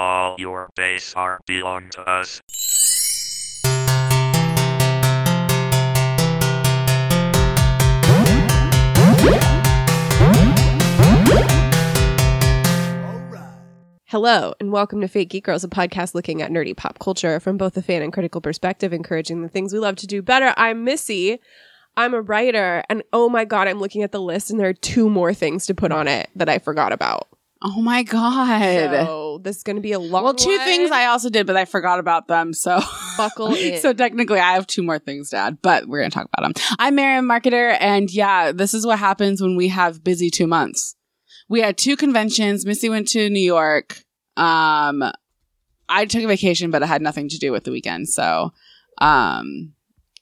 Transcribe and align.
All 0.00 0.36
your 0.38 0.70
base 0.76 1.12
are 1.16 1.40
belong 1.44 1.90
to 1.90 2.08
us. 2.08 2.40
Hello, 14.04 14.54
and 14.60 14.70
welcome 14.70 15.00
to 15.00 15.08
Fake 15.08 15.30
Geek 15.30 15.44
Girls, 15.44 15.64
a 15.64 15.68
podcast 15.68 16.14
looking 16.14 16.42
at 16.42 16.52
nerdy 16.52 16.76
pop 16.76 17.00
culture 17.00 17.40
from 17.40 17.56
both 17.56 17.76
a 17.76 17.82
fan 17.82 18.00
and 18.00 18.12
critical 18.12 18.40
perspective, 18.40 18.92
encouraging 18.92 19.42
the 19.42 19.48
things 19.48 19.72
we 19.72 19.80
love 19.80 19.96
to 19.96 20.06
do 20.06 20.22
better. 20.22 20.54
I'm 20.56 20.84
Missy. 20.84 21.40
I'm 21.96 22.14
a 22.14 22.20
writer, 22.20 22.84
and 22.88 23.02
oh 23.12 23.28
my 23.28 23.44
god, 23.44 23.66
I'm 23.66 23.80
looking 23.80 24.04
at 24.04 24.12
the 24.12 24.22
list, 24.22 24.52
and 24.52 24.60
there 24.60 24.68
are 24.68 24.74
two 24.74 25.10
more 25.10 25.34
things 25.34 25.66
to 25.66 25.74
put 25.74 25.90
on 25.90 26.06
it 26.06 26.30
that 26.36 26.48
I 26.48 26.60
forgot 26.60 26.92
about. 26.92 27.26
Oh 27.60 27.80
my 27.80 28.04
god. 28.04 28.90
So 28.90 29.40
this 29.42 29.56
is 29.56 29.62
going 29.64 29.76
to 29.76 29.82
be 29.82 29.92
a 29.92 29.98
long. 29.98 30.22
well, 30.22 30.34
two 30.34 30.48
one. 30.56 30.60
things 30.60 30.90
I 30.90 31.06
also 31.06 31.28
did, 31.28 31.46
but 31.46 31.56
I 31.56 31.64
forgot 31.64 31.98
about 31.98 32.28
them. 32.28 32.52
So 32.52 32.80
Buckle 33.16 33.54
in. 33.54 33.80
so 33.80 33.92
technically, 33.92 34.38
I 34.38 34.52
have 34.52 34.66
two 34.66 34.82
more 34.82 34.98
things 34.98 35.30
to 35.30 35.36
add, 35.38 35.60
but 35.60 35.86
we're 35.86 35.98
gonna 35.98 36.10
talk 36.10 36.28
about 36.32 36.54
them. 36.54 36.62
I'm 36.78 36.94
Miriam 36.94 37.26
Marketer, 37.26 37.76
and 37.80 38.10
yeah, 38.12 38.52
this 38.52 38.74
is 38.74 38.86
what 38.86 38.98
happens 38.98 39.42
when 39.42 39.56
we 39.56 39.68
have 39.68 40.04
busy 40.04 40.30
two 40.30 40.46
months. 40.46 40.94
We 41.48 41.60
had 41.60 41.76
two 41.76 41.96
conventions. 41.96 42.64
Missy 42.64 42.88
went 42.88 43.08
to 43.08 43.28
New 43.28 43.40
York. 43.40 44.02
Um, 44.36 45.02
I 45.88 46.04
took 46.04 46.22
a 46.22 46.28
vacation, 46.28 46.70
but 46.70 46.82
it 46.82 46.86
had 46.86 47.02
nothing 47.02 47.28
to 47.30 47.38
do 47.38 47.50
with 47.50 47.64
the 47.64 47.72
weekend. 47.72 48.08
So, 48.08 48.52
um, 48.98 49.72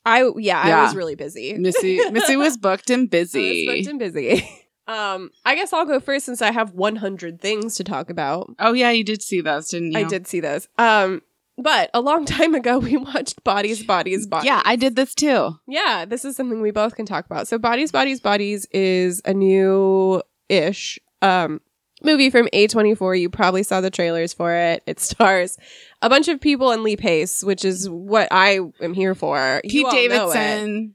I 0.07 0.31
yeah, 0.39 0.61
I 0.61 0.85
was 0.85 0.95
really 0.95 1.17
busy. 1.17 1.53
Missy 1.55 1.99
Missy 2.11 2.37
was 2.37 2.57
booked 2.57 2.91
and 2.91 3.13
I 3.13 3.19
was 3.19 3.33
busy. 3.33 3.67
booked 3.67 3.89
and 3.89 3.99
busy. 3.99 4.49
Um, 4.89 5.31
I 5.45 5.55
guess 5.55 5.73
I'll 5.73 5.85
go 5.87 5.99
first 6.01 6.27
since 6.27 6.41
I 6.41 6.53
have 6.53 6.73
100 6.73 7.41
things 7.41 7.77
to 7.77 7.85
talk 7.85 8.11
about. 8.11 8.55
oh 8.59 8.73
yeah, 8.73 8.91
you 8.91 9.05
did 9.05 9.23
see 9.23 9.41
those, 9.41 9.69
didn't 9.69 9.93
you? 9.93 9.99
I 9.99 10.05
did 10.05 10.27
see 10.27 10.41
those. 10.41 10.69
Um, 10.79 11.23
but 11.59 11.91
a 11.95 12.01
long 12.01 12.25
time 12.27 12.55
ago, 12.55 12.79
we 12.79 12.97
watched 12.97 13.43
Bodies, 13.45 13.83
Bodies, 13.83 14.27
Bodies. 14.27 14.47
Yeah, 14.47 14.63
I 14.65 14.77
did 14.77 14.97
this 14.97 15.15
too. 15.15 15.59
Yeah, 15.67 16.05
this 16.05 16.25
is 16.25 16.37
something 16.37 16.61
we 16.61 16.71
both 16.71 16.95
can 16.95 17.07
talk 17.07 17.27
about. 17.27 17.49
So, 17.49 17.59
Bodies, 17.59 17.91
Bodies, 17.93 18.21
Bodies 18.21 18.67
is 18.73 19.23
a 19.25 19.35
new 19.35 20.23
ish 20.49 20.99
um, 21.23 21.61
movie 22.03 22.31
from 22.31 22.47
A24. 22.53 23.21
You 23.21 23.31
probably 23.31 23.63
saw 23.63 23.81
the 23.81 23.91
trailers 23.91 24.33
for 24.33 24.55
it. 24.55 24.83
It 24.87 25.01
stars 25.01 25.57
a 26.03 26.09
bunch 26.09 26.29
of 26.29 26.41
people 26.41 26.71
and 26.71 26.83
Lee 26.83 26.97
Pace, 26.97 27.43
which 27.43 27.65
is 27.65 27.89
what 27.89 28.29
I 28.31 28.61
am 28.81 28.95
here 28.95 29.15
for. 29.15 29.61
Pete 29.65 29.85
all 29.85 29.93
know 29.93 29.99
it. 29.99 30.09
Davidson, 30.09 30.95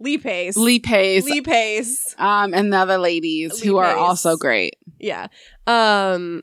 Lee 0.00 0.18
Pace, 0.18 0.56
Lee 0.56 0.80
Pace, 0.80 1.24
Lee 1.24 1.40
Pace. 1.42 2.14
um, 2.18 2.54
and 2.54 2.72
the 2.72 2.78
other 2.78 2.98
ladies 2.98 3.60
Lee 3.60 3.68
who 3.68 3.76
are 3.76 3.94
also 3.94 4.36
great. 4.36 4.76
Yeah. 4.98 5.28
Um 5.66 6.42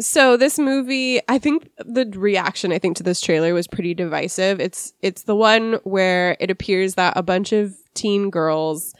so 0.00 0.36
this 0.36 0.60
movie, 0.60 1.20
I 1.28 1.38
think 1.38 1.68
the 1.78 2.10
reaction 2.16 2.72
I 2.72 2.78
think 2.78 2.96
to 2.98 3.02
this 3.02 3.20
trailer 3.20 3.52
was 3.52 3.66
pretty 3.66 3.94
divisive. 3.94 4.60
It's 4.60 4.92
it's 5.02 5.24
the 5.24 5.34
one 5.34 5.80
where 5.84 6.36
it 6.40 6.50
appears 6.50 6.94
that 6.94 7.16
a 7.16 7.22
bunch 7.22 7.52
of 7.52 7.74
teen 7.94 8.30
girls 8.30 8.94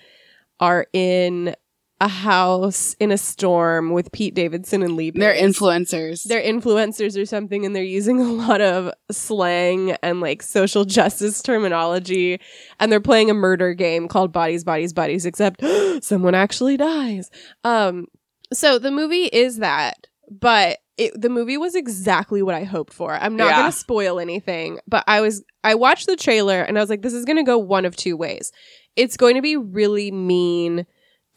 are 0.60 0.86
in 0.92 1.54
a 2.00 2.06
house 2.08 2.94
in 3.00 3.10
a 3.10 3.18
storm 3.18 3.90
with 3.90 4.12
Pete 4.12 4.32
Davidson 4.34 4.82
and 4.84 4.94
Lee. 4.94 5.10
They're 5.10 5.34
influencers. 5.34 6.22
They're 6.24 6.42
influencers 6.42 7.20
or 7.20 7.26
something, 7.26 7.66
and 7.66 7.74
they're 7.74 7.82
using 7.82 8.20
a 8.20 8.24
lot 8.24 8.60
of 8.60 8.92
slang 9.10 9.92
and 10.02 10.20
like 10.20 10.42
social 10.42 10.84
justice 10.84 11.42
terminology. 11.42 12.40
And 12.78 12.92
they're 12.92 13.00
playing 13.00 13.30
a 13.30 13.34
murder 13.34 13.74
game 13.74 14.06
called 14.06 14.32
Bodies, 14.32 14.62
Bodies, 14.62 14.92
Bodies, 14.92 15.26
except 15.26 15.60
someone 16.02 16.34
actually 16.36 16.76
dies. 16.76 17.30
Um, 17.64 18.06
so 18.52 18.78
the 18.78 18.92
movie 18.92 19.24
is 19.24 19.58
that, 19.58 20.06
but 20.30 20.78
it, 20.96 21.20
the 21.20 21.28
movie 21.28 21.56
was 21.56 21.74
exactly 21.74 22.42
what 22.42 22.54
I 22.54 22.64
hoped 22.64 22.92
for. 22.92 23.12
I'm 23.14 23.36
not 23.36 23.48
Yeah. 23.48 23.58
going 23.60 23.72
to 23.72 23.76
spoil 23.76 24.20
anything, 24.20 24.78
but 24.86 25.04
I 25.06 25.20
was, 25.20 25.44
I 25.64 25.74
watched 25.74 26.06
the 26.06 26.16
trailer 26.16 26.60
and 26.62 26.78
I 26.78 26.80
was 26.80 26.90
like, 26.90 27.02
this 27.02 27.12
is 27.12 27.24
going 27.24 27.36
to 27.38 27.42
go 27.44 27.58
one 27.58 27.84
of 27.84 27.96
two 27.96 28.16
ways. 28.16 28.52
It's 28.96 29.16
going 29.16 29.34
to 29.34 29.42
be 29.42 29.56
really 29.56 30.10
mean 30.10 30.86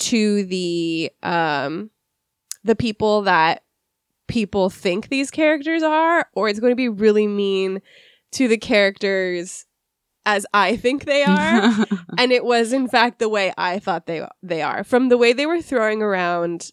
to 0.02 0.44
the, 0.46 1.12
um, 1.24 1.90
the 2.64 2.76
people 2.76 3.24
that 3.24 3.64
people 4.28 4.70
think 4.70 5.10
these 5.10 5.30
characters 5.32 5.84
are, 5.84 6.28
or 6.34 6.50
it's 6.50 6.60
going 6.60 6.72
to 6.72 6.76
be 6.76 6.90
really 6.90 7.28
mean 7.28 7.82
to 8.32 8.48
the 8.48 8.58
characters 8.58 9.66
as 10.26 10.46
I 10.54 10.78
think 10.78 11.06
they 11.06 11.24
are. 11.24 11.86
and 12.18 12.32
it 12.32 12.46
was 12.46 12.74
in 12.74 12.88
fact 12.88 13.20
the 13.20 13.30
way 13.30 13.54
I 13.58 13.80
thought 13.80 14.06
they 14.06 14.26
they 14.42 14.62
are. 14.62 14.84
From 14.84 15.10
the 15.10 15.18
way 15.18 15.34
they 15.34 15.46
were 15.46 15.62
throwing 15.62 16.02
around 16.02 16.72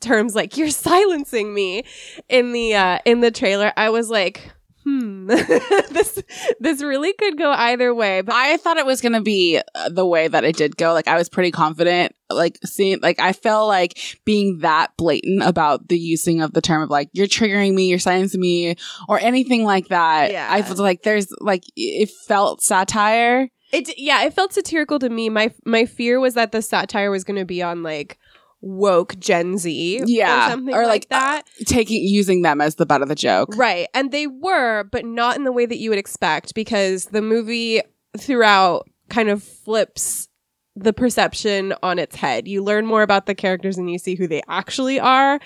terms 0.00 0.34
like 0.34 0.56
"you're 0.56 0.70
silencing 0.70 1.54
me" 1.54 1.84
in 2.28 2.52
the 2.52 2.74
uh, 2.74 2.98
in 3.04 3.20
the 3.20 3.30
trailer, 3.30 3.72
I 3.76 3.90
was 3.90 4.10
like, 4.10 4.52
"Hmm, 4.86 5.26
this 5.26 6.22
this 6.60 6.80
really 6.80 7.12
could 7.14 7.36
go 7.36 7.50
either 7.50 7.92
way." 7.92 8.20
But 8.20 8.36
I 8.36 8.56
thought 8.56 8.76
it 8.76 8.86
was 8.86 9.00
going 9.00 9.14
to 9.14 9.20
be 9.20 9.60
uh, 9.74 9.88
the 9.88 10.06
way 10.06 10.28
that 10.28 10.44
it 10.44 10.56
did 10.56 10.76
go. 10.76 10.92
Like 10.92 11.08
I 11.08 11.16
was 11.16 11.28
pretty 11.28 11.50
confident. 11.50 12.14
Like 12.30 12.58
seeing, 12.64 13.00
like 13.02 13.18
I 13.18 13.32
felt 13.32 13.66
like 13.66 13.98
being 14.24 14.58
that 14.58 14.92
blatant 14.96 15.42
about 15.42 15.88
the 15.88 15.98
using 15.98 16.40
of 16.40 16.52
the 16.52 16.60
term 16.60 16.82
of 16.82 16.90
like 16.90 17.08
you're 17.12 17.26
triggering 17.26 17.74
me, 17.74 17.88
you're 17.88 17.98
silencing 17.98 18.40
me, 18.40 18.76
or 19.08 19.18
anything 19.18 19.64
like 19.64 19.88
that. 19.88 20.30
Yeah. 20.30 20.48
I 20.48 20.60
was 20.60 20.78
like, 20.78 21.02
there's 21.02 21.26
like 21.40 21.64
it 21.74 22.10
felt 22.28 22.62
satire. 22.62 23.48
it 23.72 23.98
yeah, 23.98 24.22
it 24.22 24.34
felt 24.34 24.52
satirical 24.52 25.00
to 25.00 25.08
me. 25.08 25.28
My 25.28 25.52
my 25.64 25.84
fear 25.84 26.20
was 26.20 26.34
that 26.34 26.52
the 26.52 26.62
satire 26.62 27.10
was 27.10 27.24
going 27.24 27.38
to 27.38 27.44
be 27.44 27.60
on 27.62 27.82
like 27.82 28.18
woke 28.60 29.18
Gen 29.18 29.58
Z, 29.58 30.02
Yeah, 30.06 30.46
or 30.46 30.50
something 30.50 30.74
or, 30.74 30.82
like, 30.86 31.06
like, 31.10 31.20
uh, 31.20 31.42
that. 31.42 31.42
taking 31.66 32.02
using 32.02 32.42
them 32.42 32.60
as 32.60 32.76
the 32.76 32.86
butt 32.86 33.02
of 33.02 33.08
the 33.08 33.14
joke. 33.14 33.50
Right. 33.56 33.88
And 33.94 34.10
they 34.10 34.26
were, 34.26 34.84
but 34.84 35.04
not 35.04 35.36
in 35.36 35.44
the 35.44 35.52
way 35.52 35.66
that 35.66 35.78
you 35.78 35.90
would 35.90 35.98
expect 35.98 36.54
because 36.54 37.06
the 37.06 37.22
movie 37.22 37.82
throughout 38.18 38.88
kind 39.08 39.28
of 39.28 39.42
flips 39.42 40.28
the 40.74 40.92
perception 40.92 41.74
on 41.82 41.98
its 41.98 42.16
head. 42.16 42.48
You 42.48 42.62
learn 42.62 42.86
more 42.86 43.02
about 43.02 43.26
the 43.26 43.34
characters 43.34 43.78
and 43.78 43.90
you 43.90 43.98
see 43.98 44.14
who 44.14 44.26
they 44.26 44.42
actually 44.48 45.00
are, 45.00 45.38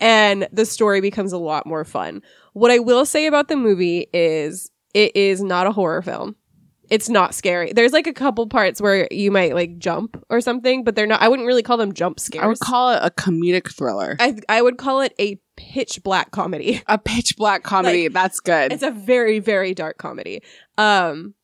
and 0.00 0.46
the 0.52 0.66
story 0.66 1.00
becomes 1.00 1.32
a 1.32 1.38
lot 1.38 1.66
more 1.66 1.84
fun. 1.84 2.22
What 2.52 2.70
I 2.70 2.78
will 2.78 3.04
say 3.04 3.26
about 3.26 3.48
the 3.48 3.56
movie 3.56 4.06
is 4.12 4.70
it 4.94 5.16
is 5.16 5.42
not 5.42 5.66
a 5.66 5.72
horror 5.72 6.02
film. 6.02 6.36
It's 6.88 7.08
not 7.08 7.34
scary. 7.34 7.72
There's 7.72 7.92
like 7.92 8.06
a 8.06 8.12
couple 8.12 8.46
parts 8.46 8.80
where 8.80 9.08
you 9.10 9.30
might 9.30 9.54
like 9.54 9.78
jump 9.78 10.22
or 10.30 10.40
something, 10.40 10.84
but 10.84 10.94
they're 10.96 11.06
not 11.06 11.22
I 11.22 11.28
wouldn't 11.28 11.46
really 11.46 11.62
call 11.62 11.76
them 11.76 11.92
jump 11.92 12.20
scares. 12.20 12.44
I 12.44 12.46
would 12.46 12.60
call 12.60 12.90
it 12.90 13.00
a 13.02 13.10
comedic 13.10 13.72
thriller, 13.74 14.16
I, 14.20 14.36
I 14.48 14.62
would 14.62 14.78
call 14.78 15.00
it 15.00 15.14
a 15.18 15.40
pitch 15.56 16.02
black 16.02 16.30
comedy. 16.30 16.82
a 16.86 16.98
pitch 16.98 17.36
black 17.36 17.62
comedy. 17.62 18.04
Like, 18.04 18.12
That's 18.12 18.40
good. 18.40 18.72
It's 18.72 18.82
a 18.82 18.90
very, 18.90 19.38
very 19.38 19.74
dark 19.74 19.98
comedy. 19.98 20.42
Um, 20.78 21.34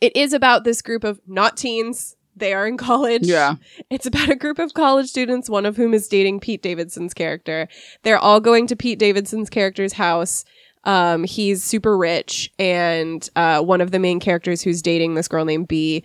it 0.00 0.16
is 0.16 0.32
about 0.32 0.64
this 0.64 0.82
group 0.82 1.04
of 1.04 1.20
not 1.26 1.56
teens. 1.56 2.16
They 2.38 2.52
are 2.52 2.66
in 2.66 2.76
college. 2.76 3.26
yeah. 3.26 3.54
It's 3.88 4.04
about 4.04 4.28
a 4.28 4.36
group 4.36 4.58
of 4.58 4.74
college 4.74 5.08
students, 5.08 5.48
one 5.48 5.64
of 5.64 5.76
whom 5.76 5.94
is 5.94 6.06
dating 6.06 6.40
Pete 6.40 6.62
Davidson's 6.62 7.14
character. 7.14 7.66
They're 8.02 8.18
all 8.18 8.40
going 8.40 8.66
to 8.66 8.76
Pete 8.76 8.98
Davidson's 8.98 9.48
character's 9.48 9.94
house. 9.94 10.44
Um, 10.86 11.24
he's 11.24 11.62
super 11.62 11.98
rich, 11.98 12.50
and 12.58 13.28
uh, 13.36 13.60
one 13.60 13.80
of 13.82 13.90
the 13.90 13.98
main 13.98 14.20
characters 14.20 14.62
who's 14.62 14.80
dating 14.80 15.14
this 15.14 15.28
girl 15.28 15.44
named 15.44 15.68
B, 15.68 16.02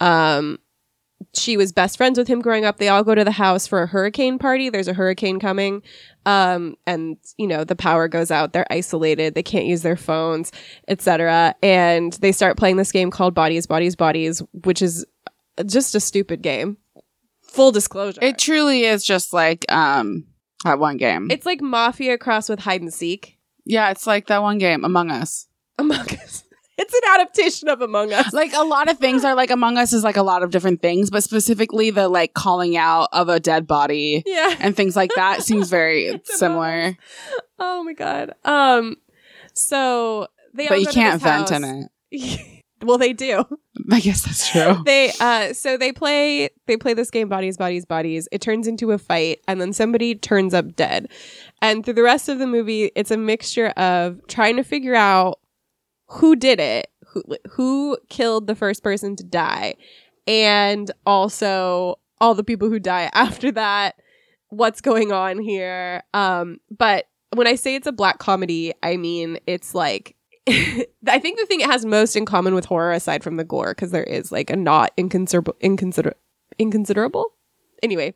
um, 0.00 0.58
she 1.32 1.56
was 1.56 1.72
best 1.72 1.96
friends 1.96 2.18
with 2.18 2.28
him 2.28 2.42
growing 2.42 2.64
up. 2.64 2.76
They 2.78 2.88
all 2.88 3.02
go 3.02 3.14
to 3.14 3.24
the 3.24 3.30
house 3.30 3.66
for 3.66 3.82
a 3.82 3.86
hurricane 3.86 4.38
party. 4.38 4.68
There's 4.68 4.88
a 4.88 4.92
hurricane 4.92 5.40
coming. 5.40 5.82
Um, 6.26 6.76
and 6.86 7.16
you 7.38 7.46
know, 7.46 7.64
the 7.64 7.76
power 7.76 8.08
goes 8.08 8.30
out. 8.30 8.52
They're 8.52 8.66
isolated. 8.70 9.34
They 9.34 9.42
can't 9.42 9.66
use 9.66 9.82
their 9.82 9.96
phones, 9.96 10.52
etc. 10.88 11.54
And 11.62 12.12
they 12.14 12.32
start 12.32 12.56
playing 12.56 12.76
this 12.76 12.92
game 12.92 13.10
called 13.10 13.34
Bodies, 13.34 13.66
Bodies, 13.66 13.96
Bodies, 13.96 14.42
which 14.64 14.82
is 14.82 15.04
just 15.66 15.94
a 15.94 16.00
stupid 16.00 16.42
game. 16.42 16.76
Full 17.42 17.72
disclosure. 17.72 18.20
It 18.22 18.38
truly 18.38 18.84
is 18.84 19.04
just 19.04 19.32
like 19.32 19.64
um 19.70 20.24
that 20.64 20.78
one 20.78 20.96
game. 20.96 21.30
it's 21.30 21.46
like 21.46 21.60
Mafia 21.60 22.18
crossed 22.18 22.48
with 22.48 22.60
hide 22.60 22.80
and 22.80 22.92
seek. 22.92 23.38
Yeah, 23.64 23.90
it's 23.90 24.06
like 24.06 24.26
that 24.28 24.42
one 24.42 24.58
game, 24.58 24.84
Among 24.84 25.10
Us. 25.10 25.46
Among 25.78 25.98
Us. 26.00 26.42
It's 26.76 26.92
an 26.92 27.00
adaptation 27.20 27.68
of 27.68 27.80
Among 27.82 28.12
Us. 28.12 28.32
Like 28.32 28.52
a 28.52 28.64
lot 28.64 28.90
of 28.90 28.98
things 28.98 29.24
are 29.24 29.36
like 29.36 29.52
Among 29.52 29.78
Us 29.78 29.92
is 29.92 30.02
like 30.02 30.16
a 30.16 30.24
lot 30.24 30.42
of 30.42 30.50
different 30.50 30.82
things, 30.82 31.08
but 31.08 31.22
specifically 31.22 31.90
the 31.92 32.08
like 32.08 32.34
calling 32.34 32.76
out 32.76 33.10
of 33.12 33.28
a 33.28 33.38
dead 33.38 33.68
body 33.68 34.24
Yeah. 34.26 34.56
and 34.58 34.74
things 34.74 34.96
like 34.96 35.12
that 35.14 35.44
seems 35.44 35.70
very 35.70 36.20
similar. 36.24 36.96
Oh 37.60 37.84
my 37.84 37.92
god. 37.92 38.34
Um. 38.44 38.96
So 39.54 40.26
they. 40.52 40.66
But 40.66 40.80
you 40.80 40.88
can't 40.88 41.22
vent 41.22 41.52
in 41.52 41.88
it. 42.10 42.40
well, 42.82 42.98
they 42.98 43.12
do. 43.12 43.44
I 43.92 44.00
guess 44.00 44.22
that's 44.22 44.50
true. 44.50 44.82
they 44.84 45.12
uh 45.20 45.52
so 45.52 45.76
they 45.76 45.92
play 45.92 46.48
they 46.66 46.76
play 46.76 46.94
this 46.94 47.10
game 47.10 47.28
bodies 47.28 47.56
bodies 47.56 47.84
bodies 47.84 48.28
it 48.32 48.40
turns 48.40 48.66
into 48.66 48.92
a 48.92 48.98
fight 48.98 49.40
and 49.46 49.60
then 49.60 49.72
somebody 49.72 50.14
turns 50.14 50.54
up 50.54 50.74
dead 50.74 51.08
and 51.64 51.84
through 51.84 51.94
the 51.94 52.02
rest 52.02 52.28
of 52.28 52.38
the 52.38 52.46
movie 52.46 52.90
it's 52.94 53.10
a 53.10 53.16
mixture 53.16 53.68
of 53.70 54.20
trying 54.28 54.56
to 54.56 54.62
figure 54.62 54.94
out 54.94 55.38
who 56.08 56.36
did 56.36 56.60
it 56.60 56.88
who 57.08 57.22
who 57.50 57.96
killed 58.08 58.46
the 58.46 58.54
first 58.54 58.82
person 58.82 59.16
to 59.16 59.24
die 59.24 59.74
and 60.26 60.90
also 61.06 61.98
all 62.20 62.34
the 62.34 62.44
people 62.44 62.68
who 62.68 62.78
die 62.78 63.10
after 63.14 63.50
that 63.52 63.96
what's 64.48 64.80
going 64.80 65.12
on 65.12 65.38
here 65.38 66.02
um 66.12 66.58
but 66.70 67.06
when 67.34 67.46
I 67.46 67.56
say 67.56 67.74
it's 67.74 67.86
a 67.86 67.92
black 67.92 68.18
comedy, 68.18 68.72
I 68.82 68.96
mean 68.96 69.38
it's 69.46 69.74
like 69.74 70.16
I 70.48 71.18
think 71.18 71.38
the 71.38 71.46
thing 71.46 71.60
it 71.60 71.66
has 71.70 71.84
most 71.84 72.16
in 72.16 72.26
common 72.26 72.54
with 72.54 72.66
horror, 72.66 72.92
aside 72.92 73.24
from 73.24 73.36
the 73.36 73.44
gore, 73.44 73.74
because 73.74 73.90
there 73.90 74.04
is 74.04 74.30
like 74.30 74.50
a 74.50 74.56
not 74.56 74.92
inconsiderable, 74.96 75.56
inconsider- 75.60 76.16
inconsiderable. 76.58 77.32
Anyway, 77.82 78.14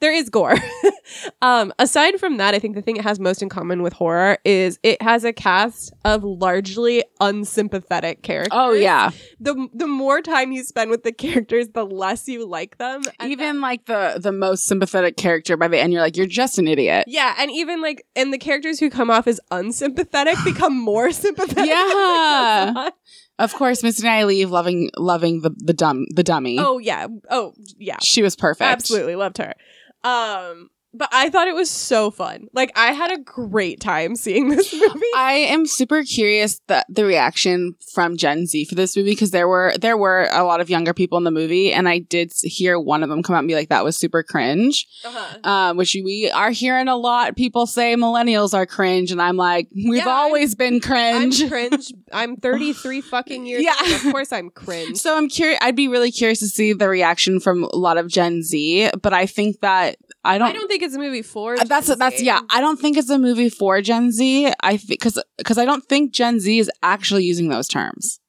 there 0.00 0.12
is 0.12 0.28
gore. 0.30 0.56
um, 1.42 1.72
aside 1.78 2.18
from 2.18 2.38
that, 2.38 2.54
I 2.54 2.58
think 2.58 2.74
the 2.74 2.82
thing 2.82 2.96
it 2.96 3.02
has 3.02 3.20
most 3.20 3.42
in 3.42 3.48
common 3.48 3.82
with 3.82 3.92
horror 3.92 4.38
is 4.44 4.78
it 4.82 5.00
has 5.02 5.24
a 5.24 5.32
cast 5.32 5.92
of 6.04 6.24
largely 6.24 7.04
unsympathetic 7.20 8.22
characters. 8.22 8.52
Oh 8.52 8.72
yeah. 8.72 9.10
The 9.40 9.68
the 9.74 9.86
more 9.86 10.20
time 10.22 10.52
you 10.52 10.62
spend 10.64 10.90
with 10.90 11.02
the 11.04 11.12
characters, 11.12 11.68
the 11.74 11.84
less 11.84 12.28
you 12.28 12.46
like 12.46 12.78
them. 12.78 13.02
And 13.18 13.30
Even 13.30 13.56
that- 13.56 13.62
like 13.62 13.86
the 13.86 14.18
the 14.20 14.32
most 14.32 14.64
sympathetic 14.66 15.16
character 15.16 15.56
by 15.56 15.68
the 15.68 15.78
end, 15.78 15.92
you're 15.92 16.02
like, 16.02 16.16
you're 16.16 16.26
just 16.26 16.58
an 16.58 16.68
idiot. 16.68 17.04
yeah, 17.06 17.34
and 17.38 17.50
even 17.50 17.80
like 17.82 18.04
and 18.16 18.32
the 18.32 18.38
characters 18.38 18.80
who 18.80 18.90
come 18.90 19.10
off 19.10 19.26
as 19.26 19.40
unsympathetic 19.50 20.36
become 20.44 20.78
more 20.78 21.12
sympathetic. 21.12 21.66
Yeah. 21.70 22.90
Of 23.38 23.54
course, 23.54 23.82
Missy 23.82 24.06
and 24.06 24.10
I 24.14 24.24
leave 24.24 24.50
loving 24.50 24.90
loving 24.98 25.40
the 25.40 25.48
the 25.56 25.72
dumb 25.72 26.04
the 26.14 26.22
dummy. 26.22 26.58
Oh 26.60 26.76
yeah. 26.76 27.06
Oh 27.30 27.54
yeah. 27.78 27.96
she 28.02 28.20
was 28.22 28.36
perfect. 28.36 28.70
Absolutely 28.70 29.16
loved 29.16 29.38
her. 29.38 29.54
Um, 30.02 30.70
but 30.92 31.08
I 31.12 31.30
thought 31.30 31.48
it 31.48 31.54
was 31.54 31.70
so 31.70 32.10
fun. 32.10 32.48
Like 32.52 32.72
I 32.76 32.92
had 32.92 33.12
a 33.12 33.18
great 33.18 33.80
time 33.80 34.16
seeing 34.16 34.48
this 34.48 34.72
movie. 34.74 35.00
I 35.16 35.32
am 35.50 35.66
super 35.66 36.02
curious 36.02 36.60
that 36.68 36.86
the 36.88 37.04
reaction 37.04 37.74
from 37.92 38.16
Gen 38.16 38.46
Z 38.46 38.64
for 38.66 38.74
this 38.74 38.96
movie 38.96 39.10
because 39.12 39.30
there 39.30 39.48
were 39.48 39.72
there 39.80 39.96
were 39.96 40.28
a 40.32 40.44
lot 40.44 40.60
of 40.60 40.68
younger 40.70 40.92
people 40.94 41.18
in 41.18 41.24
the 41.24 41.30
movie, 41.30 41.72
and 41.72 41.88
I 41.88 41.98
did 41.98 42.32
hear 42.42 42.78
one 42.78 43.02
of 43.02 43.08
them 43.08 43.22
come 43.22 43.34
out 43.36 43.40
and 43.40 43.48
be 43.48 43.54
like, 43.54 43.68
"That 43.68 43.84
was 43.84 43.96
super 43.96 44.22
cringe," 44.22 44.86
uh-huh. 45.04 45.48
um, 45.48 45.76
which 45.76 45.94
we 46.04 46.30
are 46.34 46.50
hearing 46.50 46.88
a 46.88 46.96
lot. 46.96 47.36
People 47.36 47.66
say 47.66 47.94
millennials 47.96 48.54
are 48.54 48.66
cringe, 48.66 49.10
and 49.12 49.20
I'm 49.22 49.36
like, 49.36 49.68
we've 49.74 49.98
Yeah, 49.98 50.08
I'm- 50.08 50.16
always 50.20 50.54
been 50.54 50.74
I'm 50.74 50.80
cringe. 50.80 51.48
cringe. 51.48 51.92
I'm 52.12 52.36
33 52.36 53.00
fucking 53.00 53.46
years 53.46 53.62
Yeah. 53.62 53.74
old. 53.80 53.92
Of 53.92 54.02
course 54.12 54.32
I'm 54.32 54.50
cringe. 54.50 54.96
So 54.98 55.16
I'm 55.16 55.28
curious. 55.28 55.58
I'd 55.62 55.76
be 55.76 55.88
really 55.88 56.10
curious 56.10 56.40
to 56.40 56.48
see 56.48 56.72
the 56.72 56.88
reaction 56.88 57.40
from 57.40 57.64
a 57.64 57.76
lot 57.76 57.98
of 57.98 58.08
Gen 58.08 58.42
Z, 58.42 58.90
but 59.02 59.12
I 59.12 59.26
think 59.26 59.60
that 59.60 59.96
I 60.22 60.38
don't. 60.38 60.48
I 60.48 60.52
don't 60.52 60.68
think 60.68 60.82
it's 60.82 60.94
a 60.94 60.98
movie 60.98 61.22
for 61.22 61.54
Uh, 61.54 61.64
that's 61.64 61.86
Gen 61.88 61.98
that's 61.98 62.22
yeah. 62.22 62.40
I 62.50 62.60
don't 62.60 62.78
think 62.78 62.96
it's 62.98 63.10
a 63.10 63.18
movie 63.18 63.48
for 63.48 63.80
Gen 63.80 64.12
Z. 64.12 64.52
I 64.62 64.76
think 64.76 65.00
because 65.00 65.22
because 65.38 65.58
I 65.58 65.64
don't 65.64 65.84
think 65.84 66.12
Gen 66.12 66.40
Z 66.40 66.58
is 66.58 66.70
actually 66.82 67.24
using 67.24 67.48
those 67.48 67.68
terms. 67.68 68.20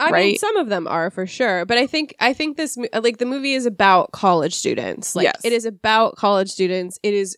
I 0.00 0.12
mean, 0.12 0.38
some 0.38 0.56
of 0.56 0.68
them 0.68 0.86
are 0.86 1.10
for 1.10 1.26
sure, 1.26 1.64
but 1.64 1.76
I 1.76 1.86
think 1.86 2.14
I 2.20 2.32
think 2.32 2.56
this 2.56 2.76
like 3.02 3.18
the 3.18 3.26
movie 3.26 3.54
is 3.54 3.66
about 3.66 4.12
college 4.12 4.54
students. 4.54 5.16
Like 5.16 5.24
Yes. 5.24 5.40
it 5.44 5.52
is 5.52 5.64
about 5.64 6.16
college 6.16 6.50
students. 6.50 6.98
It 7.02 7.14
is 7.14 7.36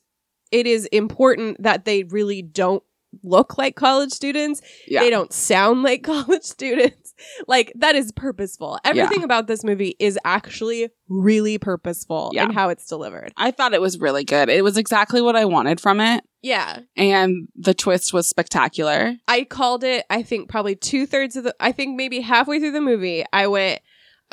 it 0.51 0.67
is 0.67 0.87
important 0.87 1.63
that 1.63 1.85
they 1.85 2.05
really 2.05 2.43
don't 2.43 2.83
look 3.23 3.57
like 3.59 3.77
college 3.77 4.13
students. 4.13 4.61
Yeah. 4.87 5.01
They 5.01 5.11
don't 5.11 5.33
sound 5.33 5.83
like 5.83 6.03
college 6.15 6.43
students. 6.43 7.00
Like 7.47 7.73
that 7.77 7.95
is 7.95 8.13
purposeful. 8.13 8.79
Everything 8.85 9.23
about 9.25 9.47
this 9.47 9.65
movie 9.65 9.97
is 9.99 10.19
actually 10.25 10.89
really 11.09 11.59
purposeful 11.59 12.31
Yeah. 12.33 12.45
in 12.45 12.53
how 12.53 12.69
it's 12.69 12.87
delivered. 12.87 13.33
I 13.37 13.51
thought 13.51 13.75
it 13.75 13.81
was 13.81 13.99
really 13.99 14.25
good. 14.25 14.49
It 14.49 14.63
was 14.63 14.77
exactly 14.77 15.21
what 15.21 15.37
I 15.37 15.45
wanted 15.45 15.81
from 15.81 16.01
it, 16.01 16.25
Yeah. 16.43 16.81
and 16.97 17.49
the 17.57 17.75
twist 17.75 18.13
was 18.13 18.29
spectacular. 18.29 19.15
I 19.29 19.45
called 19.45 19.85
it, 19.85 20.05
I 20.11 20.23
think 20.23 20.49
probably 20.49 20.77
two 20.77 21.07
thirds 21.07 21.37
of 21.37 21.45
the, 21.45 21.55
I 21.61 21.73
think 21.73 21.97
maybe 21.97 22.21
halfway 22.21 22.59
through 22.61 22.73
the 22.73 22.81
movie, 22.81 23.25
I 23.33 23.47
went, 23.49 23.81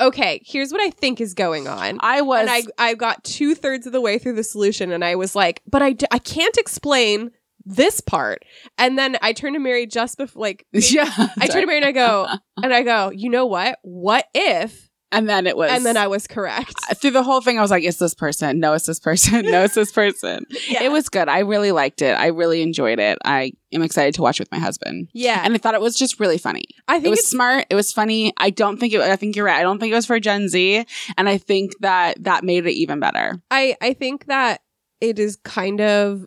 okay, 0.00 0.40
here's 0.46 0.70
what 0.70 0.80
I 0.80 0.90
think 0.90 1.20
is 1.20 1.34
going 1.34 1.66
on. 1.66 1.98
I 2.00 2.20
was 2.20 2.42
and 2.42 2.50
I, 2.50 2.62
I 2.90 2.94
got 2.94 3.24
two 3.24 3.56
thirds 3.56 3.84
of 3.86 3.92
the 3.92 4.00
way 4.00 4.18
through 4.18 4.34
the 4.34 4.44
solution 4.44 4.92
and 4.92 5.04
I 5.04 5.16
was 5.16 5.34
like, 5.34 5.60
but 5.66 5.82
I, 5.82 5.92
d- 5.92 6.06
I 6.12 6.18
can't 6.20 6.56
explain 6.56 7.32
this 7.68 8.00
part. 8.00 8.44
And 8.76 8.98
then 8.98 9.16
I 9.22 9.32
turn 9.32 9.52
to 9.54 9.58
Mary 9.58 9.86
just 9.86 10.18
before, 10.18 10.40
like, 10.40 10.66
yeah. 10.72 11.10
I 11.38 11.46
turn 11.46 11.62
to 11.62 11.66
Mary 11.66 11.78
and 11.78 11.86
I 11.86 11.92
go, 11.92 12.26
and 12.62 12.72
I 12.72 12.82
go, 12.82 13.10
you 13.10 13.30
know 13.30 13.46
what? 13.46 13.78
What 13.82 14.26
if? 14.34 14.88
and 15.12 15.28
then 15.28 15.46
it 15.46 15.56
was, 15.56 15.70
And 15.70 15.86
then 15.86 15.96
I 15.96 16.06
was 16.06 16.26
correct. 16.26 16.74
through 16.96 17.12
the 17.12 17.22
whole 17.22 17.40
thing, 17.40 17.58
I 17.58 17.62
was 17.62 17.70
like, 17.70 17.82
"It's 17.82 17.96
this 17.96 18.14
person? 18.14 18.60
No, 18.60 18.74
it's 18.74 18.84
this 18.84 19.00
person. 19.00 19.46
No, 19.46 19.64
it's 19.64 19.74
this 19.74 19.90
person." 19.90 20.44
Yeah. 20.68 20.82
It 20.82 20.92
was 20.92 21.08
good. 21.08 21.28
I 21.28 21.38
really 21.38 21.72
liked 21.72 22.02
it. 22.02 22.12
I 22.12 22.26
really 22.26 22.60
enjoyed 22.60 22.98
it. 22.98 23.16
I 23.24 23.52
am 23.72 23.80
excited 23.82 24.14
to 24.16 24.22
watch 24.22 24.38
with 24.38 24.52
my 24.52 24.58
husband, 24.58 25.08
yeah. 25.14 25.40
and 25.42 25.54
I 25.54 25.58
thought 25.58 25.74
it 25.74 25.80
was 25.80 25.96
just 25.96 26.20
really 26.20 26.36
funny. 26.36 26.64
I 26.88 26.94
think 26.94 27.06
It 27.06 27.10
was 27.10 27.18
it's, 27.20 27.28
smart. 27.30 27.64
It 27.70 27.74
was 27.74 27.90
funny. 27.90 28.34
I 28.36 28.50
don't 28.50 28.78
think 28.78 28.92
it. 28.92 29.00
I 29.00 29.16
think 29.16 29.34
you're 29.34 29.46
right. 29.46 29.58
I 29.58 29.62
don't 29.62 29.78
think 29.78 29.92
it 29.92 29.94
was 29.94 30.04
for 30.04 30.20
Gen 30.20 30.48
Z, 30.48 30.84
and 31.16 31.28
I 31.28 31.38
think 31.38 31.72
that 31.80 32.22
that 32.24 32.44
made 32.44 32.66
it 32.66 32.72
even 32.72 33.00
better. 33.00 33.40
I, 33.50 33.76
I 33.80 33.94
think 33.94 34.26
that 34.26 34.60
it 35.00 35.18
is 35.18 35.36
kind 35.36 35.80
of 35.80 36.26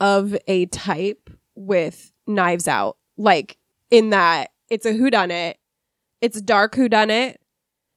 of 0.00 0.36
a 0.46 0.66
type 0.66 1.30
with 1.54 2.12
Knives 2.26 2.68
Out, 2.68 2.96
like 3.16 3.56
in 3.90 4.10
that 4.10 4.50
it's 4.68 4.86
a 4.86 4.92
whodunit, 4.92 5.54
it's 6.20 6.40
dark 6.40 6.74
whodunit, 6.74 7.36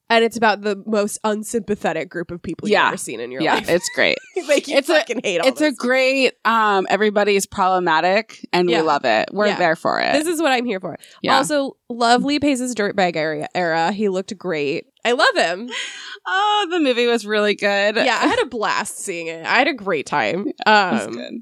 and 0.10 0.24
it's 0.24 0.38
about 0.38 0.62
the 0.62 0.82
most 0.86 1.18
unsympathetic 1.24 2.10
group 2.10 2.32
of 2.32 2.42
people 2.42 2.70
you've 2.70 2.78
ever 2.80 2.98
seen 2.98 3.20
in 3.20 3.32
your 3.32 3.42
Yeah, 3.42 3.56
life. 3.56 3.68
Yeah, 3.68 3.76
it's 3.76 3.90
great. 3.96 4.18
like 4.48 4.68
you 4.68 4.78
it's 4.78 4.90
a- 4.90 5.04
hate 5.24 5.40
all 5.42 5.48
it's 5.48 5.60
a 5.62 5.72
great. 5.72 6.34
Um, 6.46 6.88
everybody's 6.90 7.46
problematic, 7.46 8.46
and 8.54 8.70
Yeah. 8.70 8.82
we 8.82 8.88
love 8.88 9.04
it. 9.06 9.30
We're 9.34 9.48
Yeah. 9.48 9.58
there 9.58 9.76
for 9.76 10.00
it. 10.00 10.14
This 10.14 10.28
is 10.28 10.42
what 10.42 10.52
I'm 10.52 10.66
here 10.66 10.80
for. 10.80 10.98
yeah. 11.22 11.38
Also, 11.38 11.78
lovely 11.90 12.40
Pace's 12.40 12.74
dirtbag 12.76 13.16
era. 13.16 13.48
era. 13.56 13.92
He 13.92 14.08
looked 14.10 14.38
great. 14.38 14.86
I 15.04 15.14
love 15.14 15.36
him. 15.36 15.70
oh, 16.28 16.68
the 16.70 16.80
movie 16.80 17.08
was 17.08 17.26
really 17.26 17.56
good. 17.56 17.96
Yeah, 17.96 18.20
I 18.22 18.28
had 18.28 18.40
a 18.40 18.46
blast 18.50 19.00
seeing 19.00 19.28
it. 19.28 19.46
I 19.46 19.58
had 19.58 19.68
a 19.68 19.74
great 19.74 20.06
time. 20.06 20.52
Um, 20.66 21.12
good. 21.12 21.34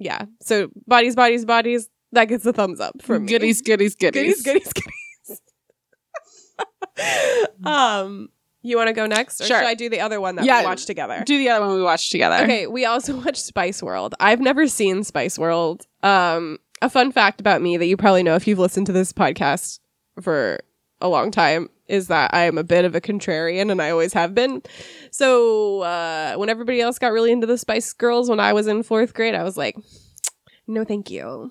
Yeah. 0.00 0.24
So 0.42 0.70
bodies, 0.88 1.14
bodies, 1.14 1.44
bodies. 1.44 1.88
That 2.12 2.24
gets 2.24 2.44
a 2.44 2.52
thumbs 2.52 2.80
up 2.80 3.00
from 3.02 3.24
me. 3.26 3.28
Goodies, 3.28 3.62
goodies, 3.62 3.94
goodies. 3.94 4.42
goodies, 4.42 4.72
goodies, 4.72 4.72
goodies. 4.72 5.40
um, 7.64 8.28
you 8.62 8.76
want 8.76 8.88
to 8.88 8.92
go 8.92 9.06
next, 9.06 9.40
or 9.40 9.44
Sure. 9.44 9.58
should 9.58 9.66
I 9.66 9.74
do 9.74 9.88
the 9.88 10.00
other 10.00 10.20
one 10.20 10.34
that 10.36 10.44
Yeah. 10.44 10.60
we 10.60 10.66
watched 10.66 10.86
together? 10.86 11.22
Do 11.24 11.38
the 11.38 11.48
other 11.50 11.64
one 11.66 11.76
we 11.76 11.82
watched 11.82 12.10
together. 12.10 12.42
Okay, 12.44 12.66
we 12.66 12.84
also 12.84 13.16
watched 13.24 13.44
Spice 13.44 13.82
World. 13.82 14.14
I've 14.20 14.40
never 14.40 14.66
seen 14.66 15.04
Spice 15.04 15.38
World. 15.38 15.86
Um, 16.02 16.58
a 16.82 16.90
fun 16.90 17.12
fact 17.12 17.40
about 17.40 17.62
me 17.62 17.76
that 17.76 17.86
you 17.86 17.96
probably 17.96 18.22
know 18.22 18.34
if 18.34 18.46
you've 18.46 18.58
listened 18.58 18.86
to 18.86 18.92
this 18.92 19.12
podcast 19.12 19.78
for 20.20 20.58
a 21.00 21.08
long 21.08 21.30
time 21.30 21.68
is 21.90 22.08
that 22.08 22.32
I 22.32 22.44
am 22.44 22.56
a 22.56 22.64
bit 22.64 22.84
of 22.84 22.94
a 22.94 23.00
contrarian 23.00 23.70
and 23.70 23.82
I 23.82 23.90
always 23.90 24.12
have 24.12 24.34
been. 24.34 24.62
So, 25.10 25.80
uh, 25.80 26.34
when 26.36 26.48
everybody 26.48 26.80
else 26.80 26.98
got 26.98 27.12
really 27.12 27.32
into 27.32 27.46
the 27.46 27.58
Spice 27.58 27.92
Girls 27.92 28.30
when 28.30 28.40
I 28.40 28.52
was 28.52 28.66
in 28.66 28.82
fourth 28.82 29.12
grade, 29.12 29.34
I 29.34 29.42
was 29.42 29.56
like, 29.56 29.76
no, 30.66 30.84
thank 30.84 31.10
you. 31.10 31.50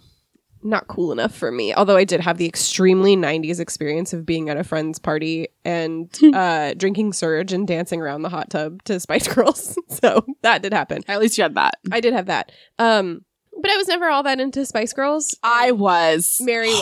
Not 0.61 0.87
cool 0.87 1.11
enough 1.11 1.33
for 1.33 1.51
me. 1.51 1.73
Although 1.73 1.95
I 1.95 2.03
did 2.03 2.19
have 2.19 2.37
the 2.37 2.45
extremely 2.45 3.15
90s 3.15 3.59
experience 3.59 4.11
of 4.11 4.25
being 4.25 4.49
at 4.49 4.57
a 4.57 4.63
friend's 4.63 4.99
party 4.99 5.47
and 5.63 6.09
uh, 6.33 6.73
drinking 6.73 7.13
Surge 7.13 7.53
and 7.53 7.67
dancing 7.67 8.01
around 8.01 8.23
the 8.23 8.29
hot 8.29 8.49
tub 8.49 8.83
to 8.83 8.99
Spice 8.99 9.27
Girls. 9.33 9.77
so 9.87 10.25
that 10.41 10.61
did 10.61 10.73
happen. 10.73 11.03
At 11.07 11.19
least 11.19 11.37
you 11.37 11.43
had 11.43 11.55
that. 11.55 11.75
I 11.91 12.01
did 12.01 12.13
have 12.13 12.25
that. 12.25 12.51
Um, 12.77 13.23
but 13.61 13.71
I 13.71 13.77
was 13.77 13.87
never 13.87 14.09
all 14.09 14.23
that 14.23 14.39
into 14.39 14.65
Spice 14.65 14.93
Girls. 14.93 15.37
I 15.43 15.71
was 15.71 16.37
Mary 16.41 16.69
was. 16.69 16.81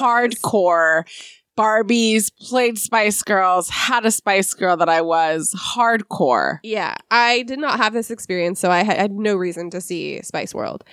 Barbies 1.58 2.32
played 2.40 2.78
Spice 2.78 3.24
Girls, 3.24 3.70
had 3.70 4.06
a 4.06 4.12
Spice 4.12 4.54
Girl 4.54 4.78
that 4.78 4.90
I 4.90 5.02
was 5.02 5.54
hardcore. 5.58 6.60
Yeah, 6.64 6.96
I 7.12 7.44
did 7.44 7.60
not 7.60 7.78
have 7.78 7.94
this 7.94 8.12
experience, 8.12 8.60
so 8.60 8.70
I 8.72 8.84
had, 8.84 8.98
had 8.98 9.12
no 9.12 9.36
reason 9.36 9.70
to 9.72 9.82
see 9.82 10.22
Spice 10.22 10.54
World. 10.54 10.84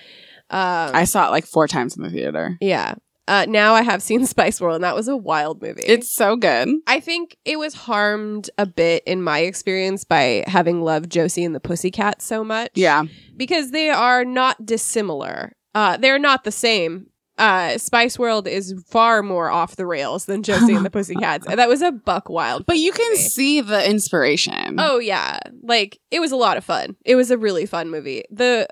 Um, 0.49 0.91
I 0.93 1.05
saw 1.05 1.27
it 1.27 1.31
like 1.31 1.45
four 1.45 1.67
times 1.67 1.95
in 1.95 2.03
the 2.03 2.09
theater. 2.09 2.57
yeah. 2.61 2.95
Uh, 3.27 3.43
now 3.49 3.73
I 3.73 3.81
have 3.81 4.03
seen 4.03 4.23
Spice 4.27 4.61
World, 4.61 4.75
and 4.75 4.83
that 4.83 4.93
was 4.95 5.07
a 5.07 5.17
wild 5.17 5.59
movie. 5.59 5.81
It's 5.83 6.11
so 6.11 6.35
good. 6.35 6.69
I 6.85 6.99
think 6.99 7.37
it 7.43 7.57
was 7.57 7.73
harmed 7.73 8.51
a 8.59 8.67
bit 8.67 9.01
in 9.07 9.23
my 9.23 9.39
experience 9.39 10.03
by 10.03 10.43
having 10.45 10.83
loved 10.83 11.11
Josie 11.11 11.43
and 11.43 11.55
the 11.55 11.59
Pussycats 11.59 12.23
so 12.23 12.43
much. 12.43 12.69
Yeah. 12.75 13.05
because 13.35 13.71
they 13.71 13.89
are 13.89 14.23
not 14.23 14.63
dissimilar. 14.63 15.53
Uh, 15.73 15.97
they're 15.97 16.19
not 16.19 16.43
the 16.43 16.51
same. 16.51 17.07
Uh, 17.37 17.77
Spice 17.77 18.17
World 18.17 18.47
is 18.47 18.73
far 18.87 19.21
more 19.21 19.49
off 19.49 19.75
the 19.75 19.85
rails 19.85 20.25
than 20.25 20.41
Josie 20.41 20.73
and 20.73 20.85
the 20.85 20.89
Pussycats. 20.91 21.45
That 21.47 21.67
was 21.67 21.81
a 21.81 21.91
buck 21.91 22.29
wild. 22.29 22.65
But 22.65 22.77
you 22.77 22.91
can 22.93 23.09
movie. 23.11 23.21
see 23.23 23.59
the 23.61 23.89
inspiration. 23.89 24.75
Oh 24.79 24.99
yeah, 24.99 25.39
like 25.63 25.99
it 26.11 26.19
was 26.21 26.31
a 26.31 26.37
lot 26.37 26.55
of 26.57 26.63
fun. 26.63 26.95
It 27.03 27.15
was 27.15 27.31
a 27.31 27.37
really 27.37 27.65
fun 27.65 27.89
movie. 27.89 28.23
The 28.31 28.67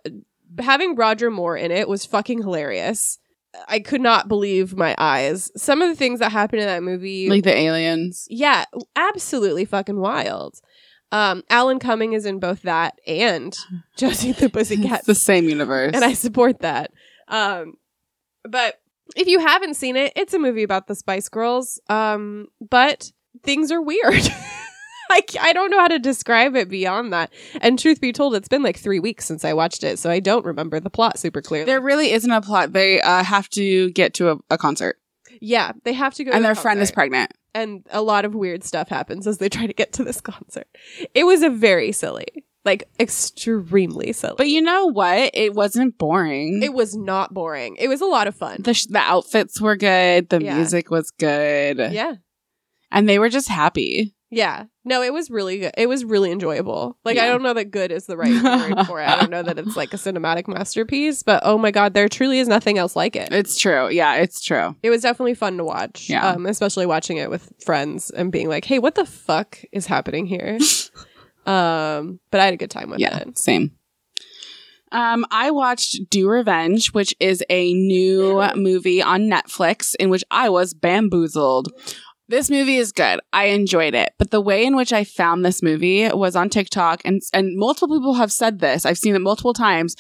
having 0.60 0.96
Roger 0.96 1.30
Moore 1.30 1.58
in 1.58 1.72
it 1.72 1.90
was 1.90 2.06
fucking 2.06 2.42
hilarious. 2.42 3.20
I 3.68 3.80
could 3.82 4.02
not 4.02 4.28
believe 4.28 4.76
my 4.76 4.96
eyes. 4.98 5.52
Some 5.56 5.82
of 5.82 5.90
the 5.90 5.96
things 5.96 6.20
that 6.22 6.32
happened 6.32 6.62
in 6.62 6.68
that 6.68 6.82
movie, 6.84 7.30
Like 7.30 7.44
the 7.44 7.56
aliens. 7.56 8.26
yeah, 8.30 8.66
absolutely 8.96 9.66
fucking 9.66 10.00
wild. 10.00 10.60
Um, 11.12 11.44
Alan 11.52 11.78
Cumming 11.78 12.14
is 12.14 12.26
in 12.26 12.40
both 12.40 12.64
that 12.64 12.98
and 13.06 13.56
Josie 13.98 14.30
and 14.30 14.38
the 14.38 14.46
It's 14.46 14.54
Pussycats, 14.54 15.06
the 15.06 15.14
same 15.14 15.50
universe. 15.50 15.92
and 15.94 16.04
I 16.04 16.14
support 16.14 16.60
that. 16.62 16.90
Um, 17.28 17.76
but 18.48 18.80
if 19.16 19.28
you 19.28 19.40
haven't 19.40 19.76
seen 19.76 19.96
it, 19.96 20.14
it's 20.16 20.34
a 20.34 20.40
movie 20.40 20.64
about 20.64 20.88
the 20.88 20.96
Spice 20.96 21.30
Girls. 21.30 21.80
Um, 21.90 22.48
but 22.70 23.12
things 23.44 23.72
are 23.72 23.82
weird. 23.82 24.14
I, 25.12 25.22
I 25.42 25.54
don't 25.54 25.70
know 25.70 25.80
how 25.80 25.90
to 25.90 26.00
describe 26.00 26.56
it 26.56 26.70
beyond 26.70 27.14
that. 27.14 27.32
And 27.62 27.78
truth 27.78 28.02
be 28.02 28.12
told, 28.12 28.34
it's 28.36 28.48
been 28.48 28.64
like 28.64 28.78
three 28.78 29.00
weeks 29.00 29.26
since 29.26 29.46
I 29.46 29.54
watched 29.54 29.84
it, 29.84 30.00
so 30.00 30.10
I 30.10 30.20
don't 30.20 30.46
remember 30.46 30.80
the 30.80 30.90
plot 30.90 31.20
super 31.20 31.42
clearly. 31.42 31.66
There 31.66 31.82
really 31.82 32.12
isn't 32.12 32.32
a 32.32 32.42
plot. 32.42 32.74
They 32.74 33.02
uh, 33.02 33.24
have 33.24 33.50
to 33.50 33.92
get 33.92 34.14
to 34.16 34.32
a, 34.32 34.38
a 34.50 34.58
concert, 34.58 34.98
yeah, 35.42 35.72
they 35.84 35.94
have 35.94 36.14
to 36.16 36.24
go, 36.24 36.32
and 36.32 36.44
the 36.44 36.50
their 36.50 36.56
friend 36.56 36.80
is 36.80 36.92
pregnant. 36.92 37.32
and 37.54 37.86
a 37.92 38.02
lot 38.02 38.26
of 38.26 38.36
weird 38.36 38.64
stuff 38.64 38.90
happens 38.90 39.28
as 39.28 39.38
they 39.38 39.50
try 39.50 39.68
to 39.68 39.74
get 39.74 39.94
to 39.94 40.04
this 40.04 40.22
concert. 40.22 40.68
It 41.14 41.26
was 41.26 41.44
a 41.44 41.50
very 41.50 41.92
silly, 41.92 42.46
like 42.66 42.84
extremely 43.00 44.14
silly. 44.14 44.36
But 44.38 44.50
you 44.50 44.62
know 44.62 44.86
what? 44.88 45.32
It 45.34 45.54
wasn't 45.54 45.98
boring. 45.98 46.62
it 46.64 46.74
was 46.74 46.96
not 46.96 47.34
boring. 47.34 47.76
It 47.80 47.88
was 47.88 48.02
a 48.02 48.06
lot 48.06 48.28
of 48.28 48.36
fun. 48.36 48.62
the 48.62 48.74
sh- 48.74 48.86
the 48.86 49.00
outfits 49.00 49.60
were 49.62 49.76
good. 49.76 50.30
The 50.30 50.42
Yeah. 50.44 50.56
music 50.56 50.90
was 50.90 51.12
good. 51.12 51.78
yeah. 51.92 52.16
and 52.92 53.10
they 53.10 53.18
were 53.20 53.30
just 53.30 53.50
happy. 53.50 54.14
Yeah. 54.30 54.66
No, 54.86 55.02
it 55.04 55.14
was 55.14 55.30
really 55.30 55.60
good. 55.60 55.74
It 55.78 55.88
was 55.88 56.04
really 56.04 56.32
enjoyable. 56.32 56.98
Like 57.06 57.18
I 57.20 57.28
don't 57.28 57.44
know 57.44 57.54
that 57.54 57.70
good 57.72 57.92
is 57.92 58.06
the 58.08 58.18
right 58.18 58.32
word 58.76 58.86
for 58.88 59.00
it. 59.02 59.08
I 59.08 59.16
don't 59.20 59.30
know 59.30 59.44
that 59.44 59.60
it's 59.60 59.76
like 59.76 59.94
a 59.94 59.98
cinematic 59.98 60.48
masterpiece, 60.48 61.22
but 61.22 61.42
oh 61.46 61.58
my 61.60 61.70
god, 61.72 61.94
there 61.94 62.10
truly 62.10 62.40
is 62.40 62.48
nothing 62.48 62.78
else 62.80 62.96
like 62.96 63.16
it. 63.16 63.32
It's 63.32 63.58
true. 63.60 63.90
Yeah, 63.90 64.16
it's 64.16 64.42
true. 64.44 64.76
It 64.82 64.90
was 64.90 65.02
definitely 65.04 65.36
fun 65.36 65.58
to 65.58 65.64
watch. 65.64 66.10
Yeah. 66.10 66.28
Um, 66.30 66.46
especially 66.48 66.86
watching 66.88 67.18
it 67.18 67.30
with 67.30 67.52
friends 67.64 68.10
and 68.10 68.32
being 68.32 68.50
like, 68.50 68.66
"Hey, 68.66 68.80
what 68.80 68.96
the 68.96 69.06
fuck 69.06 69.60
is 69.72 69.86
happening 69.86 70.26
here?" 70.26 70.58
um, 71.46 72.20
but 72.32 72.40
I 72.40 72.46
had 72.46 72.54
a 72.54 72.58
good 72.58 72.72
time 72.72 72.90
with 72.90 73.00
it. 73.00 73.04
Yeah, 73.04 73.18
it. 73.20 73.38
same. 73.38 73.72
Um, 74.92 75.26
I 75.32 75.50
watched 75.50 76.10
Do 76.10 76.30
Revenge, 76.30 76.94
which 76.94 77.16
is 77.20 77.44
a 77.50 77.74
new 77.74 78.44
movie 78.56 79.02
on 79.02 79.24
Netflix 79.24 79.96
in 80.00 80.10
which 80.12 80.24
I 80.30 80.50
was 80.50 80.76
bamboozled. 80.76 81.72
This 82.30 82.50
movie 82.50 82.78
is 82.78 82.92
good. 82.92 83.20
I 83.34 83.46
enjoyed 83.46 83.96
it. 83.96 84.14
But 84.20 84.32
the 84.32 84.40
way 84.40 84.64
in 84.66 84.76
which 84.76 84.94
I 84.94 85.04
found 85.04 85.44
this 85.44 85.64
movie 85.64 86.08
was 86.10 86.36
on 86.36 86.50
TikTok 86.50 87.02
and 87.06 87.22
and 87.34 87.58
multiple 87.58 87.98
people 87.98 88.14
have 88.14 88.32
said 88.32 88.60
this. 88.60 88.86
I've 88.86 89.00
seen 89.00 89.16
it 89.16 89.20
multiple 89.20 89.54
times 89.54 89.96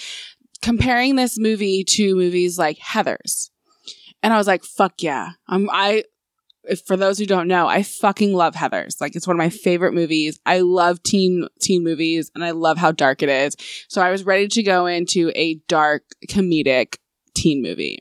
comparing 0.61 1.15
this 1.15 1.37
movie 1.37 1.83
to 1.83 2.15
movies 2.15 2.57
like 2.57 2.77
Heathers. 2.77 3.49
And 4.21 4.31
I 4.31 4.37
was 4.37 4.47
like, 4.47 4.63
fuck 4.63 5.01
yeah. 5.01 5.31
I'm 5.47 5.69
I 5.71 6.03
if 6.65 6.81
for 6.85 6.95
those 6.97 7.17
who 7.17 7.25
don't 7.25 7.47
know, 7.47 7.67
I 7.67 7.83
fucking 7.83 8.33
love 8.33 8.55
Heathers. 8.55 9.01
Like 9.01 9.15
it's 9.15 9.27
one 9.27 9.35
of 9.35 9.39
my 9.39 9.49
favorite 9.49 9.93
movies. 9.93 10.39
I 10.45 10.59
love 10.61 11.01
teen 11.03 11.47
teen 11.61 11.83
movies 11.83 12.31
and 12.35 12.43
I 12.43 12.51
love 12.51 12.77
how 12.77 12.91
dark 12.91 13.21
it 13.21 13.29
is. 13.29 13.55
So 13.89 14.01
I 14.01 14.11
was 14.11 14.23
ready 14.23 14.47
to 14.49 14.63
go 14.63 14.85
into 14.85 15.31
a 15.35 15.55
dark 15.67 16.03
comedic 16.29 16.95
teen 17.35 17.61
movie. 17.61 17.99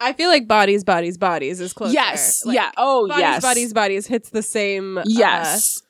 I 0.00 0.12
feel 0.12 0.28
like 0.28 0.48
Bodies, 0.48 0.84
Bodies, 0.84 1.16
Bodies 1.16 1.60
is 1.60 1.72
close. 1.72 1.92
yes. 1.92 2.44
Like, 2.44 2.56
yeah. 2.56 2.70
Oh 2.76 3.06
Bodies, 3.08 3.20
yes. 3.20 3.42
Bodies, 3.42 3.72
Bodies 3.72 4.06
hits 4.06 4.30
the 4.30 4.42
same. 4.42 4.98
uh, 4.98 5.04
Yes. 5.06 5.80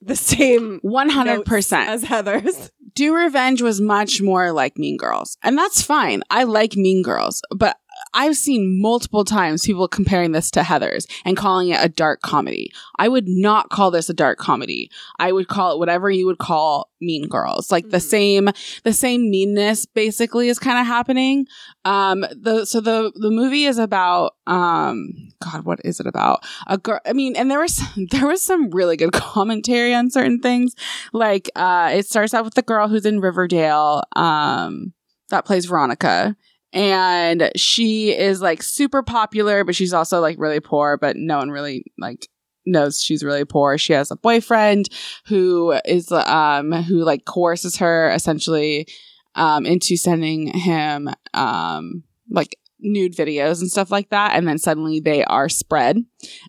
the 0.00 0.16
same. 0.16 0.78
One 0.82 1.08
hundred 1.10 1.36
notes 1.38 1.48
percent. 1.48 1.88
as 1.90 2.04
Heather's. 2.04 2.70
Do 2.94 3.14
Revenge 3.14 3.62
was 3.62 3.80
much 3.80 4.20
more 4.20 4.50
like 4.52 4.76
Mean 4.78 4.96
Girls. 4.96 5.36
And 5.44 5.56
that's 5.56 5.80
fine. 5.82 6.22
I 6.30 6.42
like 6.44 6.74
Mean 6.76 7.02
Girls, 7.02 7.40
but 7.54 7.76
I've 8.12 8.36
seen 8.36 8.80
multiple 8.80 9.24
times 9.24 9.64
people 9.64 9.86
comparing 9.88 10.32
this 10.32 10.50
to 10.52 10.62
Heather's 10.62 11.06
and 11.24 11.36
calling 11.36 11.68
it 11.68 11.78
a 11.82 11.88
dark 11.88 12.20
comedy. 12.22 12.72
I 12.98 13.08
would 13.08 13.28
not 13.28 13.70
call 13.70 13.90
this 13.90 14.08
a 14.08 14.14
dark 14.14 14.38
comedy. 14.38 14.90
I 15.18 15.32
would 15.32 15.48
call 15.48 15.72
it 15.72 15.78
whatever 15.78 16.10
you 16.10 16.26
would 16.26 16.38
call 16.38 16.90
Mean 17.00 17.28
Girls. 17.28 17.70
Like 17.70 17.90
the 17.90 17.98
Mhm. 17.98 18.02
same 18.02 18.48
the 18.84 18.92
same 18.92 19.30
meanness 19.30 19.86
basically 19.86 20.48
is 20.48 20.58
kind 20.58 20.78
of 20.78 20.86
happening. 20.86 21.46
Um 21.84 22.24
the 22.32 22.64
so 22.64 22.80
the 22.80 23.12
the 23.14 23.30
movie 23.30 23.64
is 23.64 23.78
about 23.78 24.34
um 24.46 25.12
god 25.42 25.64
what 25.64 25.80
is 25.84 26.00
it 26.00 26.06
about? 26.06 26.44
A 26.66 26.76
girl 26.78 27.00
I 27.06 27.12
mean 27.12 27.36
and 27.36 27.50
there 27.50 27.60
was 27.60 27.80
there 28.10 28.26
was 28.26 28.42
some 28.42 28.70
really 28.70 28.96
good 28.96 29.12
commentary 29.14 29.94
on 29.94 30.10
certain 30.10 30.40
things 30.40 30.74
like 31.12 31.48
uh 31.56 31.90
it 31.94 32.06
starts 32.06 32.34
out 32.34 32.44
with 32.44 32.54
the 32.54 32.62
girl 32.62 32.88
who's 32.88 33.06
in 33.06 33.20
Riverdale 33.20 34.02
um 34.16 34.92
that 35.30 35.44
plays 35.44 35.66
Veronica 35.66 36.36
and 36.72 37.50
she 37.56 38.16
is 38.16 38.40
like 38.40 38.62
super 38.62 39.02
popular 39.02 39.64
but 39.64 39.74
she's 39.74 39.92
also 39.92 40.20
like 40.20 40.36
really 40.38 40.60
poor 40.60 40.96
but 40.96 41.16
no 41.16 41.38
one 41.38 41.50
really 41.50 41.84
like 41.98 42.28
knows 42.66 43.02
she's 43.02 43.24
really 43.24 43.44
poor. 43.44 43.78
She 43.78 43.92
has 43.92 44.10
a 44.10 44.16
boyfriend 44.16 44.86
who 45.26 45.78
is 45.84 46.10
um 46.12 46.72
who 46.72 47.02
like 47.02 47.24
coerces 47.24 47.76
her 47.76 48.10
essentially 48.10 48.86
um 49.34 49.66
into 49.66 49.96
sending 49.96 50.48
him 50.48 51.08
um 51.34 52.02
like 52.30 52.56
nude 52.80 53.14
videos 53.14 53.60
and 53.60 53.70
stuff 53.70 53.90
like 53.90 54.10
that. 54.10 54.32
And 54.34 54.46
then 54.48 54.58
suddenly 54.58 55.00
they 55.00 55.24
are 55.24 55.48
spread 55.48 55.98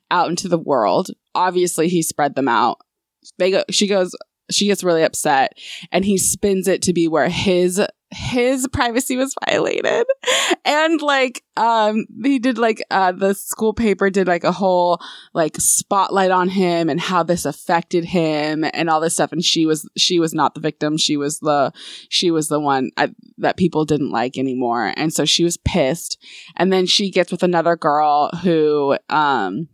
out 0.09 0.29
into 0.29 0.47
the 0.47 0.57
world. 0.57 1.09
Obviously 1.35 1.87
he 1.87 2.01
spread 2.01 2.35
them 2.35 2.47
out. 2.47 2.77
They 3.37 3.51
go 3.51 3.63
she 3.69 3.87
goes 3.87 4.15
she 4.49 4.67
gets 4.67 4.83
really 4.83 5.03
upset 5.03 5.53
and 5.91 6.03
he 6.03 6.17
spins 6.17 6.67
it 6.67 6.81
to 6.83 6.93
be 6.93 7.07
where 7.07 7.29
his 7.29 7.81
his 8.13 8.67
privacy 8.67 9.15
was 9.15 9.35
violated. 9.45 10.05
And 10.65 11.01
like 11.01 11.43
um 11.57 12.05
he 12.23 12.39
did 12.39 12.57
like 12.57 12.83
uh 12.91 13.11
the 13.11 13.33
school 13.33 13.73
paper 13.73 14.09
did 14.09 14.27
like 14.27 14.43
a 14.43 14.51
whole 14.51 15.01
like 15.33 15.55
spotlight 15.57 16.31
on 16.31 16.49
him 16.49 16.89
and 16.89 16.99
how 16.99 17.23
this 17.23 17.45
affected 17.45 18.05
him 18.05 18.65
and 18.73 18.89
all 18.89 18.99
this 18.99 19.13
stuff. 19.13 19.31
And 19.31 19.43
she 19.43 19.65
was 19.65 19.89
she 19.97 20.19
was 20.19 20.33
not 20.33 20.53
the 20.53 20.61
victim. 20.61 20.97
She 20.97 21.17
was 21.17 21.39
the 21.39 21.71
she 22.09 22.31
was 22.31 22.49
the 22.49 22.59
one 22.59 22.91
uh, 22.97 23.07
that 23.37 23.57
people 23.57 23.85
didn't 23.85 24.11
like 24.11 24.37
anymore. 24.37 24.93
And 24.97 25.13
so 25.13 25.25
she 25.25 25.43
was 25.43 25.57
pissed. 25.57 26.21
And 26.57 26.71
then 26.71 26.85
she 26.85 27.11
gets 27.11 27.31
with 27.31 27.43
another 27.43 27.75
girl 27.75 28.29
who 28.43 28.97
um 29.09 29.69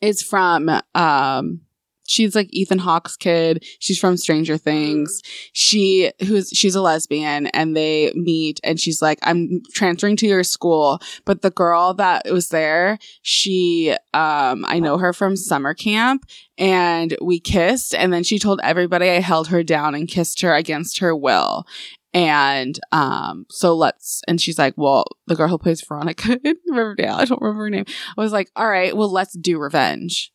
is 0.00 0.22
from 0.22 0.70
um 0.94 1.60
she's 2.06 2.34
like 2.34 2.48
Ethan 2.52 2.78
Hawke's 2.78 3.16
kid. 3.16 3.64
She's 3.78 3.98
from 3.98 4.16
Stranger 4.16 4.56
Things. 4.56 5.20
She 5.52 6.12
who's 6.20 6.50
she's 6.50 6.74
a 6.74 6.80
lesbian 6.80 7.46
and 7.48 7.76
they 7.76 8.12
meet 8.14 8.60
and 8.64 8.78
she's 8.78 9.02
like, 9.02 9.18
I'm 9.22 9.62
transferring 9.72 10.16
to 10.16 10.26
your 10.26 10.44
school. 10.44 11.00
But 11.24 11.42
the 11.42 11.50
girl 11.50 11.94
that 11.94 12.30
was 12.30 12.48
there, 12.48 12.98
she 13.22 13.94
um 14.12 14.64
I 14.66 14.78
know 14.78 14.98
her 14.98 15.12
from 15.12 15.36
summer 15.36 15.74
camp 15.74 16.26
and 16.58 17.16
we 17.20 17.40
kissed 17.40 17.94
and 17.94 18.12
then 18.12 18.22
she 18.22 18.38
told 18.38 18.60
everybody 18.62 19.10
I 19.10 19.20
held 19.20 19.48
her 19.48 19.62
down 19.62 19.94
and 19.94 20.08
kissed 20.08 20.40
her 20.42 20.54
against 20.54 20.98
her 20.98 21.14
will. 21.14 21.66
And 22.14 22.78
um, 22.92 23.44
so 23.50 23.74
let's 23.74 24.22
and 24.28 24.40
she's 24.40 24.58
like, 24.58 24.74
Well, 24.76 25.04
the 25.26 25.34
girl 25.34 25.48
who 25.48 25.58
plays 25.58 25.82
Veronica 25.82 26.38
in 26.44 26.54
Riverdale, 26.68 27.16
I 27.16 27.24
don't 27.24 27.42
remember 27.42 27.64
her 27.64 27.70
name. 27.70 27.86
I 28.16 28.20
was 28.20 28.32
like, 28.32 28.50
All 28.54 28.68
right, 28.68 28.96
well, 28.96 29.10
let's 29.10 29.36
do 29.36 29.58
revenge. 29.58 30.32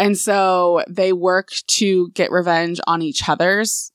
And 0.00 0.16
so 0.16 0.82
they 0.88 1.12
work 1.12 1.50
to 1.66 2.08
get 2.12 2.32
revenge 2.32 2.80
on 2.86 3.02
each 3.02 3.28
other's 3.28 3.92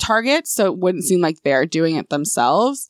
targets. 0.00 0.52
So 0.52 0.66
it 0.66 0.78
wouldn't 0.78 1.04
seem 1.04 1.20
like 1.20 1.36
they're 1.44 1.66
doing 1.66 1.94
it 1.94 2.08
themselves. 2.08 2.88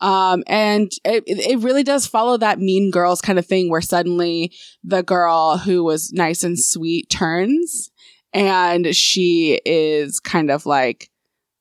Um, 0.00 0.44
and 0.46 0.88
it, 1.04 1.24
it 1.26 1.58
really 1.58 1.82
does 1.82 2.06
follow 2.06 2.36
that 2.36 2.60
mean 2.60 2.92
girls 2.92 3.20
kind 3.20 3.40
of 3.40 3.46
thing 3.46 3.68
where 3.68 3.80
suddenly 3.80 4.52
the 4.84 5.02
girl 5.02 5.58
who 5.58 5.82
was 5.82 6.12
nice 6.12 6.44
and 6.44 6.56
sweet 6.56 7.10
turns 7.10 7.90
and 8.32 8.94
she 8.94 9.60
is 9.66 10.20
kind 10.20 10.48
of 10.48 10.66
like, 10.66 11.10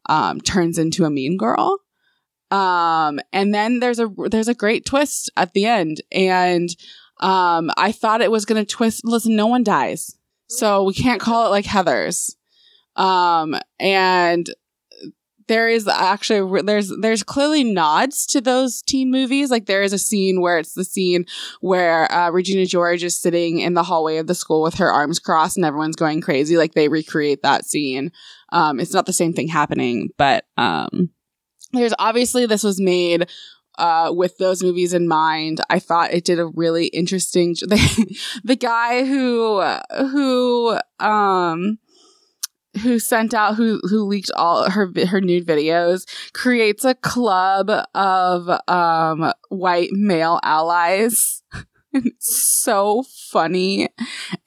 um, 0.09 0.39
turns 0.41 0.77
into 0.77 1.05
a 1.05 1.09
mean 1.09 1.37
girl. 1.37 1.79
Um, 2.51 3.19
and 3.33 3.51
then 3.51 3.79
there's 3.79 3.99
a, 3.99 4.07
there's 4.29 4.47
a 4.47 4.53
great 4.53 4.85
twist 4.85 5.31
at 5.35 5.53
the 5.53 5.65
end. 5.65 6.03
And, 6.11 6.69
um, 7.19 7.71
I 7.77 7.91
thought 7.91 8.21
it 8.21 8.31
was 8.31 8.45
going 8.45 8.63
to 8.63 8.75
twist. 8.75 9.01
Listen, 9.03 9.35
no 9.35 9.47
one 9.47 9.63
dies. 9.63 10.15
So 10.49 10.83
we 10.83 10.93
can't 10.93 11.21
call 11.21 11.45
it 11.45 11.49
like 11.49 11.65
Heather's. 11.65 12.35
Um, 12.95 13.55
and 13.79 14.49
there 15.49 15.67
is 15.67 15.87
actually 15.87 16.61
there's 16.61 16.93
there's 17.01 17.23
clearly 17.23 17.63
nods 17.63 18.25
to 18.27 18.39
those 18.39 18.81
teen 18.83 19.09
movies. 19.09 19.49
Like 19.49 19.65
there 19.65 19.81
is 19.81 19.93
a 19.93 19.97
scene 19.97 20.41
where 20.41 20.59
it's 20.59 20.73
the 20.73 20.85
scene 20.85 21.25
where 21.59 22.09
uh, 22.11 22.29
Regina 22.29 22.65
George 22.65 23.03
is 23.03 23.19
sitting 23.19 23.59
in 23.59 23.73
the 23.73 23.83
hallway 23.83 24.17
of 24.17 24.27
the 24.27 24.35
school 24.35 24.61
with 24.61 24.75
her 24.75 24.91
arms 24.91 25.17
crossed 25.17 25.57
and 25.57 25.65
everyone's 25.65 25.95
going 25.95 26.21
crazy. 26.21 26.55
Like 26.55 26.75
they 26.75 26.87
recreate 26.87 27.41
that 27.41 27.65
scene. 27.65 28.11
Um, 28.51 28.79
it's 28.79 28.93
not 28.93 29.07
the 29.07 29.13
same 29.13 29.33
thing 29.33 29.47
happening, 29.47 30.09
but 30.17 30.45
um, 30.55 31.09
there's 31.73 31.93
obviously 31.97 32.45
this 32.45 32.63
was 32.63 32.79
made 32.79 33.27
uh, 33.79 34.11
with 34.13 34.37
those 34.37 34.61
movies 34.61 34.93
in 34.93 35.07
mind, 35.07 35.61
I 35.69 35.79
thought 35.79 36.13
it 36.13 36.25
did 36.25 36.39
a 36.39 36.45
really 36.45 36.87
interesting. 36.87 37.55
The, 37.69 38.19
the 38.43 38.55
guy 38.55 39.05
who 39.05 39.61
who 40.11 40.77
um 40.99 41.77
who 42.81 42.99
sent 42.99 43.33
out 43.33 43.55
who 43.55 43.79
who 43.83 44.03
leaked 44.03 44.31
all 44.35 44.69
her 44.69 44.91
her 45.07 45.21
nude 45.21 45.47
videos 45.47 46.05
creates 46.33 46.85
a 46.85 46.95
club 46.95 47.69
of 47.95 48.49
um 48.67 49.31
white 49.49 49.91
male 49.91 50.39
allies. 50.43 51.43
it's 51.93 52.37
so 52.61 53.03
funny 53.31 53.87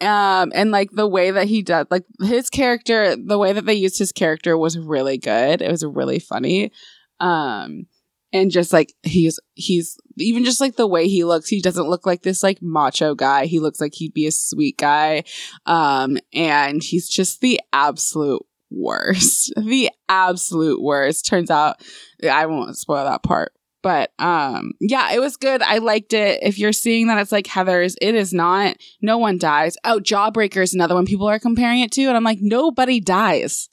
um 0.01 0.53
and 0.55 0.71
like 0.71 0.93
the 0.93 1.09
way 1.09 1.33
that 1.33 1.49
he 1.49 1.61
does 1.61 1.87
like 1.91 2.05
his 2.21 2.49
character 2.49 3.17
the 3.17 3.37
way 3.37 3.53
that 3.53 3.67
they 3.67 3.75
used 3.75 3.99
his 3.99 4.13
character 4.13 4.57
was 4.57 4.79
really 4.79 5.19
good 5.19 5.61
it 5.61 5.69
was 5.69 5.85
really 5.85 6.21
funny 6.21 6.71
um 7.19 7.85
and 8.33 8.51
just 8.51 8.73
like 8.73 8.95
he's 9.03 9.39
he's 9.55 9.99
even 10.19 10.45
just 10.45 10.61
like 10.61 10.77
the 10.77 10.87
way 10.87 11.09
he 11.09 11.25
looks 11.25 11.49
he 11.49 11.61
doesn't 11.61 11.89
look 11.89 12.07
like 12.07 12.23
this 12.23 12.43
like 12.43 12.59
macho 12.63 13.15
guy. 13.15 13.47
He 13.47 13.61
looks 13.61 13.81
like 13.81 13.95
he'd 13.95 14.15
be 14.15 14.27
a 14.27 14.33
sweet 14.33 14.79
guy. 14.79 15.25
Um 15.67 16.19
and 16.33 16.83
he's 16.83 17.09
just 17.09 17.41
the 17.41 17.61
absolute 17.73 18.45
worst. 18.71 19.53
The 19.63 19.91
absolute 20.09 20.83
worst. 20.83 21.27
Turns 21.27 21.51
out 21.51 21.83
i 22.31 22.47
won't 22.47 22.77
spoil 22.77 23.05
that 23.05 23.23
part 23.23 23.53
but 23.83 24.13
um 24.19 24.73
yeah 24.81 25.13
it 25.13 25.21
was 25.21 25.37
good. 25.37 25.61
I 25.63 25.79
liked 25.79 26.13
it. 26.13 26.41
If 26.43 26.59
you're 26.59 26.73
seeing 26.73 27.09
that 27.09 27.19
it's 27.19 27.33
like 27.33 27.47
heather's 27.47 27.97
it 28.01 28.15
is 28.15 28.33
not. 28.33 28.77
No 29.01 29.19
one 29.19 29.39
dies. 29.39 29.77
Oh 29.85 29.99
jawbreaker 29.99 30.63
is 30.63 30.75
another 30.75 30.95
one 30.95 31.07
people 31.07 31.29
are 31.29 31.39
comparing 31.39 31.81
it 31.81 31.93
to 31.93 32.03
and 32.05 32.17
i'm 32.17 32.25
like 32.25 32.39
nobody 32.41 33.01
dies. 33.01 33.69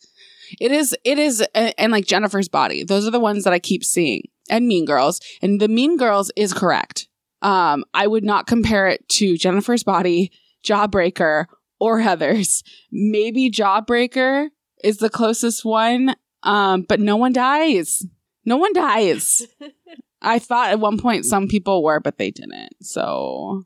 It 0.60 0.72
is 0.72 0.96
it 1.04 1.20
is 1.20 1.46
and, 1.54 1.74
and 1.78 1.92
like 1.92 2.06
jennifer's 2.06 2.50
body. 2.50 2.84
Those 2.84 3.08
are 3.08 3.12
the 3.12 3.20
ones 3.20 3.44
that 3.44 3.54
i 3.54 3.60
keep 3.60 3.84
seeing 3.84 4.24
and 4.50 4.68
mean 4.68 4.86
girls 4.86 5.20
and 5.42 5.60
the 5.60 5.68
mean 5.68 5.98
girls 5.98 6.32
is 6.36 6.54
correct. 6.54 7.08
Um 7.42 7.86
i 7.94 8.06
would 8.08 8.24
not 8.24 8.48
compare 8.48 8.88
it 8.88 9.08
to 9.10 9.38
jennifer's 9.38 9.84
body 9.84 10.32
jawbreaker 10.64 11.46
or 11.80 12.00
heather's. 12.00 12.64
Maybe 12.92 13.50
jawbreaker 13.50 14.50
is 14.84 14.98
the 14.98 15.10
closest 15.10 15.64
one 15.64 16.16
um 16.44 16.84
but 16.88 17.00
no 17.00 17.16
one 17.16 17.34
dies. 17.34 18.06
No 18.46 18.58
one 18.58 18.74
dies. 18.74 19.46
I 20.22 20.40
thought 20.40 20.72
at 20.72 20.80
one 20.80 20.98
point 20.98 21.26
some 21.26 21.48
people 21.48 21.84
were, 21.84 22.00
but 22.00 22.18
they 22.18 22.32
didn't. 22.32 22.74
So, 22.82 23.64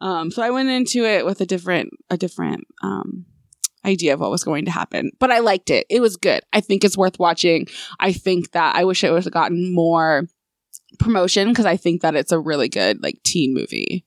um, 0.00 0.30
so 0.30 0.42
I 0.42 0.50
went 0.50 0.68
into 0.68 1.04
it 1.04 1.24
with 1.24 1.40
a 1.40 1.46
different, 1.46 1.90
a 2.08 2.16
different, 2.16 2.66
um, 2.82 3.26
idea 3.84 4.14
of 4.14 4.20
what 4.20 4.30
was 4.30 4.44
going 4.44 4.64
to 4.66 4.70
happen. 4.70 5.10
But 5.18 5.30
I 5.30 5.38
liked 5.38 5.70
it. 5.70 5.86
It 5.88 6.00
was 6.00 6.16
good. 6.16 6.42
I 6.52 6.60
think 6.60 6.84
it's 6.84 6.96
worth 6.96 7.18
watching. 7.18 7.66
I 7.98 8.12
think 8.12 8.52
that 8.52 8.76
I 8.76 8.84
wish 8.84 9.04
it 9.04 9.12
would 9.12 9.24
have 9.24 9.32
gotten 9.32 9.74
more 9.74 10.24
promotion 10.98 11.48
because 11.48 11.66
I 11.66 11.76
think 11.76 12.02
that 12.02 12.14
it's 12.14 12.32
a 12.32 12.38
really 12.38 12.68
good 12.68 13.02
like 13.02 13.22
teen 13.22 13.54
movie. 13.54 14.04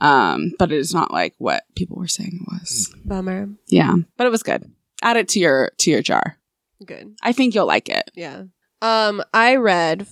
Um, 0.00 0.52
but 0.58 0.72
it 0.72 0.78
is 0.78 0.92
not 0.92 1.12
like 1.12 1.34
what 1.38 1.64
people 1.74 1.96
were 1.96 2.08
saying 2.08 2.40
it 2.40 2.52
was. 2.52 2.94
Bummer. 3.04 3.48
Yeah, 3.68 3.94
but 4.16 4.26
it 4.26 4.30
was 4.30 4.42
good. 4.42 4.70
Add 5.02 5.16
it 5.16 5.28
to 5.30 5.40
your 5.40 5.72
to 5.78 5.90
your 5.90 6.02
jar. 6.02 6.38
Good. 6.84 7.16
I 7.22 7.32
think 7.32 7.54
you'll 7.54 7.66
like 7.66 7.88
it. 7.88 8.10
Yeah. 8.14 8.44
Um, 8.82 9.22
I 9.32 9.56
read 9.56 10.06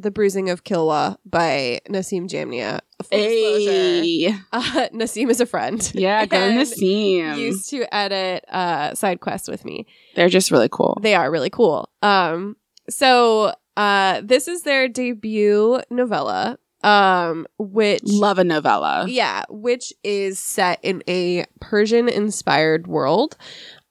The 0.00 0.10
Bruising 0.10 0.48
of 0.48 0.64
Qilwa 0.64 1.16
by 1.24 1.80
Naseem 1.88 2.26
Jamnia. 2.28 2.80
Full 3.02 3.18
Hey. 3.18 4.28
uh, 4.52 4.88
Naseem 4.94 5.28
is 5.30 5.40
a 5.40 5.46
friend. 5.46 5.90
Yeah, 5.94 6.24
go 6.26 6.38
Naseem. 6.38 7.36
Used 7.38 7.68
to 7.70 7.92
edit 7.94 8.44
uh, 8.48 8.94
side 8.94 9.20
quests 9.20 9.48
with 9.48 9.64
me. 9.64 9.86
They're 10.16 10.28
just 10.28 10.50
really 10.50 10.68
cool. 10.70 10.98
They 11.02 11.14
are 11.14 11.30
really 11.30 11.50
cool. 11.50 11.90
Um, 12.02 12.56
so 12.88 13.52
uh, 13.76 14.20
this 14.24 14.48
is 14.48 14.62
their 14.62 14.88
debut 14.88 15.80
novella, 15.90 16.58
um, 16.82 17.46
which 17.58 18.00
Love 18.04 18.38
a 18.38 18.44
novella. 18.44 19.06
yeah, 19.08 19.44
which 19.50 19.92
is 20.02 20.38
set 20.38 20.78
in 20.82 21.02
a 21.08 21.44
Persian-inspired 21.60 22.86
world, 22.86 23.36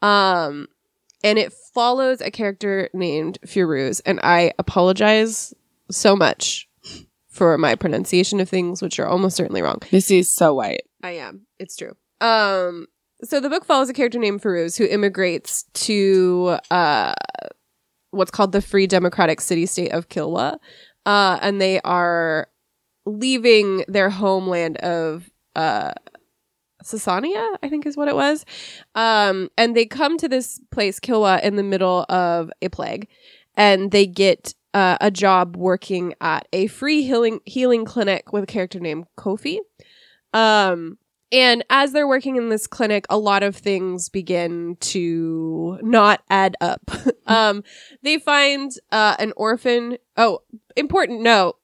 um, 0.01 0.67
and 1.23 1.37
it 1.37 1.53
follows 1.73 2.21
a 2.21 2.31
character 2.31 2.89
named 2.93 3.37
Firuz. 3.45 4.01
And 4.05 4.19
I 4.23 4.53
apologize 4.57 5.53
so 5.89 6.15
much 6.15 6.67
for 7.29 7.57
my 7.57 7.75
pronunciation 7.75 8.39
of 8.39 8.49
things, 8.49 8.81
which 8.81 8.99
are 8.99 9.07
almost 9.07 9.37
certainly 9.37 9.61
wrong. 9.61 9.79
Missy's 9.91 10.33
so 10.33 10.53
white. 10.53 10.81
I 11.03 11.11
am. 11.11 11.45
It's 11.59 11.77
true. 11.77 11.95
Um, 12.21 12.87
so 13.23 13.39
the 13.39 13.49
book 13.49 13.65
follows 13.65 13.89
a 13.89 13.93
character 13.93 14.19
named 14.19 14.41
Firuz 14.41 14.77
who 14.77 14.85
immigrates 14.85 15.63
to 15.73 16.57
uh, 16.71 17.13
what's 18.11 18.31
called 18.31 18.51
the 18.51 18.61
Free 18.61 18.87
Democratic 18.87 19.41
City 19.41 19.65
State 19.65 19.91
of 19.91 20.09
Qilwa, 20.09 20.57
uh, 21.05 21.39
and 21.41 21.61
they 21.61 21.79
are 21.81 22.47
leaving 23.05 23.83
their 23.87 24.09
homeland 24.09 24.77
of 24.77 25.29
uh, 25.55 25.93
Sasania, 26.83 27.57
I 27.61 27.69
think 27.69 27.85
is 27.85 27.97
what 27.97 28.07
it 28.07 28.15
was. 28.15 28.45
Um, 28.95 29.49
and 29.57 29.75
they 29.75 29.85
come 29.85 30.17
to 30.17 30.27
this 30.27 30.59
place, 30.71 30.99
Qilwa, 30.99 31.41
in 31.41 31.55
the 31.55 31.63
middle 31.63 32.05
of 32.09 32.51
a 32.61 32.69
plague, 32.69 33.07
and 33.55 33.91
they 33.91 34.05
get 34.05 34.53
uh, 34.73 34.97
a 35.01 35.11
job 35.11 35.55
working 35.55 36.13
at 36.21 36.47
a 36.53 36.67
free 36.67 37.03
healing 37.03 37.39
healing 37.45 37.85
clinic 37.85 38.31
with 38.31 38.43
a 38.43 38.47
character 38.47 38.79
named 38.79 39.05
Kofi. 39.17 39.59
Um, 40.33 40.97
and 41.31 41.63
as 41.69 41.91
they're 41.91 42.07
working 42.07 42.37
in 42.37 42.49
this 42.49 42.65
clinic, 42.65 43.05
a 43.09 43.17
lot 43.17 43.43
of 43.43 43.55
things 43.55 44.09
begin 44.09 44.77
to 44.79 45.77
not 45.81 46.23
add 46.29 46.55
up. 46.59 46.81
um, 47.27 47.63
they 48.01 48.17
find 48.17 48.71
uh, 48.91 49.15
an 49.19 49.33
orphan. 49.37 49.97
Oh, 50.17 50.39
important 50.75 51.21
note: 51.21 51.57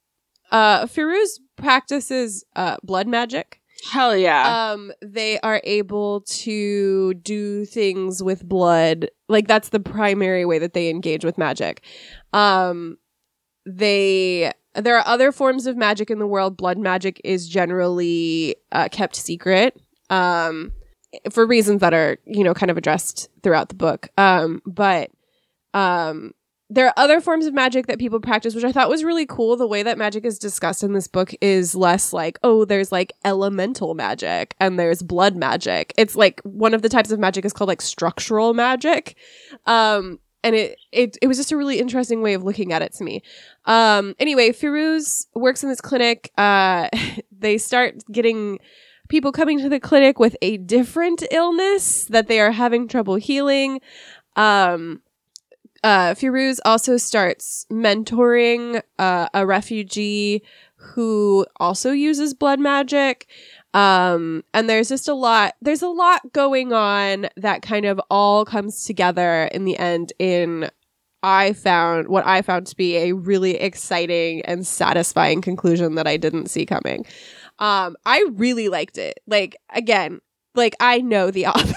uh, 0.52 0.86
Firuz 0.86 1.40
practices 1.56 2.46
uh, 2.56 2.78
blood 2.84 3.08
magic. 3.08 3.62
Hell 3.84 4.16
yeah. 4.16 4.72
Um, 4.72 4.92
they 5.02 5.40
are 5.42 5.62
able 5.64 6.22
to 6.22 7.14
do 7.16 7.66
things 7.66 8.24
with 8.24 8.48
blood. 8.48 9.10
Like 9.28 9.48
that's 9.48 9.70
the 9.70 9.80
primary 9.80 10.46
way 10.46 10.60
that 10.60 10.74
they 10.74 10.90
engage 10.90 11.26
with 11.26 11.38
magic. 11.38 11.84
Um, 12.34 12.98
they 13.66 14.52
there 14.76 14.98
are 14.98 15.08
other 15.08 15.32
forms 15.32 15.68
of 15.68 15.78
magic 15.78 16.10
in 16.10 16.20
the 16.20 16.28
world. 16.28 16.58
Blood 16.58 16.78
magic 16.78 17.22
is 17.24 17.48
generally 17.48 18.56
uh, 18.72 18.90
kept 18.92 19.16
secret. 19.16 19.80
Um, 20.10 20.72
for 21.32 21.46
reasons 21.46 21.82
that 21.82 21.94
are 21.94 22.18
you 22.26 22.44
know 22.44 22.54
kind 22.54 22.70
of 22.70 22.78
addressed 22.78 23.30
throughout 23.44 23.70
the 23.70 23.76
book. 23.76 24.10
Um, 24.18 24.62
but 24.66 25.12
um, 25.74 26.34
there 26.70 26.88
are 26.88 26.94
other 26.98 27.22
forms 27.22 27.46
of 27.46 27.54
magic 27.54 27.86
that 27.88 28.00
people 28.00 28.20
practice, 28.20 28.56
which 28.56 28.64
I 28.64 28.72
thought 28.72 28.90
was 28.90 29.04
really 29.04 29.26
cool. 29.26 29.56
The 29.56 29.68
way 29.68 29.84
that 29.84 30.00
magic 30.00 30.26
is 30.26 30.40
discussed 30.40 30.84
in 30.84 30.94
this 30.94 31.08
book 31.08 31.34
is 31.40 31.76
less 31.76 32.12
like, 32.12 32.40
oh, 32.44 32.66
there's 32.66 32.92
like 32.92 33.14
elemental 33.24 33.94
magic 33.94 34.56
and 34.60 34.80
there's 34.80 35.04
blood 35.04 35.36
magic. 35.36 35.94
It's 35.98 36.16
like 36.16 36.42
one 36.44 36.74
of 36.74 36.82
the 36.82 36.90
types 36.90 37.12
of 37.12 37.20
magic 37.20 37.46
is 37.46 37.54
called 37.54 37.68
like 37.68 37.82
structural 37.82 38.56
magic. 38.56 39.16
Um, 39.68 40.20
and 40.44 40.56
it, 40.56 40.80
it 40.92 41.18
it 41.22 41.28
was 41.28 41.38
just 41.38 41.52
a 41.52 41.58
really 41.58 41.80
interesting 41.80 42.22
way 42.22 42.34
of 42.34 42.44
looking 42.44 42.72
at 42.72 42.82
it 42.82 42.94
to 42.94 43.04
me. 43.04 43.22
Um, 43.66 44.16
anyway, 44.20 44.52
Firuz 44.52 45.28
works 45.36 45.64
in 45.64 45.70
this 45.70 45.82
clinic. 45.82 46.32
Uh, 46.38 46.90
they 47.32 47.58
start 47.58 47.96
getting 48.12 48.60
people 49.08 49.32
coming 49.32 49.60
to 49.60 49.70
the 49.70 49.80
clinic 49.80 50.20
with 50.20 50.36
a 50.42 50.58
different 50.58 51.24
illness 51.32 52.06
that 52.06 52.28
they 52.28 52.40
are 52.40 52.52
having 52.52 52.88
trouble 52.88 53.16
healing. 53.16 53.82
Um, 54.36 55.02
uh, 55.86 56.16
Firuz 56.16 56.58
also 56.66 56.98
starts 56.98 57.68
mentoring 57.72 58.82
uh, 58.98 59.30
a 59.36 59.46
refugee 59.46 60.42
who 60.78 61.46
also 61.58 61.92
uses 61.92 62.34
blood 62.34 62.60
magic. 62.60 63.28
Um, 63.76 64.44
and 64.52 64.68
there's 64.68 64.90
just 64.90 65.08
a 65.08 65.14
lot, 65.14 65.54
there's 65.62 65.84
a 65.84 65.88
lot 65.88 66.34
going 66.34 66.74
on 66.74 67.28
that 67.38 67.62
kind 67.62 67.86
of 67.86 68.02
all 68.10 68.46
comes 68.46 68.84
together 68.86 69.44
in 69.52 69.66
the 69.66 69.78
end 69.78 70.12
in 70.18 70.72
I 71.22 71.54
found 71.54 72.08
what 72.08 72.26
I 72.26 72.42
found 72.42 72.66
to 72.68 72.76
be 72.76 72.98
a 72.98 73.12
really 73.12 73.56
exciting 73.56 74.42
and 74.46 74.66
satisfying 74.66 75.42
conclusion 75.42 75.96
that 75.96 76.08
I 76.08 76.18
didn't 76.18 76.48
see 76.48 76.66
coming. 76.66 77.06
Um, 77.60 77.96
I 78.08 78.26
really 78.34 78.70
liked 78.70 78.98
it. 78.98 79.20
Like, 79.28 79.56
again, 79.70 80.20
like 80.56 80.76
I 80.80 81.02
know 81.02 81.30
the 81.30 81.46
author. 81.46 81.76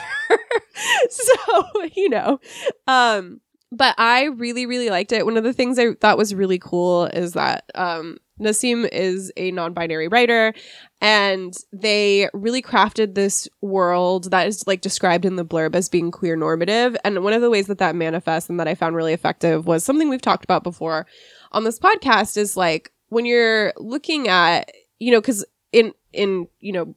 so, 1.10 1.72
you 1.94 2.08
know, 2.08 2.40
um, 2.86 3.42
but 3.70 3.94
I 3.98 4.24
really, 4.24 4.66
really 4.66 4.90
liked 4.90 5.12
it. 5.12 5.26
One 5.26 5.36
of 5.36 5.44
the 5.44 5.52
things 5.52 5.78
I 5.78 5.92
thought 5.94 6.18
was 6.18 6.34
really 6.34 6.58
cool 6.58 7.04
is 7.06 7.32
that 7.32 7.64
um, 7.74 8.18
Naseem 8.40 8.88
is 8.90 9.32
a 9.36 9.50
non 9.50 9.72
binary 9.74 10.08
writer, 10.08 10.54
and 11.00 11.54
they 11.72 12.28
really 12.32 12.62
crafted 12.62 13.14
this 13.14 13.48
world 13.60 14.30
that 14.30 14.46
is 14.46 14.66
like 14.66 14.80
described 14.80 15.24
in 15.24 15.36
the 15.36 15.44
blurb 15.44 15.74
as 15.74 15.88
being 15.88 16.10
queer 16.10 16.36
normative. 16.36 16.96
And 17.04 17.22
one 17.22 17.32
of 17.32 17.42
the 17.42 17.50
ways 17.50 17.66
that 17.66 17.78
that 17.78 17.94
manifests 17.94 18.48
and 18.48 18.58
that 18.58 18.68
I 18.68 18.74
found 18.74 18.96
really 18.96 19.12
effective 19.12 19.66
was 19.66 19.84
something 19.84 20.08
we've 20.08 20.22
talked 20.22 20.44
about 20.44 20.62
before 20.62 21.06
on 21.52 21.64
this 21.64 21.78
podcast 21.78 22.36
is 22.36 22.56
like 22.56 22.92
when 23.08 23.26
you're 23.26 23.72
looking 23.76 24.28
at, 24.28 24.70
you 24.98 25.12
know, 25.12 25.20
because 25.20 25.44
in, 25.72 25.92
in, 26.12 26.48
you 26.60 26.72
know, 26.72 26.94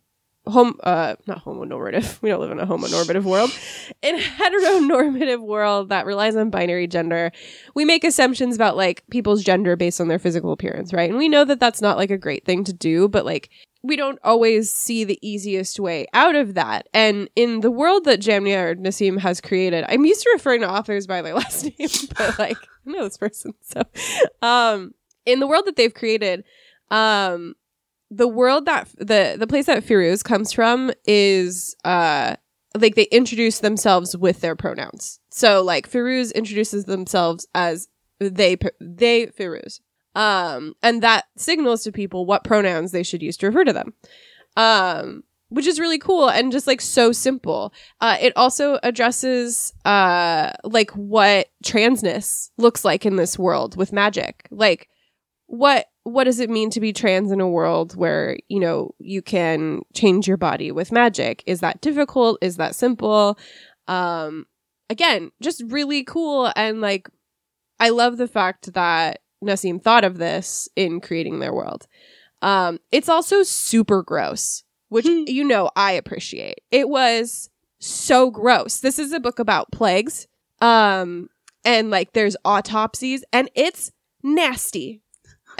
home 0.47 0.75
uh 0.83 1.15
not 1.27 1.43
homonormative. 1.45 2.19
We 2.21 2.29
don't 2.29 2.41
live 2.41 2.51
in 2.51 2.59
a 2.59 2.65
homonormative 2.65 3.23
world. 3.23 3.51
In 4.01 4.15
a 4.15 4.19
heteronormative 4.19 5.41
world 5.41 5.89
that 5.89 6.05
relies 6.05 6.35
on 6.35 6.49
binary 6.49 6.87
gender 6.87 7.31
we 7.75 7.85
make 7.85 8.03
assumptions 8.03 8.55
about 8.55 8.75
like 8.75 9.03
people's 9.11 9.43
gender 9.43 9.75
based 9.75 10.01
on 10.01 10.07
their 10.07 10.19
physical 10.19 10.51
appearance 10.51 10.93
right? 10.93 11.09
And 11.09 11.17
we 11.17 11.29
know 11.29 11.45
that 11.45 11.59
that's 11.59 11.81
not 11.81 11.97
like 11.97 12.11
a 12.11 12.17
great 12.17 12.45
thing 12.45 12.63
to 12.65 12.73
do 12.73 13.07
but 13.07 13.25
like 13.25 13.49
we 13.83 13.95
don't 13.95 14.19
always 14.23 14.71
see 14.71 15.03
the 15.03 15.17
easiest 15.27 15.79
way 15.79 16.05
out 16.13 16.35
of 16.35 16.53
that. 16.53 16.87
And 16.93 17.29
in 17.35 17.61
the 17.61 17.71
world 17.71 18.05
that 18.05 18.19
jamnia 18.19 18.71
or 18.71 18.75
naseem 18.75 19.19
has 19.19 19.41
created 19.41 19.85
i'm 19.87 20.05
used 20.05 20.21
to 20.23 20.29
referring 20.33 20.61
to 20.61 20.69
authors 20.69 21.07
by 21.07 21.21
their 21.21 21.33
last 21.41 21.63
name 21.63 21.89
but 22.17 22.37
like 22.39 22.57
i 22.87 22.91
know 22.91 23.03
this 23.03 23.17
person 23.17 23.53
so 23.61 23.83
um 24.41 24.93
in 25.25 25.39
the 25.39 25.47
world 25.47 25.65
that 25.65 25.75
they've 25.75 25.93
created 25.93 26.43
um 26.89 27.55
the 28.11 28.27
world 28.27 28.65
that 28.65 28.89
the 28.97 29.37
the 29.39 29.47
place 29.47 29.65
that 29.65 29.83
Firuz 29.83 30.23
comes 30.23 30.51
from 30.51 30.91
is 31.05 31.75
uh 31.85 32.35
like 32.77 32.95
they 32.95 33.07
introduce 33.11 33.59
themselves 33.59 34.15
with 34.15 34.41
their 34.41 34.55
pronouns. 34.55 35.19
So 35.29 35.61
like 35.63 35.89
Firuz 35.89 36.33
introduces 36.33 36.85
themselves 36.85 37.47
as 37.55 37.87
they 38.19 38.57
they 38.79 39.27
Firuz. 39.27 39.79
Um, 40.13 40.73
and 40.83 41.01
that 41.03 41.25
signals 41.37 41.83
to 41.83 41.91
people 41.91 42.25
what 42.25 42.43
pronouns 42.43 42.91
they 42.91 43.03
should 43.03 43.21
use 43.21 43.37
to 43.37 43.47
refer 43.47 43.63
to 43.63 43.73
them. 43.73 43.93
Um, 44.57 45.23
which 45.47 45.67
is 45.67 45.79
really 45.79 45.99
cool 45.99 46.29
and 46.29 46.51
just 46.51 46.67
like 46.67 46.79
so 46.79 47.11
simple. 47.11 47.73
Uh, 47.99 48.17
it 48.21 48.31
also 48.37 48.79
addresses 48.83 49.73
uh, 49.83 50.51
like 50.63 50.91
what 50.91 51.47
transness 51.63 52.51
looks 52.57 52.85
like 52.85 53.05
in 53.05 53.17
this 53.17 53.37
world 53.37 53.75
with 53.75 53.91
magic. 53.91 54.47
Like 54.49 54.87
what 55.47 55.87
what 56.03 56.23
does 56.23 56.39
it 56.39 56.49
mean 56.49 56.69
to 56.71 56.79
be 56.79 56.93
trans 56.93 57.31
in 57.31 57.39
a 57.41 57.47
world 57.47 57.95
where 57.95 58.37
you 58.47 58.59
know 58.59 58.91
you 58.99 59.21
can 59.21 59.81
change 59.93 60.27
your 60.27 60.37
body 60.37 60.71
with 60.71 60.91
magic? 60.91 61.43
Is 61.45 61.59
that 61.59 61.81
difficult? 61.81 62.37
Is 62.41 62.57
that 62.57 62.75
simple? 62.75 63.37
Um, 63.87 64.45
again, 64.89 65.31
just 65.41 65.63
really 65.67 66.03
cool 66.03 66.51
and 66.55 66.81
like 66.81 67.09
I 67.79 67.89
love 67.89 68.17
the 68.17 68.27
fact 68.27 68.73
that 68.73 69.21
Naseem 69.43 69.81
thought 69.81 70.03
of 70.03 70.17
this 70.17 70.69
in 70.75 71.01
creating 71.01 71.39
their 71.39 71.53
world. 71.53 71.87
Um, 72.43 72.79
it's 72.91 73.09
also 73.09 73.43
super 73.43 74.03
gross 74.03 74.63
which 74.91 75.05
you 75.05 75.45
know 75.45 75.71
I 75.75 75.93
appreciate. 75.93 76.59
It 76.69 76.89
was 76.89 77.49
so 77.79 78.29
gross. 78.29 78.81
This 78.81 78.99
is 78.99 79.13
a 79.13 79.21
book 79.21 79.39
about 79.39 79.71
plagues. 79.71 80.27
Um 80.59 81.29
and 81.63 81.89
like 81.89 82.11
there's 82.11 82.35
autopsies 82.43 83.23
and 83.31 83.49
it's 83.55 83.93
nasty. 84.21 85.00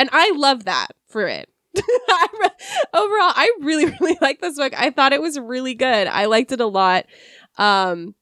And 0.01 0.09
I 0.11 0.31
love 0.31 0.65
that 0.65 0.87
for 1.09 1.27
it. 1.27 1.47
Overall, 1.75 1.83
I 3.35 3.51
really 3.61 3.85
really 4.01 4.17
like 4.19 4.41
this 4.41 4.57
book. 4.57 4.73
I 4.75 4.89
thought 4.89 5.13
it 5.13 5.21
was 5.21 5.39
really 5.39 5.75
good. 5.75 6.07
I 6.07 6.25
liked 6.25 6.51
it 6.51 6.59
a 6.59 6.65
lot. 6.65 7.05
Um 7.59 8.15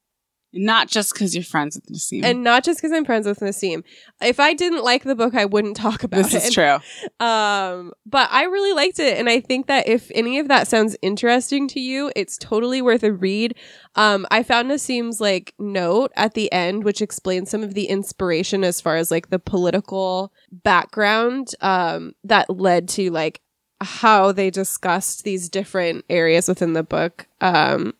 not 0.52 0.88
just 0.88 1.14
because 1.14 1.36
you're 1.36 1.44
friends 1.44 1.76
with 1.76 1.86
Naseem. 1.96 2.24
And 2.24 2.44
not 2.44 2.64
just 2.64 2.80
because 2.80 2.92
I'm 2.92 3.06
friends 3.06 3.28
with 3.28 3.40
Naseem. 3.40 3.84
If 4.22 4.40
I 4.40 4.54
didn't 4.54 4.84
like 4.84 5.04
the 5.04 5.16
book, 5.16 5.36
I 5.36 5.46
wouldn't 5.46 5.76
talk 5.76 6.04
about 6.04 6.18
this 6.18 6.34
it. 6.34 6.34
This 6.34 6.48
is 6.48 6.54
true. 6.54 6.78
Um, 7.20 7.92
but 8.06 8.30
I 8.32 8.44
really 8.46 8.74
liked 8.74 9.00
it. 9.00 9.18
And 9.18 9.30
I 9.30 9.40
think 9.42 9.68
that 9.68 9.88
if 9.88 10.10
any 10.16 10.40
of 10.40 10.48
that 10.48 10.68
sounds 10.68 10.96
interesting 11.02 11.68
to 11.70 11.80
you, 11.80 12.12
it's 12.16 12.38
totally 12.38 12.82
worth 12.82 13.04
a 13.04 13.12
read. 13.12 13.56
Um, 13.96 14.26
I 14.32 14.44
found 14.44 14.70
Naseem's 14.70 15.20
like 15.20 15.54
note 15.60 16.12
at 16.16 16.34
the 16.34 16.52
end, 16.52 16.84
which 16.84 17.02
explains 17.02 17.50
some 17.50 17.62
of 17.62 17.74
the 17.74 17.86
inspiration 17.86 18.64
as 18.64 18.80
far 18.80 18.96
as 18.96 19.12
like 19.12 19.30
the 19.30 19.40
political 19.40 20.32
background 20.52 21.50
um, 21.62 22.14
that 22.24 22.50
led 22.50 22.88
to 22.90 23.12
like 23.12 23.42
how 23.82 24.32
they 24.32 24.50
discussed 24.50 25.24
these 25.24 25.50
different 25.50 26.06
areas 26.10 26.48
within 26.48 26.74
the 26.74 26.84
book. 26.84 27.28
Um, 27.42 27.94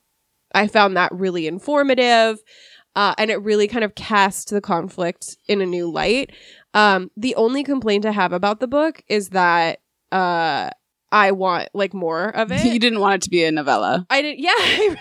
I 0.54 0.68
found 0.68 0.98
that 0.98 1.12
really 1.14 1.48
informative. 1.48 2.40
Uh, 2.96 3.14
and 3.18 3.30
it 3.30 3.42
really 3.42 3.68
kind 3.68 3.84
of 3.86 3.96
cast 3.96 4.50
the 4.50 4.60
conflict 4.60 5.38
in 5.48 5.62
a 5.62 5.66
new 5.66 5.90
light. 5.90 6.32
Um, 6.74 7.12
the 7.16 7.36
only 7.36 7.64
complaint 7.64 8.06
I 8.06 8.12
have 8.12 8.34
about 8.34 8.60
the 8.60 8.68
book 8.68 9.04
is 9.08 9.30
that 9.30 9.80
uh, 10.12 10.72
I 11.12 11.32
want 11.32 11.70
like 11.74 11.94
more 11.94 12.30
of 12.36 12.52
it. 12.52 12.66
you 12.66 12.80
didn't 12.80 13.00
want 13.00 13.16
it 13.16 13.22
to 13.24 13.30
be 13.30 13.44
a 13.44 13.52
novella. 13.52 14.06
I 14.10 14.22
did. 14.24 14.40
Yeah, 14.40 14.96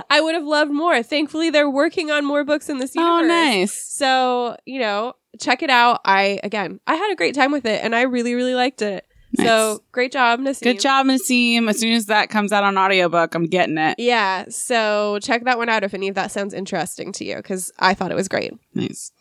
I 0.10 0.20
would 0.20 0.34
have 0.34 0.44
loved 0.44 0.72
more. 0.72 1.02
Thankfully, 1.02 1.48
they're 1.50 1.70
working 1.70 2.10
on 2.10 2.24
more 2.24 2.44
books 2.44 2.68
in 2.68 2.78
this 2.78 2.94
universe. 2.94 3.24
Oh, 3.24 3.26
nice. 3.26 3.72
So 3.72 4.56
you 4.66 4.80
know, 4.80 5.14
check 5.40 5.62
it 5.62 5.70
out. 5.70 6.00
I 6.04 6.40
again, 6.42 6.80
I 6.86 6.96
had 6.96 7.12
a 7.12 7.16
great 7.16 7.34
time 7.36 7.52
with 7.52 7.66
it, 7.66 7.82
and 7.84 7.94
I 7.94 8.02
really, 8.02 8.34
really 8.34 8.54
liked 8.54 8.82
it. 8.82 9.06
Nice. 9.38 9.46
So 9.46 9.82
great 9.92 10.12
job, 10.12 10.40
Naseem. 10.40 10.62
Good 10.62 10.80
job, 10.80 11.06
Naseem. 11.06 11.68
As 11.68 11.78
soon 11.80 11.92
as 11.92 12.06
that 12.06 12.28
comes 12.28 12.52
out 12.52 12.64
on 12.64 12.76
audiobook, 12.76 13.34
I'm 13.34 13.46
getting 13.46 13.78
it. 13.78 13.96
Yeah. 13.98 14.44
So 14.48 15.18
check 15.22 15.44
that 15.44 15.58
one 15.58 15.68
out 15.68 15.84
if 15.84 15.94
any 15.94 16.08
of 16.08 16.14
that 16.16 16.30
sounds 16.30 16.52
interesting 16.54 17.12
to 17.12 17.24
you, 17.24 17.36
because 17.36 17.72
I 17.78 17.94
thought 17.94 18.10
it 18.10 18.16
was 18.16 18.28
great. 18.28 18.52
Nice. 18.74 19.12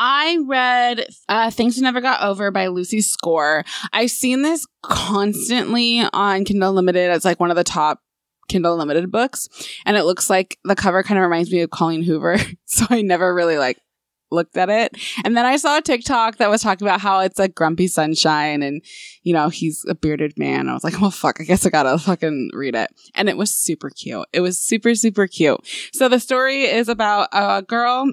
I 0.00 0.38
read 0.46 1.06
uh, 1.28 1.50
Things 1.50 1.76
You 1.76 1.82
Never 1.82 2.00
Got 2.00 2.22
Over 2.22 2.52
by 2.52 2.68
Lucy 2.68 3.00
Score. 3.00 3.64
I've 3.92 4.12
seen 4.12 4.42
this 4.42 4.64
constantly 4.82 6.04
on 6.12 6.44
Kindle 6.44 6.68
Unlimited 6.70 7.10
as 7.10 7.24
like 7.24 7.40
one 7.40 7.50
of 7.50 7.56
the 7.56 7.64
top 7.64 8.00
Kindle 8.48 8.74
Unlimited 8.74 9.10
books. 9.10 9.48
And 9.84 9.96
it 9.96 10.04
looks 10.04 10.30
like 10.30 10.56
the 10.62 10.76
cover 10.76 11.02
kind 11.02 11.18
of 11.18 11.24
reminds 11.24 11.50
me 11.50 11.62
of 11.62 11.70
Colleen 11.70 12.04
Hoover. 12.04 12.36
so 12.64 12.86
I 12.90 13.02
never 13.02 13.34
really 13.34 13.58
like 13.58 13.78
looked 14.30 14.56
at 14.56 14.70
it. 14.70 14.96
And 15.24 15.36
then 15.36 15.46
I 15.46 15.56
saw 15.56 15.78
a 15.78 15.82
TikTok 15.82 16.36
that 16.36 16.50
was 16.50 16.62
talking 16.62 16.86
about 16.86 17.00
how 17.00 17.20
it's 17.20 17.38
like 17.38 17.54
grumpy 17.54 17.88
sunshine 17.88 18.62
and, 18.62 18.82
you 19.22 19.32
know, 19.32 19.48
he's 19.48 19.84
a 19.88 19.94
bearded 19.94 20.38
man. 20.38 20.68
I 20.68 20.74
was 20.74 20.84
like, 20.84 21.00
well, 21.00 21.10
fuck, 21.10 21.40
I 21.40 21.44
guess 21.44 21.66
I 21.66 21.70
gotta 21.70 21.98
fucking 21.98 22.50
read 22.52 22.74
it. 22.74 22.90
And 23.14 23.28
it 23.28 23.36
was 23.36 23.50
super 23.50 23.90
cute. 23.90 24.26
It 24.32 24.40
was 24.40 24.58
super, 24.58 24.94
super 24.94 25.26
cute. 25.26 25.60
So 25.92 26.08
the 26.08 26.20
story 26.20 26.64
is 26.64 26.88
about 26.88 27.28
a 27.32 27.62
girl 27.62 28.10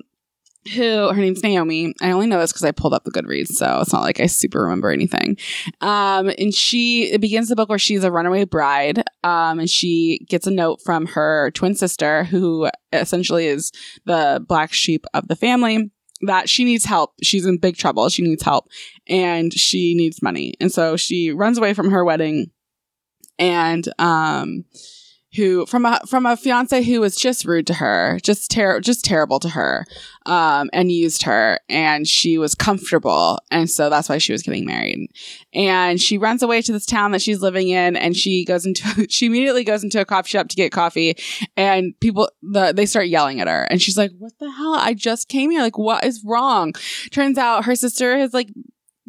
who 0.73 1.09
her 1.09 1.21
name's 1.21 1.43
Naomi. 1.43 1.93
I 2.01 2.11
only 2.11 2.27
know 2.27 2.39
this 2.39 2.51
because 2.51 2.63
I 2.63 2.71
pulled 2.71 2.93
up 2.93 3.03
the 3.03 3.11
Goodreads, 3.11 3.49
so 3.49 3.81
it's 3.81 3.93
not 3.93 4.01
like 4.01 4.19
I 4.19 4.25
super 4.25 4.63
remember 4.63 4.91
anything. 4.91 5.37
Um, 5.81 6.31
and 6.39 6.53
she 6.53 7.11
it 7.11 7.21
begins 7.21 7.49
the 7.49 7.55
book 7.55 7.69
where 7.69 7.79
she's 7.79 8.03
a 8.03 8.11
runaway 8.11 8.45
bride, 8.45 9.03
um, 9.23 9.59
and 9.59 9.69
she 9.69 10.25
gets 10.27 10.47
a 10.47 10.51
note 10.51 10.81
from 10.83 11.05
her 11.07 11.51
twin 11.51 11.75
sister, 11.75 12.23
who 12.23 12.69
essentially 12.91 13.47
is 13.47 13.71
the 14.05 14.43
black 14.47 14.73
sheep 14.73 15.05
of 15.13 15.27
the 15.27 15.35
family. 15.35 15.91
That 16.25 16.49
she 16.49 16.65
needs 16.65 16.85
help. 16.85 17.13
She's 17.21 17.45
in 17.45 17.57
big 17.57 17.77
trouble. 17.77 18.09
She 18.09 18.21
needs 18.21 18.43
help 18.43 18.67
and 19.07 19.53
she 19.53 19.95
needs 19.95 20.21
money. 20.21 20.55
And 20.59 20.71
so 20.71 20.97
she 20.97 21.31
runs 21.31 21.57
away 21.57 21.73
from 21.73 21.91
her 21.91 22.03
wedding 22.03 22.51
and, 23.37 23.87
um, 23.99 24.65
who 25.35 25.65
from 25.65 25.85
a 25.85 25.99
from 26.07 26.25
a 26.25 26.37
fiance 26.37 26.83
who 26.83 27.01
was 27.01 27.15
just 27.15 27.45
rude 27.45 27.67
to 27.67 27.75
her, 27.75 28.19
just 28.23 28.51
ter- 28.51 28.79
just 28.79 29.03
terrible 29.03 29.39
to 29.39 29.49
her, 29.49 29.85
um, 30.25 30.69
and 30.73 30.91
used 30.91 31.23
her, 31.23 31.59
and 31.69 32.07
she 32.07 32.37
was 32.37 32.55
comfortable, 32.55 33.39
and 33.51 33.69
so 33.69 33.89
that's 33.89 34.09
why 34.09 34.17
she 34.17 34.31
was 34.31 34.41
getting 34.41 34.65
married. 34.65 35.09
And 35.53 35.99
she 35.99 36.17
runs 36.17 36.41
away 36.41 36.61
to 36.61 36.71
this 36.71 36.85
town 36.85 37.11
that 37.11 37.21
she's 37.21 37.41
living 37.41 37.69
in, 37.69 37.95
and 37.95 38.15
she 38.15 38.45
goes 38.45 38.65
into 38.65 39.05
she 39.09 39.27
immediately 39.27 39.63
goes 39.63 39.83
into 39.83 39.99
a 39.99 40.05
coffee 40.05 40.29
shop 40.29 40.47
to 40.49 40.55
get 40.55 40.71
coffee, 40.71 41.15
and 41.55 41.93
people 41.99 42.29
the 42.41 42.73
they 42.73 42.85
start 42.85 43.07
yelling 43.07 43.39
at 43.39 43.47
her, 43.47 43.63
and 43.63 43.81
she's 43.81 43.97
like, 43.97 44.11
"What 44.17 44.33
the 44.39 44.51
hell? 44.51 44.75
I 44.75 44.93
just 44.93 45.27
came 45.29 45.51
here. 45.51 45.61
Like, 45.61 45.77
what 45.77 46.03
is 46.03 46.23
wrong?" 46.25 46.73
Turns 47.11 47.37
out 47.37 47.65
her 47.65 47.75
sister 47.75 48.17
has 48.17 48.33
like 48.33 48.49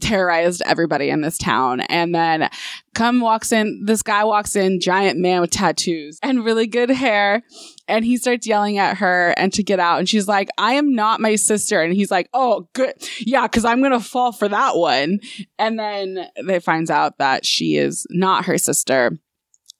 terrorized 0.00 0.62
everybody 0.64 1.10
in 1.10 1.20
this 1.20 1.38
town. 1.38 1.80
And 1.80 2.14
then 2.14 2.48
come 2.94 3.20
walks 3.20 3.52
in, 3.52 3.82
this 3.84 4.02
guy 4.02 4.24
walks 4.24 4.56
in, 4.56 4.80
giant 4.80 5.18
man 5.18 5.40
with 5.40 5.50
tattoos 5.50 6.18
and 6.22 6.44
really 6.44 6.66
good 6.66 6.90
hair. 6.90 7.42
And 7.88 8.04
he 8.04 8.16
starts 8.16 8.46
yelling 8.46 8.78
at 8.78 8.98
her 8.98 9.34
and 9.36 9.52
to 9.54 9.62
get 9.62 9.80
out. 9.80 9.98
And 9.98 10.08
she's 10.08 10.28
like, 10.28 10.48
I 10.58 10.74
am 10.74 10.94
not 10.94 11.20
my 11.20 11.36
sister. 11.36 11.82
And 11.82 11.94
he's 11.94 12.10
like, 12.10 12.28
Oh, 12.34 12.68
good. 12.72 12.94
Yeah, 13.20 13.42
because 13.42 13.64
I'm 13.64 13.80
going 13.80 13.92
to 13.92 14.00
fall 14.00 14.32
for 14.32 14.48
that 14.48 14.76
one. 14.76 15.20
And 15.58 15.78
then 15.78 16.28
they 16.44 16.60
finds 16.60 16.90
out 16.90 17.18
that 17.18 17.46
she 17.46 17.76
is 17.76 18.06
not 18.10 18.46
her 18.46 18.58
sister 18.58 19.18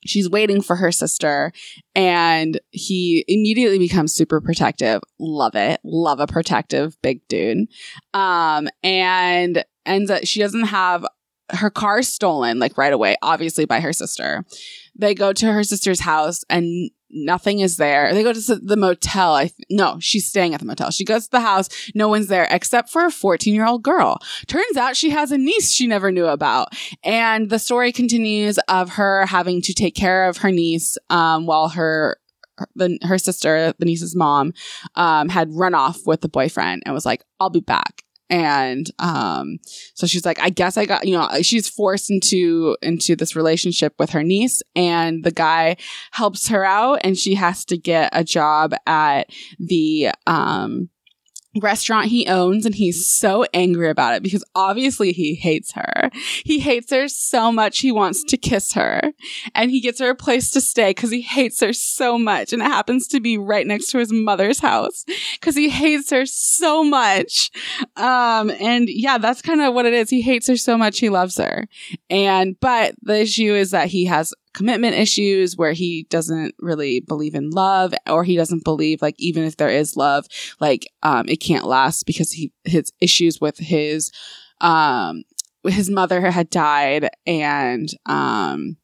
she's 0.05 0.31
waiting 0.31 0.63
for 0.63 0.77
her 0.77 0.93
sister 0.93 1.53
and 1.95 2.61
he 2.71 3.25
immediately 3.29 3.79
becomes 3.79 4.13
super 4.13 4.41
protective 4.41 5.03
love 5.19 5.55
it 5.55 5.81
love 5.85 6.21
a 6.21 6.27
protective 6.27 6.97
big 7.03 7.27
dude 7.29 7.67
um 8.15 8.69
and 8.83 9.65
ends 9.87 10.11
up 10.11 10.25
she 10.25 10.41
doesn't 10.41 10.65
have 10.65 11.07
her 11.51 11.71
car 11.71 12.03
stolen 12.03 12.59
like 12.59 12.77
right 12.77 12.93
away 12.93 13.17
obviously 13.23 13.65
by 13.65 13.81
her 13.81 13.93
sister. 13.93 14.45
They 14.99 15.15
go 15.15 15.33
to 15.33 15.53
her 15.53 15.63
sister's 15.63 16.01
house 16.01 16.43
and 16.51 16.91
nothing 17.11 17.61
is 17.61 17.77
there. 17.77 18.13
They 18.13 18.25
go 18.25 18.33
to 18.33 18.57
the 18.57 18.77
motel 18.77 19.35
i 19.35 19.43
th- 19.45 19.55
no 19.71 19.99
she's 20.01 20.29
staying 20.29 20.55
at 20.55 20.61
the 20.61 20.67
motel. 20.67 20.91
She 20.91 21.05
goes 21.05 21.27
to 21.27 21.31
the 21.31 21.41
house 21.41 21.69
no 21.95 22.09
one's 22.09 22.27
there 22.27 22.49
except 22.51 22.91
for 22.91 23.05
a 23.05 23.11
14 23.11 23.55
year 23.55 23.67
old 23.67 23.83
girl. 23.83 24.19
Turns 24.47 24.77
out 24.77 24.97
she 24.97 25.11
has 25.11 25.31
a 25.31 25.39
niece 25.39 25.73
she 25.73 25.87
never 25.87 26.11
knew 26.11 26.27
about. 26.27 26.69
And 27.05 27.49
the 27.49 27.59
story 27.59 27.93
continues 27.93 28.59
of 28.69 28.91
her 28.91 29.27
having 29.27 29.63
to 29.63 29.73
take 29.73 29.95
care 29.95 30.29
of 30.29 30.39
her 30.39 30.51
niece 30.51 30.99
um, 31.11 31.47
while 31.47 31.69
her 31.71 32.19
the, 32.75 32.99
her 33.03 33.19
sister, 33.19 33.75
the 33.79 33.85
niece's 33.85 34.17
mom, 34.17 34.53
um, 34.95 35.29
had 35.29 35.53
run 35.53 35.75
off 35.75 36.07
with 36.07 36.23
the 36.23 36.29
boyfriend 36.29 36.83
and 36.87 36.95
was 36.95 37.05
like, 37.05 37.23
I'll 37.39 37.51
be 37.51 37.61
back 37.61 38.06
and 38.29 38.91
um 38.99 39.59
so 39.95 40.07
she's 40.07 40.25
like 40.25 40.41
i 40.41 40.51
guess 40.51 40.77
i 40.77 40.85
got 40.85 41.07
you 41.07 41.17
know 41.17 41.29
she's 41.43 41.69
forced 41.69 42.11
into 42.11 42.77
into 42.83 43.15
this 43.15 43.37
relationship 43.37 43.95
with 43.99 44.11
her 44.11 44.23
niece 44.23 44.63
and 44.75 45.23
the 45.25 45.31
guy 45.31 45.77
helps 46.11 46.49
her 46.49 46.65
out 46.65 46.99
and 47.05 47.17
she 47.17 47.35
has 47.35 47.65
to 47.65 47.77
get 47.77 48.11
a 48.13 48.25
job 48.25 48.75
at 48.87 49.31
the 49.59 50.11
um 50.27 50.89
restaurant 51.61 52.07
he 52.07 52.27
owns 52.27 52.67
and 52.67 52.75
he's 52.75 53.07
so 53.07 53.45
angry 53.53 53.91
about 53.91 54.15
it 54.15 54.23
because 54.23 54.45
obviously 54.55 55.13
he 55.13 55.35
hates 55.35 55.73
her. 55.73 56.11
He 56.45 56.59
hates 56.59 56.91
her 56.93 57.09
so 57.09 57.53
much 57.53 57.79
he 57.79 57.93
wants 57.93 58.25
to 58.25 58.37
kiss 58.37 58.73
her 58.75 59.13
and 59.55 59.71
he 59.71 59.81
gets 59.81 60.01
her 60.01 60.11
a 60.11 60.15
place 60.15 60.51
to 60.51 60.61
stay 60.61 60.91
because 60.91 61.11
he 61.11 61.23
hates 61.23 61.61
her 61.61 61.73
so 61.73 62.19
much 62.19 62.53
and 62.53 62.63
it 62.63 62.67
happens 62.67 63.07
to 63.09 63.21
be 63.21 63.39
right 63.39 63.67
next 63.67 63.87
to 63.91 63.99
his 63.99 64.13
mother's 64.13 64.61
house 64.61 65.05
because 65.35 65.57
he 65.57 65.69
hates 65.69 66.11
her 66.11 66.27
so 66.27 66.83
much. 66.85 67.51
Um 67.97 68.51
and 68.51 68.89
yeah, 68.89 69.19
that's 69.19 69.43
kind 69.43 69.61
of 69.61 69.75
what 69.75 69.87
it 69.87 69.95
is. 69.95 70.11
He 70.11 70.23
hates 70.23 70.47
her 70.49 70.57
so 70.57 70.77
much 70.77 70.99
he 70.99 71.09
loves 71.09 71.37
her. 71.39 71.67
And 72.11 72.59
but 72.61 72.95
the 73.03 73.21
issue 73.21 73.55
is 73.55 73.71
that 73.71 73.89
he 73.89 74.07
has 74.07 74.35
commitment 74.57 74.97
issues 74.97 75.57
where 75.57 75.73
he 75.73 76.07
doesn't 76.09 76.55
really 76.59 77.01
believe 77.01 77.35
in 77.35 77.51
love 77.51 77.95
or 78.09 78.25
he 78.25 78.37
doesn't 78.37 78.65
believe 78.65 79.03
like 79.03 79.15
even 79.19 79.45
if 79.45 79.57
there 79.57 79.69
is 79.69 79.97
love 79.97 80.27
like 80.61 80.87
um 81.03 81.29
it 81.29 81.37
can't 81.37 81.67
last 81.67 82.07
because 82.07 82.33
he 82.33 82.51
his 82.65 82.93
issues 83.01 83.41
with 83.41 83.59
his 83.59 84.11
um 84.63 85.23
his 85.65 85.91
mother 85.91 86.31
had 86.31 86.49
died 86.49 87.09
and 87.27 87.91
um 88.07 88.77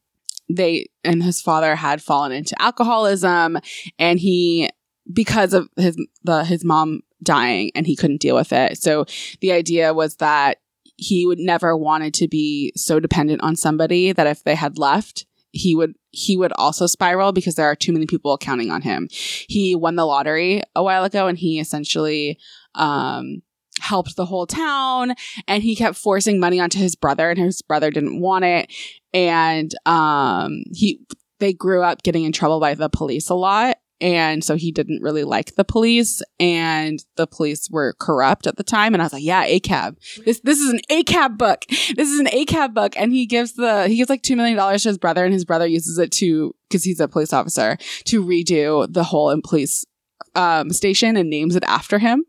they 0.48 0.87
and 1.04 1.22
his 1.22 1.40
father 1.40 1.74
had 1.74 2.02
fallen 2.02 2.32
into 2.32 2.61
alcoholism 2.61 3.58
and 3.98 4.20
he 4.20 4.68
because 5.11 5.54
of 5.54 5.68
his 5.76 5.96
the 6.22 6.44
his 6.44 6.64
mom 6.64 7.00
dying 7.22 7.70
and 7.74 7.87
he 7.87 7.96
couldn't 7.96 8.20
deal 8.20 8.35
with 8.35 8.52
it. 8.52 8.78
So 8.78 9.06
the 9.40 9.52
idea 9.52 9.94
was 9.94 10.16
that 10.16 10.58
he 10.96 11.26
would 11.26 11.38
never 11.38 11.76
wanted 11.76 12.14
to 12.14 12.28
be 12.28 12.72
so 12.76 13.00
dependent 13.00 13.42
on 13.42 13.56
somebody 13.56 14.12
that 14.12 14.26
if 14.26 14.44
they 14.44 14.54
had 14.54 14.78
left, 14.78 15.26
he 15.52 15.76
would 15.76 15.94
he 16.10 16.36
would 16.36 16.52
also 16.56 16.86
spiral 16.86 17.32
because 17.32 17.54
there 17.54 17.66
are 17.66 17.76
too 17.76 17.92
many 17.92 18.06
people 18.06 18.36
counting 18.38 18.70
on 18.70 18.82
him. 18.82 19.08
He 19.10 19.74
won 19.74 19.96
the 19.96 20.06
lottery 20.06 20.62
a 20.74 20.82
while 20.82 21.04
ago 21.04 21.28
and 21.28 21.38
he 21.38 21.60
essentially 21.60 22.38
um 22.74 23.42
helped 23.80 24.16
the 24.16 24.26
whole 24.26 24.46
town 24.46 25.14
and 25.48 25.62
he 25.62 25.74
kept 25.74 25.96
forcing 25.96 26.38
money 26.38 26.60
onto 26.60 26.78
his 26.78 26.94
brother 26.94 27.30
and 27.30 27.38
his 27.38 27.62
brother 27.62 27.90
didn't 27.90 28.20
want 28.20 28.44
it 28.44 28.70
and 29.14 29.72
um 29.86 30.62
he 30.72 31.00
they 31.40 31.52
grew 31.52 31.82
up 31.82 32.02
getting 32.02 32.24
in 32.24 32.32
trouble 32.32 32.60
by 32.60 32.74
the 32.74 32.88
police 32.90 33.28
a 33.30 33.34
lot 33.34 33.78
and 34.00 34.42
so 34.42 34.57
he 34.57 34.72
didn't 34.72 35.02
really 35.02 35.24
like 35.24 35.55
the 35.55 35.64
police 35.64 36.22
and 36.40 37.05
the 37.16 37.26
police 37.26 37.68
were 37.70 37.94
corrupt 38.00 38.46
at 38.46 38.57
the 38.57 38.64
time. 38.64 38.94
And 38.94 39.02
i 39.02 39.05
was 39.05 39.12
like 39.12 39.22
yeah 39.22 39.46
acab 39.46 39.96
this 40.24 40.40
this 40.40 40.59
is 40.59 40.70
an 40.70 40.81
acab 40.90 41.38
book. 41.38 41.64
This 41.68 42.09
is 42.09 42.20
an 42.20 42.28
acab 42.28 42.74
book. 42.74 42.94
And 42.96 43.12
he 43.12 43.26
gives 43.26 43.55
the 43.55 43.88
he 43.88 43.96
gives 43.96 44.11
like 44.11 44.22
two 44.22 44.37
million 44.37 44.57
dollars 44.57 44.83
to 44.83 44.90
his 44.90 44.98
brother 44.98 45.24
and 45.24 45.33
his 45.33 45.44
brother 45.44 45.66
uses 45.66 45.98
it 45.98 46.11
to 46.12 46.55
because 46.68 46.85
he's 46.85 47.00
a 47.00 47.09
police 47.09 47.33
officer 47.33 47.76
to 48.07 48.24
redo 48.24 48.90
the 48.92 49.05
whole 49.05 49.38
police 49.42 49.85
um, 50.35 50.71
station 50.71 51.16
and 51.16 51.29
names 51.29 51.57
it 51.57 51.64
after 51.64 51.99
him. 51.99 52.25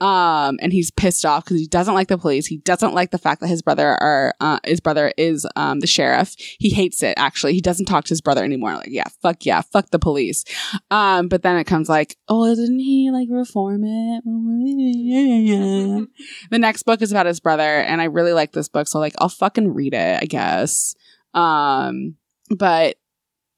Um, 0.00 0.58
and 0.60 0.72
he's 0.72 0.90
pissed 0.90 1.24
off 1.24 1.44
because 1.44 1.58
he 1.58 1.66
doesn't 1.66 1.94
like 1.94 2.08
the 2.08 2.18
police. 2.18 2.46
He 2.46 2.58
doesn't 2.58 2.94
like 2.94 3.10
the 3.10 3.18
fact 3.18 3.40
that 3.40 3.46
his 3.46 3.62
brother 3.62 3.88
are 3.88 4.34
uh, 4.40 4.58
his 4.64 4.80
brother 4.80 5.12
is 5.16 5.46
um, 5.54 5.80
the 5.80 5.86
sheriff. 5.86 6.34
He 6.58 6.70
hates 6.70 7.02
it. 7.02 7.14
Actually, 7.16 7.54
he 7.54 7.60
doesn't 7.60 7.86
talk 7.86 8.04
to 8.04 8.10
his 8.10 8.20
brother 8.20 8.42
anymore. 8.42 8.74
Like, 8.74 8.88
yeah, 8.90 9.06
fuck 9.22 9.46
yeah, 9.46 9.60
fuck 9.60 9.90
the 9.90 9.98
police. 9.98 10.44
Um, 10.90 11.28
but 11.28 11.42
then 11.42 11.56
it 11.56 11.64
comes 11.64 11.88
like, 11.88 12.16
oh, 12.28 12.54
didn't 12.54 12.80
he 12.80 13.10
like 13.12 13.28
reform 13.30 13.84
it? 13.84 14.24
the 16.50 16.58
next 16.58 16.82
book 16.82 17.02
is 17.02 17.12
about 17.12 17.26
his 17.26 17.40
brother, 17.40 17.62
and 17.62 18.00
I 18.00 18.06
really 18.06 18.32
like 18.32 18.52
this 18.52 18.68
book, 18.68 18.88
so 18.88 18.98
like 18.98 19.14
I'll 19.18 19.28
fucking 19.28 19.72
read 19.72 19.94
it. 19.94 20.22
I 20.22 20.26
guess. 20.26 20.94
Um, 21.34 22.16
but. 22.50 22.96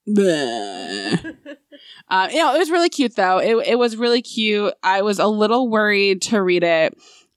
Uh, 2.09 2.29
you 2.31 2.39
know, 2.39 2.55
it 2.55 2.59
was 2.59 2.71
really 2.71 2.91
cute 2.91 3.17
though. 3.17 3.39
It 3.39 3.55
it 3.69 3.79
was 3.79 3.97
really 3.97 4.23
cute. 4.23 4.75
I 4.83 5.03
was 5.03 5.19
a 5.19 5.27
little 5.27 5.69
worried 5.69 6.23
to 6.23 6.43
read 6.43 6.63
it 6.63 6.95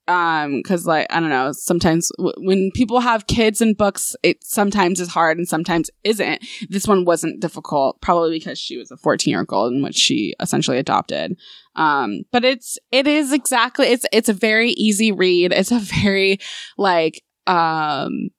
um 0.08 0.56
because 0.56 0.86
like 0.86 1.06
i 1.10 1.20
don't 1.20 1.28
know 1.28 1.52
sometimes 1.52 2.10
w- 2.16 2.34
when 2.38 2.70
people 2.74 2.98
have 2.98 3.26
kids 3.26 3.60
and 3.60 3.76
books 3.76 4.16
it 4.22 4.42
sometimes 4.42 5.00
is 5.00 5.08
hard 5.08 5.36
and 5.36 5.46
sometimes 5.46 5.90
isn't 6.02 6.42
this 6.70 6.88
one 6.88 7.04
wasn't 7.04 7.38
difficult 7.40 8.00
probably 8.00 8.30
because 8.38 8.58
she 8.58 8.78
was 8.78 8.90
a 8.90 8.96
14 8.96 9.30
year 9.30 9.44
old 9.50 9.72
in 9.72 9.82
which 9.82 9.96
she 9.96 10.34
essentially 10.40 10.78
adopted 10.78 11.36
um 11.76 12.22
but 12.32 12.42
it's 12.42 12.78
it 12.90 13.06
is 13.06 13.32
exactly 13.32 13.86
it's 13.88 14.06
it's 14.10 14.30
a 14.30 14.34
very 14.34 14.70
easy 14.70 15.12
read 15.12 15.52
it's 15.52 15.70
a 15.70 15.78
very 15.78 16.38
like 16.78 17.22
um 17.46 18.30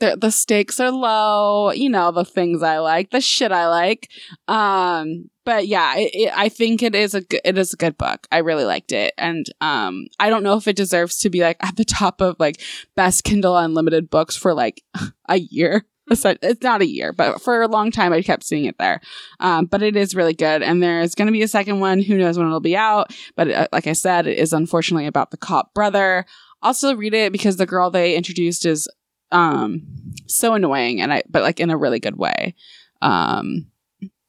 the, 0.00 0.16
the 0.16 0.30
stakes 0.30 0.80
are 0.80 0.90
low, 0.90 1.72
you 1.72 1.88
know, 1.90 2.12
the 2.12 2.24
things 2.24 2.62
I 2.62 2.78
like, 2.78 3.10
the 3.10 3.20
shit 3.20 3.52
I 3.52 3.68
like. 3.68 4.10
Um, 4.46 5.30
but 5.44 5.66
yeah, 5.66 5.96
it, 5.96 6.10
it, 6.14 6.32
I 6.36 6.48
think 6.48 6.82
it 6.82 6.94
is 6.94 7.14
a 7.14 7.22
good, 7.22 7.40
it 7.44 7.58
is 7.58 7.72
a 7.72 7.76
good 7.76 7.98
book. 7.98 8.26
I 8.30 8.38
really 8.38 8.64
liked 8.64 8.92
it. 8.92 9.14
And, 9.18 9.46
um, 9.60 10.06
I 10.20 10.30
don't 10.30 10.42
know 10.42 10.56
if 10.56 10.68
it 10.68 10.76
deserves 10.76 11.18
to 11.18 11.30
be 11.30 11.40
like 11.40 11.56
at 11.60 11.76
the 11.76 11.84
top 11.84 12.20
of 12.20 12.36
like 12.38 12.60
best 12.94 13.24
Kindle 13.24 13.56
unlimited 13.56 14.10
books 14.10 14.36
for 14.36 14.54
like 14.54 14.82
a 15.28 15.38
year. 15.38 15.86
It's 16.10 16.62
not 16.62 16.80
a 16.80 16.88
year, 16.88 17.12
but 17.12 17.42
for 17.42 17.60
a 17.60 17.68
long 17.68 17.90
time, 17.90 18.14
I 18.14 18.22
kept 18.22 18.42
seeing 18.42 18.64
it 18.64 18.78
there. 18.78 19.02
Um, 19.40 19.66
but 19.66 19.82
it 19.82 19.94
is 19.94 20.14
really 20.14 20.32
good. 20.32 20.62
And 20.62 20.82
there's 20.82 21.14
going 21.14 21.26
to 21.26 21.32
be 21.32 21.42
a 21.42 21.48
second 21.48 21.80
one. 21.80 22.00
Who 22.00 22.16
knows 22.16 22.38
when 22.38 22.46
it'll 22.46 22.60
be 22.60 22.78
out? 22.78 23.14
But 23.36 23.50
uh, 23.50 23.68
like 23.72 23.86
I 23.86 23.92
said, 23.92 24.26
it 24.26 24.38
is 24.38 24.54
unfortunately 24.54 25.06
about 25.06 25.32
the 25.32 25.36
cop 25.36 25.74
brother. 25.74 26.24
Also 26.62 26.96
read 26.96 27.12
it 27.12 27.30
because 27.30 27.56
the 27.56 27.66
girl 27.66 27.90
they 27.90 28.16
introduced 28.16 28.64
is 28.64 28.88
um 29.32 29.82
so 30.26 30.54
annoying 30.54 31.00
and 31.00 31.12
I 31.12 31.22
but 31.28 31.42
like 31.42 31.60
in 31.60 31.70
a 31.70 31.76
really 31.76 32.00
good 32.00 32.16
way. 32.16 32.54
Um 33.02 33.66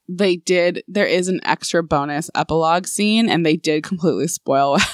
they 0.08 0.38
did 0.38 0.84
there 0.88 1.06
is 1.06 1.28
an 1.28 1.40
extra 1.44 1.84
bonus 1.84 2.30
epilogue 2.36 2.88
scene 2.88 3.30
and 3.30 3.46
they 3.46 3.56
did 3.56 3.84
completely 3.84 4.28
spoil. 4.28 4.78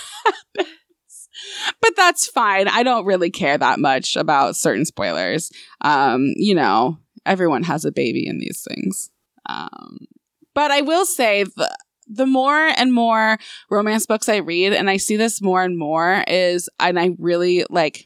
But 1.82 1.96
that's 1.96 2.28
fine. 2.28 2.68
I 2.68 2.84
don't 2.84 3.06
really 3.06 3.30
care 3.30 3.58
that 3.58 3.80
much 3.80 4.16
about 4.16 4.56
certain 4.56 4.86
spoilers. 4.86 5.52
Um, 5.82 6.34
you 6.36 6.56
know, 6.56 6.98
everyone 7.26 7.64
has 7.64 7.86
a 7.86 7.92
baby 7.92 8.26
in 8.28 8.40
these 8.40 8.66
things. 8.68 9.10
Um, 9.48 10.08
but 10.54 10.72
I 10.72 10.82
will 10.82 11.06
say 11.06 11.44
the 11.44 11.78
the 12.08 12.26
more 12.28 12.56
and 12.78 12.94
more 12.94 13.40
romance 13.72 14.06
books 14.06 14.30
I 14.30 14.38
read, 14.38 14.74
and 14.74 14.90
I 14.90 14.98
see 14.98 15.16
this 15.16 15.42
more 15.42 15.64
and 15.64 15.78
more, 15.78 16.24
is 16.28 16.70
and 16.80 17.00
I 17.00 17.16
really 17.18 17.66
like 17.70 18.06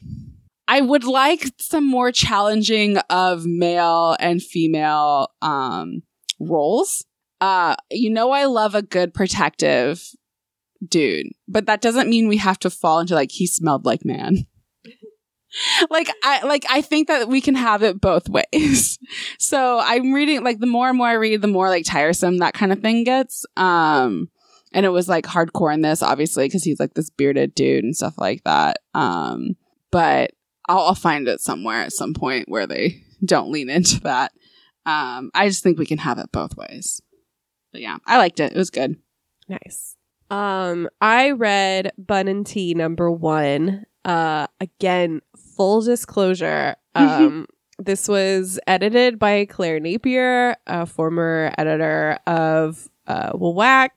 I 0.70 0.80
would 0.82 1.02
like 1.02 1.50
some 1.58 1.84
more 1.84 2.12
challenging 2.12 2.98
of 3.10 3.44
male 3.44 4.16
and 4.20 4.40
female 4.40 5.32
um, 5.42 6.04
roles. 6.38 7.04
Uh, 7.40 7.74
you 7.90 8.08
know, 8.08 8.30
I 8.30 8.44
love 8.44 8.76
a 8.76 8.82
good 8.82 9.12
protective 9.12 10.00
dude, 10.86 11.26
but 11.48 11.66
that 11.66 11.80
doesn't 11.80 12.08
mean 12.08 12.28
we 12.28 12.36
have 12.36 12.60
to 12.60 12.70
fall 12.70 13.00
into 13.00 13.16
like 13.16 13.32
he 13.32 13.48
smelled 13.48 13.84
like 13.84 14.04
man. 14.04 14.46
like 15.90 16.08
I 16.22 16.46
like 16.46 16.64
I 16.70 16.82
think 16.82 17.08
that 17.08 17.26
we 17.26 17.40
can 17.40 17.56
have 17.56 17.82
it 17.82 18.00
both 18.00 18.28
ways. 18.28 18.96
so 19.40 19.80
I'm 19.82 20.12
reading 20.12 20.44
like 20.44 20.60
the 20.60 20.66
more 20.66 20.88
and 20.88 20.96
more 20.96 21.08
I 21.08 21.14
read, 21.14 21.42
the 21.42 21.48
more 21.48 21.68
like 21.68 21.84
tiresome 21.84 22.38
that 22.38 22.54
kind 22.54 22.70
of 22.70 22.78
thing 22.78 23.02
gets. 23.02 23.44
Um, 23.56 24.30
and 24.72 24.86
it 24.86 24.90
was 24.90 25.08
like 25.08 25.26
hardcore 25.26 25.74
in 25.74 25.80
this, 25.80 26.00
obviously, 26.00 26.44
because 26.44 26.62
he's 26.62 26.78
like 26.78 26.94
this 26.94 27.10
bearded 27.10 27.56
dude 27.56 27.82
and 27.82 27.96
stuff 27.96 28.14
like 28.18 28.44
that. 28.44 28.76
Um, 28.94 29.56
but 29.90 30.30
I'll, 30.70 30.86
I'll 30.86 30.94
find 30.94 31.26
it 31.26 31.40
somewhere 31.40 31.82
at 31.82 31.92
some 31.92 32.14
point 32.14 32.48
where 32.48 32.66
they 32.66 33.02
don't 33.24 33.50
lean 33.50 33.68
into 33.68 34.00
that. 34.02 34.32
Um, 34.86 35.30
I 35.34 35.48
just 35.48 35.64
think 35.64 35.78
we 35.78 35.86
can 35.86 35.98
have 35.98 36.18
it 36.18 36.30
both 36.32 36.56
ways. 36.56 37.02
But 37.72 37.80
yeah, 37.80 37.98
I 38.06 38.18
liked 38.18 38.38
it. 38.38 38.52
It 38.52 38.58
was 38.58 38.70
good. 38.70 38.96
Nice. 39.48 39.96
Um, 40.30 40.88
I 41.00 41.32
read 41.32 41.92
Bun 41.98 42.28
and 42.28 42.46
Tea 42.46 42.74
number 42.74 43.10
one. 43.10 43.84
Uh, 44.04 44.46
again, 44.60 45.20
full 45.36 45.82
disclosure. 45.82 46.76
Um, 46.96 47.46
this 47.78 48.08
was 48.08 48.58
edited 48.66 49.20
by 49.20 49.44
Claire 49.44 49.78
Napier, 49.78 50.56
a 50.66 50.86
former 50.86 51.54
editor 51.56 52.18
of 52.26 52.90
uh, 53.10 53.32
WWAC, 53.32 53.88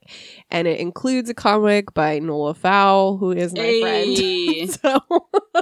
and 0.50 0.66
it 0.66 0.80
includes 0.80 1.30
a 1.30 1.34
comic 1.34 1.94
by 1.94 2.18
Nola 2.18 2.54
Fowl, 2.54 3.16
who 3.16 3.30
is 3.32 3.54
my 3.54 3.60
Hey. 3.62 3.80
friend. 3.80 4.70
so 4.82 5.00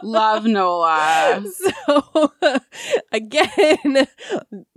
Love 0.03 0.45
Nola. 0.47 1.45
so 1.53 2.33
again, 3.13 4.07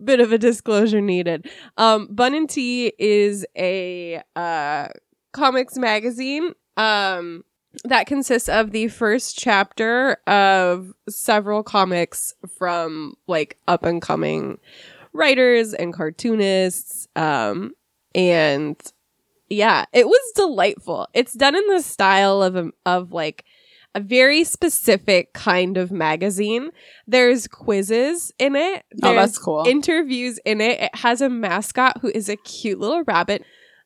bit 0.03 0.19
of 0.19 0.31
a 0.31 0.37
disclosure 0.37 1.01
needed. 1.01 1.47
Um, 1.77 2.07
Bun 2.11 2.33
and 2.35 2.49
Tea 2.49 2.93
is 2.99 3.45
a 3.57 4.21
uh, 4.35 4.87
comics 5.33 5.77
magazine. 5.77 6.51
Um, 6.77 7.43
that 7.83 8.07
consists 8.07 8.47
of 8.47 8.71
the 8.71 8.87
first 8.87 9.37
chapter 9.37 10.13
of 10.27 10.93
several 11.09 11.61
comics 11.61 12.33
from 12.57 13.15
like 13.27 13.57
up 13.67 13.83
and 13.83 14.01
coming 14.01 14.59
writers 15.11 15.73
and 15.73 15.93
cartoonists. 15.93 17.07
Um, 17.17 17.73
and 18.15 18.75
yeah, 19.49 19.85
it 19.93 20.07
was 20.07 20.31
delightful. 20.35 21.07
It's 21.13 21.33
done 21.33 21.55
in 21.55 21.67
the 21.67 21.81
style 21.81 22.41
of 22.41 22.55
a, 22.55 22.71
of 22.85 23.11
like 23.11 23.45
a 23.93 23.99
very 23.99 24.43
specific 24.43 25.33
kind 25.33 25.77
of 25.77 25.91
magazine. 25.91 26.71
There's 27.07 27.47
quizzes 27.47 28.31
in 28.39 28.55
it. 28.55 28.83
Oh, 29.03 29.13
that's 29.13 29.37
cool. 29.37 29.65
Interviews 29.67 30.39
in 30.45 30.61
it. 30.61 30.81
It 30.81 30.95
has 30.95 31.21
a 31.21 31.29
mascot 31.29 31.99
who 32.01 32.09
is 32.13 32.27
a 32.27 32.35
cute 32.37 32.79
little 32.79 33.03
rabbit. 33.03 33.43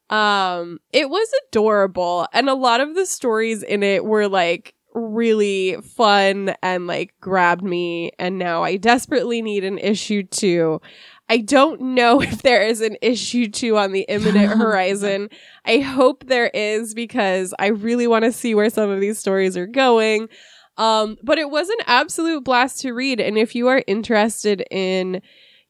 Um, 0.10 0.80
it 0.92 1.10
was 1.10 1.30
adorable, 1.48 2.28
and 2.34 2.50
a 2.50 2.56
lot 2.56 2.82
of 2.82 2.96
the 2.96 3.06
stories 3.06 3.62
in 3.62 3.84
it 3.84 4.04
were 4.04 4.28
like 4.28 4.74
really 4.94 5.78
fun 5.82 6.56
and 6.62 6.88
like 6.88 7.14
grabbed 7.22 7.64
me. 7.64 8.12
And 8.20 8.38
now 8.38 8.64
I 8.64 8.78
desperately 8.78 9.42
need 9.42 9.64
an 9.64 9.78
issue 9.78 10.24
two. 10.24 10.82
I 11.30 11.38
don't 11.38 11.80
know 11.80 12.22
if 12.22 12.42
there 12.42 12.62
is 12.62 12.82
an 12.82 12.98
issue 13.02 13.48
two 13.48 13.78
on 13.78 13.92
the 13.92 14.06
imminent 14.10 14.52
horizon. 14.58 15.30
I 15.66 15.80
hope 15.80 16.26
there 16.26 16.52
is 16.54 16.94
because 16.94 17.54
I 17.60 17.68
really 17.68 18.08
want 18.08 18.26
to 18.26 18.32
see 18.32 18.56
where 18.56 18.70
some 18.70 18.90
of 18.90 19.00
these 19.00 19.20
stories 19.20 19.56
are 19.56 19.68
going. 19.68 20.30
Um, 20.78 21.18
but 21.22 21.38
it 21.38 21.50
was 21.50 21.68
an 21.68 21.80
absolute 21.88 22.46
blast 22.46 22.80
to 22.82 22.94
read. 22.94 23.20
And 23.20 23.38
if 23.38 23.54
you 23.54 23.68
are 23.68 23.84
interested 23.86 24.66
in, 24.72 25.22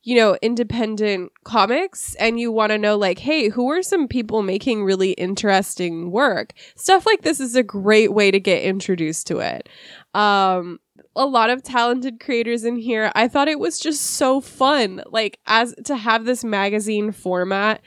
you 0.04 0.16
know, 0.16 0.38
independent 0.42 1.32
comics 1.44 2.16
and 2.16 2.40
you 2.40 2.52
want 2.52 2.72
to 2.72 2.78
know, 2.78 2.98
like, 2.98 3.20
hey, 3.20 3.50
who 3.50 3.70
are 3.70 3.84
some 3.84 4.08
people 4.08 4.42
making 4.42 4.84
really 4.84 5.12
interesting 5.12 6.12
work? 6.12 6.54
Stuff 6.76 7.06
like 7.06 7.22
this 7.22 7.40
is 7.40 7.56
a 7.56 7.64
great 7.64 8.14
way 8.14 8.32
to 8.32 8.40
get 8.40 8.64
introduced 8.64 9.28
to 9.28 9.40
it. 9.40 9.68
Um, 10.14 10.80
a 11.16 11.26
lot 11.26 11.50
of 11.50 11.64
talented 11.64 12.20
creators 12.20 12.64
in 12.64 12.78
here. 12.78 13.12
I 13.14 13.28
thought 13.28 13.48
it 13.50 13.60
was 13.60 13.80
just 13.80 14.02
so 14.02 14.40
fun, 14.40 15.04
like 15.08 15.40
as 15.46 15.76
to 15.86 15.96
have 15.96 16.26
this 16.26 16.44
magazine 16.44 17.12
format 17.12 17.82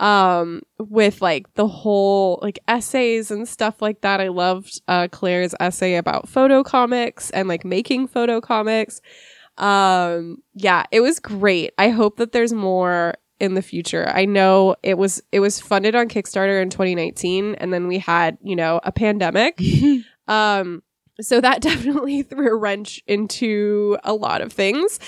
um 0.00 0.62
with 0.78 1.22
like 1.22 1.52
the 1.54 1.68
whole 1.68 2.40
like 2.42 2.58
essays 2.66 3.30
and 3.30 3.46
stuff 3.46 3.80
like 3.80 4.00
that. 4.00 4.20
I 4.20 4.28
loved 4.28 4.80
uh 4.88 5.06
Claire's 5.12 5.54
essay 5.60 5.94
about 5.94 6.28
photo 6.28 6.64
comics 6.64 7.30
and 7.30 7.46
like 7.46 7.64
making 7.64 8.08
photo 8.08 8.40
comics. 8.40 9.00
Um 9.58 10.38
yeah, 10.54 10.84
it 10.90 11.00
was 11.00 11.20
great. 11.20 11.72
I 11.78 11.90
hope 11.90 12.16
that 12.16 12.32
there's 12.32 12.52
more 12.52 13.14
in 13.40 13.54
the 13.54 13.62
future. 13.62 14.08
I 14.08 14.24
know 14.24 14.76
it 14.82 14.96
was 14.98 15.22
it 15.32 15.40
was 15.40 15.60
funded 15.60 15.94
on 15.94 16.08
Kickstarter 16.08 16.62
in 16.62 16.70
2019 16.70 17.56
and 17.56 17.72
then 17.72 17.88
we 17.88 17.98
had, 17.98 18.38
you 18.42 18.56
know, 18.56 18.80
a 18.84 18.92
pandemic. 18.92 19.60
um 20.28 20.82
so 21.20 21.40
that 21.40 21.60
definitely 21.62 22.22
threw 22.22 22.50
a 22.50 22.56
wrench 22.56 23.02
into 23.06 23.98
a 24.04 24.14
lot 24.14 24.40
of 24.40 24.52
things. 24.52 24.98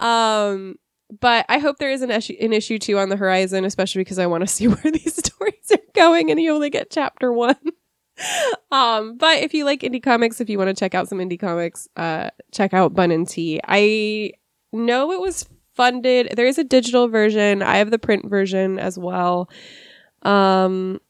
Um 0.00 0.76
but 1.20 1.46
I 1.48 1.58
hope 1.58 1.78
there 1.78 1.90
is 1.90 2.02
an 2.02 2.10
issue, 2.10 2.36
an 2.40 2.52
issue 2.52 2.78
two 2.78 2.98
on 2.98 3.08
the 3.08 3.16
horizon, 3.16 3.64
especially 3.64 4.00
because 4.00 4.18
I 4.18 4.26
want 4.26 4.42
to 4.42 4.46
see 4.52 4.68
where 4.68 4.92
these 4.92 5.16
stories 5.16 5.70
are 5.72 5.78
going, 5.94 6.30
and 6.30 6.40
you 6.40 6.52
only 6.52 6.70
get 6.70 6.90
chapter 6.90 7.32
one. 7.32 7.56
um, 8.72 9.16
but 9.16 9.38
if 9.38 9.54
you 9.54 9.64
like 9.64 9.80
indie 9.80 10.02
comics, 10.02 10.40
if 10.40 10.48
you 10.48 10.58
want 10.58 10.68
to 10.68 10.74
check 10.74 10.94
out 10.94 11.08
some 11.08 11.18
indie 11.18 11.38
comics, 11.38 11.88
uh, 11.96 12.30
check 12.52 12.74
out 12.74 12.94
Bun 12.94 13.10
and 13.10 13.28
Tea. 13.28 13.60
I 13.66 14.32
know 14.72 15.12
it 15.12 15.20
was 15.20 15.48
funded. 15.74 16.32
There 16.34 16.46
is 16.46 16.58
a 16.58 16.64
digital 16.64 17.08
version. 17.08 17.62
I 17.62 17.76
have 17.76 17.90
the 17.90 17.98
print 17.98 18.28
version 18.28 18.78
as 18.78 18.98
well. 18.98 19.48
Um, 20.22 21.00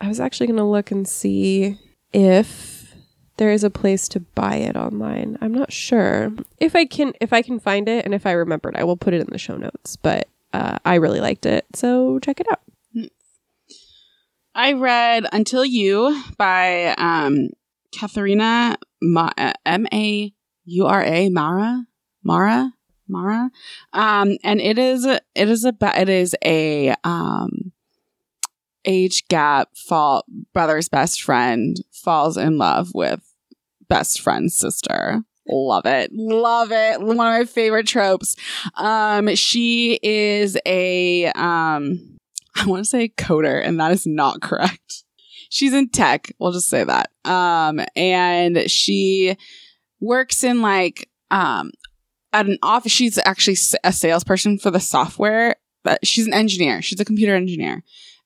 I 0.00 0.08
was 0.08 0.20
actually 0.20 0.48
gonna 0.48 0.68
look 0.68 0.90
and 0.90 1.08
see 1.08 1.78
if 2.12 2.94
there 3.38 3.50
is 3.50 3.64
a 3.64 3.70
place 3.70 4.08
to 4.08 4.20
buy 4.20 4.56
it 4.56 4.76
online. 4.76 5.38
I'm 5.40 5.52
not 5.52 5.72
sure 5.72 6.30
if 6.58 6.76
I 6.76 6.84
can 6.84 7.14
if 7.20 7.32
I 7.32 7.42
can 7.42 7.58
find 7.58 7.88
it 7.88 8.04
and 8.04 8.14
if 8.14 8.26
I 8.26 8.32
remembered, 8.32 8.76
I 8.76 8.84
will 8.84 8.96
put 8.96 9.14
it 9.14 9.20
in 9.20 9.28
the 9.30 9.38
show 9.38 9.56
notes. 9.56 9.96
But 9.96 10.28
uh, 10.52 10.78
I 10.84 10.96
really 10.96 11.20
liked 11.20 11.46
it, 11.46 11.64
so 11.74 12.18
check 12.18 12.40
it 12.40 12.46
out. 12.50 12.60
I 14.58 14.72
read 14.72 15.24
Until 15.32 15.64
You 15.64 16.20
by 16.36 16.92
um, 16.98 17.50
Katharina 17.96 18.76
uh, 19.16 19.52
M 19.64 19.86
A 19.92 20.34
U 20.64 20.84
R 20.84 21.04
A 21.04 21.28
Mara 21.28 21.86
Mara 22.24 22.72
Mara, 23.06 23.52
um, 23.92 24.36
and 24.42 24.60
it 24.60 24.76
is 24.76 25.04
it 25.06 25.22
is 25.36 25.64
a 25.64 25.72
it 25.94 26.08
is 26.08 26.34
a 26.44 26.92
um, 27.04 27.70
age 28.84 29.28
gap 29.28 29.68
fall 29.76 30.24
brother's 30.52 30.88
best 30.88 31.22
friend 31.22 31.76
falls 31.92 32.36
in 32.36 32.58
love 32.58 32.90
with 32.94 33.20
best 33.88 34.20
friend's 34.20 34.58
sister. 34.58 35.22
Love 35.46 35.86
it. 35.86 36.10
Love 36.12 36.72
it. 36.72 37.00
One 37.00 37.12
of 37.12 37.16
my 37.16 37.44
favorite 37.44 37.86
tropes. 37.86 38.34
Um, 38.74 39.36
she 39.36 40.00
is 40.02 40.58
a, 40.66 41.26
um, 41.32 42.17
I 42.58 42.66
want 42.66 42.84
to 42.84 42.90
say 42.90 43.08
coder, 43.08 43.64
and 43.64 43.78
that 43.80 43.92
is 43.92 44.06
not 44.06 44.40
correct. 44.42 45.04
She's 45.50 45.72
in 45.72 45.88
tech. 45.88 46.32
We'll 46.38 46.52
just 46.52 46.68
say 46.68 46.84
that. 46.84 47.10
Um, 47.24 47.80
and 47.96 48.70
she 48.70 49.36
works 50.00 50.44
in 50.44 50.60
like, 50.60 51.08
um, 51.30 51.70
at 52.32 52.46
an 52.46 52.58
office. 52.62 52.92
She's 52.92 53.18
actually 53.24 53.56
a 53.84 53.92
salesperson 53.92 54.58
for 54.58 54.70
the 54.70 54.80
software, 54.80 55.56
but 55.84 56.06
she's 56.06 56.26
an 56.26 56.34
engineer. 56.34 56.82
She's 56.82 57.00
a 57.00 57.04
computer 57.04 57.34
engineer. 57.34 57.82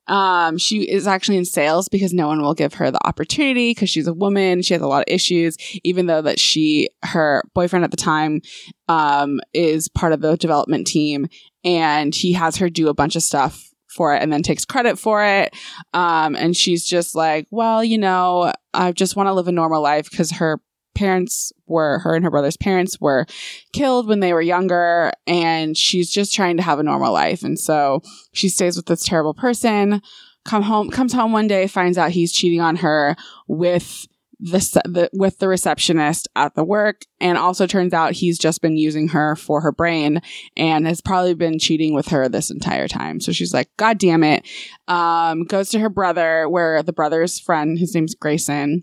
Um, 0.08 0.58
she 0.58 0.82
is 0.82 1.06
actually 1.06 1.36
in 1.36 1.44
sales 1.44 1.88
because 1.88 2.12
no 2.12 2.26
one 2.26 2.42
will 2.42 2.54
give 2.54 2.74
her 2.74 2.90
the 2.90 3.06
opportunity 3.06 3.70
because 3.70 3.88
she's 3.88 4.08
a 4.08 4.12
woman. 4.12 4.62
She 4.62 4.74
has 4.74 4.82
a 4.82 4.88
lot 4.88 5.04
of 5.06 5.12
issues, 5.12 5.56
even 5.84 6.06
though 6.06 6.22
that 6.22 6.40
she, 6.40 6.90
her 7.04 7.44
boyfriend 7.54 7.84
at 7.84 7.92
the 7.92 7.96
time, 7.96 8.40
um, 8.88 9.40
is 9.54 9.88
part 9.88 10.12
of 10.12 10.20
the 10.20 10.36
development 10.36 10.88
team 10.88 11.28
and 11.64 12.12
he 12.12 12.32
has 12.32 12.56
her 12.56 12.68
do 12.68 12.88
a 12.88 12.94
bunch 12.94 13.14
of 13.14 13.22
stuff 13.22 13.71
for 13.92 14.14
it 14.14 14.22
and 14.22 14.32
then 14.32 14.42
takes 14.42 14.64
credit 14.64 14.98
for 14.98 15.24
it. 15.24 15.54
Um, 15.92 16.34
and 16.36 16.56
she's 16.56 16.84
just 16.84 17.14
like, 17.14 17.46
well, 17.50 17.84
you 17.84 17.98
know, 17.98 18.52
I 18.74 18.92
just 18.92 19.16
want 19.16 19.28
to 19.28 19.32
live 19.32 19.48
a 19.48 19.52
normal 19.52 19.82
life 19.82 20.10
because 20.10 20.32
her 20.32 20.60
parents 20.94 21.52
were 21.66 22.00
her 22.00 22.14
and 22.14 22.24
her 22.24 22.30
brother's 22.30 22.56
parents 22.56 23.00
were 23.00 23.26
killed 23.72 24.06
when 24.06 24.20
they 24.20 24.32
were 24.32 24.42
younger 24.42 25.10
and 25.26 25.76
she's 25.76 26.10
just 26.10 26.34
trying 26.34 26.56
to 26.56 26.62
have 26.62 26.78
a 26.78 26.82
normal 26.82 27.12
life 27.12 27.42
and 27.42 27.58
so 27.58 28.02
she 28.32 28.48
stays 28.48 28.76
with 28.76 28.86
this 28.86 29.02
terrible 29.02 29.32
person 29.32 30.02
come 30.44 30.62
home 30.62 30.90
comes 30.90 31.12
home 31.12 31.32
one 31.32 31.48
day 31.48 31.66
finds 31.66 31.96
out 31.96 32.10
he's 32.10 32.30
cheating 32.30 32.60
on 32.60 32.76
her 32.76 33.16
with 33.48 34.06
the, 34.42 34.82
the 34.84 35.10
with 35.12 35.38
the 35.38 35.46
receptionist 35.46 36.28
at 36.34 36.54
the 36.54 36.64
work 36.64 37.02
and 37.20 37.38
also 37.38 37.66
turns 37.66 37.94
out 37.94 38.12
he's 38.12 38.38
just 38.38 38.60
been 38.60 38.76
using 38.76 39.08
her 39.08 39.36
for 39.36 39.60
her 39.60 39.70
brain 39.70 40.20
and 40.56 40.86
has 40.86 41.00
probably 41.00 41.34
been 41.34 41.58
cheating 41.58 41.94
with 41.94 42.08
her 42.08 42.28
this 42.28 42.50
entire 42.50 42.88
time 42.88 43.20
so 43.20 43.30
she's 43.30 43.54
like 43.54 43.68
god 43.76 43.98
damn 43.98 44.24
it 44.24 44.44
um 44.88 45.44
goes 45.44 45.68
to 45.68 45.78
her 45.78 45.88
brother 45.88 46.48
where 46.48 46.82
the 46.82 46.92
brother's 46.92 47.38
friend 47.38 47.78
his 47.78 47.94
name's 47.94 48.16
grayson 48.16 48.82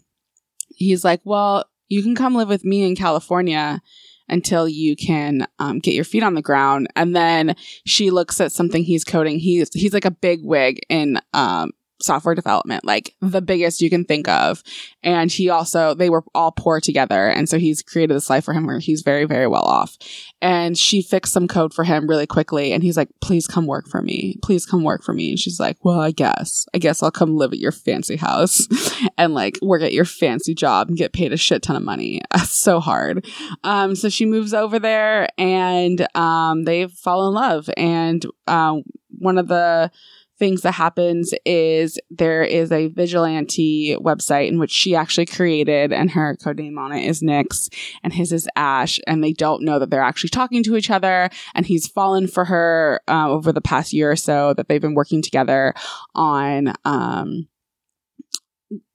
he's 0.75 1.03
like 1.03 1.19
well 1.25 1.65
you 1.89 2.03
can 2.03 2.15
come 2.15 2.35
live 2.35 2.47
with 2.47 2.63
me 2.63 2.83
in 2.83 2.95
California 2.95 3.81
until 4.29 4.69
you 4.69 4.95
can 4.95 5.47
um, 5.57 5.79
get 5.79 5.95
your 5.95 6.03
feet 6.03 6.23
on 6.23 6.35
the 6.35 6.41
ground. 6.41 6.87
And 6.95 7.15
then 7.15 7.55
she 7.85 8.11
looks 8.11 8.39
at 8.39 8.51
something 8.51 8.83
he's 8.83 9.03
coding. 9.03 9.39
He's 9.39 9.73
he's 9.73 9.93
like 9.93 10.05
a 10.05 10.11
big 10.11 10.41
wig 10.43 10.79
in 10.87 11.19
um, 11.33 11.71
software 12.01 12.35
development, 12.35 12.85
like 12.85 13.15
the 13.21 13.41
biggest 13.41 13.81
you 13.81 13.89
can 13.89 14.05
think 14.05 14.27
of. 14.27 14.63
And 15.03 15.31
he 15.31 15.49
also, 15.49 15.93
they 15.93 16.09
were 16.09 16.23
all 16.33 16.51
poor 16.51 16.79
together. 16.79 17.27
And 17.27 17.49
so 17.49 17.59
he's 17.59 17.81
created 17.81 18.15
this 18.15 18.29
life 18.29 18.45
for 18.45 18.53
him 18.53 18.65
where 18.65 18.79
he's 18.79 19.01
very, 19.01 19.25
very 19.25 19.47
well 19.47 19.63
off. 19.63 19.97
And 20.41 20.77
she 20.77 21.01
fixed 21.01 21.33
some 21.33 21.47
code 21.47 21.73
for 21.73 21.83
him 21.83 22.07
really 22.07 22.27
quickly. 22.27 22.71
And 22.71 22.83
he's 22.83 22.97
like, 22.97 23.09
please 23.21 23.47
come 23.47 23.67
work 23.67 23.87
for 23.87 24.01
me. 24.01 24.37
Please 24.41 24.65
come 24.65 24.83
work 24.83 25.03
for 25.03 25.13
me. 25.13 25.29
And 25.29 25.39
she's 25.39 25.59
like, 25.59 25.77
well, 25.83 25.99
I 25.99 26.11
guess, 26.11 26.65
I 26.73 26.77
guess 26.77 27.03
I'll 27.03 27.11
come 27.11 27.35
live 27.35 27.51
at 27.51 27.59
your 27.59 27.71
fancy 27.71 28.15
house 28.15 28.67
and 29.17 29.33
like 29.33 29.57
work 29.61 29.81
at 29.81 29.93
your 29.93 30.05
fancy 30.05 30.53
job 30.53 30.87
and 30.87 30.97
get 30.97 31.13
paid 31.13 31.33
a 31.33 31.37
shit 31.37 31.63
ton 31.63 31.75
of 31.75 31.83
money. 31.83 32.21
That's 32.31 32.51
so 32.51 32.79
hard. 32.79 33.25
Um, 33.63 33.95
so 33.95 34.09
she 34.09 34.25
moves 34.25 34.53
over 34.53 34.79
there 34.79 35.27
and, 35.37 36.07
um, 36.15 36.63
they 36.63 36.87
fall 36.87 37.27
in 37.27 37.33
love. 37.33 37.69
And, 37.75 38.25
um, 38.47 38.83
one 39.17 39.37
of 39.37 39.47
the, 39.47 39.91
things 40.39 40.61
that 40.61 40.71
happens 40.71 41.33
is 41.45 41.99
there 42.09 42.41
is 42.41 42.71
a 42.71 42.87
vigilante 42.87 43.95
website 43.97 44.47
in 44.47 44.57
which 44.57 44.71
she 44.71 44.95
actually 44.95 45.25
created 45.25 45.91
and 45.91 46.11
her 46.11 46.37
code 46.37 46.57
name 46.57 46.77
on 46.77 46.93
it 46.93 47.05
is 47.05 47.21
Nix 47.21 47.69
and 48.03 48.13
his 48.13 48.31
is 48.31 48.47
Ash 48.55 48.99
and 49.05 49.23
they 49.23 49.33
don't 49.33 49.63
know 49.63 49.77
that 49.77 49.89
they're 49.89 50.01
actually 50.01 50.29
talking 50.29 50.63
to 50.63 50.77
each 50.77 50.89
other 50.89 51.29
and 51.53 51.65
he's 51.65 51.87
fallen 51.87 52.27
for 52.27 52.45
her 52.45 53.01
uh, 53.07 53.29
over 53.29 53.51
the 53.51 53.61
past 53.61 53.91
year 53.93 54.11
or 54.11 54.15
so 54.15 54.53
that 54.53 54.69
they've 54.69 54.81
been 54.81 54.95
working 54.95 55.21
together 55.21 55.73
on 56.15 56.73
um, 56.85 57.47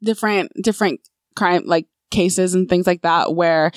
different 0.03 0.51
different 0.63 1.01
crime 1.37 1.63
like 1.67 1.87
cases 2.11 2.55
and 2.55 2.69
things 2.69 2.87
like 2.87 3.03
that 3.03 3.35
where 3.35 3.73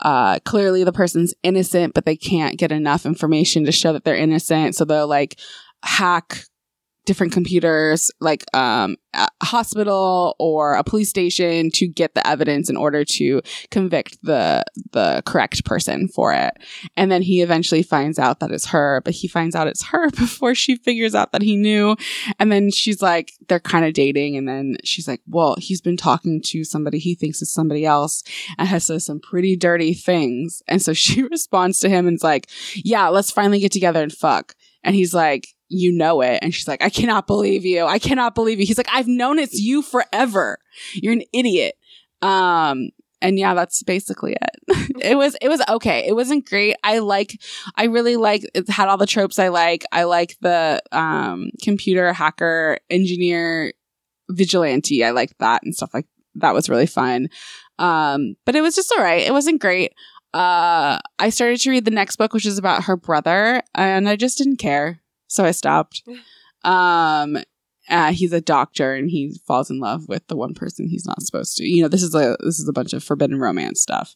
uh, 0.00 0.38
clearly 0.40 0.82
the 0.82 0.92
person's 0.92 1.34
innocent 1.42 1.94
but 1.94 2.04
they 2.04 2.16
can't 2.16 2.58
get 2.58 2.72
enough 2.72 3.06
information 3.06 3.64
to 3.64 3.72
show 3.72 3.92
that 3.92 4.04
they're 4.04 4.16
innocent. 4.16 4.74
So 4.74 4.84
they'll 4.84 5.06
like 5.06 5.38
hack 5.84 6.44
different 7.04 7.32
computers 7.32 8.10
like 8.20 8.44
um, 8.54 8.96
a 9.14 9.28
hospital 9.42 10.36
or 10.38 10.74
a 10.74 10.84
police 10.84 11.08
station 11.10 11.70
to 11.70 11.86
get 11.88 12.14
the 12.14 12.26
evidence 12.26 12.70
in 12.70 12.76
order 12.76 13.04
to 13.04 13.42
convict 13.70 14.18
the 14.22 14.64
the 14.92 15.22
correct 15.26 15.64
person 15.64 16.08
for 16.08 16.32
it. 16.32 16.54
And 16.96 17.10
then 17.10 17.22
he 17.22 17.42
eventually 17.42 17.82
finds 17.82 18.18
out 18.18 18.40
that 18.40 18.52
it's 18.52 18.66
her 18.66 19.02
but 19.04 19.14
he 19.14 19.26
finds 19.26 19.56
out 19.56 19.66
it's 19.66 19.84
her 19.86 20.10
before 20.18 20.54
she 20.54 20.76
figures 20.76 21.14
out 21.14 21.32
that 21.32 21.42
he 21.42 21.56
knew. 21.56 21.96
And 22.38 22.52
then 22.52 22.70
she's 22.70 23.02
like 23.02 23.32
they're 23.48 23.60
kind 23.60 23.84
of 23.84 23.94
dating. 23.94 24.36
And 24.36 24.48
then 24.48 24.76
she's 24.84 25.08
like 25.08 25.20
well 25.26 25.56
he's 25.58 25.80
been 25.80 25.96
talking 25.96 26.40
to 26.46 26.64
somebody 26.64 26.98
he 26.98 27.14
thinks 27.14 27.42
is 27.42 27.52
somebody 27.52 27.84
else 27.84 28.22
and 28.58 28.68
has 28.68 28.86
said 28.86 29.02
some 29.02 29.20
pretty 29.20 29.56
dirty 29.56 29.92
things. 29.92 30.62
And 30.68 30.80
so 30.80 30.92
she 31.02 31.22
responds 31.24 31.80
to 31.80 31.88
him 31.88 32.06
and 32.06 32.16
is 32.16 32.24
like 32.24 32.48
yeah 32.76 33.08
let's 33.08 33.32
finally 33.32 33.58
get 33.58 33.72
together 33.72 34.02
and 34.02 34.12
fuck. 34.12 34.54
And 34.84 34.94
he's 34.96 35.14
like 35.14 35.48
you 35.72 35.90
know 35.90 36.20
it. 36.20 36.38
And 36.42 36.54
she's 36.54 36.68
like, 36.68 36.82
I 36.82 36.90
cannot 36.90 37.26
believe 37.26 37.64
you. 37.64 37.84
I 37.84 37.98
cannot 37.98 38.34
believe 38.34 38.60
you. 38.60 38.66
He's 38.66 38.78
like, 38.78 38.88
I've 38.92 39.08
known 39.08 39.38
it's 39.38 39.58
you 39.58 39.82
forever. 39.82 40.58
You're 40.94 41.14
an 41.14 41.22
idiot. 41.32 41.74
Um, 42.20 42.90
and 43.20 43.38
yeah, 43.38 43.54
that's 43.54 43.82
basically 43.82 44.34
it. 44.34 44.96
it 45.00 45.16
was, 45.16 45.36
it 45.40 45.48
was 45.48 45.62
okay. 45.68 46.06
It 46.06 46.14
wasn't 46.14 46.48
great. 46.48 46.76
I 46.84 46.98
like, 46.98 47.40
I 47.76 47.84
really 47.84 48.16
like, 48.16 48.42
it 48.54 48.68
had 48.68 48.88
all 48.88 48.98
the 48.98 49.06
tropes 49.06 49.38
I 49.38 49.48
like. 49.48 49.84
I 49.92 50.04
like 50.04 50.36
the, 50.40 50.82
um, 50.92 51.50
computer 51.62 52.12
hacker 52.12 52.78
engineer 52.90 53.72
vigilante. 54.28 55.04
I 55.04 55.10
like 55.10 55.36
that 55.38 55.62
and 55.62 55.74
stuff 55.74 55.94
like 55.94 56.06
that 56.36 56.54
was 56.54 56.68
really 56.68 56.86
fun. 56.86 57.28
Um, 57.78 58.34
but 58.44 58.56
it 58.56 58.60
was 58.60 58.74
just 58.74 58.92
all 58.96 59.02
right. 59.02 59.26
It 59.26 59.32
wasn't 59.32 59.60
great. 59.60 59.92
Uh, 60.34 60.98
I 61.18 61.28
started 61.28 61.60
to 61.60 61.70
read 61.70 61.84
the 61.84 61.90
next 61.90 62.16
book, 62.16 62.32
which 62.32 62.46
is 62.46 62.56
about 62.56 62.84
her 62.84 62.96
brother, 62.96 63.62
and 63.74 64.08
I 64.08 64.16
just 64.16 64.38
didn't 64.38 64.56
care 64.56 65.01
so 65.32 65.44
I 65.44 65.50
stopped. 65.50 66.02
Um, 66.64 67.38
uh, 67.88 68.12
he's 68.12 68.32
a 68.32 68.40
doctor 68.40 68.94
and 68.94 69.10
he 69.10 69.36
falls 69.48 69.68
in 69.68 69.80
love 69.80 70.08
with 70.08 70.24
the 70.28 70.36
one 70.36 70.54
person 70.54 70.86
he's 70.86 71.04
not 71.04 71.20
supposed 71.22 71.56
to. 71.56 71.64
You 71.64 71.82
know, 71.82 71.88
this 71.88 72.04
is 72.04 72.14
a 72.14 72.36
this 72.38 72.60
is 72.60 72.68
a 72.68 72.72
bunch 72.72 72.92
of 72.92 73.02
forbidden 73.02 73.40
romance 73.40 73.82
stuff. 73.82 74.14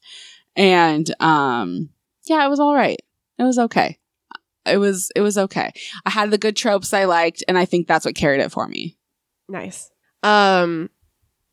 And 0.54 1.12
um 1.20 1.90
yeah, 2.26 2.46
it 2.46 2.48
was 2.48 2.60
all 2.60 2.72
right. 2.72 3.02
It 3.36 3.42
was 3.42 3.58
okay. 3.58 3.98
It 4.64 4.76
was 4.76 5.10
it 5.16 5.22
was 5.22 5.36
okay. 5.36 5.72
I 6.04 6.10
had 6.10 6.30
the 6.30 6.38
good 6.38 6.54
tropes 6.54 6.94
I 6.94 7.06
liked 7.06 7.42
and 7.48 7.58
I 7.58 7.64
think 7.64 7.88
that's 7.88 8.04
what 8.04 8.14
carried 8.14 8.40
it 8.40 8.52
for 8.52 8.68
me. 8.68 8.96
Nice. 9.48 9.90
Um, 10.22 10.90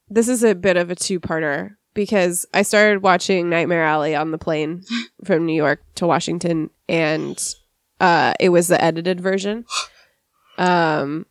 this 0.10 0.28
is 0.28 0.44
a 0.44 0.54
bit 0.54 0.78
of 0.78 0.92
a 0.92 0.96
two-parter 0.96 1.76
because 1.94 2.46
I 2.54 2.64
started 2.64 3.04
watching 3.04 3.50
Nightmare 3.50 3.84
Alley 3.84 4.16
on 4.16 4.32
the 4.32 4.38
plane 4.38 4.84
from 5.26 5.46
New 5.46 5.56
York 5.56 5.84
to 5.96 6.08
Washington, 6.08 6.70
and 6.90 7.38
uh, 8.00 8.34
it 8.40 8.50
was 8.50 8.68
the 8.68 8.82
edited 8.84 9.20
version, 9.22 9.66
um, 10.58 11.26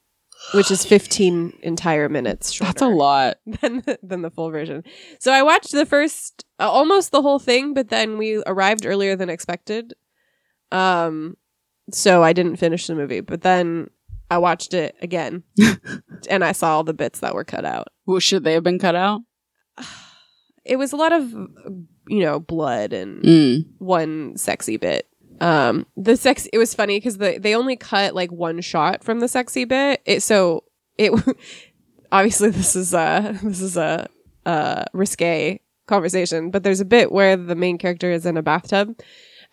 which 0.54 0.70
is 0.70 0.84
15 0.84 1.58
entire 1.62 2.08
minutes 2.08 2.52
shorter 2.52 2.72
That's 2.72 2.82
a 2.82 2.86
lot. 2.88 3.36
than 3.60 3.80
the, 3.80 3.98
than 4.02 4.22
the 4.22 4.30
full 4.30 4.50
version. 4.50 4.84
So 5.20 5.32
I 5.32 5.42
watched 5.42 5.72
the 5.72 5.86
first, 5.86 6.44
uh, 6.58 6.70
almost 6.70 7.10
the 7.12 7.22
whole 7.22 7.38
thing, 7.38 7.74
but 7.74 7.88
then 7.88 8.18
we 8.18 8.42
arrived 8.46 8.84
earlier 8.86 9.16
than 9.16 9.28
expected. 9.30 9.94
Um, 10.70 11.36
so 11.90 12.22
I 12.22 12.32
didn't 12.32 12.56
finish 12.56 12.86
the 12.86 12.94
movie, 12.94 13.20
but 13.20 13.42
then 13.42 13.90
I 14.30 14.38
watched 14.38 14.72
it 14.72 14.96
again, 15.02 15.42
and 16.30 16.42
I 16.44 16.52
saw 16.52 16.76
all 16.76 16.84
the 16.84 16.94
bits 16.94 17.20
that 17.20 17.34
were 17.34 17.44
cut 17.44 17.64
out. 17.66 17.88
Well, 18.06 18.18
should 18.18 18.44
they 18.44 18.54
have 18.54 18.62
been 18.64 18.78
cut 18.78 18.94
out? 18.94 19.20
It 20.64 20.76
was 20.76 20.92
a 20.92 20.96
lot 20.96 21.12
of, 21.12 21.28
you 22.06 22.20
know, 22.20 22.38
blood 22.38 22.92
and 22.92 23.20
Mm. 23.24 23.64
one 23.78 24.36
sexy 24.36 24.76
bit. 24.76 25.08
Um, 25.42 25.86
the 25.96 26.16
sex. 26.16 26.46
It 26.52 26.58
was 26.58 26.72
funny 26.72 26.98
because 26.98 27.18
the 27.18 27.36
they 27.38 27.56
only 27.56 27.74
cut 27.74 28.14
like 28.14 28.30
one 28.30 28.60
shot 28.60 29.02
from 29.02 29.18
the 29.18 29.26
sexy 29.26 29.64
bit. 29.64 30.00
It 30.06 30.22
so 30.22 30.62
it 30.96 31.12
obviously 32.12 32.50
this 32.50 32.76
is 32.76 32.94
a 32.94 33.36
this 33.42 33.60
is 33.60 33.76
a 33.76 34.08
uh 34.46 34.84
risque 34.92 35.60
conversation, 35.86 36.52
but 36.52 36.62
there's 36.62 36.80
a 36.80 36.84
bit 36.84 37.10
where 37.10 37.36
the 37.36 37.56
main 37.56 37.76
character 37.76 38.12
is 38.12 38.24
in 38.24 38.36
a 38.36 38.42
bathtub, 38.42 38.96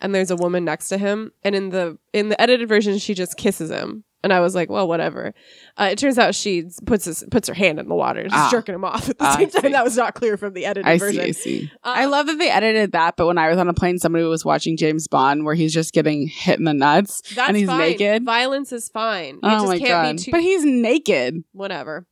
and 0.00 0.14
there's 0.14 0.30
a 0.30 0.36
woman 0.36 0.64
next 0.64 0.90
to 0.90 0.96
him, 0.96 1.32
and 1.42 1.56
in 1.56 1.70
the 1.70 1.98
in 2.12 2.28
the 2.28 2.40
edited 2.40 2.68
version 2.68 2.96
she 2.98 3.12
just 3.12 3.36
kisses 3.36 3.68
him. 3.70 4.04
And 4.22 4.32
I 4.34 4.40
was 4.40 4.54
like, 4.54 4.68
well, 4.68 4.86
whatever. 4.86 5.32
Uh, 5.78 5.88
it 5.92 5.98
turns 5.98 6.18
out 6.18 6.34
she 6.34 6.64
puts 6.84 7.06
his, 7.06 7.24
puts 7.30 7.48
her 7.48 7.54
hand 7.54 7.78
in 7.78 7.88
the 7.88 7.94
water, 7.94 8.24
just 8.24 8.34
Ah. 8.34 8.48
jerking 8.50 8.74
him 8.74 8.84
off 8.84 9.08
at 9.08 9.16
the 9.18 9.24
Ah, 9.24 9.36
same 9.36 9.48
time. 9.50 9.72
That 9.72 9.82
was 9.82 9.96
not 9.96 10.14
clear 10.14 10.36
from 10.36 10.52
the 10.52 10.66
edited 10.66 10.86
I 10.86 10.98
version. 10.98 11.22
see, 11.22 11.28
I 11.28 11.32
see. 11.32 11.70
Uh, 11.82 11.92
I 11.96 12.04
love 12.04 12.26
that 12.26 12.38
they 12.38 12.50
edited 12.50 12.92
that, 12.92 13.16
but 13.16 13.26
when 13.26 13.38
I 13.38 13.48
was 13.48 13.56
on 13.56 13.68
a 13.68 13.72
plane, 13.74 13.98
somebody 13.98 14.24
was 14.24 14.44
watching 14.44 14.76
James 14.76 15.08
Bond 15.08 15.44
where 15.46 15.54
he's 15.54 15.72
just 15.72 15.94
getting 15.94 16.26
hit 16.28 16.58
in 16.58 16.64
the 16.66 16.74
nuts. 16.74 17.22
That's 17.34 17.48
and 17.48 17.56
he's 17.56 17.66
fine. 17.68 17.78
naked. 17.78 18.24
Violence 18.24 18.72
is 18.72 18.88
fine. 18.90 19.36
It 19.36 19.40
oh 19.42 19.50
just 19.50 19.66
my 19.68 19.78
can't 19.78 19.88
god! 19.88 20.16
be 20.16 20.22
too 20.22 20.30
But 20.32 20.40
he's 20.42 20.64
naked. 20.66 21.42
whatever. 21.52 22.06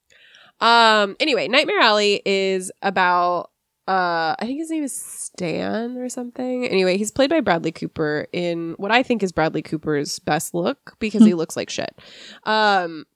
Um 0.60 1.14
anyway, 1.20 1.46
Nightmare 1.48 1.78
Alley 1.80 2.20
is 2.24 2.72
about 2.82 3.50
uh 3.88 4.36
I 4.38 4.44
think 4.44 4.58
his 4.58 4.70
name 4.70 4.84
is 4.84 4.94
Stan 4.94 5.96
or 5.96 6.08
something. 6.08 6.66
Anyway, 6.66 6.98
he's 6.98 7.10
played 7.10 7.30
by 7.30 7.40
Bradley 7.40 7.72
Cooper 7.72 8.26
in 8.32 8.74
what 8.76 8.90
I 8.90 9.02
think 9.02 9.22
is 9.22 9.32
Bradley 9.32 9.62
Cooper's 9.62 10.18
best 10.18 10.54
look 10.54 10.96
because 10.98 11.24
he 11.24 11.34
looks 11.34 11.56
like 11.56 11.70
shit. 11.70 11.98
Um 12.44 13.06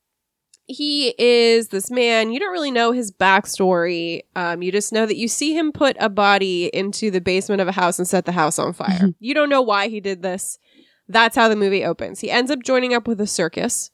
he 0.67 1.15
is 1.19 1.69
this 1.69 1.91
man. 1.91 2.33
You 2.33 2.41
don't 2.41 2.53
really 2.53 2.71
know 2.71 2.93
his 2.93 3.13
backstory. 3.13 4.23
Um, 4.37 4.63
you 4.63 4.73
just 4.73 4.93
know 4.93 5.07
that 5.07 5.17
you 5.17 5.29
see 5.29 5.57
him 5.57 5.73
put 5.73 5.97
a 6.01 6.09
body 6.09 6.67
into 6.73 7.11
the 7.11 7.21
basement 7.21 7.61
of 7.61 7.69
a 7.69 7.73
house 7.73 7.99
and 7.99 8.09
set 8.09 8.25
the 8.25 8.33
house 8.33 8.59
on 8.59 8.73
fire. 8.73 9.11
you 9.19 9.35
don't 9.35 9.51
know 9.51 9.63
why 9.63 9.89
he 9.89 10.01
did 10.01 10.23
this. 10.23 10.59
That's 11.09 11.37
how 11.37 11.49
the 11.49 11.57
movie 11.57 11.85
opens. 11.85 12.21
He 12.21 12.31
ends 12.31 12.51
up 12.51 12.63
joining 12.63 12.95
up 12.95 13.07
with 13.07 13.21
a 13.21 13.27
circus, 13.27 13.91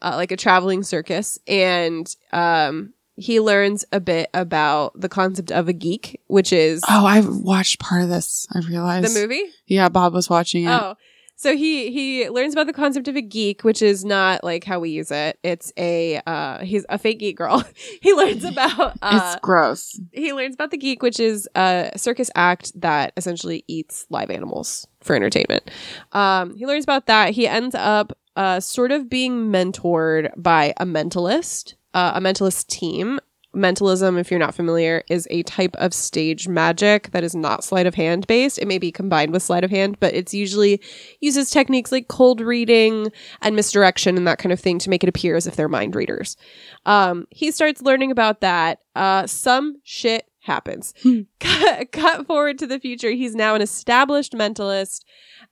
uh, 0.00 0.12
like 0.16 0.30
a 0.30 0.36
traveling 0.36 0.82
circus, 0.82 1.38
and 1.46 2.14
um, 2.32 2.92
he 3.22 3.40
learns 3.40 3.84
a 3.92 4.00
bit 4.00 4.28
about 4.34 5.00
the 5.00 5.08
concept 5.08 5.50
of 5.50 5.68
a 5.68 5.72
geek, 5.72 6.20
which 6.26 6.52
is 6.52 6.82
Oh, 6.88 7.06
I've 7.06 7.28
watched 7.28 7.78
part 7.78 8.02
of 8.02 8.08
this. 8.08 8.46
I 8.52 8.58
realized 8.60 9.14
the 9.14 9.20
movie. 9.20 9.44
Yeah, 9.66 9.88
Bob 9.88 10.12
was 10.12 10.28
watching 10.28 10.64
it. 10.64 10.70
Oh, 10.70 10.96
so 11.36 11.56
he 11.56 11.90
he 11.90 12.28
learns 12.28 12.52
about 12.52 12.66
the 12.66 12.72
concept 12.72 13.08
of 13.08 13.16
a 13.16 13.20
geek, 13.20 13.62
which 13.62 13.82
is 13.82 14.04
not 14.04 14.44
like 14.44 14.64
how 14.64 14.78
we 14.78 14.90
use 14.90 15.10
it. 15.10 15.38
It's 15.42 15.72
a 15.76 16.20
uh, 16.26 16.58
he's 16.58 16.86
a 16.88 16.98
fake 16.98 17.18
geek 17.18 17.36
girl. 17.36 17.64
he 18.02 18.12
learns 18.12 18.44
about 18.44 18.96
uh, 19.02 19.32
it's 19.32 19.40
gross. 19.40 19.98
he 20.12 20.32
learns 20.32 20.54
about 20.54 20.70
the 20.70 20.76
geek, 20.76 21.02
which 21.02 21.18
is 21.18 21.48
a 21.56 21.90
circus 21.96 22.30
act 22.36 22.78
that 22.80 23.12
essentially 23.16 23.64
eats 23.66 24.06
live 24.08 24.30
animals 24.30 24.86
for 25.00 25.16
entertainment. 25.16 25.70
Um, 26.12 26.54
he 26.56 26.66
learns 26.66 26.84
about 26.84 27.06
that. 27.06 27.30
He 27.30 27.48
ends 27.48 27.74
up 27.74 28.16
uh, 28.36 28.60
sort 28.60 28.92
of 28.92 29.10
being 29.10 29.50
mentored 29.50 30.30
by 30.36 30.74
a 30.76 30.86
mentalist, 30.86 31.74
uh, 31.94 32.12
a 32.14 32.20
mentalist 32.20 32.66
team. 32.68 33.18
Mentalism, 33.54 34.16
if 34.16 34.30
you're 34.30 34.40
not 34.40 34.54
familiar, 34.54 35.02
is 35.10 35.28
a 35.30 35.42
type 35.42 35.76
of 35.76 35.92
stage 35.92 36.48
magic 36.48 37.10
that 37.10 37.22
is 37.22 37.34
not 37.34 37.62
sleight 37.62 37.86
of 37.86 37.94
hand 37.94 38.26
based. 38.26 38.58
It 38.58 38.66
may 38.66 38.78
be 38.78 38.90
combined 38.90 39.30
with 39.30 39.42
sleight 39.42 39.62
of 39.62 39.70
hand, 39.70 40.00
but 40.00 40.14
it's 40.14 40.32
usually 40.32 40.80
uses 41.20 41.50
techniques 41.50 41.92
like 41.92 42.08
cold 42.08 42.40
reading 42.40 43.12
and 43.42 43.54
misdirection 43.54 44.16
and 44.16 44.26
that 44.26 44.38
kind 44.38 44.54
of 44.54 44.60
thing 44.60 44.78
to 44.78 44.88
make 44.88 45.02
it 45.02 45.08
appear 45.10 45.36
as 45.36 45.46
if 45.46 45.56
they're 45.56 45.68
mind 45.68 45.94
readers. 45.94 46.38
Um, 46.86 47.26
he 47.30 47.50
starts 47.50 47.82
learning 47.82 48.10
about 48.10 48.40
that. 48.40 48.78
Uh, 48.96 49.26
some 49.26 49.76
shit 49.84 50.30
happens. 50.42 50.94
cut, 51.40 51.92
cut 51.92 52.26
forward 52.26 52.58
to 52.58 52.66
the 52.66 52.80
future. 52.80 53.10
He's 53.10 53.34
now 53.34 53.54
an 53.54 53.62
established 53.62 54.32
mentalist, 54.32 55.04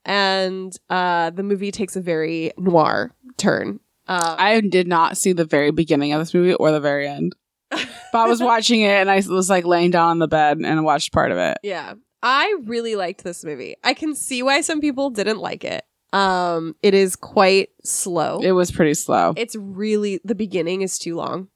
and 0.04 0.76
uh, 0.88 1.30
the 1.30 1.42
movie 1.42 1.70
takes 1.70 1.96
a 1.96 2.00
very 2.00 2.52
noir 2.58 3.14
turn. 3.36 3.80
Uh, 4.10 4.36
I 4.38 4.60
did 4.60 4.88
not 4.88 5.16
see 5.16 5.32
the 5.32 5.44
very 5.44 5.70
beginning 5.70 6.12
of 6.12 6.20
this 6.20 6.34
movie 6.34 6.52
or 6.54 6.72
the 6.72 6.80
very 6.80 7.06
end. 7.08 7.34
But 7.70 7.86
I 8.14 8.26
was 8.26 8.40
watching 8.42 8.80
it 8.80 8.90
and 8.90 9.08
I 9.10 9.22
was 9.26 9.48
like 9.48 9.64
laying 9.64 9.92
down 9.92 10.08
on 10.10 10.18
the 10.18 10.26
bed 10.28 10.58
and 10.58 10.84
watched 10.84 11.12
part 11.12 11.30
of 11.30 11.38
it. 11.38 11.58
yeah, 11.62 11.94
I 12.22 12.56
really 12.64 12.96
liked 12.96 13.22
this 13.22 13.44
movie. 13.44 13.76
I 13.84 13.94
can 13.94 14.14
see 14.16 14.42
why 14.42 14.62
some 14.62 14.80
people 14.80 15.10
didn't 15.10 15.38
like 15.38 15.64
it. 15.64 15.84
Um, 16.12 16.74
it 16.82 16.92
is 16.92 17.14
quite 17.14 17.68
slow. 17.84 18.40
It 18.42 18.50
was 18.50 18.72
pretty 18.72 18.94
slow. 18.94 19.32
it's 19.36 19.54
really 19.54 20.20
the 20.24 20.34
beginning 20.34 20.82
is 20.82 20.98
too 20.98 21.14
long. 21.14 21.46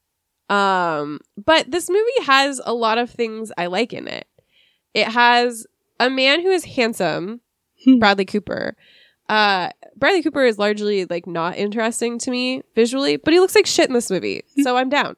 Um, 0.48 1.18
but 1.42 1.70
this 1.70 1.90
movie 1.90 2.22
has 2.26 2.60
a 2.64 2.72
lot 2.74 2.98
of 2.98 3.10
things 3.10 3.50
I 3.58 3.66
like 3.66 3.92
in 3.92 4.06
it. 4.06 4.28
It 4.94 5.08
has 5.08 5.66
a 5.98 6.08
man 6.08 6.40
who 6.42 6.50
is 6.50 6.64
handsome, 6.64 7.40
Hmm. 7.84 7.98
Bradley 7.98 8.24
Cooper. 8.26 8.76
Uh, 9.28 9.70
Bradley 9.96 10.22
Cooper 10.22 10.44
is 10.44 10.58
largely 10.58 11.04
like 11.04 11.26
not 11.26 11.56
interesting 11.56 12.18
to 12.18 12.30
me 12.30 12.62
visually, 12.74 13.16
but 13.16 13.32
he 13.32 13.40
looks 13.40 13.54
like 13.54 13.66
shit 13.66 13.88
in 13.88 13.94
this 13.94 14.10
movie, 14.10 14.42
so 14.62 14.76
I'm 14.76 14.88
down. 14.88 15.16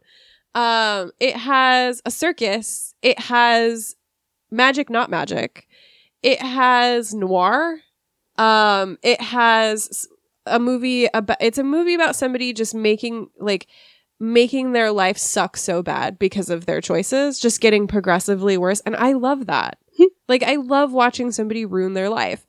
Um, 0.55 1.13
it 1.21 1.37
has 1.37 2.01
a 2.07 2.11
circus. 2.11 2.95
It 3.03 3.19
has 3.19 3.97
magic, 4.51 4.89
not 4.89 5.11
magic. 5.11 5.69
It 6.23 6.41
has 6.41 7.15
noir. 7.15 7.79
Um, 8.39 8.99
it 9.03 9.21
has 9.21 10.09
a 10.47 10.59
movie 10.59 11.07
about. 11.13 11.37
It's 11.41 11.59
a 11.59 11.65
movie 11.65 11.95
about 11.95 12.17
somebody 12.17 12.53
just 12.53 12.75
making 12.75 13.29
like 13.39 13.67
making 14.19 14.73
their 14.73 14.91
life 14.91 15.19
suck 15.19 15.57
so 15.57 15.83
bad 15.83 16.19
because 16.19 16.49
of 16.49 16.67
their 16.67 16.81
choices, 16.81 17.39
just 17.39 17.61
getting 17.61 17.87
progressively 17.87 18.57
worse. 18.57 18.81
And 18.81 18.97
I 18.97 19.13
love 19.13 19.47
that. 19.47 19.79
like 20.29 20.43
I 20.43 20.57
love 20.57 20.93
watching 20.93 21.33
somebody 21.33 21.65
ruin 21.65 21.95
their 21.95 22.09
life. 22.09 22.47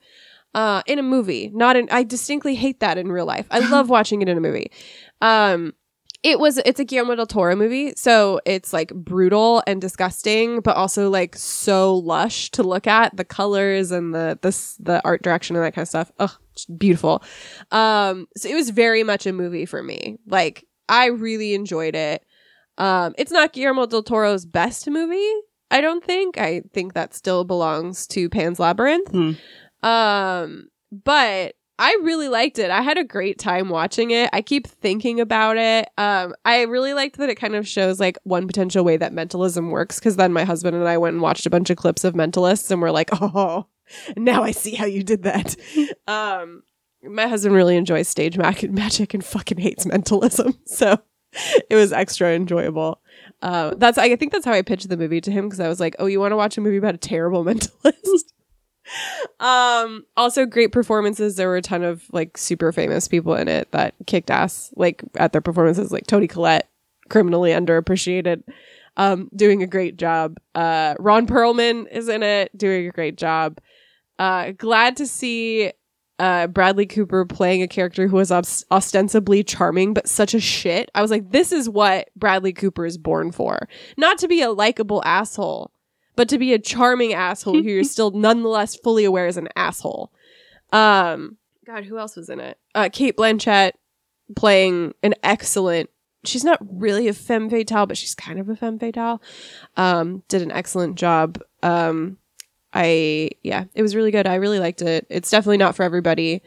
Uh, 0.54 0.82
in 0.86 0.98
a 0.98 1.02
movie, 1.02 1.50
not 1.54 1.76
in. 1.76 1.88
I 1.90 2.02
distinctly 2.02 2.54
hate 2.54 2.80
that 2.80 2.98
in 2.98 3.12
real 3.12 3.26
life. 3.26 3.46
I 3.50 3.58
love 3.70 3.88
watching 3.90 4.22
it 4.22 4.28
in 4.28 4.36
a 4.36 4.40
movie. 4.40 4.70
Um, 5.20 5.74
it 6.24 6.40
was. 6.40 6.58
It's 6.58 6.80
a 6.80 6.84
Guillermo 6.84 7.14
del 7.14 7.26
Toro 7.26 7.54
movie, 7.54 7.92
so 7.94 8.40
it's 8.44 8.72
like 8.72 8.92
brutal 8.94 9.62
and 9.66 9.80
disgusting, 9.80 10.60
but 10.60 10.74
also 10.76 11.10
like 11.10 11.36
so 11.36 11.94
lush 11.96 12.50
to 12.52 12.62
look 12.62 12.86
at. 12.86 13.16
The 13.16 13.24
colors 13.24 13.92
and 13.92 14.14
the 14.14 14.38
the 14.42 14.48
s- 14.48 14.76
the 14.80 15.00
art 15.04 15.22
direction 15.22 15.54
and 15.54 15.64
that 15.64 15.74
kind 15.74 15.84
of 15.84 15.88
stuff. 15.88 16.10
Ugh, 16.18 16.32
beautiful. 16.76 17.22
Um, 17.70 18.26
so 18.36 18.48
it 18.48 18.54
was 18.54 18.70
very 18.70 19.04
much 19.04 19.26
a 19.26 19.32
movie 19.32 19.66
for 19.66 19.82
me. 19.82 20.18
Like 20.26 20.64
I 20.88 21.06
really 21.06 21.54
enjoyed 21.54 21.94
it. 21.94 22.24
Um, 22.78 23.14
it's 23.18 23.30
not 23.32 23.52
Guillermo 23.52 23.86
del 23.86 24.02
Toro's 24.02 24.44
best 24.46 24.88
movie. 24.88 25.32
I 25.70 25.80
don't 25.82 26.02
think. 26.02 26.38
I 26.38 26.62
think 26.72 26.94
that 26.94 27.14
still 27.14 27.44
belongs 27.44 28.06
to 28.08 28.28
Pan's 28.30 28.58
Labyrinth. 28.58 29.10
Hmm. 29.10 29.32
Um, 29.82 30.68
but 30.90 31.54
I 31.78 31.96
really 32.02 32.28
liked 32.28 32.58
it. 32.58 32.70
I 32.70 32.82
had 32.82 32.98
a 32.98 33.04
great 33.04 33.38
time 33.38 33.68
watching 33.68 34.10
it. 34.10 34.30
I 34.32 34.42
keep 34.42 34.66
thinking 34.66 35.20
about 35.20 35.56
it. 35.56 35.88
Um, 35.96 36.34
I 36.44 36.62
really 36.62 36.92
liked 36.92 37.18
that 37.18 37.30
it 37.30 37.36
kind 37.36 37.54
of 37.54 37.68
shows 37.68 38.00
like 38.00 38.18
one 38.24 38.48
potential 38.48 38.84
way 38.84 38.96
that 38.96 39.12
mentalism 39.12 39.70
works. 39.70 40.00
Because 40.00 40.16
then 40.16 40.32
my 40.32 40.44
husband 40.44 40.76
and 40.76 40.88
I 40.88 40.98
went 40.98 41.14
and 41.14 41.22
watched 41.22 41.46
a 41.46 41.50
bunch 41.50 41.70
of 41.70 41.76
clips 41.76 42.02
of 42.02 42.14
mentalists, 42.14 42.70
and 42.70 42.82
we're 42.82 42.90
like, 42.90 43.10
oh, 43.20 43.66
now 44.16 44.42
I 44.42 44.50
see 44.50 44.74
how 44.74 44.86
you 44.86 45.04
did 45.04 45.22
that. 45.22 45.54
um, 46.08 46.62
my 47.04 47.28
husband 47.28 47.54
really 47.54 47.76
enjoys 47.76 48.08
stage 48.08 48.36
mag- 48.36 48.72
magic 48.72 49.14
and 49.14 49.24
fucking 49.24 49.58
hates 49.58 49.86
mentalism, 49.86 50.58
so 50.66 50.98
it 51.70 51.76
was 51.76 51.92
extra 51.92 52.32
enjoyable. 52.32 53.00
Uh, 53.40 53.74
that's 53.76 53.98
I 53.98 54.16
think 54.16 54.32
that's 54.32 54.44
how 54.44 54.52
I 54.52 54.62
pitched 54.62 54.88
the 54.88 54.96
movie 54.96 55.20
to 55.20 55.30
him 55.30 55.44
because 55.44 55.60
I 55.60 55.68
was 55.68 55.78
like, 55.78 55.94
oh, 56.00 56.06
you 56.06 56.18
want 56.18 56.32
to 56.32 56.36
watch 56.36 56.58
a 56.58 56.60
movie 56.60 56.78
about 56.78 56.96
a 56.96 56.98
terrible 56.98 57.44
mentalist? 57.44 58.32
Um 59.40 60.04
also 60.16 60.46
great 60.46 60.72
performances 60.72 61.36
there 61.36 61.48
were 61.48 61.56
a 61.56 61.62
ton 61.62 61.82
of 61.82 62.02
like 62.12 62.38
super 62.38 62.72
famous 62.72 63.08
people 63.08 63.34
in 63.34 63.48
it 63.48 63.70
that 63.72 63.94
kicked 64.06 64.30
ass 64.30 64.72
like 64.76 65.02
at 65.16 65.32
their 65.32 65.40
performances 65.40 65.92
like 65.92 66.06
toni 66.06 66.26
collette 66.26 66.68
criminally 67.08 67.50
underappreciated 67.50 68.42
um, 68.98 69.30
doing 69.34 69.62
a 69.62 69.66
great 69.66 69.96
job. 69.96 70.38
Uh, 70.54 70.94
Ron 70.98 71.26
Perlman 71.26 71.90
is 71.90 72.08
in 72.08 72.22
it, 72.22 72.56
doing 72.56 72.86
a 72.88 72.92
great 72.92 73.16
job. 73.16 73.58
Uh, 74.18 74.50
glad 74.50 74.96
to 74.96 75.06
see 75.06 75.72
uh, 76.18 76.48
Bradley 76.48 76.84
Cooper 76.84 77.24
playing 77.24 77.62
a 77.62 77.68
character 77.68 78.08
who 78.08 78.16
was 78.16 78.32
os- 78.32 78.64
ostensibly 78.72 79.44
charming, 79.44 79.94
but 79.94 80.08
such 80.08 80.34
a 80.34 80.40
shit. 80.40 80.90
I 80.96 81.00
was 81.00 81.12
like, 81.12 81.30
this 81.30 81.52
is 81.52 81.68
what 81.68 82.10
Bradley 82.16 82.52
Cooper 82.52 82.84
is 82.84 82.98
born 82.98 83.30
for. 83.30 83.68
Not 83.96 84.18
to 84.18 84.28
be 84.28 84.42
a 84.42 84.50
likable 84.50 85.00
asshole, 85.04 85.70
but 86.18 86.28
to 86.30 86.36
be 86.36 86.52
a 86.52 86.58
charming 86.58 87.12
asshole 87.12 87.54
who 87.54 87.68
you're 87.68 87.84
still 87.84 88.10
nonetheless 88.10 88.74
fully 88.74 89.04
aware 89.04 89.28
is 89.28 89.36
an 89.36 89.48
asshole. 89.54 90.12
Um, 90.72 91.36
God, 91.64 91.84
who 91.84 91.96
else 91.96 92.16
was 92.16 92.28
in 92.28 92.40
it? 92.40 92.58
Uh, 92.74 92.88
Cate 92.92 93.16
Blanchett 93.16 93.74
playing 94.34 94.94
an 95.04 95.14
excellent. 95.22 95.90
She's 96.24 96.42
not 96.42 96.58
really 96.68 97.06
a 97.06 97.12
femme 97.12 97.48
fatale, 97.48 97.86
but 97.86 97.96
she's 97.96 98.16
kind 98.16 98.40
of 98.40 98.48
a 98.48 98.56
femme 98.56 98.80
fatale. 98.80 99.22
Um, 99.76 100.24
did 100.26 100.42
an 100.42 100.50
excellent 100.50 100.96
job. 100.96 101.40
Um, 101.62 102.16
I 102.74 103.30
yeah, 103.44 103.66
it 103.76 103.82
was 103.82 103.94
really 103.94 104.10
good. 104.10 104.26
I 104.26 104.34
really 104.34 104.58
liked 104.58 104.82
it. 104.82 105.06
It's 105.08 105.30
definitely 105.30 105.58
not 105.58 105.76
for 105.76 105.84
everybody. 105.84 106.42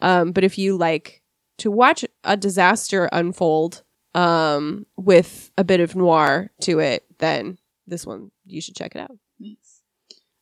Um, 0.00 0.32
but 0.32 0.42
if 0.42 0.58
you 0.58 0.76
like 0.76 1.22
to 1.58 1.70
watch 1.70 2.04
a 2.24 2.36
disaster 2.36 3.08
unfold 3.12 3.84
um 4.16 4.84
with 4.96 5.52
a 5.56 5.62
bit 5.62 5.78
of 5.78 5.94
noir 5.94 6.50
to 6.62 6.80
it, 6.80 7.06
then 7.18 7.56
this 7.92 8.06
one 8.06 8.30
you 8.44 8.60
should 8.60 8.74
check 8.74 8.96
it 8.96 9.00
out. 9.00 9.16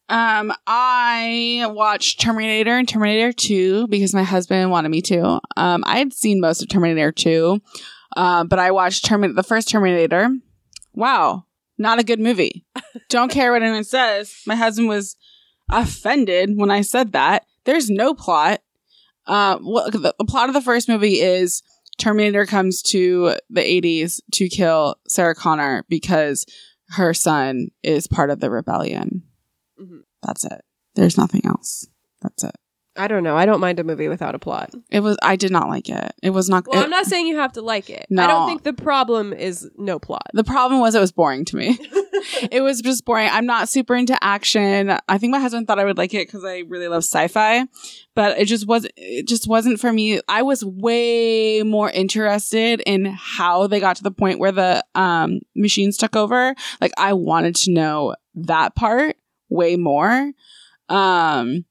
Um, 0.08 0.52
I 0.66 1.66
watched 1.68 2.20
Terminator 2.20 2.76
and 2.76 2.88
Terminator 2.88 3.32
2 3.32 3.86
because 3.88 4.12
my 4.14 4.24
husband 4.24 4.70
wanted 4.70 4.88
me 4.88 5.02
to. 5.02 5.40
Um, 5.56 5.84
I 5.86 5.98
had 5.98 6.12
seen 6.12 6.40
most 6.40 6.62
of 6.62 6.68
Terminator 6.68 7.12
2, 7.12 7.60
uh, 8.16 8.44
but 8.44 8.58
I 8.58 8.72
watched 8.72 9.04
Termin- 9.04 9.36
the 9.36 9.44
first 9.44 9.68
Terminator. 9.68 10.30
Wow, 10.94 11.44
not 11.78 12.00
a 12.00 12.04
good 12.04 12.18
movie. 12.18 12.64
Don't 13.08 13.30
care 13.30 13.52
what 13.52 13.62
anyone 13.62 13.84
says. 13.84 14.34
My 14.46 14.56
husband 14.56 14.88
was 14.88 15.16
offended 15.70 16.56
when 16.56 16.70
I 16.70 16.80
said 16.80 17.12
that. 17.12 17.46
There's 17.64 17.88
no 17.88 18.14
plot. 18.14 18.62
Uh, 19.26 19.58
what, 19.58 19.92
the, 19.92 20.14
the 20.18 20.24
plot 20.24 20.48
of 20.48 20.54
the 20.54 20.60
first 20.60 20.88
movie 20.88 21.20
is 21.20 21.62
Terminator 21.98 22.46
comes 22.46 22.82
to 22.82 23.36
the 23.48 23.60
80s 23.60 24.20
to 24.32 24.48
kill 24.48 24.96
Sarah 25.06 25.36
Connor 25.36 25.84
because 25.88 26.46
her 26.90 27.14
son 27.14 27.68
is 27.82 28.06
part 28.06 28.30
of 28.30 28.40
the 28.40 28.50
rebellion. 28.50 29.22
Mhm. 29.80 30.02
That's 30.22 30.44
it. 30.44 30.62
There's 30.94 31.16
nothing 31.16 31.42
else. 31.44 31.86
That's 32.20 32.44
it. 32.44 32.56
I 32.96 33.06
don't 33.06 33.22
know. 33.22 33.36
I 33.36 33.46
don't 33.46 33.60
mind 33.60 33.78
a 33.78 33.84
movie 33.84 34.08
without 34.08 34.34
a 34.34 34.38
plot. 34.38 34.74
It 34.90 35.00
was. 35.00 35.16
I 35.22 35.36
did 35.36 35.52
not 35.52 35.68
like 35.68 35.88
it. 35.88 36.12
It 36.22 36.30
was 36.30 36.48
not. 36.48 36.66
Well, 36.66 36.80
it- 36.80 36.84
I'm 36.84 36.90
not 36.90 37.06
saying 37.06 37.26
you 37.26 37.36
have 37.36 37.52
to 37.52 37.62
like 37.62 37.88
it. 37.88 38.06
I 38.18 38.26
don't 38.26 38.48
think 38.48 38.64
the 38.64 38.72
problem 38.72 39.32
is 39.32 39.70
no 39.76 39.98
plot. 39.98 40.26
the 40.34 40.44
problem 40.44 40.80
was 40.80 40.94
it 40.94 41.00
was 41.00 41.12
boring 41.12 41.44
to 41.46 41.56
me. 41.56 41.78
it 42.50 42.62
was 42.62 42.80
just 42.82 43.04
boring. 43.04 43.28
I'm 43.30 43.46
not 43.46 43.68
super 43.68 43.94
into 43.94 44.16
action. 44.22 44.92
I 45.08 45.18
think 45.18 45.30
my 45.30 45.40
husband 45.40 45.66
thought 45.66 45.78
I 45.78 45.84
would 45.84 45.96
like 45.98 46.12
it 46.14 46.26
because 46.26 46.44
I 46.44 46.58
really 46.68 46.88
love 46.88 47.04
sci-fi, 47.04 47.64
but 48.14 48.38
it 48.38 48.46
just 48.46 48.66
was. 48.66 48.86
It 48.96 49.26
just 49.26 49.48
wasn't 49.48 49.80
for 49.80 49.92
me. 49.92 50.20
I 50.28 50.42
was 50.42 50.64
way 50.64 51.62
more 51.62 51.90
interested 51.90 52.82
in 52.86 53.06
how 53.06 53.66
they 53.68 53.80
got 53.80 53.96
to 53.96 54.02
the 54.02 54.10
point 54.10 54.38
where 54.38 54.52
the 54.52 54.84
um, 54.94 55.40
machines 55.54 55.96
took 55.96 56.16
over. 56.16 56.54
Like 56.80 56.92
I 56.98 57.12
wanted 57.12 57.54
to 57.56 57.72
know 57.72 58.16
that 58.34 58.74
part 58.74 59.16
way 59.48 59.76
more. 59.76 60.32
Um, 60.88 61.64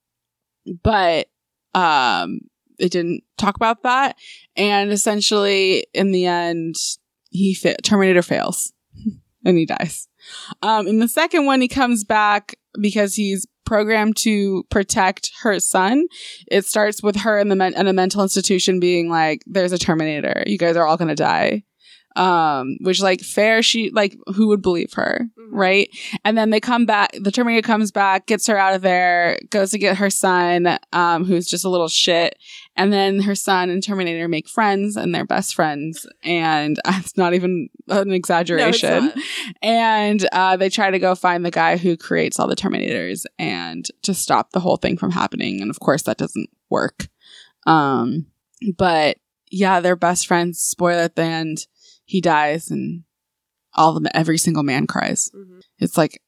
but 0.84 1.28
um, 1.74 2.40
it 2.78 2.92
didn't 2.92 3.24
talk 3.38 3.56
about 3.56 3.84
that. 3.84 4.16
And 4.56 4.92
essentially, 4.92 5.86
in 5.94 6.12
the 6.12 6.26
end, 6.26 6.76
he 7.30 7.54
fa- 7.54 7.78
Terminator 7.84 8.22
fails 8.22 8.74
and 9.46 9.58
he 9.58 9.66
dies. 9.66 10.08
Um, 10.62 10.88
in 10.88 11.00
the 11.00 11.08
second 11.08 11.46
one, 11.46 11.62
he 11.62 11.68
comes 11.68 12.04
back 12.04 12.56
because 12.80 13.16
he's 13.16 13.48
programmed 13.66 14.18
to 14.18 14.64
protect 14.70 15.32
her 15.42 15.60
son. 15.60 16.08
It 16.48 16.66
starts 16.66 17.04
with 17.04 17.18
her 17.18 17.38
in 17.38 17.50
the 17.50 17.56
men- 17.56 17.76
in 17.76 17.88
a 17.88 17.94
mental 17.94 18.24
institution 18.24 18.80
being 18.80 19.10
like, 19.10 19.44
"There's 19.46 19.72
a 19.72 19.78
Terminator. 19.78 20.44
You 20.48 20.58
guys 20.58 20.76
are 20.76 20.86
all 20.88 20.98
gonna 20.98 21.16
die." 21.16 21.64
Um, 22.20 22.76
which 22.82 23.00
like 23.02 23.22
fair, 23.22 23.64
she 23.64 23.92
like 23.92 24.18
who 24.36 24.48
would 24.50 24.62
believe 24.62 24.92
her, 24.96 25.30
Mhm. 25.40 25.48
right? 25.52 25.90
And 26.26 26.38
then 26.38 26.50
they 26.50 26.60
come 26.60 26.86
back. 26.86 27.12
The 27.18 27.32
Terminator 27.32 27.66
comes 27.66 27.92
back, 27.92 28.26
gets 28.26 28.46
her 28.48 28.58
out 28.58 28.76
of 28.76 28.82
there, 28.82 29.40
goes 29.52 29.72
to 29.72 29.78
get 29.78 29.96
her 29.98 30.10
son, 30.10 30.78
um, 30.92 31.24
who's 31.24 31.48
just 31.48 31.64
a 31.64 31.70
little 31.70 31.88
shit. 31.88 32.36
And 32.76 32.92
then 32.92 33.22
her 33.22 33.36
son 33.36 33.70
and 33.70 33.82
Terminator 33.82 34.28
make 34.28 34.50
friends, 34.50 34.98
and 34.98 35.16
they're 35.16 35.26
best 35.26 35.56
friends. 35.56 36.06
And 36.24 36.78
it's 36.88 37.16
not 37.16 37.34
even 37.34 37.70
an 37.88 38.12
exaggeration 38.12 39.06
No, 39.16 39.22
and 39.62 40.28
uh, 40.34 40.58
they 40.58 40.70
try 40.70 40.92
to 40.92 41.00
go 41.00 41.16
find 41.16 41.46
the 41.46 41.52
guy 41.52 41.78
who 41.78 41.96
creates 41.96 42.38
all 42.38 42.48
the 42.48 42.56
Terminators 42.56 43.24
and 43.38 43.86
to 44.02 44.14
stop 44.14 44.52
the 44.52 44.60
whole 44.60 44.78
thing 44.78 44.98
from 44.98 45.12
happening. 45.12 45.62
And 45.62 45.70
of 45.70 45.80
course, 45.80 46.04
that 46.04 46.18
doesn't 46.18 46.50
work. 46.70 47.08
Um, 47.66 48.26
but 48.78 49.18
yeah, 49.52 49.80
they're 49.80 49.96
best 49.96 50.28
friends. 50.28 50.60
Spoiler 50.60 51.02
at 51.04 51.16
the 51.16 51.24
end, 51.24 51.66
he 52.10 52.22
dies, 52.22 52.72
and 52.72 53.04
all 53.76 54.00
the 54.00 54.16
every 54.18 54.38
single 54.40 54.64
man 54.64 54.88
cries. 54.88 55.30
Mhm. 55.36 55.62
It's 55.78 55.96
like 55.98 56.22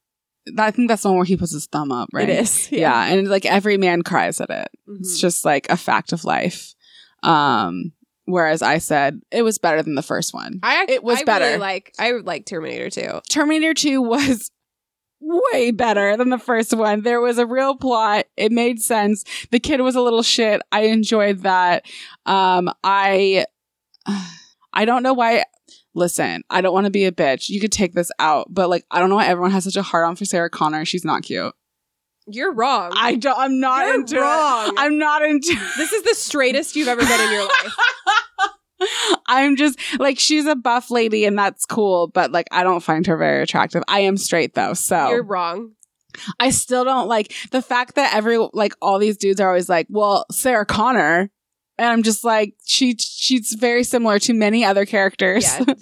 I 0.58 0.70
think 0.70 0.88
that's 0.88 1.02
the 1.02 1.08
one 1.08 1.16
where 1.18 1.24
he 1.24 1.36
puts 1.36 1.52
his 1.52 1.66
thumb 1.66 1.92
up, 1.92 2.08
right? 2.12 2.28
It 2.28 2.38
is. 2.40 2.70
Yeah, 2.72 3.06
and 3.06 3.28
like 3.28 3.44
every 3.46 3.76
man 3.76 4.02
cries 4.02 4.40
at 4.40 4.50
it. 4.50 4.68
Mhm. 4.88 5.00
It's 5.00 5.20
just 5.20 5.44
like 5.44 5.66
a 5.70 5.76
fact 5.76 6.12
of 6.12 6.24
life. 6.24 6.74
Um, 7.22 7.92
whereas 8.24 8.62
I 8.62 8.78
said 8.78 9.20
it 9.30 9.42
was 9.42 9.58
better 9.58 9.82
than 9.82 9.94
the 9.96 10.02
first 10.02 10.32
one. 10.34 10.60
I 10.62 10.86
It 10.88 11.02
was 11.04 11.18
I 11.20 11.24
better. 11.24 11.44
Really 11.46 11.58
like 11.58 11.94
I 11.98 12.12
like 12.12 12.46
Terminator 12.46 12.90
2. 12.90 13.20
Terminator 13.28 13.74
2 13.74 14.00
was 14.02 14.50
way 15.20 15.70
better 15.70 16.16
than 16.16 16.30
the 16.30 16.38
first 16.38 16.72
one. 16.74 17.02
There 17.02 17.20
was 17.20 17.38
a 17.38 17.46
real 17.46 17.76
plot. 17.76 18.26
It 18.36 18.50
made 18.50 18.80
sense. 18.82 19.24
The 19.52 19.60
kid 19.60 19.80
was 19.80 19.94
a 19.94 20.00
little 20.00 20.22
shit. 20.22 20.60
I 20.72 20.82
enjoyed 20.82 21.40
that. 21.42 21.86
Um 22.26 22.70
I 22.84 23.46
I 24.72 24.84
don't 24.84 25.02
know 25.04 25.12
why 25.14 25.44
listen, 25.94 26.42
I 26.50 26.60
don't 26.60 26.72
want 26.74 26.86
to 26.86 26.90
be 26.90 27.04
a 27.04 27.12
bitch. 27.12 27.48
You 27.48 27.60
could 27.60 27.72
take 27.72 27.94
this 27.94 28.10
out, 28.18 28.46
but 28.50 28.68
like 28.68 28.84
I 28.90 28.98
don't 28.98 29.08
know 29.10 29.16
why 29.16 29.26
everyone 29.26 29.50
has 29.52 29.64
such 29.64 29.76
a 29.76 29.82
hard 29.82 30.04
on 30.06 30.16
for 30.16 30.24
Sarah 30.24 30.50
Connor. 30.50 30.84
She's 30.84 31.04
not 31.04 31.22
cute. 31.22 31.54
You're 32.26 32.52
wrong. 32.52 32.92
I 32.94 33.16
don't 33.16 33.38
I'm 33.38 33.58
not 33.60 33.84
You're 33.86 33.94
into 33.96 34.20
wrong. 34.20 34.68
it. 34.68 34.74
I'm 34.78 34.98
not 34.98 35.22
into 35.22 35.54
this 35.76 35.92
is 35.92 36.02
the 36.04 36.14
straightest 36.14 36.76
you've 36.76 36.88
ever 36.88 37.00
been 37.02 37.20
in 37.20 37.32
your 37.32 37.44
life. 37.44 37.76
I'm 39.26 39.56
just 39.56 39.78
like 39.98 40.18
she's 40.18 40.46
a 40.46 40.56
buff 40.56 40.90
lady 40.90 41.24
and 41.24 41.38
that's 41.38 41.66
cool, 41.66 42.08
but 42.08 42.32
like 42.32 42.46
I 42.50 42.62
don't 42.62 42.82
find 42.82 43.06
her 43.06 43.16
very 43.16 43.42
attractive. 43.42 43.82
I 43.88 44.00
am 44.00 44.16
straight 44.16 44.54
though, 44.54 44.74
so 44.74 45.08
You're 45.10 45.22
wrong. 45.24 45.72
I 46.38 46.50
still 46.50 46.84
don't 46.84 47.08
like 47.08 47.32
the 47.52 47.62
fact 47.62 47.94
that 47.94 48.14
every 48.14 48.38
like 48.52 48.74
all 48.82 48.98
these 48.98 49.16
dudes 49.16 49.40
are 49.40 49.48
always 49.48 49.68
like, 49.68 49.86
well, 49.88 50.26
Sarah 50.30 50.66
Connor. 50.66 51.30
And 51.78 51.88
I'm 51.88 52.02
just 52.02 52.24
like, 52.24 52.54
she 52.64 52.96
she's 52.98 53.56
very 53.58 53.82
similar 53.82 54.18
to 54.20 54.34
many 54.34 54.64
other 54.64 54.84
characters. 54.86 55.44
Yeah. 55.44 55.74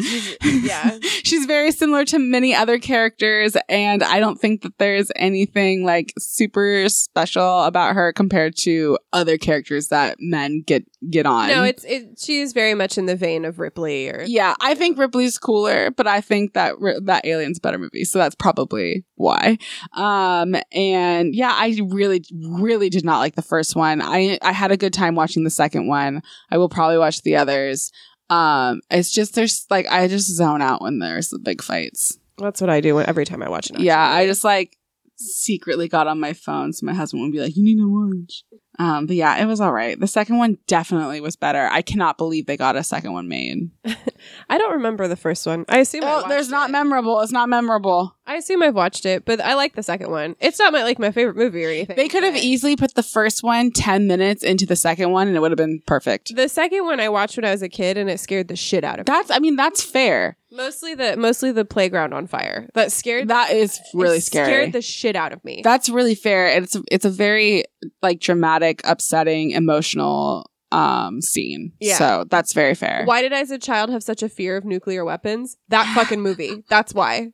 yeah. 0.42 0.98
she's 1.30 1.46
very 1.46 1.70
similar 1.70 2.04
to 2.06 2.18
many 2.18 2.54
other 2.54 2.78
characters, 2.78 3.56
and 3.68 4.02
I 4.02 4.18
don't 4.18 4.38
think 4.38 4.62
that 4.62 4.76
there's 4.78 5.10
anything 5.14 5.84
like 5.84 6.12
super 6.18 6.88
special 6.88 7.62
about 7.62 7.94
her 7.94 8.12
compared 8.12 8.56
to 8.58 8.98
other 9.12 9.38
characters 9.38 9.88
that 9.88 10.16
men 10.18 10.62
get 10.66 10.84
get 11.08 11.26
on. 11.26 11.48
No, 11.48 11.62
it's 11.62 11.84
it 11.84 12.18
she 12.18 12.40
is 12.40 12.52
very 12.52 12.74
much 12.74 12.98
in 12.98 13.06
the 13.06 13.16
vein 13.16 13.44
of 13.44 13.58
Ripley 13.58 14.10
or 14.10 14.24
Yeah, 14.26 14.54
I 14.60 14.74
think 14.74 14.98
Ripley's 14.98 15.38
cooler, 15.38 15.90
but 15.90 16.06
I 16.06 16.20
think 16.20 16.54
that 16.54 16.74
that 17.04 17.24
Alien's 17.24 17.58
a 17.58 17.60
better 17.60 17.78
movie, 17.78 18.04
so 18.04 18.18
that's 18.18 18.34
probably 18.34 19.04
why. 19.14 19.58
Um, 19.92 20.56
and 20.72 21.34
yeah, 21.34 21.52
I 21.54 21.78
really, 21.88 22.24
really 22.58 22.90
did 22.90 23.04
not 23.04 23.18
like 23.18 23.36
the 23.36 23.42
first 23.42 23.76
one. 23.76 24.02
I 24.02 24.38
I 24.42 24.52
had 24.52 24.72
a 24.72 24.76
good 24.76 24.92
time 24.92 25.14
watching 25.14 25.44
the 25.44 25.50
second 25.50 25.86
one. 25.86 26.22
I 26.50 26.58
will 26.58 26.68
probably 26.68 26.98
watch 26.98 27.22
the 27.22 27.36
others. 27.36 27.92
Um, 28.30 28.80
it's 28.90 29.10
just 29.10 29.34
there's 29.34 29.66
like 29.70 29.86
I 29.88 30.06
just 30.08 30.34
zone 30.34 30.62
out 30.62 30.80
when 30.80 31.00
there's 31.00 31.28
the 31.28 31.38
big 31.38 31.62
fights. 31.62 32.18
That's 32.38 32.60
what 32.60 32.70
I 32.70 32.80
do 32.80 33.00
every 33.00 33.26
time 33.26 33.42
I 33.42 33.50
watch 33.50 33.68
an 33.68 33.76
action 33.76 33.86
Yeah, 33.86 34.02
I 34.02 34.26
just 34.26 34.44
like 34.44 34.76
secretly 35.16 35.88
got 35.88 36.06
on 36.06 36.18
my 36.18 36.32
phone 36.32 36.72
so 36.72 36.86
my 36.86 36.94
husband 36.94 37.22
would 37.22 37.32
be 37.32 37.40
like, 37.40 37.56
"You 37.56 37.64
need 37.64 37.78
to 37.78 37.88
watch." 37.88 38.44
Um, 38.80 39.04
but 39.04 39.14
yeah, 39.14 39.36
it 39.36 39.44
was 39.44 39.60
all 39.60 39.74
right. 39.74 40.00
The 40.00 40.06
second 40.06 40.38
one 40.38 40.56
definitely 40.66 41.20
was 41.20 41.36
better. 41.36 41.68
I 41.70 41.82
cannot 41.82 42.16
believe 42.16 42.46
they 42.46 42.56
got 42.56 42.76
a 42.76 42.82
second 42.82 43.12
one 43.12 43.28
made. 43.28 43.70
I 44.48 44.56
don't 44.56 44.72
remember 44.72 45.06
the 45.06 45.16
first 45.16 45.46
one. 45.46 45.66
I 45.68 45.80
assume 45.80 46.02
I 46.02 46.06
Oh, 46.06 46.16
watched 46.16 46.28
there's 46.30 46.48
not 46.48 46.70
memorable. 46.70 47.20
It's 47.20 47.30
not 47.30 47.50
memorable. 47.50 48.16
I 48.26 48.36
assume 48.36 48.62
I've 48.62 48.74
watched 48.74 49.04
it, 49.04 49.26
but 49.26 49.38
I 49.38 49.52
like 49.52 49.74
the 49.74 49.82
second 49.82 50.10
one. 50.10 50.34
It's 50.40 50.58
not 50.58 50.72
my 50.72 50.82
like 50.82 50.98
my 50.98 51.10
favorite 51.10 51.36
movie 51.36 51.62
or 51.62 51.68
anything. 51.68 51.96
They 51.96 52.08
could 52.08 52.22
have 52.24 52.36
easily 52.36 52.74
put 52.74 52.94
the 52.94 53.02
first 53.02 53.42
one 53.42 53.70
10 53.70 54.06
minutes 54.06 54.42
into 54.42 54.64
the 54.64 54.76
second 54.76 55.10
one 55.10 55.28
and 55.28 55.36
it 55.36 55.40
would 55.40 55.50
have 55.50 55.58
been 55.58 55.82
perfect. 55.86 56.34
The 56.34 56.48
second 56.48 56.84
one 56.86 57.00
I 57.00 57.10
watched 57.10 57.36
when 57.36 57.44
I 57.44 57.50
was 57.50 57.60
a 57.60 57.68
kid 57.68 57.98
and 57.98 58.08
it 58.08 58.18
scared 58.18 58.48
the 58.48 58.56
shit 58.56 58.82
out 58.82 58.98
of 58.98 59.06
me. 59.06 59.12
That's, 59.12 59.30
I 59.30 59.40
mean, 59.40 59.56
that's 59.56 59.82
fair. 59.82 60.38
Mostly 60.52 60.94
the 60.94 61.16
mostly 61.16 61.52
the 61.52 61.64
playground 61.64 62.12
on 62.12 62.26
fire. 62.26 62.68
That 62.74 62.90
scared 62.92 63.28
That 63.28 63.52
is 63.52 63.78
really 63.94 64.18
it 64.18 64.22
scary. 64.22 64.46
Scared 64.46 64.72
the 64.72 64.82
shit 64.82 65.14
out 65.16 65.32
of 65.32 65.44
me. 65.44 65.60
that's 65.62 65.88
really 65.88 66.14
fair. 66.14 66.48
It's, 66.48 66.76
it's 66.90 67.04
a 67.04 67.10
very 67.10 67.64
like 68.02 68.20
dramatic, 68.20 68.80
upsetting, 68.84 69.52
emotional 69.52 70.50
um 70.72 71.20
scene. 71.20 71.72
Yeah. 71.80 71.98
So 71.98 72.24
that's 72.30 72.52
very 72.52 72.74
fair. 72.74 73.04
Why 73.04 73.22
did 73.22 73.32
I 73.32 73.40
as 73.40 73.50
a 73.50 73.58
child 73.58 73.90
have 73.90 74.02
such 74.02 74.22
a 74.22 74.28
fear 74.28 74.56
of 74.56 74.64
nuclear 74.64 75.04
weapons? 75.04 75.56
That 75.68 75.92
fucking 75.94 76.20
movie. 76.20 76.64
That's 76.68 76.92
why. 76.94 77.32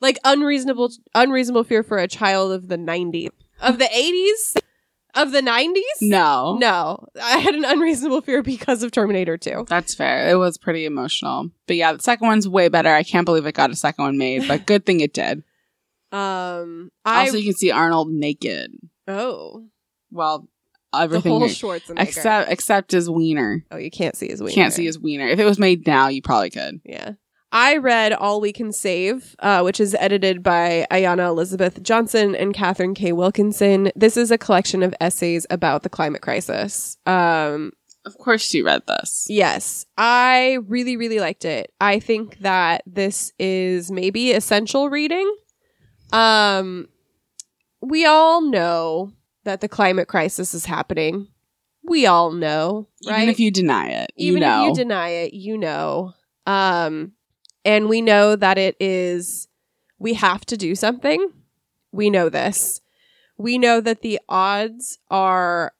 Like 0.00 0.18
unreasonable 0.24 0.90
unreasonable 1.14 1.64
fear 1.64 1.82
for 1.82 1.98
a 1.98 2.08
child 2.08 2.52
of 2.52 2.68
the 2.68 2.78
90s. 2.78 3.28
Of 3.60 3.78
the 3.78 3.84
80s? 3.84 4.62
Of 5.14 5.32
the 5.32 5.40
90s? 5.40 5.74
No. 6.02 6.56
No. 6.60 7.06
I 7.20 7.38
had 7.38 7.54
an 7.54 7.64
unreasonable 7.64 8.20
fear 8.20 8.42
because 8.42 8.82
of 8.82 8.90
Terminator 8.92 9.36
2. 9.36 9.64
That's 9.68 9.94
fair. 9.94 10.28
It 10.30 10.36
was 10.36 10.56
pretty 10.58 10.84
emotional. 10.84 11.50
But 11.66 11.76
yeah, 11.76 11.92
the 11.92 12.02
second 12.02 12.28
one's 12.28 12.48
way 12.48 12.68
better. 12.68 12.90
I 12.90 13.02
can't 13.02 13.24
believe 13.24 13.44
it 13.46 13.52
got 13.52 13.70
a 13.70 13.76
second 13.76 14.04
one 14.04 14.18
made, 14.18 14.46
but 14.46 14.66
good 14.66 14.86
thing 14.86 15.00
it 15.00 15.12
did. 15.12 15.42
Um 16.12 16.90
I 17.04 17.26
also, 17.26 17.36
you 17.36 17.44
can 17.44 17.54
see 17.54 17.70
Arnold 17.70 18.10
naked. 18.10 18.72
Oh. 19.06 19.66
Well, 20.10 20.48
The 20.92 20.98
everything 21.02 21.30
whole 21.30 21.40
here- 21.46 21.48
Schwarzenegger. 21.50 22.02
except 22.02 22.50
except 22.50 22.90
his 22.90 23.08
wiener. 23.08 23.64
Oh, 23.70 23.76
you 23.76 23.92
can't 23.92 24.16
see 24.16 24.26
his 24.28 24.42
wiener. 24.42 24.54
Can't 24.54 24.72
see 24.72 24.84
his 24.84 24.98
wiener. 24.98 25.28
If 25.28 25.38
it 25.38 25.44
was 25.44 25.60
made 25.60 25.86
now, 25.86 26.08
you 26.08 26.20
probably 26.20 26.50
could. 26.50 26.80
Yeah. 26.84 27.12
I 27.52 27.78
read 27.78 28.12
All 28.12 28.40
We 28.40 28.52
Can 28.52 28.72
Save, 28.72 29.34
uh, 29.40 29.62
which 29.62 29.80
is 29.80 29.96
edited 29.98 30.42
by 30.42 30.86
Ayana 30.90 31.26
Elizabeth 31.28 31.82
Johnson 31.82 32.34
and 32.36 32.54
Katharine 32.54 32.94
K. 32.94 33.12
Wilkinson. 33.12 33.90
This 33.96 34.16
is 34.16 34.30
a 34.30 34.38
collection 34.38 34.82
of 34.82 34.94
essays 35.00 35.46
about 35.50 35.82
the 35.82 35.88
climate 35.88 36.22
crisis. 36.22 36.96
Um, 37.06 37.72
Of 38.04 38.16
course, 38.18 38.54
you 38.54 38.64
read 38.64 38.82
this. 38.86 39.26
yes, 39.28 39.84
I 39.98 40.58
really, 40.68 40.96
really 40.96 41.18
liked 41.18 41.44
it. 41.44 41.72
I 41.80 41.98
think 41.98 42.38
that 42.38 42.82
this 42.86 43.32
is 43.38 43.90
maybe 43.90 44.30
essential 44.30 44.88
reading. 44.88 45.28
Um, 46.12 46.88
we 47.80 48.06
all 48.06 48.42
know 48.42 49.12
that 49.44 49.60
the 49.60 49.68
climate 49.68 50.06
crisis 50.06 50.54
is 50.54 50.66
happening. 50.66 51.28
We 51.82 52.06
all 52.06 52.30
know, 52.30 52.88
right? 53.08 53.22
Even 53.22 53.28
if 53.30 53.40
you 53.40 53.50
deny 53.50 53.88
it, 53.88 54.12
even 54.16 54.42
you 54.42 54.48
know. 54.48 54.62
if 54.62 54.68
you 54.68 54.74
deny 54.74 55.08
it 55.08 55.32
you 55.34 55.56
know 55.56 56.12
um 56.46 57.12
and 57.64 57.88
we 57.88 58.00
know 58.00 58.36
that 58.36 58.58
it 58.58 58.76
is 58.80 59.48
we 59.98 60.14
have 60.14 60.44
to 60.46 60.56
do 60.56 60.74
something. 60.74 61.30
We 61.92 62.10
know 62.10 62.28
this. 62.28 62.80
We 63.36 63.58
know 63.58 63.80
that 63.80 64.02
the 64.02 64.18
odds 64.28 64.98
are 65.10 65.72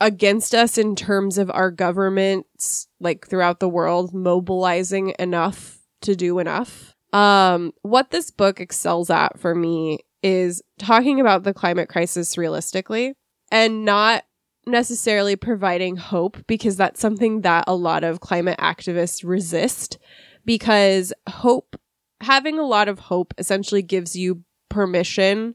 against 0.00 0.54
us 0.54 0.76
in 0.76 0.94
terms 0.94 1.38
of 1.38 1.50
our 1.50 1.70
governments 1.70 2.86
like 3.00 3.26
throughout 3.26 3.60
the 3.60 3.68
world 3.68 4.12
mobilizing 4.12 5.14
enough 5.18 5.78
to 6.02 6.14
do 6.14 6.38
enough. 6.38 6.94
Um 7.12 7.72
what 7.82 8.10
this 8.10 8.30
book 8.30 8.60
excels 8.60 9.08
at 9.08 9.38
for 9.38 9.54
me 9.54 10.00
is 10.22 10.62
talking 10.78 11.20
about 11.20 11.44
the 11.44 11.54
climate 11.54 11.88
crisis 11.88 12.36
realistically 12.36 13.14
and 13.50 13.84
not 13.84 14.24
necessarily 14.66 15.36
providing 15.36 15.96
hope 15.96 16.44
because 16.46 16.76
that's 16.76 17.00
something 17.00 17.42
that 17.42 17.64
a 17.66 17.74
lot 17.74 18.02
of 18.02 18.20
climate 18.20 18.58
activists 18.58 19.26
resist 19.26 19.98
because 20.46 21.12
hope 21.28 21.76
having 22.22 22.58
a 22.58 22.66
lot 22.66 22.88
of 22.88 22.98
hope 22.98 23.34
essentially 23.36 23.82
gives 23.82 24.16
you 24.16 24.42
permission 24.70 25.54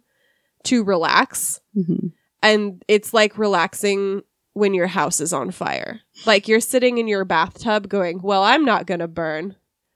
to 0.66 0.84
relax. 0.84 1.60
Mhm. 1.76 2.12
and 2.44 2.84
it's 2.88 3.14
like 3.14 3.38
relaxing 3.38 4.22
when 4.54 4.74
your 4.74 4.88
house 4.88 5.22
is 5.22 5.32
on 5.34 5.50
fire. 5.52 6.02
Like 6.26 6.48
you're 6.48 6.60
sitting 6.60 6.98
in 6.98 7.08
your 7.08 7.24
bathtub 7.26 7.88
going 7.90 8.22
well 8.22 8.44
i'm 8.44 8.66
not 8.66 8.86
going 8.86 9.00
to 9.00 9.08
burn 9.08 9.56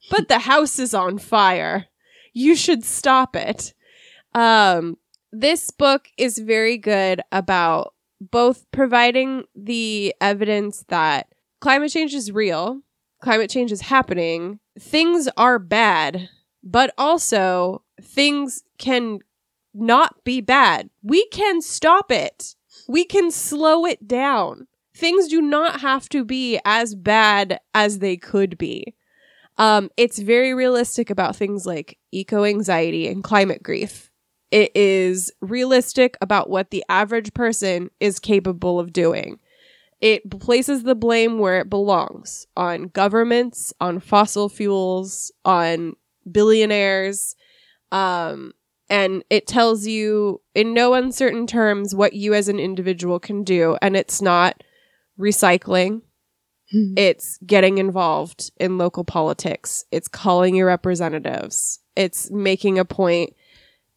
but 0.09 0.27
the 0.27 0.39
house 0.39 0.79
is 0.79 0.93
on 0.93 1.17
fire. 1.17 1.87
You 2.33 2.55
should 2.55 2.83
stop 2.83 3.35
it. 3.35 3.73
Um 4.33 4.97
this 5.31 5.69
book 5.71 6.07
is 6.17 6.37
very 6.39 6.77
good 6.77 7.21
about 7.31 7.93
both 8.21 8.65
providing 8.71 9.43
the 9.55 10.13
evidence 10.21 10.85
that 10.87 11.27
climate 11.59 11.91
change 11.91 12.13
is 12.13 12.31
real, 12.31 12.81
climate 13.21 13.49
change 13.49 13.71
is 13.71 13.81
happening, 13.81 14.59
things 14.79 15.27
are 15.37 15.59
bad, 15.59 16.29
but 16.63 16.93
also 16.97 17.83
things 18.01 18.63
can 18.77 19.19
not 19.73 20.23
be 20.23 20.41
bad. 20.41 20.89
We 21.03 21.27
can 21.27 21.61
stop 21.61 22.11
it. 22.11 22.55
We 22.87 23.05
can 23.05 23.31
slow 23.31 23.85
it 23.85 24.07
down. 24.07 24.67
Things 24.95 25.27
do 25.27 25.41
not 25.41 25.81
have 25.81 26.07
to 26.09 26.23
be 26.23 26.59
as 26.63 26.95
bad 26.95 27.59
as 27.73 27.99
they 27.99 28.15
could 28.15 28.57
be. 28.57 28.95
Um, 29.57 29.89
it's 29.97 30.19
very 30.19 30.53
realistic 30.53 31.09
about 31.09 31.35
things 31.35 31.65
like 31.65 31.97
eco 32.11 32.43
anxiety 32.43 33.07
and 33.07 33.23
climate 33.23 33.63
grief. 33.63 34.09
It 34.51 34.71
is 34.75 35.31
realistic 35.41 36.17
about 36.21 36.49
what 36.49 36.71
the 36.71 36.83
average 36.87 37.33
person 37.33 37.89
is 37.99 38.19
capable 38.19 38.79
of 38.79 38.93
doing. 38.93 39.39
It 40.01 40.29
places 40.29 40.83
the 40.83 40.95
blame 40.95 41.39
where 41.39 41.59
it 41.59 41.69
belongs 41.69 42.45
on 42.55 42.89
governments, 42.89 43.73
on 43.79 43.99
fossil 43.99 44.49
fuels, 44.49 45.31
on 45.45 45.95
billionaires. 46.29 47.35
Um, 47.91 48.53
and 48.89 49.23
it 49.29 49.47
tells 49.47 49.87
you 49.87 50.41
in 50.53 50.73
no 50.73 50.93
uncertain 50.93 51.47
terms 51.47 51.95
what 51.95 52.13
you 52.13 52.33
as 52.33 52.49
an 52.49 52.59
individual 52.59 53.19
can 53.19 53.43
do. 53.43 53.77
And 53.81 53.95
it's 53.95 54.21
not 54.21 54.63
recycling, 55.19 56.01
it's 56.97 57.37
getting 57.45 57.77
involved 57.77 58.51
in 58.57 58.77
local 58.77 59.03
politics, 59.03 59.85
it's 59.91 60.07
calling 60.07 60.55
your 60.55 60.67
representatives, 60.67 61.79
it's 61.95 62.29
making 62.31 62.77
a 62.77 62.85
point 62.85 63.33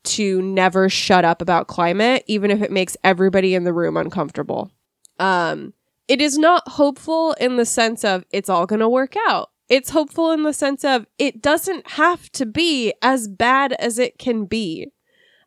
to 0.05 0.40
never 0.40 0.88
shut 0.88 1.24
up 1.24 1.42
about 1.42 1.66
climate, 1.66 2.22
even 2.26 2.51
if 2.51 2.62
it 2.62 2.70
makes 2.70 2.96
everybody 3.03 3.55
in 3.55 3.64
the 3.64 3.72
room 3.72 3.96
uncomfortable. 3.96 4.70
Um, 5.18 5.74
it 6.09 6.20
is 6.20 6.38
not 6.38 6.66
hopeful 6.66 7.34
in 7.34 7.56
the 7.56 7.66
sense 7.66 8.04
of 8.04 8.24
it's 8.30 8.48
all 8.48 8.66
going 8.66 8.80
to 8.80 8.88
work 8.88 9.14
out. 9.28 9.50
It's 9.68 9.90
hopeful 9.90 10.32
in 10.32 10.42
the 10.42 10.54
sense 10.54 10.84
of 10.84 11.06
it 11.18 11.42
doesn't 11.42 11.86
have 11.90 12.30
to 12.32 12.46
be 12.46 12.94
as 13.02 13.28
bad 13.28 13.74
as 13.74 13.98
it 13.98 14.18
can 14.18 14.46
be. 14.46 14.90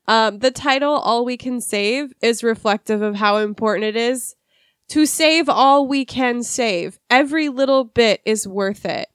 Um, 0.08 0.40
the 0.40 0.52
title, 0.52 0.94
All 0.94 1.26
We 1.26 1.38
Can 1.38 1.60
Save, 1.60 2.14
is 2.22 2.44
reflective 2.44 3.02
of 3.02 3.16
how 3.16 3.38
important 3.38 3.86
it 3.86 3.96
is 3.96 4.36
to 4.90 5.06
save 5.06 5.48
all 5.50 5.88
we 5.88 6.06
can 6.06 6.44
save. 6.44 7.00
Every 7.10 7.50
little 7.50 7.86
bit 7.86 8.22
is 8.26 8.48
worth 8.48 8.86
it. 8.86 9.08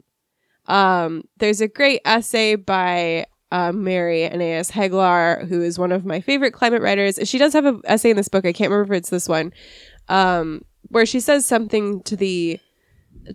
Um, 0.66 1.24
there's 1.36 1.60
a 1.60 1.68
great 1.68 2.00
essay 2.04 2.56
by 2.56 3.26
uh, 3.52 3.72
Mary 3.72 4.28
Annaïse 4.28 4.72
Heglar, 4.72 5.46
who 5.46 5.62
is 5.62 5.78
one 5.78 5.92
of 5.92 6.04
my 6.04 6.20
favorite 6.20 6.52
climate 6.52 6.82
writers. 6.82 7.18
She 7.24 7.38
does 7.38 7.52
have 7.52 7.66
an 7.66 7.82
essay 7.84 8.10
in 8.10 8.16
this 8.16 8.28
book. 8.28 8.44
I 8.44 8.52
can't 8.52 8.70
remember 8.70 8.94
if 8.94 8.98
it's 8.98 9.10
this 9.10 9.28
one, 9.28 9.52
um, 10.08 10.62
where 10.88 11.06
she 11.06 11.20
says 11.20 11.46
something 11.46 12.02
to 12.02 12.16
the 12.16 12.60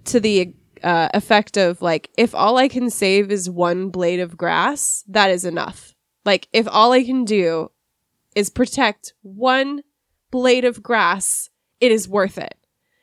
to 0.05 0.19
the 0.19 0.53
uh, 0.83 1.09
effect 1.13 1.57
of 1.57 1.81
like, 1.81 2.09
if 2.17 2.33
all 2.33 2.57
I 2.57 2.67
can 2.67 2.89
save 2.89 3.31
is 3.31 3.49
one 3.49 3.89
blade 3.89 4.19
of 4.19 4.37
grass, 4.37 5.03
that 5.07 5.29
is 5.29 5.45
enough. 5.45 5.93
Like, 6.25 6.47
if 6.53 6.67
all 6.67 6.91
I 6.91 7.03
can 7.03 7.25
do 7.25 7.71
is 8.35 8.49
protect 8.49 9.13
one 9.21 9.83
blade 10.31 10.65
of 10.65 10.81
grass, 10.81 11.49
it 11.79 11.91
is 11.91 12.07
worth 12.07 12.37
it. 12.37 12.55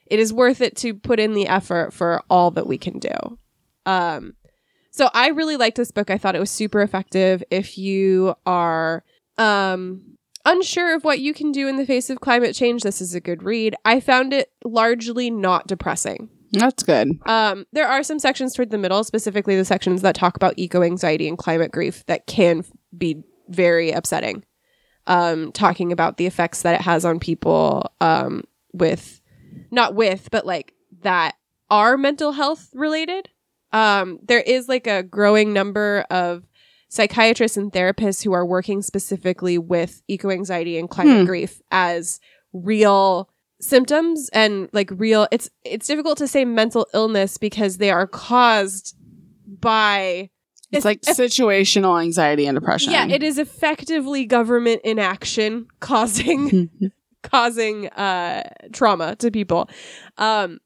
It 0.06 0.18
is 0.18 0.32
worth 0.32 0.60
it 0.60 0.76
to 0.78 0.94
put 0.94 1.20
in 1.20 1.34
the 1.34 1.46
effort 1.46 1.92
for 1.92 2.22
all 2.30 2.50
that 2.52 2.66
we 2.66 2.78
can 2.78 2.98
do. 2.98 3.38
Um, 3.84 4.34
so 4.90 5.10
I 5.12 5.28
really 5.28 5.56
liked 5.56 5.76
this 5.76 5.90
book. 5.90 6.10
I 6.10 6.18
thought 6.18 6.34
it 6.34 6.40
was 6.40 6.50
super 6.50 6.80
effective. 6.80 7.42
If 7.50 7.76
you 7.76 8.34
are 8.46 9.04
um, 9.36 10.17
unsure 10.48 10.94
of 10.94 11.04
what 11.04 11.20
you 11.20 11.34
can 11.34 11.52
do 11.52 11.68
in 11.68 11.76
the 11.76 11.86
face 11.86 12.10
of 12.10 12.20
climate 12.20 12.54
change, 12.54 12.82
this 12.82 13.00
is 13.00 13.14
a 13.14 13.20
good 13.20 13.42
read. 13.42 13.74
I 13.84 14.00
found 14.00 14.32
it 14.32 14.50
largely 14.64 15.30
not 15.30 15.66
depressing. 15.66 16.30
That's 16.52 16.82
good. 16.82 17.18
Um, 17.26 17.66
there 17.72 17.86
are 17.86 18.02
some 18.02 18.18
sections 18.18 18.54
toward 18.54 18.70
the 18.70 18.78
middle, 18.78 19.04
specifically 19.04 19.56
the 19.56 19.64
sections 19.64 20.02
that 20.02 20.14
talk 20.14 20.36
about 20.36 20.54
eco 20.56 20.82
anxiety 20.82 21.28
and 21.28 21.36
climate 21.36 21.72
grief, 21.72 22.04
that 22.06 22.26
can 22.26 22.64
be 22.96 23.22
very 23.48 23.90
upsetting. 23.90 24.44
Um, 25.06 25.52
talking 25.52 25.92
about 25.92 26.18
the 26.18 26.26
effects 26.26 26.62
that 26.62 26.74
it 26.74 26.80
has 26.82 27.04
on 27.04 27.18
people 27.18 27.90
um, 28.00 28.44
with, 28.72 29.22
not 29.70 29.94
with, 29.94 30.28
but 30.30 30.44
like 30.44 30.74
that 31.02 31.34
are 31.70 31.96
mental 31.96 32.32
health 32.32 32.68
related. 32.74 33.30
Um, 33.72 34.18
there 34.22 34.40
is 34.40 34.68
like 34.68 34.86
a 34.86 35.02
growing 35.02 35.52
number 35.52 36.04
of 36.10 36.44
psychiatrists 36.88 37.56
and 37.56 37.72
therapists 37.72 38.24
who 38.24 38.32
are 38.32 38.46
working 38.46 38.82
specifically 38.82 39.58
with 39.58 40.02
eco 40.08 40.30
anxiety 40.30 40.78
and 40.78 40.88
climate 40.88 41.18
Hmm. 41.20 41.24
grief 41.26 41.60
as 41.70 42.18
real 42.52 43.28
symptoms 43.60 44.30
and 44.32 44.68
like 44.72 44.90
real 44.92 45.26
it's 45.30 45.50
it's 45.64 45.86
difficult 45.86 46.16
to 46.18 46.26
say 46.28 46.44
mental 46.44 46.86
illness 46.94 47.36
because 47.38 47.78
they 47.78 47.90
are 47.90 48.06
caused 48.06 48.96
by 49.60 50.30
It's 50.70 50.84
like 50.84 51.00
situational 51.02 52.00
anxiety 52.00 52.46
and 52.46 52.54
depression. 52.56 52.92
yeah 52.92 53.06
it 53.06 53.22
is 53.22 53.36
effectively 53.38 54.24
government 54.24 54.80
inaction 54.84 55.66
causing 55.80 56.70
causing 57.22 57.88
uh 57.88 58.44
trauma 58.72 59.16
to 59.16 59.30
people 59.30 59.68
um 60.18 60.60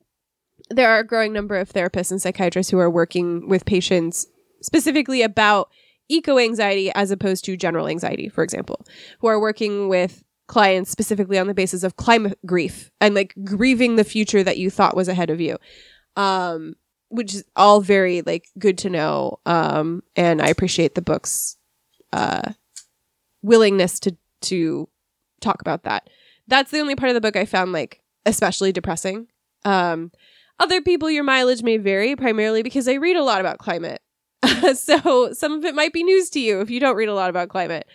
there 0.70 0.88
are 0.90 1.00
a 1.00 1.06
growing 1.06 1.32
number 1.32 1.56
of 1.56 1.70
therapists 1.72 2.10
and 2.10 2.20
psychiatrists 2.22 2.70
who 2.70 2.78
are 2.78 2.90
working 2.90 3.48
with 3.48 3.64
patients 3.64 4.26
specifically 4.60 5.22
about 5.22 5.70
eco 6.12 6.38
anxiety 6.38 6.90
as 6.94 7.10
opposed 7.10 7.44
to 7.44 7.56
general 7.56 7.88
anxiety 7.88 8.28
for 8.28 8.44
example 8.44 8.84
who 9.20 9.26
are 9.26 9.40
working 9.40 9.88
with 9.88 10.22
clients 10.48 10.90
specifically 10.90 11.38
on 11.38 11.46
the 11.46 11.54
basis 11.54 11.82
of 11.82 11.96
climate 11.96 12.38
grief 12.44 12.90
and 13.00 13.14
like 13.14 13.34
grieving 13.44 13.96
the 13.96 14.04
future 14.04 14.42
that 14.42 14.58
you 14.58 14.68
thought 14.68 14.96
was 14.96 15.08
ahead 15.08 15.30
of 15.30 15.40
you 15.40 15.56
um 16.16 16.74
which 17.08 17.34
is 17.34 17.44
all 17.56 17.80
very 17.80 18.22
like 18.22 18.48
good 18.58 18.76
to 18.76 18.90
know 18.90 19.38
um 19.46 20.02
and 20.16 20.42
i 20.42 20.48
appreciate 20.48 20.94
the 20.94 21.02
book's 21.02 21.56
uh, 22.12 22.52
willingness 23.42 23.98
to 24.00 24.16
to 24.42 24.88
talk 25.40 25.60
about 25.60 25.84
that. 25.84 26.08
That's 26.48 26.70
the 26.70 26.80
only 26.80 26.96
part 26.96 27.10
of 27.10 27.14
the 27.14 27.20
book 27.20 27.36
I 27.36 27.44
found 27.44 27.72
like 27.72 28.00
especially 28.26 28.72
depressing. 28.72 29.28
Um, 29.64 30.12
other 30.58 30.80
people, 30.80 31.10
your 31.10 31.24
mileage 31.24 31.62
may 31.62 31.76
vary 31.76 32.14
primarily 32.16 32.62
because 32.62 32.86
I 32.86 32.94
read 32.94 33.16
a 33.16 33.24
lot 33.24 33.40
about 33.40 33.58
climate. 33.58 34.00
so 34.74 35.32
some 35.32 35.52
of 35.52 35.64
it 35.64 35.74
might 35.74 35.92
be 35.92 36.02
news 36.02 36.30
to 36.30 36.40
you 36.40 36.60
if 36.60 36.70
you 36.70 36.80
don't 36.80 36.96
read 36.96 37.08
a 37.08 37.14
lot 37.14 37.30
about 37.30 37.48
climate. 37.48 37.86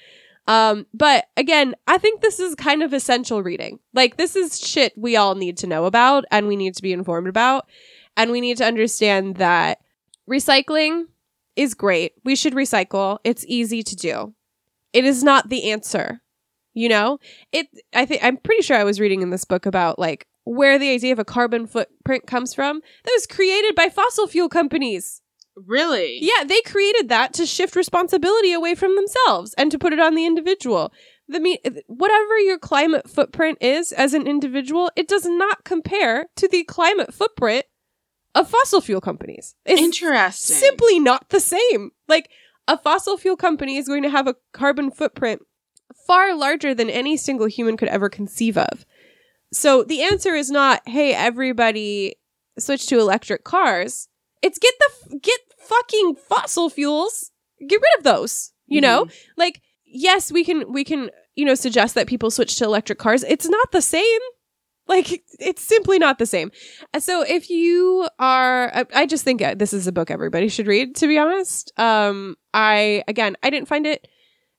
Um, 0.48 0.86
but 0.94 1.26
again, 1.36 1.76
I 1.88 1.98
think 1.98 2.22
this 2.22 2.40
is 2.40 2.56
kind 2.56 2.82
of 2.82 2.94
essential 2.94 3.44
reading. 3.44 3.80
Like, 3.94 4.16
this 4.16 4.36
is 4.36 4.60
shit 4.60 4.94
we 4.96 5.18
all 5.18 5.36
need 5.36 5.58
to 5.58 5.68
know 5.68 5.86
about 5.86 6.24
and 6.32 6.48
we 6.48 6.56
need 6.56 6.74
to 6.76 6.82
be 6.82 6.94
informed 6.94 7.28
about. 7.28 7.68
And 8.16 8.32
we 8.32 8.42
need 8.42 8.58
to 8.58 8.66
understand 8.66 9.36
that 9.36 9.80
recycling 10.30 11.06
is 11.56 11.74
great. 11.74 12.14
We 12.24 12.36
should 12.36 12.54
recycle. 12.54 13.20
It's 13.24 13.46
easy 13.48 13.84
to 13.84 13.96
do. 13.96 14.34
It 14.94 15.04
is 15.04 15.24
not 15.24 15.50
the 15.50 15.72
answer. 15.72 16.22
You 16.74 16.90
know, 16.90 17.20
it, 17.52 17.68
I 17.94 18.06
think, 18.06 18.24
I'm 18.24 18.38
pretty 18.38 18.62
sure 18.62 18.78
I 18.78 18.84
was 18.84 19.00
reading 19.00 19.22
in 19.22 19.32
this 19.32 19.46
book 19.46 19.66
about 19.66 20.00
like 20.00 20.28
where 20.46 20.80
the 20.80 20.92
idea 20.92 21.12
of 21.12 21.20
a 21.20 21.26
carbon 21.26 21.68
footprint 21.68 22.26
comes 22.28 22.54
from. 22.54 22.82
That 23.04 23.12
was 23.16 23.28
created 23.28 23.76
by 23.76 23.90
fossil 23.90 24.28
fuel 24.28 24.48
companies. 24.48 25.22
Really? 25.66 26.20
Yeah, 26.22 26.44
they 26.46 26.62
created 26.62 27.10
that 27.10 27.34
to 27.34 27.46
shift 27.46 27.76
responsibility 27.76 28.54
away 28.54 28.76
from 28.76 28.96
themselves 28.96 29.54
and 29.58 29.72
to 29.72 29.80
put 29.80 29.94
it 29.94 30.00
on 30.00 30.16
the 30.16 30.26
individual. 30.26 30.94
The 31.28 31.40
me- 31.40 31.62
whatever 31.88 32.38
your 32.40 32.60
climate 32.60 33.10
footprint 33.10 33.58
is 33.60 33.92
as 33.92 34.14
an 34.14 34.28
individual, 34.28 34.92
it 34.96 35.08
does 35.08 35.26
not 35.26 35.66
compare 35.66 36.28
to 36.36 36.48
the 36.48 36.64
climate 36.64 37.14
footprint 37.14 37.66
of 38.36 38.50
fossil 38.50 38.82
fuel 38.82 39.02
companies. 39.02 39.56
It's 39.66 39.82
Interesting. 39.82 40.56
simply 40.56 41.00
not 41.00 41.30
the 41.30 41.40
same. 41.40 41.92
Like 42.08 42.30
a 42.68 42.78
fossil 42.78 43.18
fuel 43.18 43.36
company 43.36 43.78
is 43.78 43.88
going 43.88 44.04
to 44.04 44.10
have 44.10 44.28
a 44.28 44.36
carbon 44.54 44.92
footprint 44.92 45.42
far 46.06 46.36
larger 46.36 46.74
than 46.74 46.90
any 46.90 47.18
single 47.18 47.48
human 47.48 47.78
could 47.78 47.90
ever 47.90 48.10
conceive 48.10 48.58
of. 48.58 48.86
So 49.52 49.84
the 49.84 50.02
answer 50.04 50.36
is 50.36 50.52
not, 50.52 50.82
hey, 50.88 51.14
everybody 51.14 52.16
switch 52.60 52.86
to 52.88 53.00
electric 53.00 53.44
cars. 53.44 54.08
It's 54.42 54.60
get 54.60 54.74
the 54.80 55.20
get 55.20 55.40
fucking 55.68 56.16
fossil 56.16 56.70
fuels. 56.70 57.32
Get 57.60 57.82
rid 57.82 57.98
of 57.98 58.04
those. 58.04 58.52
You 58.68 58.82
know? 58.82 59.08
Like 59.38 59.62
yes, 59.86 60.32
we 60.32 60.44
can 60.44 60.72
we 60.72 60.84
can, 60.84 61.10
you 61.36 61.46
know, 61.46 61.56
suggest 61.56 61.96
that 61.96 62.08
people 62.08 62.30
switch 62.32 62.58
to 62.58 62.66
electric 62.66 63.00
cars. 63.00 63.24
It's 63.24 63.48
not 63.48 63.72
the 63.72 63.82
same. 63.82 64.20
Like 64.88 65.22
it's 65.40 65.62
simply 65.62 66.00
not 66.00 66.18
the 66.18 66.26
same. 66.26 66.52
So 67.00 67.22
if 67.22 67.50
you 67.50 68.08
are 68.20 68.72
I, 68.74 68.86
I 68.96 69.06
just 69.06 69.24
think 69.24 69.42
uh, 69.42 69.56
this 69.56 69.74
is 69.74 69.88
a 69.88 69.92
book 69.92 70.10
everybody 70.10 70.48
should 70.48 70.68
read 70.68 70.96
to 70.98 71.08
be 71.08 71.18
honest. 71.18 71.74
Um 71.78 72.38
I 72.54 73.04
again, 73.08 73.36
I 73.44 73.50
didn't 73.50 73.68
find 73.68 73.86
it 73.86 74.08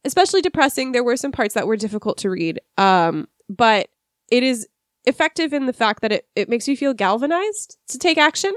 especially 0.05 0.43
depressing. 0.43 0.93
There 0.93 1.05
were 1.05 1.17
some 1.17 1.33
parts 1.33 1.55
that 1.55 1.67
were 1.67 1.77
difficult 1.77 2.19
to 2.19 2.31
read. 2.31 2.61
Um 2.77 3.27
but 3.49 3.89
it 4.31 4.43
is 4.43 4.69
effective 5.07 5.55
in 5.55 5.65
the 5.65 5.73
fact 5.73 6.03
that 6.03 6.13
it, 6.13 6.29
it 6.37 6.51
makes 6.51 6.69
you 6.69 6.77
feel 6.77 6.93
galvanized 6.93 7.79
to 7.89 7.99
take 7.99 8.19
action. 8.19 8.53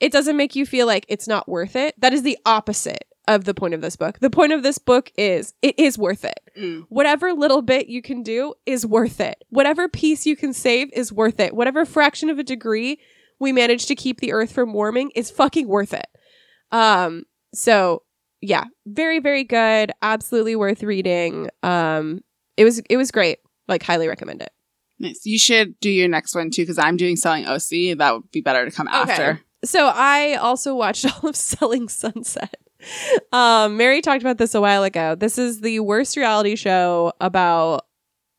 It 0.00 0.12
doesn't 0.12 0.36
make 0.36 0.56
you 0.56 0.66
feel 0.66 0.86
like 0.86 1.04
it's 1.08 1.28
not 1.28 1.48
worth 1.48 1.76
it. 1.76 1.94
That 2.00 2.12
is 2.12 2.22
the 2.22 2.38
opposite 2.46 3.04
of 3.28 3.44
the 3.44 3.54
point 3.54 3.74
of 3.74 3.80
this 3.80 3.96
book. 3.96 4.18
The 4.18 4.30
point 4.30 4.52
of 4.52 4.62
this 4.62 4.78
book 4.78 5.12
is 5.16 5.54
it 5.62 5.78
is 5.78 5.96
worth 5.96 6.24
it. 6.24 6.40
Mm. 6.58 6.86
Whatever 6.88 7.32
little 7.32 7.62
bit 7.62 7.88
you 7.88 8.02
can 8.02 8.22
do 8.22 8.54
is 8.66 8.84
worth 8.84 9.20
it. 9.20 9.44
Whatever 9.50 9.88
piece 9.88 10.26
you 10.26 10.34
can 10.34 10.52
save 10.52 10.90
is 10.92 11.12
worth 11.12 11.38
it. 11.38 11.54
Whatever 11.54 11.84
fraction 11.84 12.28
of 12.30 12.38
a 12.38 12.42
degree 12.42 12.98
we 13.38 13.52
manage 13.52 13.86
to 13.86 13.94
keep 13.94 14.20
the 14.20 14.32
earth 14.32 14.52
from 14.52 14.72
warming 14.72 15.10
is 15.14 15.30
fucking 15.30 15.68
worth 15.68 15.94
it. 15.94 16.06
Um 16.72 17.24
so 17.54 18.02
yeah, 18.40 18.64
very 18.86 19.20
very 19.20 19.44
good, 19.44 19.92
absolutely 20.02 20.56
worth 20.56 20.82
reading. 20.82 21.50
Um 21.62 22.22
it 22.56 22.64
was 22.64 22.80
it 22.90 22.96
was 22.96 23.10
great. 23.10 23.38
Like 23.68 23.82
highly 23.82 24.08
recommend 24.08 24.42
it. 24.42 24.50
Nice. 24.98 25.20
You 25.24 25.38
should 25.38 25.78
do 25.80 25.88
your 25.88 26.08
next 26.08 26.34
one 26.34 26.50
too, 26.50 26.62
because 26.62 26.78
I'm 26.78 26.96
doing 26.96 27.16
selling 27.16 27.46
OC. 27.46 27.96
That 27.98 28.12
would 28.12 28.30
be 28.32 28.40
better 28.40 28.64
to 28.64 28.70
come 28.70 28.88
after. 28.88 29.40
So 29.64 29.90
I 29.94 30.34
also 30.34 30.74
watched 30.74 31.04
all 31.22 31.28
of 31.30 31.36
Selling 31.36 31.88
Sunset. 31.88 32.54
Um, 33.32 33.76
Mary 33.76 34.00
talked 34.00 34.22
about 34.22 34.38
this 34.38 34.54
a 34.54 34.60
while 34.60 34.84
ago. 34.84 35.14
This 35.14 35.36
is 35.38 35.60
the 35.60 35.80
worst 35.80 36.16
reality 36.16 36.56
show 36.56 37.12
about. 37.20 37.86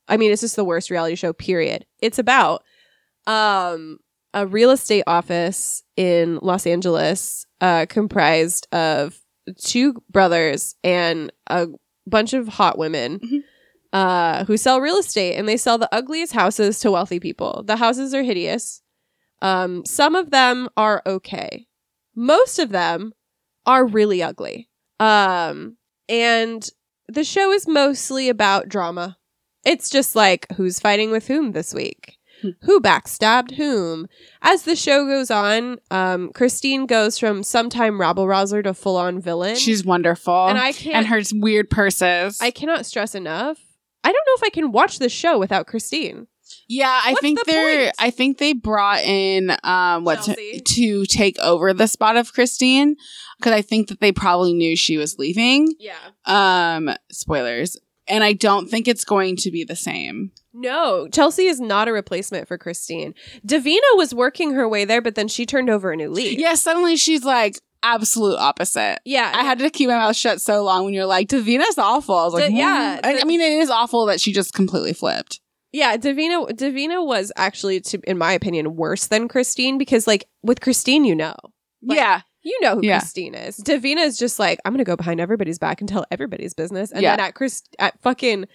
I 0.07 0.17
mean, 0.17 0.31
it's 0.31 0.41
just 0.41 0.55
the 0.55 0.65
worst 0.65 0.89
reality 0.89 1.15
show. 1.15 1.31
Period. 1.33 1.85
It's 1.99 2.19
about 2.19 2.63
um 3.27 3.99
a 4.33 4.47
real 4.47 4.71
estate 4.71 5.03
office 5.07 5.83
in 5.97 6.39
Los 6.41 6.65
Angeles, 6.65 7.45
uh, 7.59 7.85
comprised 7.87 8.67
of 8.71 9.19
two 9.57 10.01
brothers 10.09 10.75
and 10.83 11.31
a 11.47 11.67
bunch 12.07 12.33
of 12.33 12.47
hot 12.47 12.77
women. 12.77 13.19
Mhm. 13.19 13.43
Uh, 13.93 14.45
who 14.45 14.55
sell 14.55 14.79
real 14.79 14.95
estate 14.95 15.35
and 15.35 15.49
they 15.49 15.57
sell 15.57 15.77
the 15.77 15.93
ugliest 15.93 16.31
houses 16.31 16.79
to 16.79 16.89
wealthy 16.89 17.19
people. 17.19 17.61
The 17.67 17.75
houses 17.75 18.13
are 18.13 18.23
hideous. 18.23 18.81
Um, 19.41 19.83
some 19.85 20.15
of 20.15 20.31
them 20.31 20.69
are 20.77 21.01
okay. 21.05 21.67
Most 22.15 22.59
of 22.59 22.69
them 22.69 23.13
are 23.65 23.85
really 23.85 24.21
ugly. 24.21 24.69
Um, 24.99 25.77
and 26.09 26.67
the 27.07 27.23
show 27.23 27.51
is 27.51 27.67
mostly 27.67 28.29
about 28.29 28.69
drama. 28.69 29.17
It's 29.65 29.89
just 29.89 30.15
like 30.15 30.51
who's 30.53 30.79
fighting 30.79 31.11
with 31.11 31.27
whom 31.27 31.51
this 31.51 31.73
week, 31.73 32.17
Hmm. 32.41 32.49
who 32.63 32.79
backstabbed 32.81 33.55
whom. 33.55 34.07
As 34.41 34.63
the 34.63 34.75
show 34.75 35.05
goes 35.05 35.29
on, 35.29 35.79
um, 35.91 36.31
Christine 36.33 36.85
goes 36.87 37.19
from 37.19 37.43
sometime 37.43 37.99
rabble 38.01 38.27
rouser 38.27 38.63
to 38.63 38.73
full 38.73 38.97
on 38.97 39.19
villain. 39.21 39.55
She's 39.55 39.85
wonderful. 39.85 40.47
and 40.47 40.57
I 40.57 40.71
can't. 40.71 40.95
and 40.95 41.07
her 41.07 41.21
weird 41.33 41.69
purses. 41.69 42.39
I 42.41 42.49
cannot 42.51 42.85
stress 42.87 43.13
enough. 43.15 43.59
I 44.03 44.11
don't 44.11 44.25
know 44.25 44.33
if 44.37 44.43
I 44.43 44.49
can 44.49 44.71
watch 44.71 44.97
this 44.97 45.11
show 45.11 45.37
without 45.37 45.67
Christine. 45.67 46.25
Yeah, 46.73 47.01
I 47.03 47.11
What's 47.11 47.21
think 47.21 47.39
the 47.39 47.45
they're. 47.51 47.83
point? 47.85 47.95
I 47.99 48.09
think 48.09 48.37
they 48.37 48.53
brought 48.53 48.99
in 49.03 49.51
um 49.63 50.03
what 50.05 50.21
to, 50.23 50.35
Chelsea? 50.35 50.61
to 50.61 51.05
take 51.05 51.37
over 51.39 51.73
the 51.73 51.87
spot 51.87 52.15
of 52.17 52.33
Christine 52.33 52.95
because 53.37 53.51
I 53.53 53.61
think 53.61 53.89
that 53.89 53.99
they 53.99 54.11
probably 54.11 54.53
knew 54.53 54.75
she 54.75 54.97
was 54.97 55.17
leaving. 55.19 55.73
Yeah. 55.79 55.95
Um, 56.25 56.89
spoilers, 57.11 57.77
and 58.07 58.23
I 58.23 58.33
don't 58.33 58.69
think 58.69 58.87
it's 58.87 59.03
going 59.05 59.35
to 59.37 59.51
be 59.51 59.63
the 59.63 59.75
same. 59.75 60.31
No, 60.53 61.07
Chelsea 61.07 61.45
is 61.45 61.59
not 61.61 61.87
a 61.87 61.93
replacement 61.93 62.47
for 62.47 62.57
Christine. 62.57 63.13
Davina 63.45 63.79
was 63.95 64.13
working 64.13 64.53
her 64.53 64.67
way 64.67 64.83
there, 64.85 65.01
but 65.01 65.15
then 65.15 65.27
she 65.27 65.45
turned 65.45 65.69
over 65.69 65.91
a 65.91 65.95
new 65.95 66.09
leaf. 66.09 66.37
Yeah, 66.37 66.55
suddenly 66.55 66.97
she's 66.97 67.23
like 67.23 67.59
absolute 67.83 68.37
opposite. 68.37 68.99
Yeah. 69.05 69.31
I 69.33 69.43
had 69.43 69.59
to 69.59 69.69
keep 69.69 69.87
my 69.87 69.95
mouth 69.97 70.15
shut 70.15 70.41
so 70.41 70.61
long 70.63 70.83
when 70.85 70.93
you're 70.93 71.05
like, 71.05 71.29
Davina's 71.29 71.77
awful. 71.77 72.15
I 72.15 72.25
was 72.25 72.33
like, 72.33 72.51
yeah, 72.51 72.99
yeah. 73.03 73.13
The- 73.13 73.21
I 73.21 73.23
mean, 73.23 73.39
it 73.41 73.53
is 73.53 73.69
awful 73.69 74.05
that 74.07 74.19
she 74.21 74.33
just 74.33 74.53
completely 74.53 74.93
flipped. 74.93 75.39
Yeah, 75.73 75.95
Davina 75.97 76.49
Davina 76.51 77.05
was 77.05 77.31
actually 77.37 77.79
to 77.81 77.99
in 78.05 78.17
my 78.17 78.33
opinion 78.33 78.75
worse 78.75 79.07
than 79.07 79.27
Christine 79.27 79.77
because 79.77 80.05
like 80.07 80.25
with 80.43 80.61
Christine 80.61 81.05
you 81.05 81.15
know. 81.15 81.35
Like, 81.83 81.97
yeah. 81.97 82.21
You 82.43 82.59
know 82.61 82.75
who 82.75 82.81
Yeah. 82.85 82.99
Christine 82.99 83.35
is. 83.35 83.57
Davina 83.57 84.05
is 84.05 84.17
just 84.17 84.37
like 84.39 84.59
I'm 84.65 84.73
going 84.73 84.79
to 84.79 84.83
go 84.83 84.95
behind 84.95 85.19
everybody's 85.19 85.59
back 85.59 85.79
and 85.81 85.87
tell 85.89 86.05
everybody's 86.11 86.53
business. 86.53 86.91
And 86.91 87.01
Yeah. 87.01 87.15
then 87.15 87.25
at 87.25 87.35
Chris 87.35 87.63
at 87.79 87.99
fucking 88.01 88.45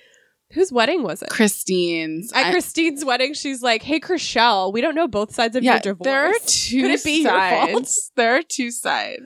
whose 0.52 0.70
wedding 0.72 1.02
was 1.02 1.22
it? 1.22 1.28
Christine's. 1.30 2.32
at 2.32 2.46
I- 2.46 2.50
Christine's 2.52 3.04
wedding 3.04 3.32
she's 3.34 3.62
like, 3.62 3.82
"Hey 3.82 3.98
Chrishell, 3.98 4.72
we 4.72 4.80
don't 4.80 4.94
know 4.94 5.08
both 5.08 5.34
sides 5.34 5.56
of 5.56 5.64
yeah, 5.64 5.72
your 5.74 5.80
divorce." 5.80 6.04
there 6.04 6.26
are 6.26 6.34
two 6.46 6.82
Could 6.82 6.90
it 6.92 7.02
be 7.04 7.22
your 7.22 7.30
sides. 7.30 7.72
fault? 7.72 7.90
There 8.16 8.36
are 8.36 8.42
two 8.42 8.70
sides. 8.70 9.24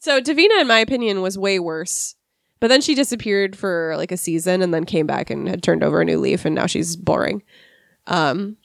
So 0.00 0.20
Davina, 0.20 0.60
in 0.60 0.66
my 0.66 0.78
opinion, 0.80 1.20
was 1.22 1.38
way 1.38 1.58
worse. 1.60 2.15
But 2.60 2.68
then 2.68 2.80
she 2.80 2.94
disappeared 2.94 3.56
for 3.56 3.94
like 3.96 4.12
a 4.12 4.16
season 4.16 4.62
and 4.62 4.72
then 4.72 4.84
came 4.84 5.06
back 5.06 5.30
and 5.30 5.48
had 5.48 5.62
turned 5.62 5.82
over 5.84 6.00
a 6.00 6.04
new 6.04 6.18
leaf 6.18 6.44
and 6.44 6.54
now 6.54 6.66
she's 6.66 6.96
boring. 6.96 7.42
Um 8.06 8.56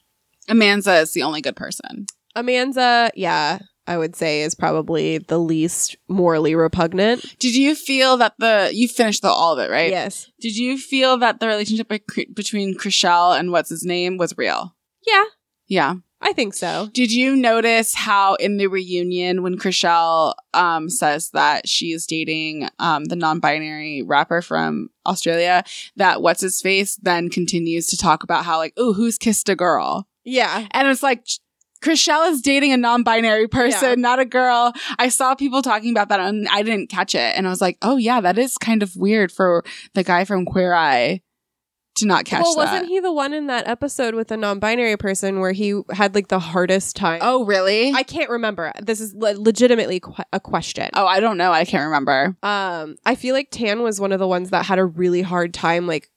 Amanda 0.48 0.96
is 0.98 1.12
the 1.12 1.22
only 1.22 1.40
good 1.40 1.56
person. 1.56 2.06
Amanda, 2.34 3.10
yeah, 3.14 3.58
I 3.86 3.98
would 3.98 4.16
say 4.16 4.42
is 4.42 4.54
probably 4.54 5.18
the 5.18 5.38
least 5.38 5.96
morally 6.08 6.54
repugnant. 6.54 7.38
Did 7.38 7.54
you 7.54 7.74
feel 7.74 8.16
that 8.18 8.34
the 8.38 8.70
you 8.72 8.88
finished 8.88 9.22
the 9.22 9.28
all 9.28 9.52
of 9.52 9.58
it 9.58 9.70
right? 9.70 9.90
Yes. 9.90 10.30
Did 10.40 10.56
you 10.56 10.78
feel 10.78 11.18
that 11.18 11.40
the 11.40 11.46
relationship 11.48 11.88
be- 11.88 12.28
between 12.32 12.76
Chrishell 12.76 13.38
and 13.38 13.50
what's 13.52 13.70
his 13.70 13.84
name 13.84 14.16
was 14.16 14.36
real? 14.38 14.74
Yeah, 15.06 15.24
Yeah. 15.66 15.94
I 16.24 16.32
think 16.32 16.54
so. 16.54 16.88
Did 16.92 17.12
you 17.12 17.34
notice 17.34 17.94
how 17.94 18.34
in 18.36 18.56
the 18.56 18.68
reunion 18.68 19.42
when 19.42 19.58
Chrishell 19.58 20.34
um, 20.54 20.88
says 20.88 21.30
that 21.30 21.68
she 21.68 21.92
is 21.92 22.06
dating 22.06 22.68
um, 22.78 23.06
the 23.06 23.16
non-binary 23.16 24.02
rapper 24.02 24.40
from 24.40 24.88
Australia, 25.04 25.64
that 25.96 26.22
what's 26.22 26.40
his 26.40 26.60
face 26.60 26.96
then 26.96 27.28
continues 27.28 27.88
to 27.88 27.96
talk 27.96 28.22
about 28.22 28.44
how 28.44 28.56
like, 28.58 28.72
oh, 28.76 28.92
who's 28.92 29.18
kissed 29.18 29.48
a 29.48 29.56
girl? 29.56 30.06
Yeah. 30.24 30.68
And 30.70 30.86
it's 30.88 31.02
like 31.02 31.26
Chrishell 31.82 32.30
is 32.30 32.40
dating 32.40 32.72
a 32.72 32.76
non-binary 32.76 33.48
person, 33.48 33.88
Yeah. 33.88 33.94
not 33.96 34.20
a 34.20 34.24
girl. 34.24 34.72
I 35.00 35.08
saw 35.08 35.34
people 35.34 35.60
talking 35.62 35.90
about 35.90 36.08
that 36.10 36.20
and 36.20 36.46
I 36.48 36.62
didn't 36.62 36.88
catch 36.88 37.16
it. 37.16 37.36
And 37.36 37.46
I 37.46 37.50
was 37.50 37.60
like, 37.60 37.76
oh 37.82 37.96
yeah, 37.96 38.20
that 38.20 38.38
is 38.38 38.56
kind 38.56 38.84
of 38.84 38.94
weird 38.94 39.32
for 39.32 39.64
the 39.94 40.04
guy 40.04 40.24
from 40.24 40.44
Queer 40.44 40.72
Eye 40.72 41.22
to 41.96 42.06
not 42.06 42.24
catch 42.24 42.42
well, 42.42 42.56
that. 42.56 42.72
wasn't 42.72 42.88
he 42.88 43.00
the 43.00 43.12
one 43.12 43.34
in 43.34 43.46
that 43.48 43.68
episode 43.68 44.14
with 44.14 44.28
the 44.28 44.36
non-binary 44.36 44.96
person 44.96 45.40
where 45.40 45.52
he 45.52 45.80
had 45.90 46.14
like 46.14 46.28
the 46.28 46.38
hardest 46.38 46.96
time? 46.96 47.20
oh, 47.22 47.44
really? 47.44 47.92
I 47.92 48.02
can't 48.02 48.30
remember. 48.30 48.72
This 48.82 49.00
is 49.00 49.14
le- 49.14 49.38
legitimately 49.38 50.00
qu- 50.00 50.22
a 50.32 50.40
question. 50.40 50.90
oh, 50.94 51.06
I 51.06 51.20
don't 51.20 51.36
know. 51.36 51.52
I 51.52 51.64
can't 51.64 51.84
remember. 51.84 52.36
Um, 52.42 52.96
I 53.04 53.14
feel 53.14 53.34
like 53.34 53.48
Tan 53.50 53.82
was 53.82 54.00
one 54.00 54.12
of 54.12 54.18
the 54.18 54.28
ones 54.28 54.50
that 54.50 54.64
had 54.64 54.78
a 54.78 54.84
really 54.84 55.22
hard 55.22 55.52
time 55.52 55.86
like 55.86 56.10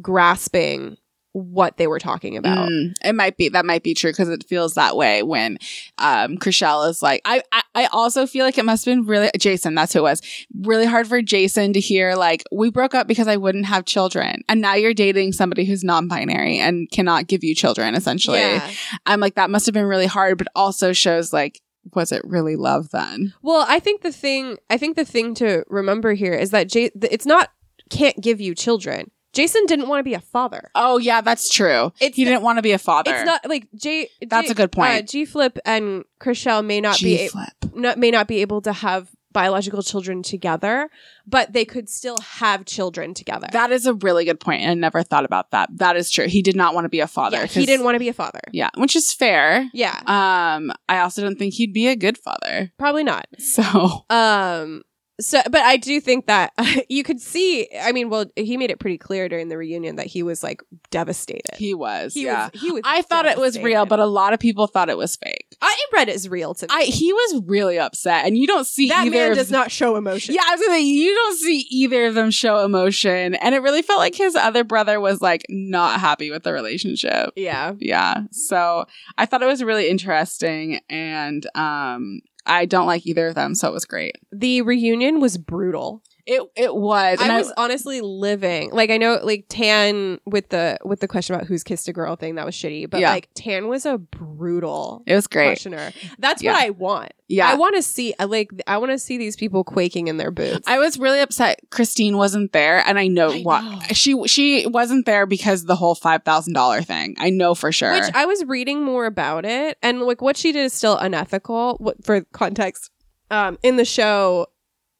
grasping 0.00 0.96
what 1.32 1.76
they 1.76 1.86
were 1.86 2.00
talking 2.00 2.36
about. 2.36 2.68
Mm, 2.68 2.92
it 3.04 3.14
might 3.14 3.36
be 3.36 3.48
that 3.50 3.64
might 3.64 3.82
be 3.82 3.94
true 3.94 4.10
because 4.10 4.28
it 4.28 4.44
feels 4.48 4.74
that 4.74 4.96
way 4.96 5.22
when 5.22 5.58
um 5.98 6.36
Chrishell 6.38 6.88
is 6.90 7.02
like 7.02 7.20
I, 7.24 7.42
I 7.52 7.62
I 7.74 7.84
also 7.86 8.26
feel 8.26 8.44
like 8.44 8.58
it 8.58 8.64
must 8.64 8.84
have 8.84 8.92
been 8.92 9.06
really 9.06 9.30
Jason 9.38 9.74
that's 9.76 9.92
who 9.92 10.00
it 10.00 10.02
was 10.02 10.22
really 10.60 10.86
hard 10.86 11.06
for 11.06 11.22
Jason 11.22 11.72
to 11.74 11.80
hear 11.80 12.16
like 12.16 12.42
we 12.50 12.70
broke 12.70 12.94
up 12.94 13.06
because 13.06 13.28
I 13.28 13.36
wouldn't 13.36 13.66
have 13.66 13.84
children 13.84 14.42
and 14.48 14.60
now 14.60 14.74
you're 14.74 14.92
dating 14.94 15.32
somebody 15.32 15.64
who's 15.64 15.84
non-binary 15.84 16.58
and 16.58 16.90
cannot 16.90 17.28
give 17.28 17.44
you 17.44 17.54
children 17.54 17.94
essentially 17.94 18.40
Yeah. 18.40 18.68
I'm 19.06 19.20
like 19.20 19.36
that 19.36 19.50
must 19.50 19.66
have 19.66 19.72
been 19.72 19.86
really 19.86 20.06
hard 20.06 20.36
but 20.36 20.48
also 20.56 20.92
shows 20.92 21.32
like 21.32 21.60
was 21.94 22.12
it 22.12 22.22
really 22.24 22.56
love 22.56 22.90
then 22.90 23.32
Well, 23.40 23.64
I 23.68 23.78
think 23.78 24.02
the 24.02 24.12
thing 24.12 24.58
I 24.68 24.76
think 24.78 24.96
the 24.96 25.04
thing 25.04 25.34
to 25.36 25.64
remember 25.68 26.12
here 26.14 26.34
is 26.34 26.50
that 26.50 26.68
J- 26.68 26.90
it's 27.00 27.24
not 27.26 27.50
can't 27.88 28.20
give 28.20 28.40
you 28.40 28.54
children. 28.54 29.10
Jason 29.32 29.64
didn't 29.66 29.88
want 29.88 30.00
to 30.00 30.04
be 30.04 30.14
a 30.14 30.20
father. 30.20 30.70
oh 30.74 30.98
yeah 30.98 31.20
that's 31.20 31.48
true 31.48 31.92
It's 32.00 32.16
he 32.16 32.24
didn't 32.24 32.42
want 32.42 32.58
to 32.58 32.62
be 32.62 32.72
a 32.72 32.78
father 32.78 33.14
It's 33.14 33.24
not 33.26 33.48
like 33.48 33.68
J. 33.74 34.08
That's 34.26 34.48
J- 34.48 34.52
a 34.52 34.54
good 34.54 34.72
point. 34.72 34.90
Uh, 34.92 35.02
G 35.02 35.24
Flip 35.24 35.58
and 35.64 36.04
Chrishell 36.20 36.64
may 36.64 36.80
not 36.80 36.98
be 37.00 37.28
a- 37.28 37.30
not, 37.74 37.98
may 37.98 38.10
not 38.10 38.26
be 38.28 38.40
able 38.40 38.60
to 38.62 38.72
have 38.72 39.08
biological 39.32 39.80
children 39.80 40.24
together, 40.24 40.90
but 41.24 41.52
they 41.52 41.64
could 41.64 41.88
still 41.88 42.18
have 42.18 42.64
children 42.64 43.14
together. 43.14 43.46
That 43.52 43.70
is 43.70 43.86
a 43.86 43.94
really 43.94 44.24
good 44.24 44.40
point, 44.40 44.62
and 44.62 44.70
I 44.72 44.74
never 44.74 45.04
thought 45.04 45.24
about 45.24 45.52
that. 45.52 45.68
That 45.76 45.94
is 45.96 46.10
true. 46.10 46.26
He 46.26 46.42
did 46.42 46.56
not 46.56 46.74
want 46.74 46.84
to 46.84 46.88
be 46.88 46.98
a 46.98 47.06
father. 47.06 47.36
yeah, 47.36 47.46
he 47.46 47.64
didn't 47.64 47.84
want 47.84 47.94
to 47.94 48.00
be 48.00 48.08
a 48.08 48.12
father. 48.12 48.40
Yeah, 48.50 48.70
which 48.76 48.96
is 48.96 49.12
fair. 49.14 49.68
Yeah, 49.72 50.00
Um, 50.06 50.72
I 50.88 50.98
also 50.98 51.22
don't 51.22 51.38
think 51.38 51.54
he'd 51.54 51.72
be 51.72 51.86
a 51.86 51.94
good 51.94 52.18
father. 52.18 52.72
probably 52.76 53.04
not. 53.04 53.26
So 53.38 54.04
Um. 54.10 54.82
So, 55.20 55.42
but 55.50 55.60
I 55.60 55.76
do 55.76 56.00
think 56.00 56.26
that 56.26 56.52
you 56.88 57.02
could 57.02 57.20
see. 57.20 57.68
I 57.80 57.92
mean, 57.92 58.10
well, 58.10 58.26
he 58.36 58.56
made 58.56 58.70
it 58.70 58.78
pretty 58.78 58.98
clear 58.98 59.28
during 59.28 59.48
the 59.48 59.56
reunion 59.56 59.96
that 59.96 60.06
he 60.06 60.22
was 60.22 60.42
like 60.42 60.62
devastated. 60.90 61.56
he 61.56 61.74
was. 61.74 62.14
He 62.14 62.24
yeah. 62.24 62.50
was. 62.52 62.60
He 62.60 62.72
was. 62.72 62.82
I 62.84 63.02
thought 63.02 63.26
it 63.26 63.38
was 63.38 63.58
real, 63.58 63.86
but 63.86 64.00
a 64.00 64.06
lot 64.06 64.32
of 64.32 64.40
people 64.40 64.66
thought 64.66 64.88
it 64.88 64.96
was 64.96 65.16
fake. 65.16 65.56
I 65.60 65.76
read 65.92 66.08
it 66.08 66.14
as 66.14 66.28
real 66.28 66.54
to 66.54 66.66
me. 66.66 66.68
I 66.70 66.84
he 66.84 67.12
was 67.12 67.42
really 67.46 67.78
upset, 67.78 68.26
and 68.26 68.36
you 68.36 68.46
don't 68.46 68.66
see 68.66 68.88
that 68.88 69.06
either. 69.06 69.10
man 69.10 69.34
does 69.34 69.50
not 69.50 69.70
show 69.70 69.96
emotion. 69.96 70.34
Yeah, 70.34 70.42
I 70.46 70.54
was 70.54 70.60
gonna 70.60 70.78
say 70.78 70.82
you 70.82 71.14
don't 71.14 71.38
see 71.38 71.66
either 71.70 72.06
of 72.06 72.14
them 72.14 72.30
show 72.30 72.64
emotion, 72.64 73.34
and 73.34 73.54
it 73.54 73.58
really 73.58 73.82
felt 73.82 73.98
like 73.98 74.14
his 74.14 74.34
other 74.36 74.64
brother 74.64 75.00
was 75.00 75.20
like 75.20 75.44
not 75.48 76.00
happy 76.00 76.30
with 76.30 76.42
the 76.42 76.52
relationship. 76.52 77.30
Yeah. 77.36 77.74
Yeah, 77.78 78.22
so 78.30 78.86
I 79.18 79.26
thought 79.26 79.42
it 79.42 79.46
was 79.46 79.62
really 79.62 79.88
interesting, 79.88 80.80
and 80.88 81.46
um, 81.54 82.20
I 82.50 82.66
don't 82.66 82.86
like 82.86 83.06
either 83.06 83.28
of 83.28 83.36
them, 83.36 83.54
so 83.54 83.68
it 83.68 83.72
was 83.72 83.84
great. 83.84 84.16
The 84.32 84.62
reunion 84.62 85.20
was 85.20 85.38
brutal. 85.38 86.02
It 86.32 86.42
it 86.54 86.74
was. 86.76 87.18
and 87.20 87.32
I 87.32 87.38
was 87.38 87.52
honestly 87.56 88.00
living 88.00 88.70
like 88.70 88.90
I 88.90 88.98
know 88.98 89.18
like 89.22 89.46
Tan 89.48 90.20
with 90.26 90.50
the 90.50 90.78
with 90.84 91.00
the 91.00 91.08
question 91.08 91.34
about 91.34 91.48
who's 91.48 91.64
kissed 91.64 91.88
a 91.88 91.92
girl 91.92 92.14
thing 92.14 92.36
that 92.36 92.46
was 92.46 92.54
shitty, 92.54 92.88
but 92.88 93.00
Yeah. 93.00 93.10
like 93.10 93.28
Tan 93.34 93.66
was 93.66 93.84
a 93.84 93.98
brutal 93.98 95.02
It 95.06 95.14
was 95.16 95.26
great. 95.26 95.46
questioner. 95.48 95.92
That's 96.20 96.40
Yeah. 96.40 96.52
what 96.52 96.62
I 96.62 96.70
want. 96.70 97.12
Yeah. 97.26 97.48
I 97.50 97.54
want 97.56 97.74
to 97.74 97.82
see 97.82 98.14
I 98.20 98.24
like 98.24 98.50
I 98.68 98.78
want 98.78 98.92
to 98.92 98.98
see 98.98 99.18
these 99.18 99.34
people 99.34 99.64
quaking 99.64 100.06
in 100.06 100.18
their 100.18 100.30
boots. 100.30 100.68
I 100.68 100.78
was 100.78 100.98
really 101.00 101.18
upset 101.18 101.58
Christine 101.70 102.16
wasn't 102.16 102.52
there, 102.52 102.82
and 102.86 102.96
I 102.98 103.08
know 103.08 103.30
I 103.32 103.40
why 103.42 103.86
she 103.92 104.14
she 104.28 104.66
wasn't 104.68 105.06
there 105.06 105.26
because 105.26 105.64
the 105.64 105.74
whole 105.76 105.96
five 105.96 106.22
thousand 106.22 106.52
dollar 106.54 106.80
thing. 106.82 107.16
I 107.18 107.30
know 107.30 107.56
for 107.56 107.72
sure. 107.72 107.92
Which 107.92 108.14
I 108.14 108.26
was 108.26 108.44
reading 108.44 108.84
more 108.84 109.06
about 109.06 109.44
it, 109.44 109.78
and 109.82 110.00
like 110.02 110.22
what 110.22 110.36
she 110.36 110.52
did 110.52 110.64
is 110.66 110.72
still 110.74 110.96
unethical. 110.96 111.74
What 111.80 112.04
for 112.04 112.20
context? 112.32 112.90
Um, 113.32 113.58
in 113.62 113.76
the 113.76 113.84
show, 113.84 114.46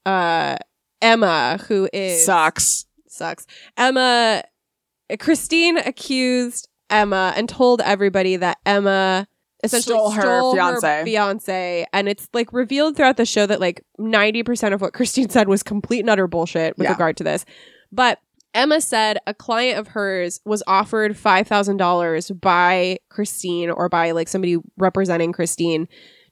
uh, 0.07 0.57
Emma, 1.03 1.59
who 1.69 1.89
is 1.93 2.25
sucks. 2.25 2.87
sucks. 3.09 3.47
Emma, 3.77 4.43
Christine 5.19 5.79
accused 5.79 6.69
Emma 6.89 7.33
and 7.37 7.49
told 7.49 7.81
everybody 7.81 8.37
that 8.37 8.59
Emma 8.67 9.27
essentially 9.63 9.95
Stole 9.97 10.11
stole, 10.13 10.55
her 10.57 10.61
her, 10.73 10.77
fiancé. 10.81 11.05
fiance, 11.05 11.87
and 11.93 12.09
it's 12.09 12.29
like 12.33 12.53
revealed 12.53 12.97
throughout 12.97 13.17
the 13.17 13.27
show 13.27 13.47
that 13.47 13.61
like 13.61 13.85
ninety 13.99 14.43
percent 14.43 14.75
of 14.75 14.81
what 14.81 14.93
Christine 14.95 15.29
said 15.31 15.49
was 15.49 15.63
complete 15.63 16.01
and 16.01 16.11
utter 16.11 16.27
bullshit 16.27 16.77
with 16.79 16.85
Yeah. 16.87 16.93
regard 16.93 17.17
to 17.19 17.25
this. 17.25 17.45
But 17.93 18.19
Emma 18.55 18.81
said 18.81 19.19
a 19.27 19.35
client 19.35 19.79
of 19.79 19.89
hers 19.89 20.41
was 20.45 20.63
offered 20.67 21.17
five 21.17 21.47
thousand 21.47 21.77
dollars 21.77 22.31
by 22.31 22.99
Christine 23.09 23.71
or 23.71 23.89
by 23.89 24.11
like 24.13 24.29
somebody 24.29 24.57
representing 24.79 25.33
Christine 25.33 25.87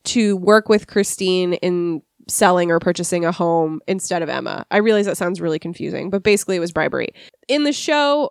to 0.05 0.37
work 0.37 0.69
with 0.69 0.87
Christine 0.87 1.53
in 1.55 2.03
selling 2.29 2.71
or 2.71 2.79
purchasing 2.79 3.25
a 3.25 3.33
home 3.33 3.81
instead 3.89 4.23
of 4.23 4.29
Emma. 4.29 4.67
I 4.71 4.79
realize 4.79 5.07
that 5.07 5.17
sounds 5.17 5.41
really 5.41 5.59
confusing, 5.59 6.11
but 6.11 6.23
basically 6.23 6.57
it 6.57 6.61
was 6.61 6.73
bribery. 6.73 7.09
In 7.49 7.65
the 7.65 7.73
show, 7.73 8.31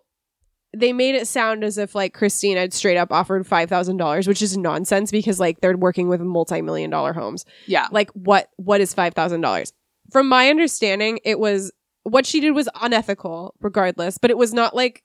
they 0.75 0.93
made 0.93 1.15
it 1.15 1.27
sound 1.27 1.63
as 1.63 1.77
if 1.77 1.95
like 1.95 2.13
Christine 2.13 2.57
had 2.57 2.73
straight 2.73 2.97
up 2.97 3.11
offered 3.11 3.47
$5,000, 3.47 4.27
which 4.27 4.41
is 4.41 4.57
nonsense 4.57 5.09
because 5.11 5.39
like 5.39 5.61
they're 5.61 5.77
working 5.77 6.09
with 6.09 6.21
multi-million 6.21 6.89
dollar 6.89 7.13
homes. 7.13 7.45
Yeah. 7.65 7.87
Like 7.91 8.11
what 8.11 8.49
what 8.57 8.81
is 8.81 8.93
$5,000? 8.93 9.71
From 10.11 10.29
my 10.29 10.49
understanding, 10.49 11.19
it 11.23 11.39
was 11.39 11.71
what 12.03 12.25
she 12.25 12.39
did 12.39 12.51
was 12.51 12.69
unethical 12.81 13.55
regardless, 13.59 14.17
but 14.17 14.29
it 14.29 14.37
was 14.37 14.53
not 14.53 14.75
like 14.75 15.03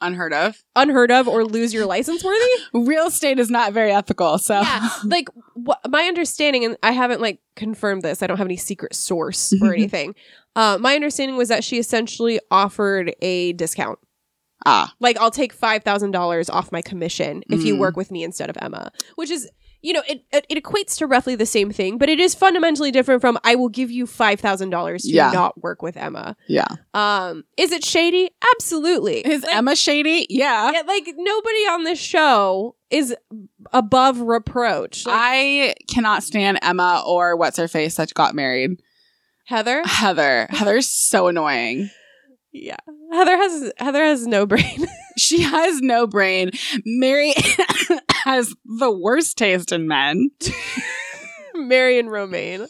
Unheard 0.00 0.32
of. 0.32 0.62
unheard 0.76 1.10
of 1.10 1.26
or 1.26 1.44
lose 1.44 1.74
your 1.74 1.84
license 1.84 2.22
worthy. 2.22 2.46
Real 2.86 3.08
estate 3.08 3.40
is 3.40 3.50
not 3.50 3.72
very 3.72 3.90
ethical. 3.90 4.38
So 4.38 4.60
yeah 4.60 4.88
like 5.04 5.26
what 5.68 5.78
my 5.90 6.02
understanding 6.04 6.64
and 6.64 6.76
i 6.82 6.90
haven't 6.92 7.20
like 7.20 7.40
confirmed 7.56 8.02
this 8.02 8.22
i 8.22 8.26
don't 8.26 8.38
have 8.38 8.46
any 8.46 8.56
secret 8.56 8.94
source 8.94 9.52
or 9.62 9.72
anything 9.74 10.14
uh, 10.56 10.76
my 10.80 10.94
understanding 10.94 11.36
was 11.36 11.48
that 11.48 11.62
she 11.62 11.78
essentially 11.78 12.40
offered 12.50 13.14
a 13.22 13.52
discount. 13.52 13.98
Ah, 14.66 14.92
like 14.98 15.16
i'll 15.18 15.30
take 15.30 15.54
$5000 15.56 16.50
off 16.52 16.72
my 16.72 16.82
commission 16.82 17.42
if 17.48 17.64
you 17.64 17.74
Mm. 17.76 17.78
work 17.78 17.96
with 17.96 18.10
me 18.10 18.24
instead 18.24 18.50
of 18.50 18.56
emma 18.60 18.90
which 19.14 19.30
is 19.30 19.48
you 19.82 19.92
know 19.92 20.02
it, 20.08 20.24
it 20.32 20.44
it 20.48 20.62
equates 20.62 20.96
to 20.98 21.06
roughly 21.06 21.34
the 21.36 21.46
same 21.46 21.70
thing 21.70 21.98
but 21.98 22.08
it 22.08 22.18
is 22.18 22.34
fundamentally 22.34 22.90
different 22.90 23.20
from 23.20 23.38
i 23.44 23.54
will 23.54 23.68
give 23.68 23.90
you 23.90 24.06
$5000 24.06 25.02
to 25.02 25.08
Yeah. 25.08 25.30
not 25.30 25.60
work 25.62 25.82
with 25.82 25.96
emma 25.96 26.36
yeah. 26.48 26.66
um 26.94 27.44
is 27.56 27.70
it 27.72 27.84
shady 27.84 28.30
absolutely 28.54 29.20
Is 29.26 29.42
Like, 29.44 29.54
Emma 29.54 29.76
shady? 29.76 30.26
Yeah. 30.30 30.72
yeah, 30.72 30.82
like 30.86 31.06
nobody 31.16 31.58
on 31.70 31.84
this 31.84 31.98
show 31.98 32.74
is 32.90 33.14
above 33.72 34.20
reproach 34.20 35.06
Like, 35.06 35.14
I 35.16 35.74
cannot 35.88 36.22
stand 36.22 36.58
Emma 36.62 37.02
or 37.06 37.36
what's 37.36 37.56
her 37.58 37.68
face 37.68 37.96
that 37.96 38.12
got 38.14 38.34
married. 38.34 38.80
heather 39.44 39.82
Heather. 39.84 40.46
Heather's 40.50 40.88
so 40.88 41.28
annoying. 41.28 41.90
Yeah. 42.52 42.76
Heather 43.12 43.36
has 43.36 43.72
Heather 43.78 44.02
has 44.04 44.26
no 44.26 44.44
brain. 44.46 44.86
She 45.18 45.42
has 45.42 45.80
no 45.80 46.06
brain. 46.06 46.52
Mary 46.84 47.34
has 48.24 48.54
the 48.64 48.90
worst 48.90 49.36
taste 49.38 49.72
in 49.72 49.88
men. 49.88 50.30
Mary 51.54 51.98
and 51.98 52.10
Romain. 52.10 52.66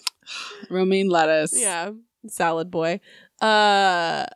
Romaine 0.71 1.09
lettuce. 1.09 1.53
Yeah. 1.59 1.91
Salad 2.27 2.71
boy. 2.71 3.01
Uh 3.41 4.27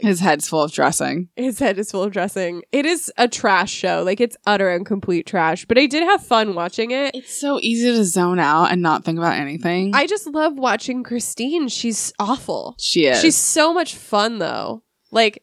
His 0.00 0.20
head's 0.20 0.48
full 0.48 0.62
of 0.62 0.72
dressing. 0.72 1.28
his 1.36 1.58
head 1.58 1.78
is 1.78 1.90
full 1.90 2.02
of 2.02 2.12
dressing. 2.12 2.62
It 2.72 2.86
is 2.86 3.12
a 3.18 3.28
trash 3.28 3.70
show. 3.72 4.02
Like 4.04 4.20
it's 4.20 4.36
utter 4.46 4.70
and 4.70 4.86
complete 4.86 5.26
trash. 5.26 5.64
But 5.66 5.78
I 5.78 5.86
did 5.86 6.02
have 6.04 6.24
fun 6.24 6.54
watching 6.54 6.90
it. 6.92 7.14
It's 7.14 7.38
so 7.38 7.58
easy 7.60 7.90
to 7.90 8.04
zone 8.04 8.38
out 8.38 8.70
and 8.70 8.80
not 8.82 9.04
think 9.04 9.18
about 9.18 9.34
anything. 9.36 9.94
I 9.94 10.06
just 10.06 10.26
love 10.26 10.54
watching 10.58 11.02
Christine. 11.02 11.68
She's 11.68 12.12
awful. 12.18 12.76
she 12.78 13.06
is. 13.06 13.20
She's 13.20 13.36
so 13.36 13.72
much 13.74 13.94
fun 13.96 14.38
though. 14.38 14.82
Like 15.10 15.42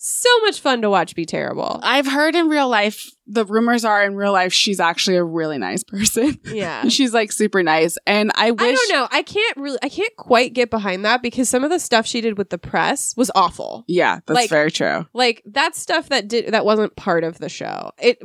so 0.00 0.28
much 0.42 0.60
fun 0.60 0.80
to 0.82 0.90
watch 0.90 1.14
be 1.16 1.24
terrible. 1.24 1.80
I've 1.82 2.06
heard 2.06 2.34
in 2.36 2.48
real 2.48 2.68
life, 2.68 3.10
the 3.26 3.44
rumors 3.44 3.84
are 3.84 4.04
in 4.04 4.14
real 4.14 4.32
life, 4.32 4.52
she's 4.52 4.78
actually 4.78 5.16
a 5.16 5.24
really 5.24 5.58
nice 5.58 5.82
person. 5.82 6.38
Yeah. 6.44 6.88
she's 6.88 7.12
like 7.12 7.32
super 7.32 7.62
nice. 7.64 7.98
And 8.06 8.30
I 8.36 8.52
wish. 8.52 8.60
I 8.62 8.72
don't 8.74 8.88
know. 8.92 9.08
I 9.10 9.22
can't 9.22 9.56
really 9.56 9.78
I 9.82 9.88
can't 9.88 10.14
quite 10.16 10.52
get 10.54 10.70
behind 10.70 11.04
that 11.04 11.20
because 11.20 11.48
some 11.48 11.64
of 11.64 11.70
the 11.70 11.80
stuff 11.80 12.06
she 12.06 12.20
did 12.20 12.38
with 12.38 12.50
the 12.50 12.58
press 12.58 13.14
was 13.16 13.30
awful. 13.34 13.84
Yeah, 13.88 14.20
that's 14.26 14.36
Like- 14.36 14.50
very 14.50 14.70
true. 14.70 15.06
like 15.14 15.42
that 15.46 15.74
stuff 15.74 16.08
that 16.10 16.28
did 16.28 16.52
that 16.54 16.64
wasn't 16.64 16.94
part 16.96 17.24
of 17.24 17.38
the 17.38 17.48
show 17.48 17.90
it 17.98 18.18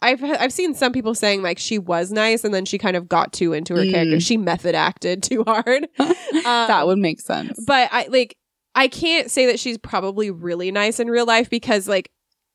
I've 0.00 0.22
I've 0.22 0.52
seen 0.52 0.74
some 0.74 0.92
people 0.92 1.16
saying 1.16 1.42
like 1.42 1.58
she 1.58 1.76
was 1.80 2.12
nice 2.12 2.44
and 2.44 2.54
then 2.54 2.64
she 2.64 2.78
kind 2.78 2.96
of 2.96 3.08
got 3.08 3.32
too 3.32 3.52
into 3.52 3.74
her 3.74 3.82
Mm. 3.82 3.90
character. 3.90 4.20
She 4.20 4.36
method 4.36 4.76
acted 4.76 5.24
too 5.24 5.42
hard. 5.44 5.88
that 5.98 6.86
would 6.86 6.98
make 6.98 7.20
sense. 7.20 7.58
But 7.66 7.88
I 7.90 8.06
like 8.08 8.36
I 8.78 8.88
can't 8.88 9.30
say 9.30 9.46
that 9.46 9.58
she's 9.58 9.76
probably 9.78 10.30
really 10.30 10.70
nice 10.70 11.00
in 11.00 11.08
real 11.10 11.26
life 11.26 11.50
because 11.50 11.88
like 11.88 12.10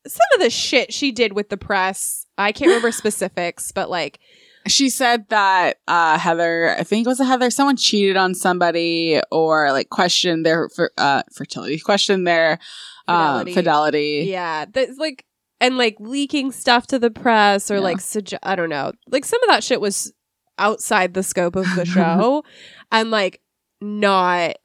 some 0.07 0.25
of 0.35 0.41
the 0.41 0.49
shit 0.49 0.93
she 0.93 1.11
did 1.11 1.33
with 1.33 1.49
the 1.49 1.57
press, 1.57 2.25
I 2.37 2.51
can't 2.51 2.69
remember 2.69 2.91
specifics, 3.03 3.71
but 3.71 3.89
like 3.89 4.19
She 4.67 4.89
said 4.89 5.27
that 5.29 5.77
uh, 5.87 6.17
Heather, 6.17 6.75
I 6.79 6.83
think 6.83 7.05
it 7.05 7.09
was 7.09 7.19
a 7.19 7.25
Heather, 7.25 7.49
someone 7.49 7.75
cheated 7.75 8.15
on 8.15 8.35
somebody 8.35 9.19
or 9.31 9.71
like 9.73 9.89
questioned 9.89 10.45
their 10.45 10.69
uh, 10.97 11.23
fertility, 11.33 11.79
questioned 11.79 12.25
their 12.25 12.57
fidelity. 13.05 13.53
Fidelity. 13.53 13.53
fidelity. 13.53 14.31
Yeah, 14.31 14.65
that's 14.71 14.97
like 14.97 15.25
and 15.59 15.77
like 15.77 15.97
leaking 15.99 16.51
stuff 16.53 16.87
to 16.87 16.99
the 16.99 17.11
press 17.11 17.69
or 17.69 17.75
Yeah. 17.75 17.79
like 17.81 17.97
sugge- 17.97 18.39
I 18.43 18.55
don't 18.55 18.69
know. 18.69 18.93
Like 19.09 19.25
some 19.25 19.41
of 19.43 19.49
that 19.49 19.63
shit 19.63 19.81
was 19.81 20.13
outside 20.57 21.13
the 21.13 21.23
scope 21.23 21.55
of 21.57 21.65
the 21.75 21.85
show 21.97 22.43
and 22.91 23.11
like 23.11 23.41
not 23.81 24.55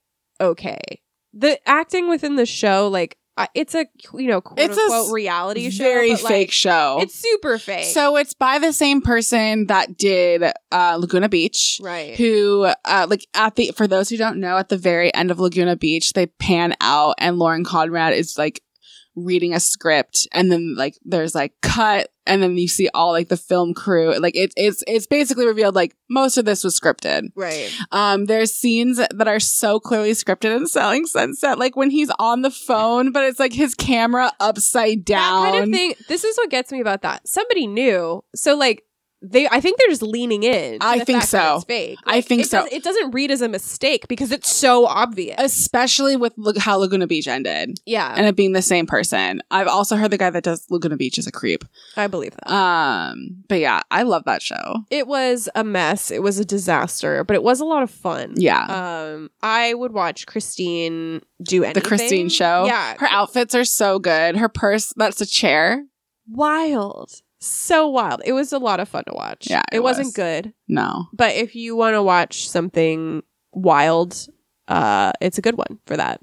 okay. 0.41 1.01
The 1.39 1.59
acting 1.68 2.09
within 2.09 2.36
the 2.36 2.47
show 2.47 2.89
like 2.89 3.16
it's 3.55 3.74
a 3.74 3.86
you 4.14 4.26
know 4.26 4.41
quote 4.41 4.59
It's 4.59 4.76
a 4.76 4.80
unquote 4.80 5.07
s- 5.07 5.12
reality 5.12 5.70
show 5.70 5.84
Very 5.84 6.11
but, 6.12 6.22
like, 6.24 6.32
fake 6.32 6.53
show. 6.53 6.99
It's 7.01 7.14
super 7.14 7.59
fake. 7.59 7.84
So 7.86 8.16
it's 8.16 8.34
by 8.34 8.59
the 8.59 8.72
same 8.72 9.01
person 9.01 9.66
that 9.66 9.97
did 9.97 10.43
uh, 10.72 10.97
Laguna 11.01 11.28
Beach. 11.28 11.78
right. 11.82 12.16
Who, 12.16 12.68
uh, 12.84 13.07
like, 13.09 13.26
at 13.34 13.55
the, 13.55 13.72
for 13.76 13.86
those 13.86 14.09
who 14.09 14.16
don't 14.16 14.41
know, 14.41 14.57
at 14.57 14.68
the 14.68 14.76
very 14.76 15.14
end 15.14 15.30
of 15.30 15.39
Laguna 15.39 15.76
Beach, 15.76 16.12
they 16.14 16.26
pan 16.26 16.74
out 16.80 17.14
and 17.18 17.39
Lauren 17.39 17.64
Conrad 17.64 18.14
is 18.14 18.36
like 18.36 18.61
reading 19.14 19.55
a 19.55 19.61
script 19.61 20.28
and 20.32 20.51
then 20.51 20.74
like 20.76 20.97
there's 21.05 21.34
like 21.34 21.53
cut 21.61 22.09
and 22.29 22.43
then 22.43 22.57
you 22.57 22.68
see 22.68 22.89
all 22.95 23.12
like 23.12 23.29
the 23.29 23.37
film 23.37 23.74
crew. 23.74 24.16
Like, 24.18 24.37
it, 24.37 24.53
it's, 24.57 24.85
it's 24.87 25.07
basically 25.07 25.47
revealed 25.47 25.74
like 25.74 25.97
most 26.09 26.37
of 26.37 26.45
this 26.45 26.62
was 26.62 26.79
scripted. 26.79 27.31
right. 27.35 27.72
Um, 27.91 28.26
there's 28.26 28.55
scenes 28.55 28.99
that 28.99 29.29
are 29.29 29.41
so 29.41 29.81
clearly 29.81 30.12
scripted 30.12 30.57
in 30.57 30.66
Selling 30.66 31.07
Sunset, 31.07 31.59
like 31.59 31.76
when 31.76 31.91
he's 31.91 32.11
on 32.18 32.43
the 32.43 32.51
phone, 32.51 33.12
but 33.12 33.24
it's 33.24 33.41
like 33.41 33.53
his 33.53 33.74
camera 33.74 34.33
upside 34.41 35.05
down. 35.05 35.45
That 35.45 35.53
kind 35.53 35.64
of 35.64 35.70
thing. 35.74 35.95
This 36.09 36.24
is 36.24 36.37
what 36.37 36.51
gets 36.51 36.70
me 36.70 36.81
about 36.81 37.03
that. 37.03 37.26
Somebody 37.26 37.66
knew. 37.66 38.22
So 38.35 38.57
like 38.57 38.85
they 39.21 39.49
I 39.49 39.61
think 39.61 39.79
they're 39.79 39.89
just 39.89 40.03
leaning 40.03 40.43
in. 40.45 40.79
I 40.81 41.01
think 41.01 41.23
so. 41.25 41.57
It's 41.57 41.64
fake. 41.64 41.99
I 42.07 42.21
think 42.21 42.43
it 42.43 42.49
so. 42.49 42.59
doesn't- 42.59 42.73
it 42.73 42.85
doesn't 42.85 43.11
read 43.11 43.31
as 43.31 43.43
a 43.43 43.49
mistake 43.49 44.07
because 44.09 44.31
it's 44.31 44.55
so 44.55 44.87
obvious. 44.87 45.37
Especially 45.39 46.14
with 46.16 46.33
look 46.37 46.57
how 46.57 46.77
Laguna 46.79 47.07
Beach 47.07 47.27
ended 47.27 47.79
yeah, 47.85 48.14
and 48.16 48.27
it 48.27 48.37
being 48.37 48.53
the 48.53 48.62
same 48.62 48.87
person. 48.87 49.43
I've 49.51 49.66
also 49.66 49.97
heard 49.97 50.11
the 50.12 50.19
guy 50.19 50.31
that 50.31 50.45
does 50.45 50.66
Laguna 50.71 50.97
Beach 50.97 51.19
is 51.19 51.27
a 51.27 51.33
creep. 51.33 51.64
I 51.97 52.07
believe 52.07 52.35
that. 52.37 52.53
Um, 52.53 53.43
but 53.49 53.59
yeah, 53.59 53.81
I 53.91 54.03
love 54.05 54.25
that 54.25 54.41
show. 54.43 54.85
it 54.91 55.07
was 55.09 55.49
a 55.55 55.64
mess. 55.64 56.11
It 56.11 56.23
was 56.23 56.39
a 56.39 56.45
disaster, 56.45 57.25
but 57.25 57.35
it 57.35 57.43
was 57.43 57.61
a 57.61 57.64
lot 57.64 57.83
of 57.83 57.91
fun. 57.91 58.35
Yeah. 58.37 58.64
Um, 58.64 59.31
I 59.43 59.75
would 59.75 59.93
watch 59.93 60.27
Christine 60.27 61.23
do 61.43 61.64
anything. 61.64 61.83
the 61.83 61.89
Christine 61.89 62.29
show. 62.29 62.66
Yeah, 62.66 62.95
Her 62.99 63.09
outfits 63.11 63.55
are 63.55 63.64
so 63.64 63.99
good. 63.99 64.37
Her 64.37 64.49
purse, 64.49 64.93
that's 64.97 65.21
a 65.21 65.27
chair. 65.27 65.85
wild, 66.31 67.11
so 67.41 67.89
wild. 67.89 68.22
It 68.24 68.32
was 68.32 68.53
a 68.53 68.59
lot 68.59 68.80
of 68.80 68.89
fun 68.89 69.05
to 69.07 69.12
watch. 69.14 69.49
Yeah, 69.49 69.62
it, 69.72 69.76
it 69.76 69.82
wasn't 69.82 70.09
was. 70.09 70.14
good, 70.14 70.53
No. 70.66 71.07
but 71.12 71.34
if 71.34 71.55
you 71.55 71.76
want 71.76 71.95
to 71.95 72.03
watch 72.03 72.49
something 72.49 73.22
wild, 73.53 74.26
uh, 74.68 75.12
it's 75.20 75.39
a 75.39 75.43
good 75.43 75.57
one 75.57 75.78
for 75.86 75.97
that. 75.97 76.20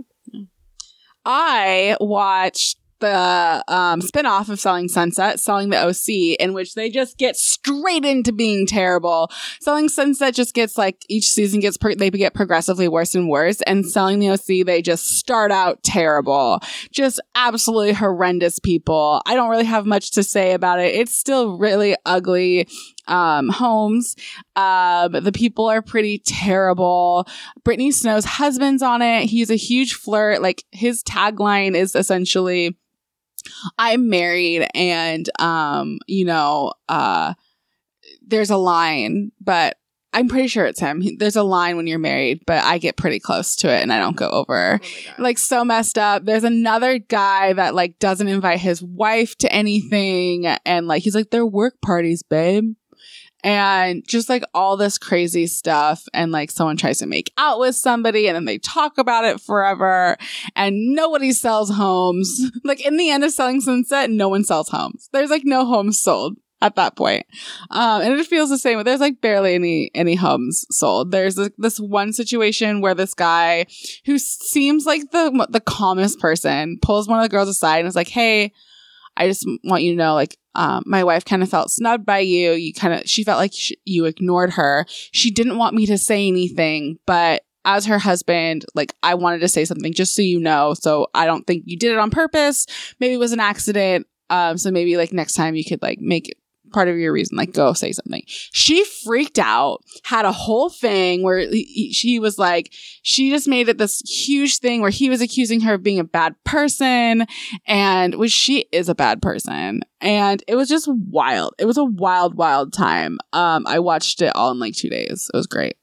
I 1.25 1.97
watched 1.99 2.77
the 2.99 3.63
um, 3.67 4.01
spin-off 4.01 4.49
of 4.49 4.59
Selling 4.59 4.87
Sunset, 4.87 5.39
Selling 5.39 5.69
the 5.69 5.83
OC, 5.83 6.37
in 6.39 6.53
which 6.53 6.75
they 6.75 6.89
just 6.89 7.17
get 7.17 7.35
straight 7.35 8.05
into 8.05 8.31
being 8.31 8.65
terrible. 8.65 9.29
Selling 9.59 9.89
Sunset 9.89 10.33
just 10.33 10.53
gets 10.53 10.77
like 10.77 11.03
each 11.09 11.29
season 11.29 11.59
gets 11.59 11.77
pro- 11.77 11.95
they 11.95 12.09
get 12.09 12.33
progressively 12.33 12.87
worse 12.87 13.15
and 13.15 13.29
worse, 13.29 13.61
and 13.61 13.85
Selling 13.85 14.19
the 14.19 14.29
OC 14.29 14.65
they 14.65 14.81
just 14.81 15.17
start 15.17 15.51
out 15.51 15.83
terrible, 15.83 16.59
just 16.91 17.19
absolutely 17.35 17.93
horrendous 17.93 18.59
people. 18.59 19.21
I 19.25 19.35
don't 19.35 19.49
really 19.49 19.65
have 19.65 19.85
much 19.85 20.11
to 20.11 20.23
say 20.23 20.53
about 20.53 20.79
it. 20.79 20.95
It's 20.95 21.17
still 21.17 21.57
really 21.57 21.95
ugly 22.05 22.67
um, 23.07 23.49
homes. 23.49 24.15
Um, 24.55 25.11
the 25.11 25.31
people 25.33 25.65
are 25.67 25.81
pretty 25.81 26.19
terrible. 26.19 27.27
Brittany 27.63 27.91
Snow's 27.91 28.25
husband's 28.25 28.81
on 28.81 29.01
it. 29.01 29.25
He's 29.25 29.49
a 29.49 29.55
huge 29.55 29.93
flirt. 29.93 30.41
Like 30.41 30.63
his 30.71 31.03
tagline 31.03 31.75
is 31.75 31.95
essentially, 31.95 32.77
I'm 33.77 34.09
married 34.09 34.67
and, 34.73 35.29
um, 35.39 35.99
you 36.07 36.25
know, 36.25 36.73
uh, 36.89 37.33
there's 38.25 38.49
a 38.49 38.57
line, 38.57 39.31
but 39.39 39.77
I'm 40.13 40.29
pretty 40.29 40.47
sure 40.47 40.65
it's 40.65 40.79
him. 40.79 41.01
He- 41.01 41.17
There's 41.17 41.35
a 41.35 41.43
line 41.43 41.75
when 41.75 41.87
you're 41.87 41.99
married, 41.99 42.41
but 42.47 42.63
I 42.63 42.77
get 42.77 42.95
pretty 42.95 43.19
close 43.19 43.55
to 43.57 43.67
it 43.69 43.81
and 43.81 43.91
I 43.91 43.99
don't 43.99 44.15
go 44.15 44.29
over 44.29 44.79
like 45.19 45.37
so 45.37 45.65
messed 45.65 45.97
up. 45.97 46.23
There's 46.23 46.45
another 46.45 46.99
guy 46.99 47.51
that 47.51 47.75
like 47.75 47.99
doesn't 47.99 48.27
invite 48.29 48.59
his 48.59 48.81
wife 48.81 49.35
to 49.39 49.51
anything 49.51 50.45
and 50.47 50.87
like 50.87 51.03
he's 51.03 51.15
like 51.15 51.31
they're 51.31 51.45
work 51.45 51.75
parties, 51.81 52.23
babe. 52.23 52.75
And 53.45 54.03
just 54.07 54.27
like 54.27 54.43
all 54.55 54.75
this 54.75 54.97
crazy 54.97 55.45
stuff 55.45 56.07
and 56.15 56.31
like 56.31 56.49
someone 56.49 56.77
tries 56.77 56.97
to 56.97 57.05
make 57.05 57.31
out 57.37 57.59
with 57.59 57.75
somebody 57.75 58.27
and 58.27 58.35
then 58.35 58.45
they 58.45 58.57
talk 58.57 58.97
about 58.97 59.23
it 59.23 59.39
forever 59.39 60.17
and 60.55 60.95
nobody 60.95 61.31
sells 61.31 61.69
homes. 61.69 62.41
like 62.63 62.83
in 62.83 62.97
the 62.97 63.11
end 63.11 63.23
of 63.23 63.31
selling 63.31 63.61
sunset, 63.61 64.09
no 64.09 64.29
one 64.29 64.43
sells 64.43 64.69
homes. 64.69 65.09
There's 65.13 65.29
like 65.29 65.43
no 65.45 65.63
homes 65.63 66.01
sold 66.01 66.37
at 66.59 66.75
that 66.75 66.95
point. 66.95 67.27
Um, 67.69 68.01
and 68.01 68.13
it 68.13 68.25
feels 68.25 68.49
the 68.49 68.57
same. 68.57 68.83
There's 68.83 68.99
like 68.99 69.21
barely 69.21 69.53
any 69.53 69.91
any 69.93 70.15
homes 70.15 70.65
sold. 70.71 71.11
There's 71.11 71.37
like, 71.37 71.53
this 71.59 71.79
one 71.79 72.13
situation 72.13 72.81
where 72.81 72.95
this 72.95 73.13
guy 73.13 73.67
who 74.05 74.17
seems 74.17 74.87
like 74.87 75.11
the 75.11 75.47
the 75.51 75.59
calmest 75.59 76.19
person 76.19 76.79
pulls 76.81 77.07
one 77.07 77.19
of 77.19 77.23
the 77.23 77.29
girls 77.29 77.49
aside 77.49 77.79
and 77.79 77.87
is 77.87 77.95
like, 77.95 78.09
"Hey, 78.09 78.53
I 79.17 79.27
just 79.27 79.47
want 79.63 79.83
you 79.83 79.91
to 79.91 79.97
know, 79.97 80.13
like, 80.13 80.37
um, 80.55 80.83
my 80.85 81.03
wife 81.03 81.25
kind 81.25 81.43
of 81.43 81.49
felt 81.49 81.71
snubbed 81.71 82.05
by 82.05 82.19
you. 82.19 82.51
You 82.51 82.73
kind 82.73 82.93
of 82.93 83.09
she 83.09 83.23
felt 83.23 83.39
like 83.39 83.53
sh- 83.53 83.73
you 83.85 84.05
ignored 84.05 84.51
her. 84.53 84.85
She 84.89 85.31
didn't 85.31 85.57
want 85.57 85.75
me 85.75 85.85
to 85.87 85.97
say 85.97 86.27
anything, 86.27 86.99
but." 87.05 87.41
As 87.67 87.87
her 87.87 87.97
husband, 87.97 88.63
like 88.75 88.93
I 89.01 89.15
wanted 89.15 89.39
to 89.39 89.47
say 89.47 89.65
something 89.65 89.91
just 89.91 90.13
so 90.13 90.21
you 90.21 90.39
know. 90.39 90.75
So 90.75 91.07
I 91.15 91.25
don't 91.25 91.47
think 91.47 91.63
you 91.65 91.75
did 91.79 91.93
it 91.93 91.97
on 91.97 92.11
purpose. 92.11 92.67
Maybe 92.99 93.15
it 93.15 93.17
was 93.17 93.31
an 93.31 93.39
accident. 93.39 94.05
Um, 94.29 94.59
so 94.59 94.69
maybe 94.69 94.97
like 94.97 95.11
next 95.11 95.33
time 95.33 95.55
you 95.55 95.65
could 95.65 95.81
like 95.81 95.99
make 95.99 96.31
part 96.75 96.87
of 96.89 96.97
your 96.97 97.11
reason, 97.13 97.37
like 97.37 97.53
go 97.53 97.73
say 97.73 97.91
something. 97.91 98.21
She 98.27 98.83
freaked 99.05 99.39
out, 99.39 99.79
had 100.03 100.25
a 100.25 100.31
whole 100.31 100.69
thing 100.69 101.23
where 101.23 101.39
he- 101.39 101.63
he- 101.63 101.93
she 101.93 102.19
was 102.19 102.37
like, 102.37 102.71
she 103.01 103.29
just 103.29 103.47
made 103.47 103.69
it 103.69 103.77
this 103.77 104.01
huge 104.01 104.59
thing 104.59 104.81
where 104.81 104.91
he 104.91 105.09
was 105.09 105.21
accusing 105.21 105.61
her 105.61 105.75
of 105.75 105.83
being 105.83 105.99
a 105.99 106.03
bad 106.03 106.35
person 106.43 107.25
and 107.65 108.15
which 108.15 108.31
she 108.31 108.65
is 108.71 108.89
a 108.89 108.95
bad 108.95 109.21
person. 109.21 109.81
And 110.01 110.43
it 110.47 110.55
was 110.55 110.69
just 110.69 110.87
wild. 110.87 111.53
It 111.57 111.65
was 111.65 111.77
a 111.77 111.83
wild, 111.85 112.35
wild 112.35 112.73
time. 112.73 113.17
Um, 113.33 113.65
I 113.65 113.79
watched 113.79 114.21
it 114.21 114.35
all 114.35 114.51
in 114.51 114.59
like 114.59 114.75
two 114.75 114.89
days. 114.89 115.31
It 115.33 115.37
was 115.37 115.47
great. 115.47 115.77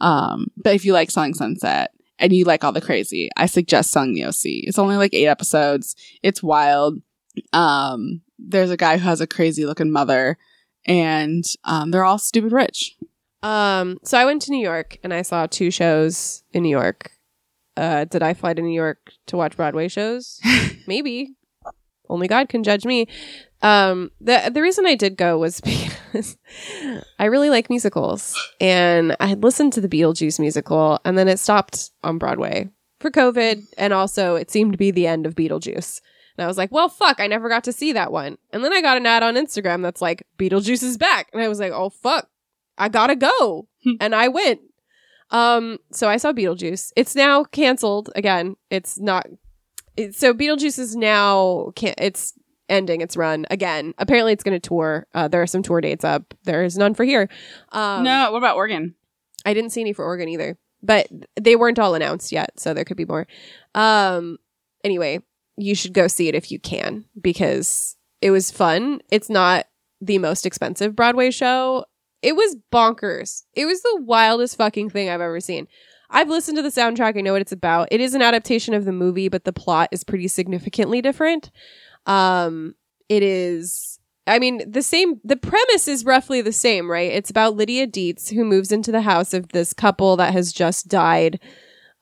Um, 0.00 0.46
but 0.56 0.74
if 0.74 0.84
you 0.84 0.92
like 0.94 1.10
Selling 1.10 1.34
Sunset 1.34 1.90
and 2.18 2.32
you 2.32 2.44
like 2.44 2.64
all 2.64 2.72
the 2.72 2.80
crazy, 2.80 3.28
I 3.36 3.46
suggest 3.46 3.90
Selling 3.90 4.14
the 4.14 4.24
OC. 4.24 4.64
It's 4.64 4.78
only 4.78 4.96
like 4.96 5.12
eight 5.14 5.26
episodes. 5.26 5.94
It's 6.22 6.42
wild. 6.42 7.02
Um, 7.52 8.22
there's 8.38 8.70
a 8.70 8.76
guy 8.76 8.98
who 8.98 9.04
has 9.04 9.20
a 9.20 9.26
crazy 9.26 9.66
looking 9.66 9.90
mother 9.90 10.38
and 10.86 11.44
um, 11.64 11.90
they're 11.90 12.04
all 12.04 12.18
stupid 12.18 12.52
rich. 12.52 12.96
Um, 13.42 13.98
so 14.04 14.18
I 14.18 14.24
went 14.24 14.42
to 14.42 14.50
New 14.50 14.62
York 14.62 14.98
and 15.02 15.14
I 15.14 15.22
saw 15.22 15.46
two 15.46 15.70
shows 15.70 16.42
in 16.52 16.62
New 16.62 16.70
York. 16.70 17.12
Uh, 17.76 18.04
did 18.04 18.22
I 18.22 18.34
fly 18.34 18.54
to 18.54 18.62
New 18.62 18.74
York 18.74 19.12
to 19.26 19.36
watch 19.36 19.56
Broadway 19.56 19.88
shows? 19.88 20.40
Maybe. 20.86 21.36
Only 22.08 22.28
God 22.28 22.48
can 22.48 22.64
judge 22.64 22.84
me. 22.84 23.06
Um, 23.62 24.10
the 24.20 24.50
the 24.52 24.62
reason 24.62 24.84
I 24.84 24.96
did 24.96 25.16
go 25.16 25.38
was 25.38 25.60
because 26.12 26.36
I 27.18 27.26
really 27.26 27.50
like 27.50 27.70
musicals, 27.70 28.34
and 28.60 29.14
I 29.20 29.26
had 29.26 29.44
listened 29.44 29.74
to 29.74 29.80
the 29.80 29.88
Beetlejuice 29.88 30.40
musical, 30.40 30.98
and 31.04 31.16
then 31.16 31.28
it 31.28 31.38
stopped 31.38 31.92
on 32.02 32.18
Broadway 32.18 32.68
for 32.98 33.10
COVID, 33.10 33.64
and 33.78 33.92
also 33.92 34.34
it 34.34 34.50
seemed 34.50 34.72
to 34.72 34.78
be 34.78 34.90
the 34.90 35.06
end 35.06 35.24
of 35.24 35.36
Beetlejuice. 35.36 36.00
And 36.40 36.46
I 36.46 36.48
was 36.48 36.56
like, 36.56 36.72
well, 36.72 36.88
fuck, 36.88 37.20
I 37.20 37.26
never 37.26 37.50
got 37.50 37.64
to 37.64 37.72
see 37.72 37.92
that 37.92 38.10
one. 38.10 38.38
And 38.50 38.64
then 38.64 38.72
I 38.72 38.80
got 38.80 38.96
an 38.96 39.04
ad 39.04 39.22
on 39.22 39.34
Instagram 39.34 39.82
that's 39.82 40.00
like, 40.00 40.26
Beetlejuice 40.38 40.82
is 40.82 40.96
back. 40.96 41.28
And 41.34 41.42
I 41.42 41.48
was 41.48 41.60
like, 41.60 41.70
oh, 41.70 41.90
fuck, 41.90 42.30
I 42.78 42.88
gotta 42.88 43.14
go. 43.14 43.68
and 44.00 44.14
I 44.14 44.28
went. 44.28 44.60
Um, 45.30 45.76
so 45.92 46.08
I 46.08 46.16
saw 46.16 46.32
Beetlejuice. 46.32 46.92
It's 46.96 47.14
now 47.14 47.44
canceled 47.44 48.08
again. 48.16 48.56
It's 48.70 48.98
not. 48.98 49.26
It, 49.98 50.14
so 50.14 50.32
Beetlejuice 50.32 50.78
is 50.78 50.96
now 50.96 51.72
can 51.76 51.92
it's 51.98 52.32
ending 52.70 53.02
its 53.02 53.18
run 53.18 53.44
again. 53.50 53.92
Apparently, 53.98 54.32
it's 54.32 54.42
going 54.42 54.58
to 54.58 54.66
tour. 54.66 55.06
Uh, 55.12 55.28
there 55.28 55.42
are 55.42 55.46
some 55.46 55.62
tour 55.62 55.82
dates 55.82 56.04
up. 56.04 56.32
There 56.44 56.64
is 56.64 56.78
none 56.78 56.94
for 56.94 57.04
here. 57.04 57.28
Um, 57.70 58.02
no, 58.02 58.32
what 58.32 58.38
about 58.38 58.56
Oregon? 58.56 58.94
I 59.44 59.52
didn't 59.52 59.70
see 59.72 59.82
any 59.82 59.92
for 59.92 60.06
Oregon 60.06 60.30
either, 60.30 60.56
but 60.82 61.06
they 61.38 61.54
weren't 61.54 61.78
all 61.78 61.94
announced 61.94 62.32
yet, 62.32 62.58
so 62.58 62.72
there 62.72 62.86
could 62.86 62.96
be 62.96 63.04
more. 63.04 63.26
Um, 63.74 64.38
anyway, 64.82 65.20
you 65.56 65.74
should 65.74 65.92
go 65.92 66.06
see 66.06 66.28
it 66.28 66.34
if 66.34 66.50
you 66.50 66.58
can 66.58 67.04
because 67.20 67.96
it 68.20 68.30
was 68.30 68.50
fun. 68.50 69.00
It's 69.10 69.30
not 69.30 69.66
the 70.00 70.18
most 70.18 70.46
expensive 70.46 70.96
Broadway 70.96 71.30
show. 71.30 71.84
It 72.22 72.36
was 72.36 72.56
bonkers. 72.72 73.44
It 73.54 73.66
was 73.66 73.82
the 73.82 74.02
wildest 74.02 74.56
fucking 74.56 74.90
thing 74.90 75.08
I've 75.08 75.20
ever 75.20 75.40
seen. 75.40 75.68
I've 76.10 76.28
listened 76.28 76.56
to 76.56 76.62
the 76.62 76.68
soundtrack. 76.68 77.16
I 77.16 77.20
know 77.20 77.32
what 77.32 77.42
it's 77.42 77.52
about. 77.52 77.88
It 77.90 78.00
is 78.00 78.14
an 78.14 78.22
adaptation 78.22 78.74
of 78.74 78.84
the 78.84 78.92
movie, 78.92 79.28
but 79.28 79.44
the 79.44 79.52
plot 79.52 79.88
is 79.92 80.04
pretty 80.04 80.28
significantly 80.28 81.00
different. 81.00 81.50
Um, 82.06 82.74
it 83.08 83.22
is 83.22 84.00
I 84.26 84.38
mean, 84.38 84.70
the 84.70 84.82
same, 84.82 85.20
the 85.24 85.36
premise 85.36 85.88
is 85.88 86.04
roughly 86.04 86.40
the 86.40 86.52
same, 86.52 86.88
right? 86.88 87.10
It's 87.10 87.30
about 87.30 87.56
Lydia 87.56 87.86
Dietz 87.86 88.28
who 88.28 88.44
moves 88.44 88.70
into 88.70 88.92
the 88.92 89.00
house 89.00 89.34
of 89.34 89.48
this 89.48 89.72
couple 89.72 90.16
that 90.18 90.32
has 90.32 90.52
just 90.52 90.86
died. 90.86 91.40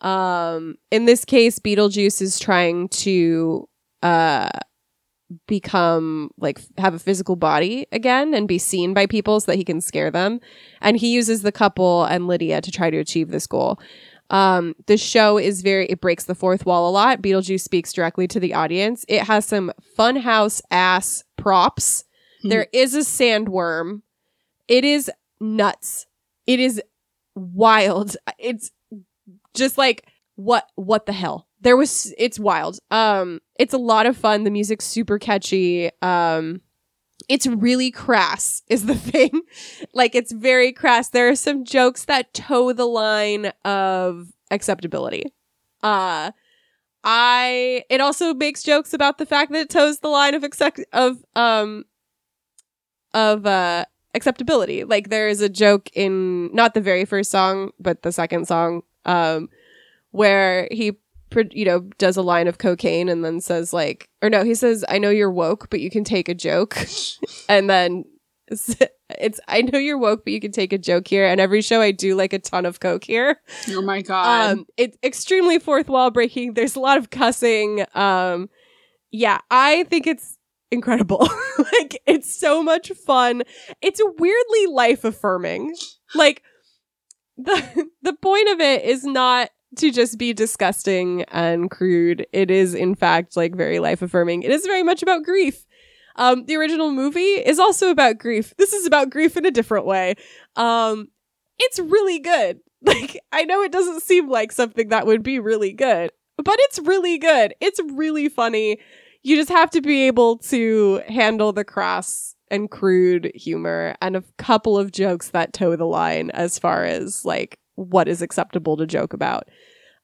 Um, 0.00 0.76
in 0.90 1.04
this 1.06 1.24
case, 1.24 1.58
Beetlejuice 1.58 2.22
is 2.22 2.38
trying 2.38 2.88
to, 2.88 3.68
uh, 4.02 4.48
become 5.46 6.30
like 6.38 6.60
have 6.78 6.94
a 6.94 6.98
physical 6.98 7.36
body 7.36 7.86
again 7.92 8.32
and 8.32 8.48
be 8.48 8.58
seen 8.58 8.94
by 8.94 9.06
people 9.06 9.40
so 9.40 9.52
that 9.52 9.58
he 9.58 9.64
can 9.64 9.80
scare 9.80 10.10
them. 10.10 10.40
And 10.80 10.96
he 10.96 11.12
uses 11.12 11.42
the 11.42 11.52
couple 11.52 12.04
and 12.04 12.26
Lydia 12.26 12.60
to 12.62 12.70
try 12.70 12.90
to 12.90 12.98
achieve 12.98 13.30
this 13.30 13.46
goal. 13.46 13.78
Um, 14.30 14.74
the 14.86 14.96
show 14.96 15.38
is 15.38 15.62
very, 15.62 15.86
it 15.86 16.00
breaks 16.00 16.24
the 16.24 16.34
fourth 16.34 16.66
wall 16.66 16.88
a 16.88 16.92
lot. 16.92 17.22
Beetlejuice 17.22 17.60
speaks 17.60 17.92
directly 17.92 18.28
to 18.28 18.40
the 18.40 18.54
audience. 18.54 19.04
It 19.08 19.22
has 19.22 19.44
some 19.44 19.72
funhouse 19.98 20.60
ass 20.70 21.24
props. 21.36 22.04
Hmm. 22.42 22.48
There 22.48 22.66
is 22.72 22.94
a 22.94 23.00
sandworm. 23.00 24.02
It 24.66 24.84
is 24.84 25.10
nuts. 25.40 26.06
It 26.46 26.60
is 26.60 26.82
wild. 27.34 28.16
It's 28.38 28.70
just 29.54 29.78
like, 29.78 30.06
what, 30.36 30.68
what 30.76 31.06
the 31.06 31.12
hell? 31.12 31.48
There 31.60 31.76
was, 31.76 32.14
it's 32.18 32.38
wild. 32.38 32.78
Um, 32.90 33.40
it's 33.58 33.74
a 33.74 33.78
lot 33.78 34.06
of 34.06 34.16
fun. 34.16 34.44
The 34.44 34.50
music's 34.50 34.84
super 34.84 35.18
catchy. 35.18 35.90
Um, 36.02 36.60
it's 37.28 37.46
really 37.46 37.90
crass 37.90 38.62
is 38.68 38.86
the 38.86 38.94
thing. 38.94 39.42
like 39.92 40.14
it's 40.14 40.32
very 40.32 40.72
crass. 40.72 41.08
There 41.08 41.28
are 41.28 41.36
some 41.36 41.64
jokes 41.64 42.04
that 42.06 42.32
toe 42.34 42.72
the 42.72 42.86
line 42.86 43.52
of 43.64 44.28
acceptability. 44.50 45.32
Uh 45.82 46.32
I 47.04 47.84
it 47.88 48.00
also 48.00 48.34
makes 48.34 48.62
jokes 48.62 48.92
about 48.92 49.18
the 49.18 49.26
fact 49.26 49.52
that 49.52 49.60
it 49.60 49.70
toes 49.70 50.00
the 50.00 50.08
line 50.08 50.34
of 50.34 50.42
accept 50.42 50.80
of 50.92 51.22
um 51.36 51.84
of 53.14 53.46
uh 53.46 53.84
acceptability. 54.14 54.84
Like 54.84 55.10
there 55.10 55.28
is 55.28 55.40
a 55.40 55.48
joke 55.48 55.90
in 55.94 56.52
not 56.54 56.74
the 56.74 56.80
very 56.80 57.04
first 57.04 57.30
song, 57.30 57.70
but 57.78 58.02
the 58.02 58.10
second 58.12 58.48
song 58.48 58.82
um 59.08 59.48
where 60.12 60.68
he 60.70 60.96
you 61.50 61.64
know 61.64 61.80
does 61.98 62.16
a 62.16 62.22
line 62.22 62.48
of 62.48 62.58
cocaine 62.58 63.08
and 63.08 63.24
then 63.24 63.40
says 63.40 63.72
like 63.72 64.08
or 64.22 64.30
no, 64.30 64.44
he 64.44 64.54
says 64.54 64.84
I 64.88 64.98
know 64.98 65.10
you're 65.10 65.30
woke, 65.30 65.68
but 65.70 65.80
you 65.80 65.90
can 65.90 66.04
take 66.04 66.28
a 66.28 66.34
joke. 66.34 66.78
and 67.48 67.68
then 67.68 68.04
it's, 68.50 68.74
it's 69.10 69.40
I 69.48 69.62
know 69.62 69.78
you're 69.78 69.98
woke, 69.98 70.24
but 70.24 70.32
you 70.32 70.40
can 70.40 70.52
take 70.52 70.72
a 70.72 70.78
joke 70.78 71.08
here. 71.08 71.26
And 71.26 71.40
every 71.40 71.62
show 71.62 71.80
I 71.80 71.90
do 71.90 72.14
like 72.14 72.32
a 72.32 72.38
ton 72.38 72.66
of 72.66 72.80
coke 72.80 73.04
here. 73.04 73.40
Oh 73.70 73.82
my 73.82 74.02
god. 74.02 74.52
Um, 74.52 74.66
it's 74.76 74.96
extremely 75.02 75.58
fourth 75.58 75.88
wall 75.88 76.10
breaking. 76.10 76.54
There's 76.54 76.76
a 76.76 76.80
lot 76.80 76.98
of 76.98 77.10
cussing. 77.10 77.84
Um, 77.94 78.48
yeah, 79.10 79.38
I 79.50 79.84
think 79.84 80.06
it's 80.06 80.38
incredible. 80.70 81.20
like 81.72 82.00
it's 82.06 82.38
so 82.38 82.62
much 82.62 82.90
fun. 82.92 83.42
It's 83.82 84.00
weirdly 84.18 84.66
life 84.66 85.04
affirming. 85.04 85.74
Like 86.14 86.42
the 87.38 87.88
the 88.02 88.12
point 88.14 88.48
of 88.50 88.60
it 88.60 88.84
is 88.84 89.04
not 89.04 89.50
to 89.76 89.90
just 89.90 90.18
be 90.18 90.32
disgusting 90.32 91.22
and 91.24 91.70
crude. 91.70 92.26
It 92.32 92.50
is 92.50 92.74
in 92.74 92.94
fact 92.94 93.36
like 93.36 93.54
very 93.54 93.78
life 93.78 94.02
affirming. 94.02 94.42
It 94.42 94.50
is 94.50 94.66
very 94.66 94.82
much 94.82 95.02
about 95.02 95.24
grief. 95.24 95.64
Um, 96.16 96.46
the 96.46 96.56
original 96.56 96.90
movie 96.90 97.20
is 97.20 97.60
also 97.60 97.90
about 97.90 98.18
grief. 98.18 98.52
This 98.58 98.72
is 98.72 98.86
about 98.86 99.10
grief 99.10 99.36
in 99.36 99.46
a 99.46 99.52
different 99.52 99.86
way. 99.86 100.16
Um, 100.56 101.08
it's 101.58 101.78
really 101.78 102.18
good. 102.18 102.60
Like, 102.80 103.20
I 103.32 103.42
know 103.42 103.60
it 103.62 103.72
doesn't 103.72 104.02
seem 104.02 104.28
like 104.30 104.52
something 104.52 104.90
that 104.90 105.04
would 105.04 105.24
be 105.24 105.40
really 105.40 105.72
good, 105.72 106.12
but 106.36 106.54
it's 106.60 106.78
really 106.78 107.18
good. 107.18 107.52
It's 107.60 107.80
really 107.92 108.28
funny. 108.28 108.78
You 109.24 109.34
just 109.34 109.48
have 109.48 109.70
to 109.70 109.80
be 109.80 110.06
able 110.06 110.38
to 110.38 111.02
handle 111.08 111.52
the 111.52 111.64
crass 111.64 112.36
and 112.50 112.70
crude 112.70 113.30
humor 113.34 113.94
and 114.00 114.16
a 114.16 114.24
couple 114.36 114.78
of 114.78 114.92
jokes 114.92 115.30
that 115.30 115.52
toe 115.52 115.76
the 115.76 115.84
line 115.84 116.30
as 116.30 116.58
far 116.58 116.84
as 116.84 117.24
like 117.24 117.58
what 117.74 118.08
is 118.08 118.22
acceptable 118.22 118.76
to 118.76 118.86
joke 118.86 119.12
about. 119.12 119.48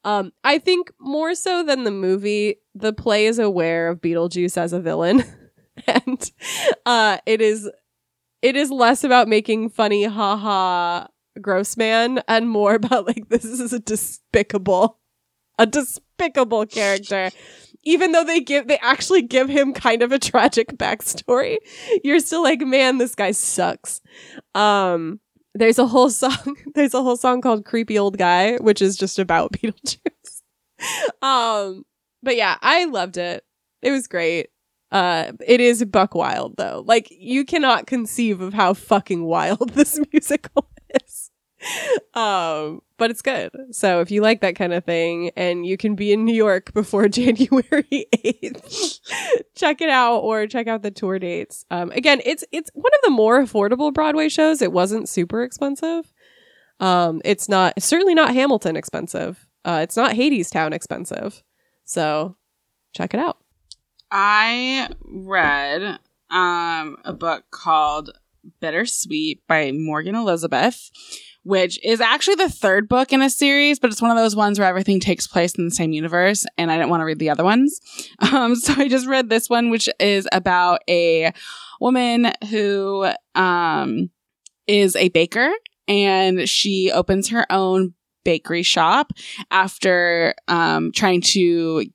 Um, 0.03 0.31
I 0.43 0.59
think 0.59 0.91
more 0.99 1.33
so 1.33 1.63
than 1.63 1.83
the 1.83 1.91
movie, 1.91 2.57
the 2.75 2.93
play 2.93 3.25
is 3.25 3.39
aware 3.39 3.89
of 3.89 4.01
Beetlejuice 4.01 4.57
as 4.57 4.71
a 4.71 4.79
villain. 4.79 5.23
and 5.87 6.31
uh 6.85 7.17
it 7.25 7.41
is 7.41 7.69
it 8.41 8.55
is 8.55 8.71
less 8.71 9.03
about 9.03 9.27
making 9.27 9.69
funny 9.69 10.05
haha 10.05 11.05
gross 11.41 11.75
man 11.75 12.21
and 12.27 12.49
more 12.49 12.75
about 12.75 13.05
like 13.05 13.29
this 13.29 13.45
is 13.45 13.73
a 13.73 13.79
despicable 13.79 14.99
a 15.57 15.65
despicable 15.65 16.65
character 16.65 17.29
even 17.85 18.11
though 18.11 18.23
they 18.23 18.39
give 18.39 18.67
they 18.67 18.77
actually 18.79 19.21
give 19.21 19.47
him 19.47 19.73
kind 19.73 20.01
of 20.01 20.11
a 20.11 20.19
tragic 20.19 20.69
backstory 20.77 21.57
you're 22.03 22.19
still 22.19 22.43
like 22.43 22.61
man 22.61 22.97
this 22.97 23.15
guy 23.15 23.31
sucks 23.31 24.01
um 24.53 25.19
there's 25.53 25.79
a 25.79 25.87
whole 25.87 26.09
song 26.09 26.57
there's 26.75 26.93
a 26.93 27.01
whole 27.01 27.17
song 27.17 27.41
called 27.41 27.65
creepy 27.65 27.97
old 27.97 28.17
guy 28.17 28.57
which 28.57 28.81
is 28.81 28.97
just 28.97 29.19
about 29.19 29.51
beetlejuice 29.53 30.41
um 31.21 31.83
but 32.21 32.35
yeah 32.35 32.57
i 32.61 32.85
loved 32.85 33.17
it 33.17 33.43
it 33.81 33.91
was 33.91 34.07
great 34.07 34.49
uh, 34.91 35.33
it 35.45 35.59
is 35.59 35.83
buck 35.83 36.15
wild 36.15 36.55
though. 36.55 36.83
Like 36.85 37.07
you 37.11 37.43
cannot 37.43 37.85
conceive 37.85 38.39
of 38.39 38.53
how 38.53 38.73
fucking 38.73 39.25
wild 39.25 39.69
this 39.73 39.99
musical 40.13 40.69
is. 41.03 41.24
Um, 42.13 42.81
but 42.97 43.11
it's 43.11 43.21
good. 43.21 43.51
So 43.71 43.99
if 43.99 44.09
you 44.09 44.21
like 44.21 44.41
that 44.41 44.55
kind 44.55 44.73
of 44.73 44.85
thing 44.85 45.31
and 45.35 45.65
you 45.65 45.77
can 45.77 45.95
be 45.95 46.13
in 46.13 46.23
New 46.23 46.35
York 46.35 46.73
before 46.73 47.07
January 47.09 48.05
8th, 48.15 48.99
check 49.55 49.81
it 49.81 49.89
out 49.89 50.19
or 50.19 50.47
check 50.47 50.67
out 50.67 50.81
the 50.81 50.91
tour 50.91 51.19
dates. 51.19 51.65
Um, 51.69 51.91
again, 51.91 52.21
it's 52.25 52.43
it's 52.51 52.71
one 52.73 52.93
of 52.93 52.99
the 53.03 53.09
more 53.09 53.41
affordable 53.41 53.93
Broadway 53.93 54.29
shows. 54.29 54.61
It 54.61 54.71
wasn't 54.71 55.09
super 55.09 55.43
expensive. 55.43 56.13
Um, 56.79 57.21
it's 57.25 57.49
not 57.49 57.81
certainly 57.81 58.15
not 58.15 58.33
Hamilton 58.33 58.75
expensive. 58.75 59.47
Uh, 59.65 59.79
it's 59.81 59.97
not 59.97 60.15
Hadestown 60.15 60.73
expensive. 60.73 61.43
So 61.85 62.37
check 62.93 63.13
it 63.13 63.19
out. 63.19 63.37
I 64.11 64.89
read 65.03 65.99
um, 66.29 66.97
a 67.03 67.13
book 67.13 67.45
called 67.51 68.11
Bittersweet 68.61 69.41
by 69.47 69.71
Morgan 69.71 70.15
Elizabeth, 70.15 70.91
which 71.45 71.79
is 71.83 72.01
actually 72.01 72.35
the 72.35 72.49
third 72.49 72.89
book 72.89 73.13
in 73.13 73.21
a 73.21 73.29
series, 73.29 73.77
but 73.77 73.91
it's 73.91 74.01
one 74.01 74.09
of 74.09 74.17
those 74.17 74.35
ones 74.35 74.57
where 74.57 74.67
everything 74.67 74.99
takes 74.99 75.27
place 75.27 75.53
in 75.53 75.65
the 75.65 75.71
same 75.71 75.91
universe, 75.91 76.43
and 76.57 76.71
I 76.71 76.75
didn't 76.75 76.89
want 76.89 77.01
to 77.01 77.05
read 77.05 77.19
the 77.19 77.29
other 77.29 77.43
ones. 77.43 77.79
Um, 78.33 78.55
so 78.55 78.73
I 78.75 78.87
just 78.89 79.07
read 79.07 79.29
this 79.29 79.49
one, 79.49 79.69
which 79.69 79.87
is 79.99 80.27
about 80.31 80.81
a 80.89 81.31
woman 81.79 82.31
who 82.49 83.07
um, 83.35 84.09
is 84.67 84.95
a 84.95 85.09
baker 85.09 85.51
and 85.87 86.49
she 86.49 86.91
opens 86.91 87.29
her 87.29 87.45
own 87.51 87.93
bakery 88.23 88.63
shop 88.63 89.11
after 89.51 90.33
um, 90.47 90.91
trying 90.91 91.21
to 91.21 91.85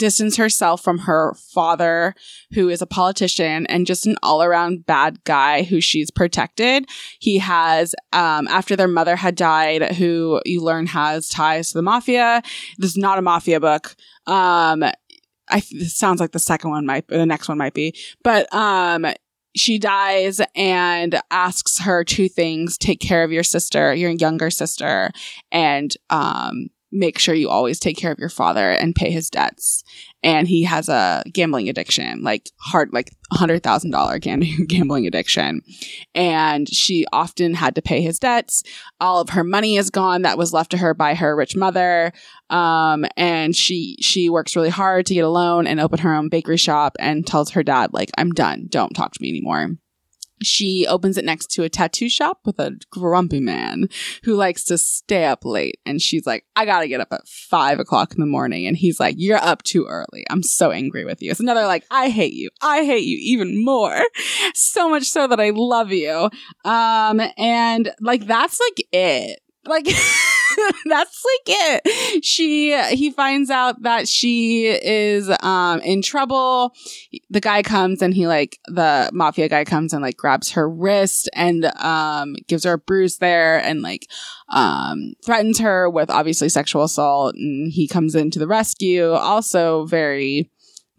distance 0.00 0.36
herself 0.36 0.82
from 0.82 0.98
her 0.98 1.34
father, 1.34 2.14
who 2.54 2.68
is 2.68 2.82
a 2.82 2.86
politician 2.86 3.66
and 3.66 3.86
just 3.86 4.06
an 4.06 4.16
all 4.22 4.42
around 4.42 4.86
bad 4.86 5.22
guy 5.22 5.62
who 5.62 5.80
she's 5.80 6.10
protected. 6.10 6.88
He 7.20 7.38
has, 7.38 7.94
um, 8.12 8.48
after 8.48 8.74
their 8.74 8.88
mother 8.88 9.14
had 9.14 9.36
died, 9.36 9.94
who 9.94 10.40
you 10.44 10.60
learn 10.60 10.86
has 10.86 11.28
ties 11.28 11.70
to 11.70 11.78
the 11.78 11.82
mafia. 11.82 12.42
This 12.78 12.90
is 12.90 12.96
not 12.96 13.18
a 13.18 13.22
mafia 13.22 13.60
book. 13.60 13.94
Um, 14.26 14.82
I, 14.82 15.62
this 15.70 15.96
sounds 15.96 16.20
like 16.20 16.32
the 16.32 16.38
second 16.38 16.70
one 16.70 16.86
might, 16.86 17.06
the 17.06 17.26
next 17.26 17.48
one 17.48 17.58
might 17.58 17.74
be, 17.74 17.94
but, 18.24 18.52
um, 18.52 19.06
she 19.56 19.80
dies 19.80 20.40
and 20.54 21.20
asks 21.32 21.80
her 21.80 22.04
two 22.04 22.28
things 22.28 22.78
take 22.78 23.00
care 23.00 23.24
of 23.24 23.32
your 23.32 23.42
sister 23.42 23.92
your 23.92 24.12
younger 24.12 24.48
sister 24.48 25.10
and 25.50 25.96
um 26.08 26.68
make 26.92 27.18
sure 27.18 27.34
you 27.34 27.48
always 27.48 27.78
take 27.78 27.96
care 27.96 28.12
of 28.12 28.18
your 28.18 28.28
father 28.28 28.70
and 28.70 28.94
pay 28.94 29.10
his 29.10 29.30
debts. 29.30 29.84
And 30.22 30.48
he 30.48 30.64
has 30.64 30.88
a 30.88 31.22
gambling 31.32 31.68
addiction, 31.68 32.22
like 32.22 32.50
hard, 32.58 32.92
like 32.92 33.10
hundred 33.32 33.62
thousand 33.62 33.90
dollar 33.90 34.18
gambling 34.18 35.06
addiction. 35.06 35.62
And 36.14 36.68
she 36.68 37.06
often 37.12 37.54
had 37.54 37.74
to 37.76 37.82
pay 37.82 38.02
his 38.02 38.18
debts. 38.18 38.62
All 39.00 39.20
of 39.20 39.30
her 39.30 39.44
money 39.44 39.76
is 39.76 39.90
gone 39.90 40.22
that 40.22 40.38
was 40.38 40.52
left 40.52 40.70
to 40.72 40.78
her 40.78 40.92
by 40.92 41.14
her 41.14 41.34
rich 41.34 41.56
mother. 41.56 42.12
Um, 42.50 43.06
and 43.16 43.54
she 43.54 43.96
she 44.00 44.28
works 44.28 44.56
really 44.56 44.68
hard 44.68 45.06
to 45.06 45.14
get 45.14 45.24
a 45.24 45.28
loan 45.28 45.66
and 45.66 45.80
open 45.80 46.00
her 46.00 46.14
own 46.14 46.28
bakery 46.28 46.56
shop 46.56 46.96
and 46.98 47.26
tells 47.26 47.50
her 47.50 47.62
dad, 47.62 47.92
like, 47.92 48.10
I'm 48.18 48.32
done. 48.32 48.66
Don't 48.68 48.94
talk 48.94 49.12
to 49.12 49.22
me 49.22 49.30
anymore 49.30 49.76
she 50.42 50.86
opens 50.86 51.16
it 51.16 51.24
next 51.24 51.50
to 51.52 51.62
a 51.62 51.68
tattoo 51.68 52.08
shop 52.08 52.40
with 52.44 52.58
a 52.58 52.78
grumpy 52.90 53.40
man 53.40 53.88
who 54.24 54.34
likes 54.34 54.64
to 54.64 54.78
stay 54.78 55.24
up 55.24 55.44
late. 55.44 55.80
And 55.84 56.00
she's 56.00 56.26
like, 56.26 56.44
I 56.56 56.64
gotta 56.64 56.88
get 56.88 57.00
up 57.00 57.12
at 57.12 57.26
five 57.28 57.78
o'clock 57.78 58.12
in 58.14 58.20
the 58.20 58.26
morning. 58.26 58.66
And 58.66 58.76
he's 58.76 59.00
like, 59.00 59.16
You're 59.18 59.38
up 59.38 59.62
too 59.62 59.86
early. 59.86 60.24
I'm 60.30 60.42
so 60.42 60.70
angry 60.70 61.04
with 61.04 61.22
you. 61.22 61.30
It's 61.30 61.40
another 61.40 61.66
like, 61.66 61.84
I 61.90 62.08
hate 62.08 62.34
you. 62.34 62.50
I 62.62 62.84
hate 62.84 63.04
you 63.04 63.18
even 63.20 63.64
more. 63.64 64.00
So 64.54 64.88
much 64.88 65.04
so 65.04 65.26
that 65.26 65.40
I 65.40 65.50
love 65.50 65.90
you. 65.92 66.28
Um, 66.64 67.20
and 67.36 67.92
like, 68.00 68.26
that's 68.26 68.58
like 68.60 68.86
it. 68.92 69.40
Like, 69.64 69.86
That's 70.86 71.24
like 71.24 71.56
it. 71.84 72.24
She 72.24 72.78
he 72.90 73.10
finds 73.10 73.50
out 73.50 73.82
that 73.82 74.08
she 74.08 74.66
is 74.66 75.30
um 75.42 75.80
in 75.80 76.02
trouble. 76.02 76.72
The 77.30 77.40
guy 77.40 77.62
comes 77.62 78.02
and 78.02 78.14
he 78.14 78.26
like 78.26 78.58
the 78.66 79.10
mafia 79.12 79.48
guy 79.48 79.64
comes 79.64 79.92
and 79.92 80.02
like 80.02 80.16
grabs 80.16 80.52
her 80.52 80.68
wrist 80.68 81.28
and 81.34 81.64
um 81.76 82.36
gives 82.48 82.64
her 82.64 82.74
a 82.74 82.78
bruise 82.78 83.18
there 83.18 83.58
and 83.58 83.82
like 83.82 84.08
um 84.48 85.14
threatens 85.24 85.58
her 85.58 85.88
with 85.88 86.10
obviously 86.10 86.48
sexual 86.48 86.84
assault 86.84 87.34
and 87.34 87.72
he 87.72 87.86
comes 87.88 88.14
in 88.14 88.30
to 88.30 88.38
the 88.38 88.48
rescue. 88.48 89.10
Also 89.10 89.86
very 89.86 90.50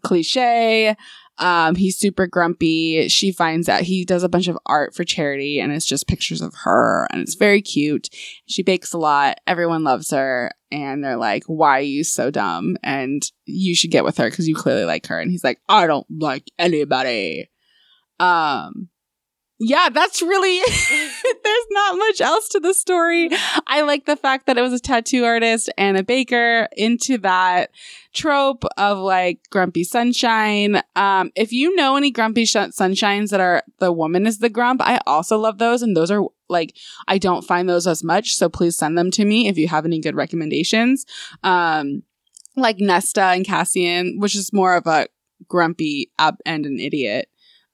cliche. 0.02 0.96
Um, 1.38 1.74
he's 1.74 1.98
super 1.98 2.26
grumpy. 2.26 3.08
She 3.08 3.32
finds 3.32 3.68
out 3.68 3.82
he 3.82 4.04
does 4.04 4.22
a 4.22 4.28
bunch 4.28 4.48
of 4.48 4.58
art 4.66 4.94
for 4.94 5.02
charity 5.02 5.58
and 5.60 5.72
it's 5.72 5.86
just 5.86 6.06
pictures 6.06 6.40
of 6.40 6.54
her 6.64 7.06
and 7.10 7.20
it's 7.20 7.34
very 7.34 7.62
cute. 7.62 8.08
She 8.46 8.62
bakes 8.62 8.92
a 8.92 8.98
lot. 8.98 9.38
Everyone 9.46 9.82
loves 9.82 10.10
her 10.10 10.52
and 10.70 11.02
they're 11.02 11.16
like, 11.16 11.44
why 11.46 11.78
are 11.78 11.80
you 11.80 12.04
so 12.04 12.30
dumb? 12.30 12.76
And 12.82 13.22
you 13.46 13.74
should 13.74 13.90
get 13.90 14.04
with 14.04 14.18
her 14.18 14.28
because 14.30 14.46
you 14.46 14.54
clearly 14.54 14.84
like 14.84 15.06
her. 15.06 15.18
And 15.18 15.30
he's 15.30 15.44
like, 15.44 15.60
I 15.68 15.86
don't 15.86 16.06
like 16.10 16.50
anybody. 16.58 17.50
Um, 18.20 18.88
yeah, 19.58 19.88
that's 19.92 20.22
really, 20.22 20.58
there's 21.42 21.66
not 21.70 21.98
much 21.98 22.20
else 22.20 22.48
to 22.50 22.60
the 22.60 22.74
story. 22.74 23.30
I 23.66 23.82
like 23.82 24.06
the 24.06 24.16
fact 24.16 24.46
that 24.46 24.58
it 24.58 24.62
was 24.62 24.72
a 24.72 24.80
tattoo 24.80 25.24
artist 25.24 25.70
and 25.76 25.96
a 25.96 26.02
baker 26.02 26.68
into 26.76 27.18
that 27.18 27.70
trope 28.12 28.64
of 28.76 28.98
like 28.98 29.40
grumpy 29.50 29.84
sunshine. 29.84 30.82
Um, 30.96 31.30
if 31.34 31.52
you 31.52 31.74
know 31.74 31.96
any 31.96 32.10
grumpy 32.10 32.44
sh- 32.44 32.56
sunshines 32.56 33.30
that 33.30 33.40
are 33.40 33.62
the 33.78 33.92
woman 33.92 34.26
is 34.26 34.38
the 34.38 34.48
grump, 34.48 34.80
I 34.82 35.00
also 35.06 35.38
love 35.38 35.58
those. 35.58 35.82
And 35.82 35.96
those 35.96 36.10
are 36.10 36.24
like, 36.48 36.76
I 37.08 37.18
don't 37.18 37.44
find 37.44 37.68
those 37.68 37.86
as 37.86 38.04
much. 38.04 38.36
So 38.36 38.48
please 38.48 38.76
send 38.76 38.96
them 38.96 39.10
to 39.12 39.24
me 39.24 39.48
if 39.48 39.56
you 39.56 39.68
have 39.68 39.84
any 39.84 40.00
good 40.00 40.14
recommendations. 40.14 41.06
Um, 41.42 42.02
like 42.56 42.78
Nesta 42.78 43.22
and 43.22 43.46
Cassian, 43.46 44.18
which 44.18 44.36
is 44.36 44.52
more 44.52 44.76
of 44.76 44.86
a 44.86 45.06
grumpy 45.48 46.10
up 46.18 46.40
and 46.44 46.66
an 46.66 46.78
idiot. 46.78 47.28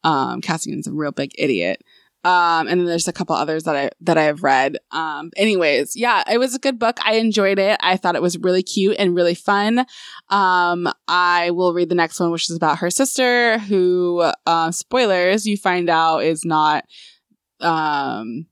Um, 0.04 0.40
Cassian's 0.40 0.86
a 0.86 0.92
real 0.92 1.12
big 1.12 1.32
idiot. 1.36 1.82
Um, 2.24 2.66
and 2.66 2.80
then 2.80 2.86
there's 2.86 3.06
a 3.06 3.12
couple 3.12 3.36
others 3.36 3.64
that 3.64 3.76
I 3.76 3.90
that 4.00 4.18
I 4.18 4.24
have 4.24 4.42
read. 4.42 4.78
Um, 4.90 5.30
anyways, 5.36 5.94
yeah, 5.94 6.24
it 6.30 6.38
was 6.38 6.54
a 6.54 6.58
good 6.58 6.78
book. 6.78 6.98
I 7.04 7.14
enjoyed 7.14 7.58
it. 7.58 7.78
I 7.80 7.96
thought 7.96 8.16
it 8.16 8.22
was 8.22 8.36
really 8.38 8.62
cute 8.62 8.96
and 8.98 9.14
really 9.14 9.36
fun. 9.36 9.86
Um, 10.28 10.92
I 11.06 11.52
will 11.52 11.72
read 11.72 11.88
the 11.88 11.94
next 11.94 12.18
one, 12.18 12.32
which 12.32 12.50
is 12.50 12.56
about 12.56 12.78
her 12.78 12.90
sister, 12.90 13.58
who, 13.60 14.30
uh, 14.46 14.70
spoilers, 14.72 15.46
you 15.46 15.56
find 15.56 15.88
out 15.88 16.24
is 16.24 16.44
not, 16.44 16.84
um, 17.60 18.46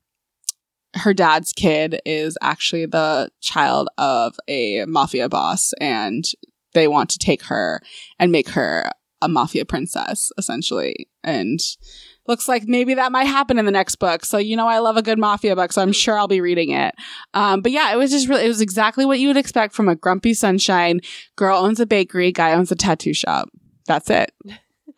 her 0.94 1.12
dad's 1.12 1.52
kid 1.52 2.00
is 2.06 2.38
actually 2.40 2.86
the 2.86 3.30
child 3.40 3.88
of 3.98 4.36
a 4.48 4.84
mafia 4.86 5.28
boss, 5.28 5.72
and 5.80 6.24
they 6.72 6.86
want 6.86 7.10
to 7.10 7.18
take 7.18 7.42
her 7.42 7.82
and 8.18 8.30
make 8.30 8.50
her 8.50 8.90
a 9.20 9.28
mafia 9.28 9.64
princess, 9.64 10.30
essentially. 10.38 11.08
And 11.24 11.58
looks 12.28 12.48
like 12.48 12.64
maybe 12.66 12.94
that 12.94 13.12
might 13.12 13.26
happen 13.26 13.58
in 13.58 13.64
the 13.64 13.70
next 13.70 13.96
book. 13.96 14.24
So, 14.24 14.38
you 14.38 14.56
know, 14.56 14.66
I 14.66 14.78
love 14.78 14.96
a 14.96 15.02
good 15.02 15.18
mafia 15.18 15.56
book, 15.56 15.72
so 15.72 15.82
I'm 15.82 15.92
sure 15.92 16.18
I'll 16.18 16.28
be 16.28 16.40
reading 16.40 16.70
it. 16.70 16.94
Um, 17.34 17.60
but 17.60 17.72
yeah, 17.72 17.92
it 17.92 17.96
was 17.96 18.10
just 18.10 18.28
really, 18.28 18.44
it 18.44 18.48
was 18.48 18.60
exactly 18.60 19.04
what 19.04 19.18
you 19.18 19.28
would 19.28 19.36
expect 19.36 19.74
from 19.74 19.88
a 19.88 19.96
grumpy 19.96 20.34
sunshine. 20.34 21.00
Girl 21.36 21.58
owns 21.58 21.80
a 21.80 21.86
bakery, 21.86 22.32
guy 22.32 22.52
owns 22.52 22.72
a 22.72 22.76
tattoo 22.76 23.14
shop. 23.14 23.48
That's 23.86 24.10
it. 24.10 24.32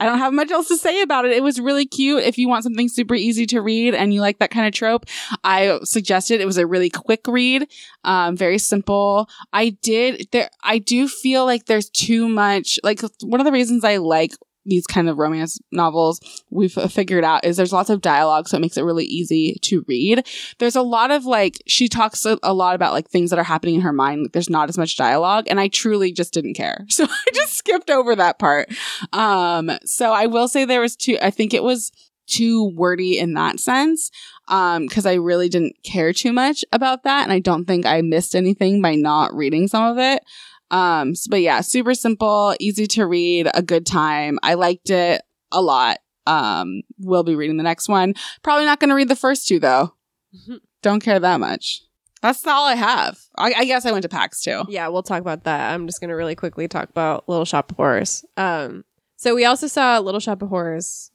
I 0.00 0.06
don't 0.06 0.18
have 0.18 0.32
much 0.32 0.50
else 0.50 0.68
to 0.68 0.76
say 0.76 1.02
about 1.02 1.24
it. 1.24 1.32
It 1.32 1.42
was 1.42 1.60
really 1.60 1.84
cute. 1.84 2.22
If 2.22 2.38
you 2.38 2.48
want 2.48 2.62
something 2.62 2.88
super 2.88 3.14
easy 3.14 3.46
to 3.46 3.60
read 3.60 3.94
and 3.94 4.14
you 4.14 4.20
like 4.20 4.38
that 4.38 4.50
kind 4.50 4.66
of 4.66 4.72
trope, 4.72 5.06
I 5.42 5.80
suggested 5.82 6.40
it 6.40 6.46
was 6.46 6.58
a 6.58 6.66
really 6.66 6.90
quick 6.90 7.26
read, 7.26 7.68
um, 8.04 8.36
very 8.36 8.58
simple. 8.58 9.28
I 9.52 9.70
did 9.70 10.28
there. 10.30 10.50
I 10.62 10.78
do 10.78 11.08
feel 11.08 11.44
like 11.44 11.66
there's 11.66 11.90
too 11.90 12.28
much. 12.28 12.78
Like 12.84 13.00
one 13.22 13.40
of 13.40 13.44
the 13.44 13.52
reasons 13.52 13.82
I 13.82 13.96
like 13.96 14.34
these 14.68 14.86
kind 14.86 15.08
of 15.08 15.18
romance 15.18 15.58
novels 15.72 16.20
we've 16.50 16.72
figured 16.72 17.24
out 17.24 17.44
is 17.44 17.56
there's 17.56 17.72
lots 17.72 17.90
of 17.90 18.00
dialogue 18.00 18.48
so 18.48 18.56
it 18.56 18.60
makes 18.60 18.76
it 18.76 18.82
really 18.82 19.04
easy 19.04 19.56
to 19.62 19.84
read. 19.88 20.26
There's 20.58 20.76
a 20.76 20.82
lot 20.82 21.10
of 21.10 21.24
like 21.24 21.62
she 21.66 21.88
talks 21.88 22.24
a, 22.24 22.38
lot 22.58 22.74
about 22.74 22.92
like 22.92 23.08
things 23.08 23.30
that 23.30 23.38
are 23.38 23.44
happening 23.44 23.76
in 23.76 23.80
her 23.82 23.92
mind 23.92 24.22
like, 24.22 24.32
there's 24.32 24.50
not 24.50 24.68
as 24.68 24.76
much 24.76 24.96
dialogue 24.96 25.46
and 25.48 25.60
i 25.60 25.68
truly 25.68 26.12
just 26.12 26.32
didn't 26.32 26.54
care. 26.54 26.86
So 26.98 27.04
i 27.04 27.30
just 27.32 27.56
skipped 27.56 27.90
over 27.90 28.16
that 28.16 28.38
part. 28.40 28.68
Um 29.12 29.70
so 29.84 30.12
i 30.12 30.26
will 30.26 30.48
say 30.48 30.64
there 30.64 30.80
was 30.80 30.96
two 30.96 31.16
i 31.22 31.30
think 31.30 31.54
it 31.54 31.62
was 31.62 31.92
too 32.26 32.72
wordy 32.74 33.18
in 33.18 33.34
that 33.34 33.58
sense 33.58 34.10
um 34.48 34.86
because 34.86 35.06
i 35.06 35.14
really 35.14 35.48
didn't 35.48 35.76
care 35.82 36.12
too 36.12 36.32
much 36.32 36.64
about 36.72 37.04
that 37.04 37.22
and 37.22 37.32
i 37.32 37.38
don't 37.38 37.64
think 37.64 37.86
i 37.86 38.02
missed 38.02 38.34
anything 38.34 38.82
by 38.82 38.94
not 38.94 39.32
reading 39.34 39.66
some 39.66 39.84
of 39.84 39.98
it 39.98 40.22
um, 40.70 41.14
so, 41.14 41.28
but 41.30 41.40
yeah, 41.40 41.60
super 41.60 41.94
simple, 41.94 42.54
easy 42.60 42.86
to 42.88 43.06
read, 43.06 43.48
a 43.54 43.62
good 43.62 43.86
time. 43.86 44.38
I 44.42 44.54
liked 44.54 44.90
it 44.90 45.22
a 45.50 45.62
lot. 45.62 45.98
Um, 46.26 46.82
we'll 46.98 47.24
be 47.24 47.34
reading 47.34 47.56
the 47.56 47.62
next 47.62 47.88
one. 47.88 48.14
Probably 48.42 48.66
not 48.66 48.80
going 48.80 48.90
to 48.90 48.94
read 48.94 49.08
the 49.08 49.16
first 49.16 49.48
two 49.48 49.58
though. 49.58 49.94
Don't 50.82 51.00
care 51.00 51.18
that 51.18 51.40
much. 51.40 51.82
That's 52.20 52.46
all 52.46 52.66
I 52.66 52.74
have. 52.74 53.18
I, 53.36 53.54
I, 53.58 53.64
guess 53.64 53.86
I 53.86 53.92
went 53.92 54.02
to 54.02 54.08
PAX 54.08 54.42
too. 54.42 54.64
Yeah, 54.68 54.88
we'll 54.88 55.04
talk 55.04 55.20
about 55.20 55.44
that. 55.44 55.72
I'm 55.72 55.86
just 55.86 56.00
going 56.00 56.08
to 56.08 56.16
really 56.16 56.34
quickly 56.34 56.66
talk 56.66 56.90
about 56.90 57.28
Little 57.28 57.44
Shop 57.44 57.70
of 57.70 57.76
Horrors. 57.76 58.24
Um, 58.36 58.84
so 59.16 59.34
we 59.36 59.44
also 59.44 59.68
saw 59.68 59.98
Little 60.00 60.20
Shop 60.20 60.42
of 60.42 60.48
Horrors. 60.48 61.12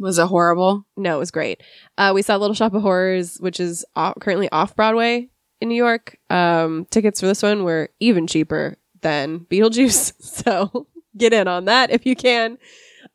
Was 0.00 0.18
it 0.18 0.26
horrible? 0.26 0.86
No, 0.96 1.16
it 1.16 1.18
was 1.20 1.30
great. 1.30 1.62
Uh, 1.96 2.10
we 2.12 2.22
saw 2.22 2.36
Little 2.36 2.54
Shop 2.54 2.74
of 2.74 2.82
Horrors, 2.82 3.36
which 3.38 3.60
is 3.60 3.84
off, 3.94 4.14
currently 4.20 4.50
off 4.50 4.74
Broadway 4.74 5.30
in 5.64 5.68
New 5.70 5.74
York. 5.74 6.16
Um, 6.30 6.86
tickets 6.90 7.20
for 7.20 7.26
this 7.26 7.42
one 7.42 7.64
were 7.64 7.88
even 7.98 8.26
cheaper 8.26 8.76
than 9.00 9.40
Beetlejuice. 9.40 10.12
So 10.44 10.86
get 11.16 11.32
in 11.32 11.48
on 11.48 11.64
that 11.66 11.90
if 11.90 12.04
you 12.04 12.14
can. 12.14 12.58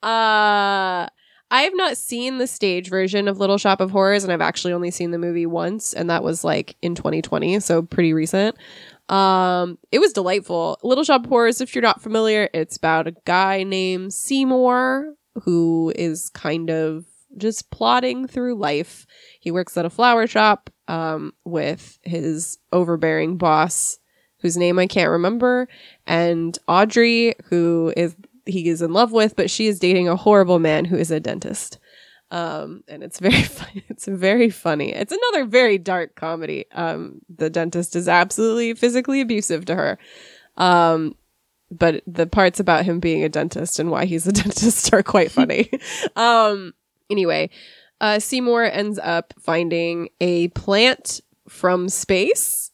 Uh, 0.02 1.06
I 1.52 1.62
have 1.64 1.74
not 1.76 1.98
seen 1.98 2.38
the 2.38 2.48
stage 2.48 2.90
version 2.90 3.28
of 3.28 3.40
Little 3.40 3.58
Shop 3.58 3.82
of 3.82 3.92
Horrors, 3.92 4.24
and 4.24 4.32
I've 4.32 4.42
actually 4.42 4.74
only 4.74 4.90
seen 4.90 5.12
the 5.12 5.18
movie 5.18 5.46
once, 5.46 5.94
and 5.94 6.10
that 6.10 6.24
was 6.24 6.44
like 6.44 6.76
in 6.82 6.96
2020, 6.96 7.60
so 7.60 7.82
pretty 7.82 8.14
recent. 8.14 8.56
Um, 9.10 9.78
it 9.92 10.00
was 10.00 10.14
delightful. 10.14 10.80
Little 10.84 11.04
Shop 11.04 11.24
of 11.24 11.30
Horrors, 11.30 11.62
if 11.62 11.76
you're 11.76 11.82
not 11.82 12.02
familiar, 12.02 12.50
it's 12.54 12.78
about 12.78 13.08
a 13.08 13.16
guy 13.26 13.64
named 13.64 14.14
Seymour 14.14 15.16
who 15.44 15.92
is 15.96 16.30
kind 16.30 16.70
of 16.70 17.06
just 17.40 17.72
plodding 17.72 18.28
through 18.28 18.56
life. 18.56 19.06
He 19.40 19.52
works 19.52 19.78
at 19.78 19.86
a 19.86 19.90
flower 19.90 20.28
shop 20.28 20.70
um, 20.88 21.34
with 21.46 22.00
his 22.04 22.60
overbearing 22.72 23.38
boss, 23.38 24.00
whose 24.42 24.58
name 24.58 24.80
I 24.80 24.88
can't 24.88 25.12
remember, 25.12 25.68
and 26.06 26.58
Audrey, 26.68 27.36
who 27.46 27.94
is 27.98 28.16
he 28.46 28.68
is 28.70 28.82
in 28.82 28.94
love 28.94 29.12
with, 29.12 29.36
but 29.36 29.52
she 29.52 29.68
is 29.68 29.80
dating 29.80 30.08
a 30.08 30.16
horrible 30.16 30.60
man 30.60 30.86
who 30.86 30.98
is 30.98 31.12
a 31.12 31.20
dentist. 31.20 31.80
Um, 32.32 32.84
and 32.88 33.04
it's 33.04 33.20
very 33.20 33.44
funny. 33.44 33.84
It's 33.90 34.08
very 34.08 34.50
funny. 34.50 34.94
It's 34.94 35.14
another 35.14 35.46
very 35.46 35.78
dark 35.78 36.16
comedy. 36.16 36.66
Um, 36.72 37.22
the 37.30 37.50
dentist 37.50 37.96
is 37.96 38.08
absolutely 38.08 38.74
physically 38.74 39.22
abusive 39.22 39.66
to 39.66 39.76
her. 39.76 40.00
Um, 40.58 41.16
but 41.72 42.02
the 42.08 42.28
parts 42.28 42.60
about 42.60 42.86
him 42.86 43.00
being 43.00 43.24
a 43.24 43.30
dentist 43.30 43.80
and 43.80 43.92
why 43.92 44.06
he's 44.06 44.28
a 44.28 44.32
dentist 44.34 44.94
are 44.94 45.04
quite 45.04 45.32
funny. 45.32 45.70
um, 46.16 46.74
anyway, 47.10 47.50
uh, 48.02 48.20
Seymour 48.20 48.64
ends 48.64 49.00
up 49.00 49.34
finding 49.40 50.10
a 50.22 50.48
plant 50.50 51.22
from 51.48 51.90
space 51.90 52.72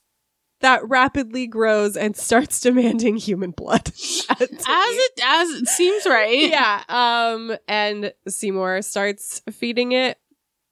that 0.61 0.87
rapidly 0.87 1.47
grows 1.47 1.95
and 1.95 2.15
starts 2.17 2.59
demanding 2.59 3.17
human 3.17 3.51
blood. 3.51 3.87
as 4.29 4.41
it 4.41 5.21
as 5.23 5.49
it 5.51 5.67
seems 5.67 6.05
right. 6.05 6.49
Yeah. 6.49 6.83
Um 6.89 7.55
and 7.67 8.13
Seymour 8.27 8.81
starts 8.81 9.41
feeding 9.51 9.91
it 9.91 10.17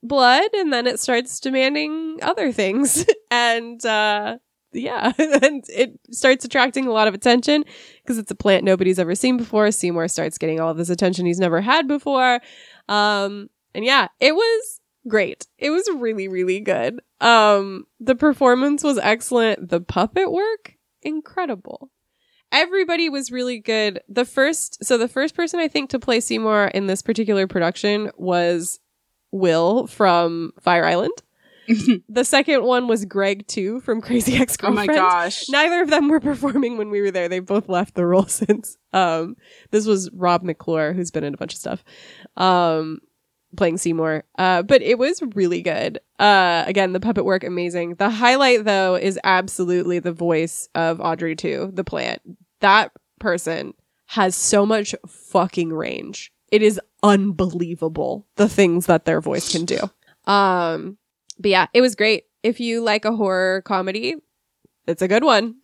blood 0.01 0.51
and 0.53 0.73
then 0.73 0.87
it 0.87 0.99
starts 0.99 1.39
demanding 1.39 2.19
other 2.21 2.51
things. 2.51 3.05
and 3.31 3.83
uh 3.85 4.37
yeah, 4.75 5.13
and 5.19 5.63
it 5.69 5.99
starts 6.09 6.43
attracting 6.45 6.87
a 6.87 6.91
lot 6.91 7.07
of 7.07 7.13
attention 7.13 7.63
because 8.01 8.17
it's 8.17 8.31
a 8.31 8.35
plant 8.35 8.63
nobody's 8.63 8.97
ever 8.97 9.13
seen 9.13 9.37
before. 9.37 9.69
Seymour 9.71 10.07
starts 10.07 10.39
getting 10.39 10.59
all 10.59 10.71
of 10.71 10.77
this 10.77 10.89
attention 10.89 11.27
he's 11.27 11.39
never 11.39 11.61
had 11.61 11.87
before. 11.87 12.39
Um 12.89 13.49
and 13.73 13.85
yeah, 13.85 14.07
it 14.19 14.35
was 14.35 14.79
great. 15.07 15.47
It 15.57 15.69
was 15.69 15.89
really, 15.95 16.27
really 16.27 16.59
good. 16.59 16.99
Um, 17.21 17.85
the 17.99 18.15
performance 18.15 18.83
was 18.83 18.97
excellent. 18.97 19.69
The 19.69 19.81
puppet 19.81 20.31
work, 20.31 20.77
incredible. 21.01 21.89
Everybody 22.51 23.09
was 23.09 23.31
really 23.31 23.59
good. 23.59 23.99
The 24.07 24.25
first, 24.25 24.83
so 24.83 24.97
the 24.97 25.07
first 25.07 25.35
person 25.35 25.59
I 25.59 25.67
think 25.67 25.89
to 25.89 25.99
play 25.99 26.19
Seymour 26.19 26.67
in 26.67 26.85
this 26.85 27.01
particular 27.01 27.47
production 27.47 28.11
was 28.15 28.79
Will 29.31 29.87
from 29.87 30.51
Fire 30.61 30.85
Island. 30.85 31.13
the 32.09 32.25
second 32.25 32.63
one 32.63 32.87
was 32.87 33.05
Greg 33.05 33.47
too 33.47 33.79
from 33.81 34.01
Crazy 34.01 34.35
Ex 34.35 34.57
Girlfriend. 34.57 34.89
Oh 34.89 34.93
my 34.93 34.99
gosh! 34.99 35.49
Neither 35.49 35.81
of 35.81 35.89
them 35.89 36.09
were 36.09 36.19
performing 36.19 36.77
when 36.77 36.89
we 36.89 37.01
were 37.01 37.11
there. 37.11 37.29
They 37.29 37.39
both 37.39 37.69
left 37.69 37.95
the 37.95 38.05
role 38.05 38.25
since. 38.27 38.77
Um, 38.91 39.37
this 39.71 39.85
was 39.85 40.09
Rob 40.13 40.43
McClure, 40.43 40.93
who's 40.93 41.11
been 41.11 41.23
in 41.23 41.33
a 41.33 41.37
bunch 41.37 41.53
of 41.53 41.59
stuff. 41.59 41.83
Um, 42.37 42.99
playing 43.55 43.77
Seymour. 43.77 44.23
Uh, 44.37 44.63
but 44.63 44.81
it 44.81 44.97
was 44.97 45.21
really 45.35 45.61
good. 45.61 45.99
Uh, 46.19 46.63
again, 46.67 46.93
the 46.93 46.99
puppet 46.99 47.25
work 47.25 47.43
amazing. 47.43 47.95
The 47.95 48.09
highlight 48.09 48.65
though 48.65 48.95
is 48.95 49.19
absolutely 49.23 49.99
the 49.99 50.13
voice 50.13 50.69
of 50.75 50.99
Audrey 50.99 51.35
II, 51.41 51.67
the 51.71 51.83
plant. 51.83 52.21
That 52.59 52.91
person 53.19 53.73
has 54.07 54.35
so 54.35 54.65
much 54.65 54.95
fucking 55.07 55.71
range. 55.73 56.31
It 56.51 56.61
is 56.61 56.79
unbelievable 57.01 58.27
the 58.35 58.47
things 58.47 58.85
that 58.85 59.05
their 59.05 59.21
voice 59.21 59.51
can 59.51 59.65
do. 59.65 59.79
Um, 60.31 60.97
but 61.39 61.49
yeah, 61.49 61.67
it 61.73 61.81
was 61.81 61.95
great. 61.95 62.25
If 62.43 62.59
you 62.59 62.81
like 62.81 63.05
a 63.05 63.15
horror 63.15 63.61
comedy, 63.63 64.15
it's 64.85 65.01
a 65.01 65.07
good 65.07 65.23
one. 65.23 65.55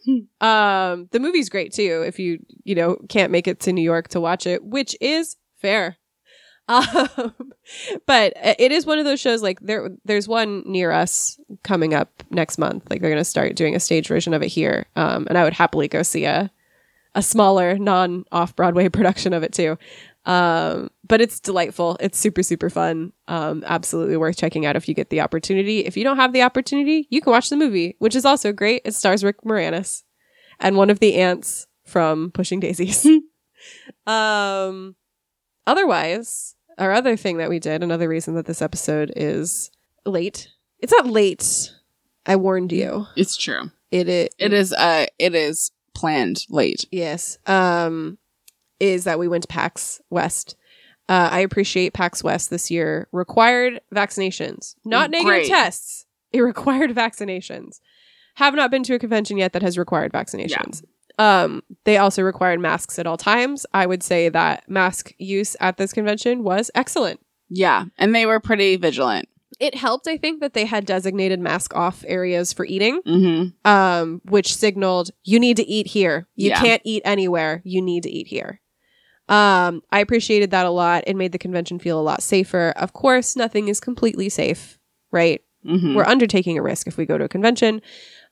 um, 0.41 1.07
the 1.11 1.20
movie's 1.20 1.49
great 1.49 1.74
too. 1.74 2.03
If 2.06 2.20
you 2.20 2.40
you 2.64 2.76
know 2.76 2.98
can't 3.07 3.32
make 3.32 3.48
it 3.48 3.60
to 3.61 3.74
New 3.74 3.82
York 3.84 4.07
to 4.10 4.20
watch 4.20 4.48
it, 4.48 4.64
which 4.64 4.95
is 4.99 5.36
fair. 5.57 5.98
Um, 6.70 7.34
but 8.06 8.34
it 8.38 8.72
is 8.72 8.86
one 8.86 9.00
of 9.00 9.06
those 9.06 9.20
shows 9.20 9.41
like 9.41 9.60
there 9.60 9.90
there's 10.06 10.28
one 10.28 10.64
near 10.66 10.91
us 10.91 11.40
coming 11.64 11.94
up 11.94 12.24
next 12.30 12.58
month. 12.58 12.90
Like 12.90 13.02
they're 13.02 13.10
gonna 13.10 13.26
start 13.26 13.56
doing 13.56 13.76
a 13.76 13.80
stage 13.80 14.08
version 14.08 14.34
of 14.34 14.41
it 14.41 14.48
here. 14.48 14.86
Um, 14.96 15.28
and 15.28 15.38
I 15.38 15.44
would 15.44 15.54
happily 15.54 15.88
go 15.88 16.04
see 16.04 16.26
a 16.26 16.50
a 17.16 17.22
smaller 17.22 17.78
non 17.78 18.24
off 18.32 18.56
Broadway 18.56 18.88
production 18.90 19.34
of 19.34 19.44
it 19.44 19.52
too. 19.52 19.78
Um, 20.26 20.91
but 21.08 21.22
it's 21.22 21.40
delightful. 21.40 21.98
It's 22.00 22.20
super, 22.20 22.44
super 22.44 22.70
fun. 22.70 23.14
Um, 23.28 23.64
absolutely 23.66 24.16
worth 24.16 24.38
checking 24.38 24.66
out 24.66 24.76
if 24.76 24.88
you 24.88 24.94
get 24.94 25.10
the 25.10 25.22
opportunity. 25.22 25.80
If 25.80 25.98
you 25.98 26.04
don't 26.04 26.18
have 26.18 26.34
the 26.34 26.44
opportunity, 26.44 27.08
you 27.10 27.20
can 27.20 27.32
watch 27.32 27.50
the 27.50 27.58
movie, 27.58 27.96
which 28.00 28.16
is 28.16 28.26
also 28.26 28.54
great. 28.54 28.84
It 28.86 28.94
stars 28.94 29.24
Rick 29.24 29.41
Moranis 29.44 30.04
and 30.60 30.76
one 30.76 30.91
of 30.91 31.00
the 31.00 31.16
aunts 31.16 31.68
from 31.86 32.32
Pushing 32.32 32.60
Daisies. 32.60 33.08
um, 34.06 34.96
otherwise, 35.66 36.56
our 36.80 36.92
other 36.92 37.16
thing 37.16 37.38
that 37.38 37.50
we 37.50 37.60
did, 37.60 37.84
another 37.84 38.10
reason 38.10 38.34
that 38.36 38.46
this 38.46 38.62
episode 38.62 39.12
is 39.16 39.70
late. 40.06 40.50
It's 40.80 40.94
not 40.94 41.08
late. 41.08 41.74
I 42.26 42.36
warned 42.38 42.72
you. 42.72 43.06
It's 43.16 43.36
true. 43.36 43.72
It 43.92 44.08
is. 44.08 44.30
It 44.40 44.54
is. 44.54 44.74
Uh, 44.74 45.06
it 45.18 45.36
is 45.36 45.72
planned 45.94 46.46
late. 46.50 46.86
Yes. 46.92 47.38
Um, 47.46 48.18
is 48.80 49.04
that 49.04 49.20
we 49.20 49.28
went 49.28 49.44
to 49.44 49.48
PAX 49.48 50.00
West. 50.10 50.56
Uh, 51.10 51.28
I 51.32 51.40
appreciate 51.40 51.94
PAX 51.94 52.24
West 52.24 52.50
this 52.50 52.70
year 52.70 53.08
required 53.12 53.82
vaccinations, 53.94 54.76
not 54.86 55.10
negative 55.10 55.28
Great. 55.28 55.48
tests. 55.48 56.06
It 56.32 56.42
required 56.42 56.92
vaccinations. 56.96 57.80
Have 58.36 58.54
not 58.54 58.72
been 58.72 58.84
to 58.84 58.94
a 58.94 59.00
convention 59.00 59.38
yet 59.38 59.52
that 59.54 59.64
has 59.64 59.78
required 59.78 60.14
vaccinations. 60.14 60.84
Um, 61.20 61.62
they 61.84 61.98
also 61.98 62.24
required 62.24 62.60
masks 62.60 62.98
at 62.98 63.06
all 63.06 63.18
times. 63.18 63.66
I 63.74 63.86
would 63.86 64.02
say 64.02 64.30
that 64.30 64.68
mask 64.70 65.14
use 65.20 65.56
at 65.60 65.78
this 65.78 65.94
convention 65.94 66.44
was 66.44 66.72
excellent. 66.74 67.20
Yeah, 67.50 67.86
and 67.98 68.16
they 68.16 68.26
were 68.26 68.40
pretty 68.40 68.76
vigilant. 68.78 69.28
It 69.60 69.76
helped, 69.76 70.08
I 70.08 70.16
think, 70.18 70.40
that 70.40 70.54
they 70.54 70.64
had 70.66 70.86
designated 70.86 71.40
mask 71.41 71.76
off 71.76 72.06
areas 72.08 72.54
for 72.54 72.66
eating, 72.66 73.02
Mm-hmm. 73.06 73.70
um, 73.70 74.22
which 74.24 74.56
signaled 74.56 75.10
you 75.26 75.40
need 75.40 75.58
to 75.58 75.68
eat 75.68 75.88
here. 75.88 76.28
You 76.36 76.50
Yeah. 76.52 76.62
can't 76.62 76.82
eat 76.86 77.02
anywhere. 77.04 77.62
You 77.66 77.82
need 77.82 78.04
to 78.04 78.10
eat 78.10 78.28
here. 78.28 78.62
Um, 79.28 79.84
I 79.91 80.00
appreciated 80.00 80.52
that 80.52 80.66
a 80.66 80.70
lot. 80.72 81.04
It 81.08 81.16
made 81.16 81.34
the 81.34 81.38
convention 81.38 81.78
feel 81.80 82.00
a 82.00 82.02
lot 82.02 82.24
safer. 82.24 82.72
Of 82.78 82.94
course, 82.94 83.36
nothing 83.36 83.68
is 83.68 83.80
completely 83.80 84.30
safe, 84.30 84.80
right? 85.12 85.41
Mm-hmm. 85.66 85.96
We're 85.96 86.06
undertaking 86.06 86.58
a 86.58 86.62
risk 86.64 86.88
if 86.88 86.96
we 86.98 87.06
go 87.06 87.18
to 87.18 87.26
a 87.26 87.30
convention. 87.30 87.82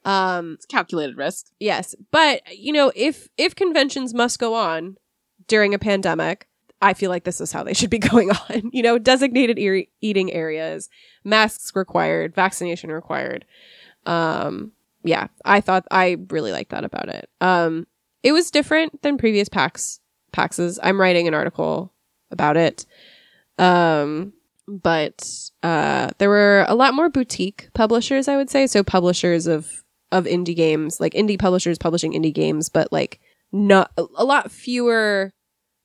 Um, 0.05 0.53
it's 0.53 0.65
calculated 0.65 1.17
risk. 1.17 1.47
yes, 1.59 1.95
but 2.11 2.41
you 2.55 2.71
know, 2.71 2.91
if 2.95 3.27
if 3.37 3.55
conventions 3.55 4.13
must 4.13 4.39
go 4.39 4.53
on 4.53 4.97
during 5.47 5.73
a 5.73 5.79
pandemic, 5.79 6.47
I 6.81 6.93
feel 6.93 7.09
like 7.09 7.23
this 7.23 7.41
is 7.41 7.51
how 7.51 7.63
they 7.63 7.73
should 7.73 7.89
be 7.89 7.99
going 8.11 8.31
on. 8.31 8.69
You 8.71 8.83
know, 8.83 8.97
designated 8.97 9.59
e- 9.59 9.89
eating 10.01 10.31
areas, 10.31 10.89
masks 11.23 11.71
required, 11.75 12.35
vaccination 12.35 12.91
required. 12.91 13.45
Um, 14.05 14.71
yeah, 15.03 15.27
I 15.43 15.61
thought 15.61 15.85
I 15.91 16.17
really 16.29 16.51
liked 16.51 16.71
that 16.71 16.83
about 16.83 17.09
it. 17.09 17.29
Um, 17.41 17.87
it 18.23 18.31
was 18.31 18.51
different 18.51 19.01
than 19.01 19.17
previous 19.17 19.49
PAX 19.49 19.99
PAXs. 20.33 20.79
I'm 20.83 20.99
writing 20.99 21.27
an 21.27 21.33
article 21.33 21.93
about 22.31 22.57
it. 22.57 22.85
Um, 23.57 24.33
but 24.67 25.49
uh, 25.63 26.09
there 26.17 26.29
were 26.29 26.65
a 26.67 26.75
lot 26.75 26.93
more 26.93 27.09
boutique 27.09 27.69
publishers, 27.73 28.27
I 28.27 28.35
would 28.35 28.49
say. 28.49 28.67
So 28.67 28.83
publishers 28.83 29.47
of 29.47 29.83
of 30.11 30.25
indie 30.25 30.55
games, 30.55 30.99
like 30.99 31.13
indie 31.13 31.39
publishers 31.39 31.77
publishing 31.77 32.13
indie 32.13 32.33
games, 32.33 32.69
but 32.69 32.91
like 32.91 33.19
not 33.51 33.91
a 33.97 34.23
lot 34.23 34.51
fewer 34.51 35.31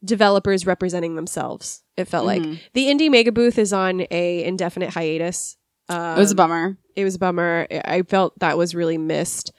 developers 0.05 0.67
representing 0.67 1.15
themselves. 1.15 1.83
It 1.97 2.07
felt 2.07 2.27
like 2.27 2.43
Mhm. 2.43 2.59
the 2.75 2.87
indie 2.87 3.11
mega 3.11 3.31
booth 3.33 3.59
is 3.59 3.73
on 3.73 4.07
a 4.11 4.45
indefinite 4.45 4.91
hiatus. 4.91 5.57
Um, 5.89 6.17
it 6.17 6.21
was 6.21 6.33
a 6.33 6.35
bummer. 6.35 6.77
it 6.97 7.05
was 7.05 7.15
a 7.17 7.19
bummer. 7.19 7.67
I 7.71 7.83
I 7.99 8.03
felt 8.03 8.39
that 8.41 8.59
was 8.59 8.75
really 8.75 8.99
missed. 8.99 9.53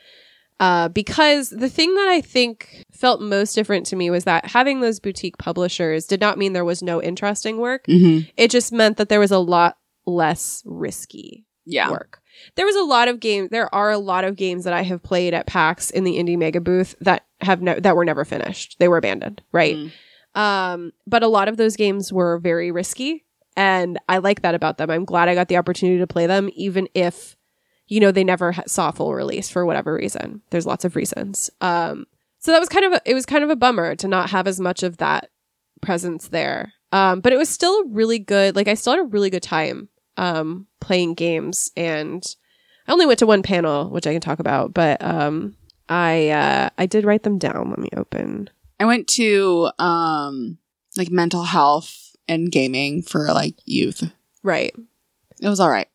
Uh, 0.60 0.88
because 0.88 1.50
the 1.50 1.68
thing 1.70 1.94
that 1.96 2.08
I 2.08 2.22
think 2.22 2.86
felt 2.94 3.20
most 3.22 3.54
different 3.54 3.86
to 3.88 3.96
me 3.96 4.10
was 4.10 4.24
that 4.26 4.46
having 4.46 4.80
those 4.82 5.00
boutique 5.00 5.38
publishers 5.38 6.06
did 6.06 6.22
not 6.22 6.38
mean 6.38 6.54
there 6.54 6.64
was 6.64 6.82
no 6.84 7.02
interesting 7.02 7.58
work. 7.58 7.86
Mm-hmm. 7.88 8.30
It 8.38 8.50
just 8.52 8.72
meant 8.72 8.98
that 8.98 9.10
there 9.10 9.20
was 9.20 9.32
a 9.32 9.40
lot 9.40 9.78
less 10.06 10.62
risky 10.66 11.46
Yeah. 11.66 11.90
work. 11.90 12.22
There 12.56 12.66
was 12.66 12.76
a 12.76 12.84
lot 12.84 13.08
of 13.08 13.20
games. 13.20 13.50
There 13.50 13.74
are 13.74 13.92
a 13.92 13.98
lot 13.98 14.24
of 14.24 14.36
games 14.36 14.64
that 14.64 14.74
I 14.74 14.84
have 14.84 15.04
played 15.04 15.34
at 15.34 15.48
PAX 15.48 15.90
in 15.90 16.04
the 16.04 16.18
indie 16.18 16.38
mega 16.38 16.62
booth 16.62 16.96
that 17.02 17.26
have 17.42 17.62
no, 17.62 17.80
that 17.80 17.96
were 17.96 18.06
never 18.06 18.26
finished. 18.26 18.78
They 18.80 18.88
were 18.88 18.98
abandoned, 18.98 19.42
right? 19.52 19.76
Mm. 19.76 19.92
Um, 20.36 20.92
but 21.06 21.24
a 21.24 21.28
lot 21.28 21.48
of 21.48 21.58
those 21.58 21.76
games 21.76 22.12
were 22.12 22.40
very 22.40 22.72
risky, 22.72 23.24
and 23.56 24.00
I 24.10 24.18
like 24.18 24.42
that 24.42 24.56
about 24.56 24.78
them. 24.78 24.90
I'm 24.90 25.06
glad 25.06 25.30
I 25.30 25.36
got 25.36 25.48
the 25.48 25.58
opportunity 25.58 26.00
to 26.00 26.08
play 26.08 26.26
them, 26.28 26.50
even 26.56 26.88
if 26.94 27.38
you 27.88 28.00
know 28.00 28.12
they 28.12 28.24
never 28.24 28.52
ha- 28.54 28.64
saw 28.66 28.92
full 28.92 29.14
release 29.14 29.50
for 29.50 29.66
whatever 29.66 29.94
reason. 29.94 30.42
There's 30.50 30.66
lots 30.66 30.86
of 30.86 30.96
reasons. 30.96 31.50
Um, 31.62 32.08
so 32.40 32.52
that 32.52 32.60
was 32.60 32.70
kind 32.70 32.86
of 32.86 32.94
a, 32.94 33.02
it 33.06 33.14
was 33.14 33.26
kind 33.26 33.44
of 33.44 33.50
a 33.50 33.56
bummer 33.56 33.96
to 33.96 34.08
not 34.08 34.32
have 34.32 34.48
as 34.48 34.60
much 34.60 34.84
of 34.84 34.98
that 34.98 35.30
presence 35.82 36.30
there. 36.30 36.74
Um, 36.92 37.22
but 37.22 37.34
it 37.34 37.38
was 37.38 37.50
still 37.50 37.74
a 37.82 37.88
really 37.88 38.20
good. 38.20 38.56
Like 38.56 38.68
I 38.68 38.74
still 38.74 38.94
had 38.94 39.00
a 39.00 39.10
really 39.10 39.30
good 39.30 39.44
time 39.44 39.90
um, 40.18 40.68
playing 40.84 41.16
games, 41.16 41.72
and 41.76 42.24
I 42.88 42.92
only 42.92 43.06
went 43.06 43.20
to 43.20 43.26
one 43.26 43.42
panel, 43.42 43.90
which 43.90 44.06
I 44.06 44.12
can 44.12 44.22
talk 44.22 44.40
about. 44.40 44.74
But 44.74 45.04
um, 45.04 45.56
I 45.90 46.30
uh, 46.30 46.70
I 46.78 46.86
did 46.86 47.06
write 47.06 47.24
them 47.24 47.38
down. 47.38 47.70
Let 47.70 47.80
me 47.80 47.90
open. 47.96 48.50
I 48.80 48.86
went 48.86 49.08
to 49.10 49.72
um 49.80 50.58
like 50.98 51.10
mental 51.10 51.44
health 51.44 52.16
and 52.28 52.52
gaming 52.52 53.02
for 53.02 53.28
like 53.34 53.56
youth. 53.66 54.12
Right. 54.44 54.76
It 55.42 55.50
was 55.50 55.60
all 55.60 55.70
right. 55.70 55.88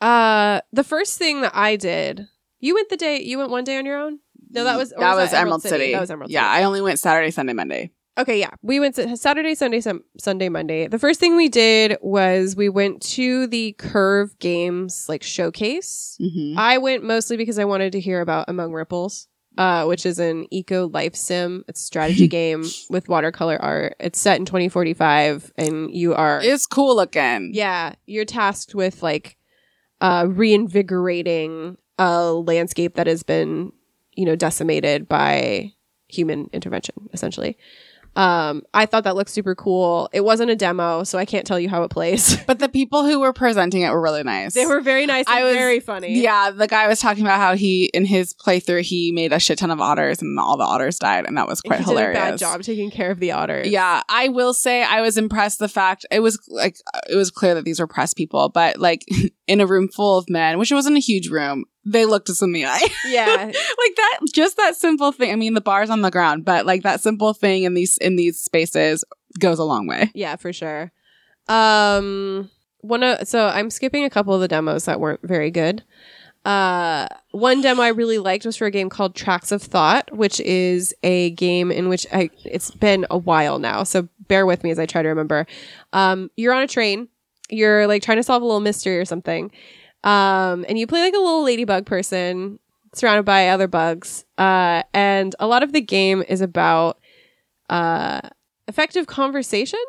Uh, 0.00 0.60
the 0.72 0.84
first 0.84 1.18
thing 1.18 1.40
that 1.40 1.54
I 1.54 1.76
did, 1.76 2.28
you 2.60 2.74
went 2.74 2.88
the 2.88 2.96
day 2.96 3.20
you 3.22 3.38
went 3.38 3.50
one 3.50 3.64
day 3.64 3.78
on 3.78 3.86
your 3.86 3.98
own. 3.98 4.20
No, 4.50 4.64
that 4.64 4.76
was 4.76 4.90
that 4.90 5.16
was, 5.16 5.32
that 5.32 5.40
Emerald 5.40 5.62
City. 5.62 5.92
That 5.92 6.00
was 6.00 6.10
Emerald 6.10 6.30
Yeah, 6.30 6.42
City. 6.42 6.62
I 6.62 6.66
only 6.66 6.80
went 6.80 6.98
Saturday, 6.98 7.30
Sunday, 7.30 7.52
Monday. 7.52 7.90
Okay, 8.18 8.40
yeah. 8.40 8.50
We 8.62 8.80
went 8.80 8.94
to 8.94 9.14
Saturday, 9.16 9.54
Sunday, 9.54 9.80
Sun- 9.80 10.02
Sunday, 10.18 10.48
Monday. 10.48 10.86
The 10.88 10.98
first 10.98 11.20
thing 11.20 11.36
we 11.36 11.48
did 11.48 11.98
was 12.00 12.56
we 12.56 12.68
went 12.70 13.02
to 13.02 13.46
the 13.46 13.72
Curve 13.72 14.38
Games 14.38 15.06
like 15.08 15.22
showcase. 15.22 16.16
Mm-hmm. 16.20 16.58
I 16.58 16.78
went 16.78 17.04
mostly 17.04 17.36
because 17.36 17.58
I 17.58 17.64
wanted 17.66 17.92
to 17.92 18.00
hear 18.00 18.22
about 18.22 18.48
Among 18.48 18.72
Ripples, 18.72 19.28
uh, 19.58 19.84
which 19.84 20.06
is 20.06 20.18
an 20.18 20.46
eco 20.50 20.88
life 20.88 21.14
sim. 21.14 21.62
It's 21.68 21.82
a 21.82 21.84
strategy 21.84 22.26
game 22.40 22.64
with 22.88 23.06
watercolor 23.08 23.58
art. 23.60 23.96
It's 24.00 24.18
set 24.18 24.38
in 24.38 24.46
2045, 24.46 25.52
and 25.58 25.94
you 25.94 26.14
are 26.14 26.40
It's 26.42 26.64
cool 26.64 26.96
looking. 26.96 27.50
yeah, 27.52 27.96
you're 28.06 28.24
tasked 28.24 28.74
with 28.74 29.02
like 29.02 29.36
uh 30.00 30.26
reinvigorating 30.28 31.76
a 31.98 32.32
landscape 32.32 32.94
that 32.96 33.06
has 33.06 33.22
been, 33.22 33.72
you 34.14 34.24
know, 34.24 34.36
decimated 34.36 35.08
by 35.08 35.72
human 36.08 36.48
intervention, 36.52 36.94
essentially. 37.12 37.56
Um, 38.16 38.62
I 38.72 38.86
thought 38.86 39.04
that 39.04 39.14
looked 39.14 39.30
super 39.30 39.54
cool. 39.54 40.08
It 40.12 40.24
wasn't 40.24 40.50
a 40.50 40.56
demo, 40.56 41.04
so 41.04 41.18
I 41.18 41.24
can't 41.26 41.46
tell 41.46 41.60
you 41.60 41.68
how 41.68 41.82
it 41.82 41.90
plays. 41.90 42.36
But 42.46 42.60
the 42.60 42.68
people 42.68 43.04
who 43.04 43.20
were 43.20 43.32
presenting 43.32 43.82
it 43.82 43.90
were 43.90 44.00
really 44.00 44.22
nice. 44.22 44.54
they 44.54 44.66
were 44.66 44.80
very 44.80 45.04
nice 45.04 45.24
and 45.26 45.36
I 45.36 45.44
was- 45.44 45.54
very 45.54 45.80
funny. 45.80 46.20
Yeah, 46.20 46.50
the 46.50 46.66
guy 46.68 46.86
was 46.88 47.00
talking 47.00 47.22
about 47.24 47.38
how 47.40 47.54
he 47.56 47.86
in 47.92 48.04
his 48.04 48.34
playthrough 48.34 48.82
he 48.82 49.10
made 49.12 49.32
a 49.32 49.40
shit 49.40 49.58
ton 49.58 49.70
of 49.70 49.80
otters 49.80 50.22
and 50.22 50.38
all 50.38 50.56
the 50.56 50.64
otters 50.64 50.98
died, 50.98 51.26
and 51.26 51.36
that 51.36 51.46
was 51.46 51.60
quite 51.60 51.80
he 51.80 51.84
hilarious. 51.84 52.16
did 52.18 52.22
a 52.26 52.30
bad 52.30 52.38
job 52.38 52.62
taking 52.62 52.90
care 52.90 53.10
of 53.10 53.18
the 53.20 53.32
otters. 53.32 53.68
Yeah, 53.68 54.02
I 54.08 54.28
will 54.28 54.54
say 54.54 54.82
I 54.84 55.00
was 55.02 55.18
impressed. 55.18 55.58
The 55.58 55.68
fact 55.68 56.06
it 56.10 56.20
was 56.20 56.38
like 56.48 56.76
it 57.10 57.16
was 57.16 57.30
clear 57.30 57.54
that 57.54 57.64
these 57.64 57.80
were 57.80 57.86
press 57.86 58.14
people, 58.14 58.48
but 58.48 58.78
like 58.78 59.04
in 59.46 59.60
a 59.60 59.66
room 59.66 59.88
full 59.88 60.18
of 60.18 60.28
men, 60.28 60.58
which 60.58 60.72
wasn't 60.72 60.96
a 60.96 61.00
huge 61.00 61.28
room, 61.28 61.64
they 61.84 62.04
looked 62.04 62.28
us 62.28 62.42
in 62.42 62.52
the 62.52 62.66
eye. 62.66 62.88
yeah. 63.06 63.26
like 63.36 63.96
that, 63.96 64.18
just 64.32 64.56
that 64.56 64.74
simple 64.76 65.12
thing. 65.12 65.30
I 65.32 65.36
mean, 65.36 65.54
the 65.54 65.60
bar's 65.60 65.90
on 65.90 66.02
the 66.02 66.10
ground, 66.10 66.44
but 66.44 66.66
like 66.66 66.82
that 66.82 67.00
simple 67.00 67.32
thing 67.32 67.62
in 67.62 67.74
these 67.74 67.96
in 67.98 68.16
these 68.16 68.40
spaces 68.40 69.04
goes 69.38 69.58
a 69.58 69.64
long 69.64 69.86
way. 69.86 70.10
Yeah, 70.14 70.36
for 70.36 70.52
sure. 70.52 70.92
Um 71.48 72.50
one 72.80 73.02
of 73.02 73.26
so 73.28 73.46
I'm 73.46 73.70
skipping 73.70 74.04
a 74.04 74.10
couple 74.10 74.34
of 74.34 74.40
the 74.40 74.48
demos 74.48 74.84
that 74.86 75.00
weren't 75.00 75.20
very 75.22 75.50
good. 75.50 75.84
Uh 76.44 77.06
one 77.30 77.60
demo 77.60 77.82
I 77.82 77.88
really 77.88 78.18
liked 78.18 78.44
was 78.44 78.56
for 78.56 78.66
a 78.66 78.70
game 78.70 78.90
called 78.90 79.14
Tracks 79.14 79.52
of 79.52 79.62
Thought, 79.62 80.12
which 80.12 80.40
is 80.40 80.92
a 81.04 81.30
game 81.30 81.70
in 81.70 81.88
which 81.88 82.04
I 82.12 82.30
it's 82.44 82.72
been 82.72 83.06
a 83.10 83.18
while 83.18 83.60
now, 83.60 83.84
so 83.84 84.08
bear 84.26 84.44
with 84.44 84.64
me 84.64 84.72
as 84.72 84.78
I 84.80 84.86
try 84.86 85.02
to 85.02 85.08
remember. 85.08 85.46
Um 85.92 86.30
you're 86.36 86.52
on 86.54 86.62
a 86.62 86.68
train 86.68 87.08
you're 87.50 87.86
like 87.86 88.02
trying 88.02 88.18
to 88.18 88.22
solve 88.22 88.42
a 88.42 88.46
little 88.46 88.60
mystery 88.60 88.98
or 88.98 89.04
something. 89.04 89.50
Um, 90.04 90.64
and 90.68 90.78
you 90.78 90.86
play 90.86 91.00
like 91.00 91.14
a 91.14 91.18
little 91.18 91.42
ladybug 91.42 91.86
person 91.86 92.58
surrounded 92.94 93.24
by 93.24 93.48
other 93.48 93.68
bugs. 93.68 94.24
Uh, 94.38 94.82
and 94.94 95.34
a 95.38 95.46
lot 95.46 95.62
of 95.62 95.72
the 95.72 95.80
game 95.80 96.22
is 96.28 96.40
about 96.40 96.98
uh, 97.68 98.20
effective 98.68 99.06
conversation. 99.06 99.82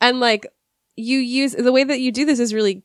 And 0.00 0.20
like 0.20 0.46
you 0.96 1.18
use 1.18 1.52
the 1.52 1.72
way 1.72 1.84
that 1.84 2.00
you 2.00 2.12
do 2.12 2.24
this 2.24 2.38
is 2.38 2.54
really, 2.54 2.82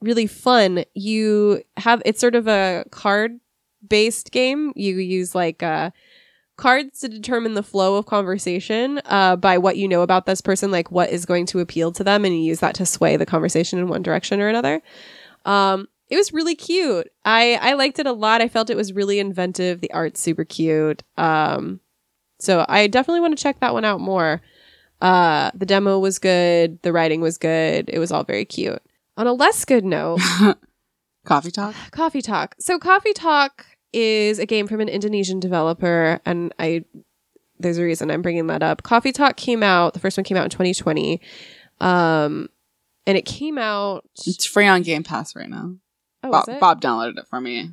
really 0.00 0.26
fun. 0.26 0.84
You 0.94 1.62
have 1.76 2.02
it's 2.04 2.20
sort 2.20 2.34
of 2.34 2.46
a 2.46 2.84
card 2.90 3.40
based 3.86 4.30
game. 4.30 4.72
You 4.76 4.96
use 4.96 5.34
like 5.34 5.62
uh, 5.62 5.90
cards 6.58 7.00
to 7.00 7.08
determine 7.08 7.54
the 7.54 7.62
flow 7.62 7.96
of 7.96 8.04
conversation 8.04 9.00
uh, 9.06 9.36
by 9.36 9.56
what 9.56 9.78
you 9.78 9.88
know 9.88 10.02
about 10.02 10.26
this 10.26 10.42
person, 10.42 10.70
like 10.70 10.90
what 10.90 11.08
is 11.08 11.24
going 11.24 11.46
to 11.46 11.60
appeal 11.60 11.90
to 11.92 12.04
them, 12.04 12.26
and 12.26 12.34
you 12.34 12.42
use 12.42 12.60
that 12.60 12.74
to 12.74 12.84
sway 12.84 13.16
the 13.16 13.24
conversation 13.24 13.78
in 13.78 13.88
one 13.88 14.02
direction 14.02 14.40
or 14.42 14.48
another. 14.48 14.82
Um, 15.46 15.88
it 16.08 16.16
was 16.16 16.32
really 16.32 16.54
cute. 16.54 17.10
I 17.24 17.58
I 17.62 17.72
liked 17.72 17.98
it 17.98 18.06
a 18.06 18.12
lot. 18.12 18.42
I 18.42 18.48
felt 18.48 18.68
it 18.68 18.76
was 18.76 18.92
really 18.92 19.18
inventive. 19.18 19.80
The 19.80 19.92
art's 19.92 20.20
super 20.20 20.44
cute. 20.44 21.02
Um, 21.16 21.80
so 22.38 22.66
I 22.68 22.86
definitely 22.86 23.20
want 23.20 23.36
to 23.36 23.42
check 23.42 23.60
that 23.60 23.72
one 23.72 23.84
out 23.84 24.00
more. 24.00 24.42
Uh, 25.00 25.50
the 25.54 25.66
demo 25.66 25.98
was 25.98 26.18
good. 26.18 26.82
The 26.82 26.92
writing 26.92 27.20
was 27.20 27.38
good. 27.38 27.88
It 27.88 27.98
was 27.98 28.12
all 28.12 28.24
very 28.24 28.44
cute. 28.44 28.82
On 29.16 29.26
a 29.26 29.32
less 29.32 29.64
good 29.64 29.84
note, 29.84 30.20
Coffee 31.24 31.50
talk. 31.50 31.74
Coffee 31.90 32.22
Talk. 32.22 32.54
So 32.58 32.78
Coffee 32.78 33.12
Talk 33.12 33.66
is 33.92 34.38
a 34.38 34.46
game 34.46 34.66
from 34.66 34.80
an 34.80 34.88
Indonesian 34.88 35.40
developer, 35.40 36.20
and 36.24 36.52
I 36.58 36.84
there's 37.58 37.78
a 37.78 37.84
reason 37.84 38.10
I'm 38.10 38.22
bringing 38.22 38.46
that 38.48 38.62
up. 38.62 38.82
Coffee 38.82 39.12
Talk 39.12 39.36
came 39.36 39.62
out. 39.62 39.94
The 39.94 40.00
first 40.00 40.16
one 40.16 40.24
came 40.24 40.36
out 40.36 40.44
in 40.44 40.50
2020, 40.50 41.20
um, 41.80 42.48
and 43.06 43.18
it 43.18 43.24
came 43.24 43.58
out. 43.58 44.08
It's 44.26 44.46
free 44.46 44.66
on 44.66 44.82
Game 44.82 45.02
Pass 45.02 45.34
right 45.34 45.48
now. 45.48 45.74
Oh, 46.22 46.30
Bob? 46.30 46.60
Bob 46.60 46.80
downloaded 46.80 47.18
it 47.18 47.26
for 47.28 47.40
me. 47.40 47.70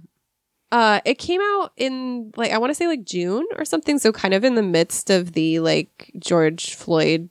Uh, 0.71 0.99
it 1.05 1.15
came 1.15 1.41
out 1.41 1.71
in 1.77 2.31
like 2.35 2.51
I 2.51 2.57
want 2.57 2.71
to 2.71 2.75
say 2.75 2.87
like 2.87 3.05
June 3.05 3.45
or 3.57 3.65
something. 3.65 3.99
So 3.99 4.11
kind 4.11 4.33
of 4.33 4.43
in 4.43 4.55
the 4.55 4.63
midst 4.63 5.09
of 5.09 5.33
the 5.33 5.59
like 5.59 6.11
George 6.19 6.73
Floyd 6.73 7.29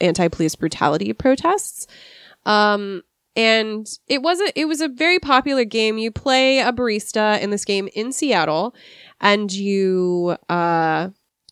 anti-police 0.00 0.56
brutality 0.56 1.12
protests. 1.12 1.86
Um, 2.46 3.02
and 3.36 3.86
it 4.06 4.22
was 4.22 4.40
a 4.40 4.58
it 4.58 4.66
was 4.66 4.80
a 4.80 4.88
very 4.88 5.18
popular 5.18 5.64
game. 5.64 5.98
You 5.98 6.10
play 6.10 6.58
a 6.58 6.72
barista 6.72 7.40
in 7.40 7.50
this 7.50 7.64
game 7.64 7.88
in 7.94 8.12
Seattle, 8.12 8.74
and 9.20 9.52
you 9.52 10.36
uh 10.48 11.10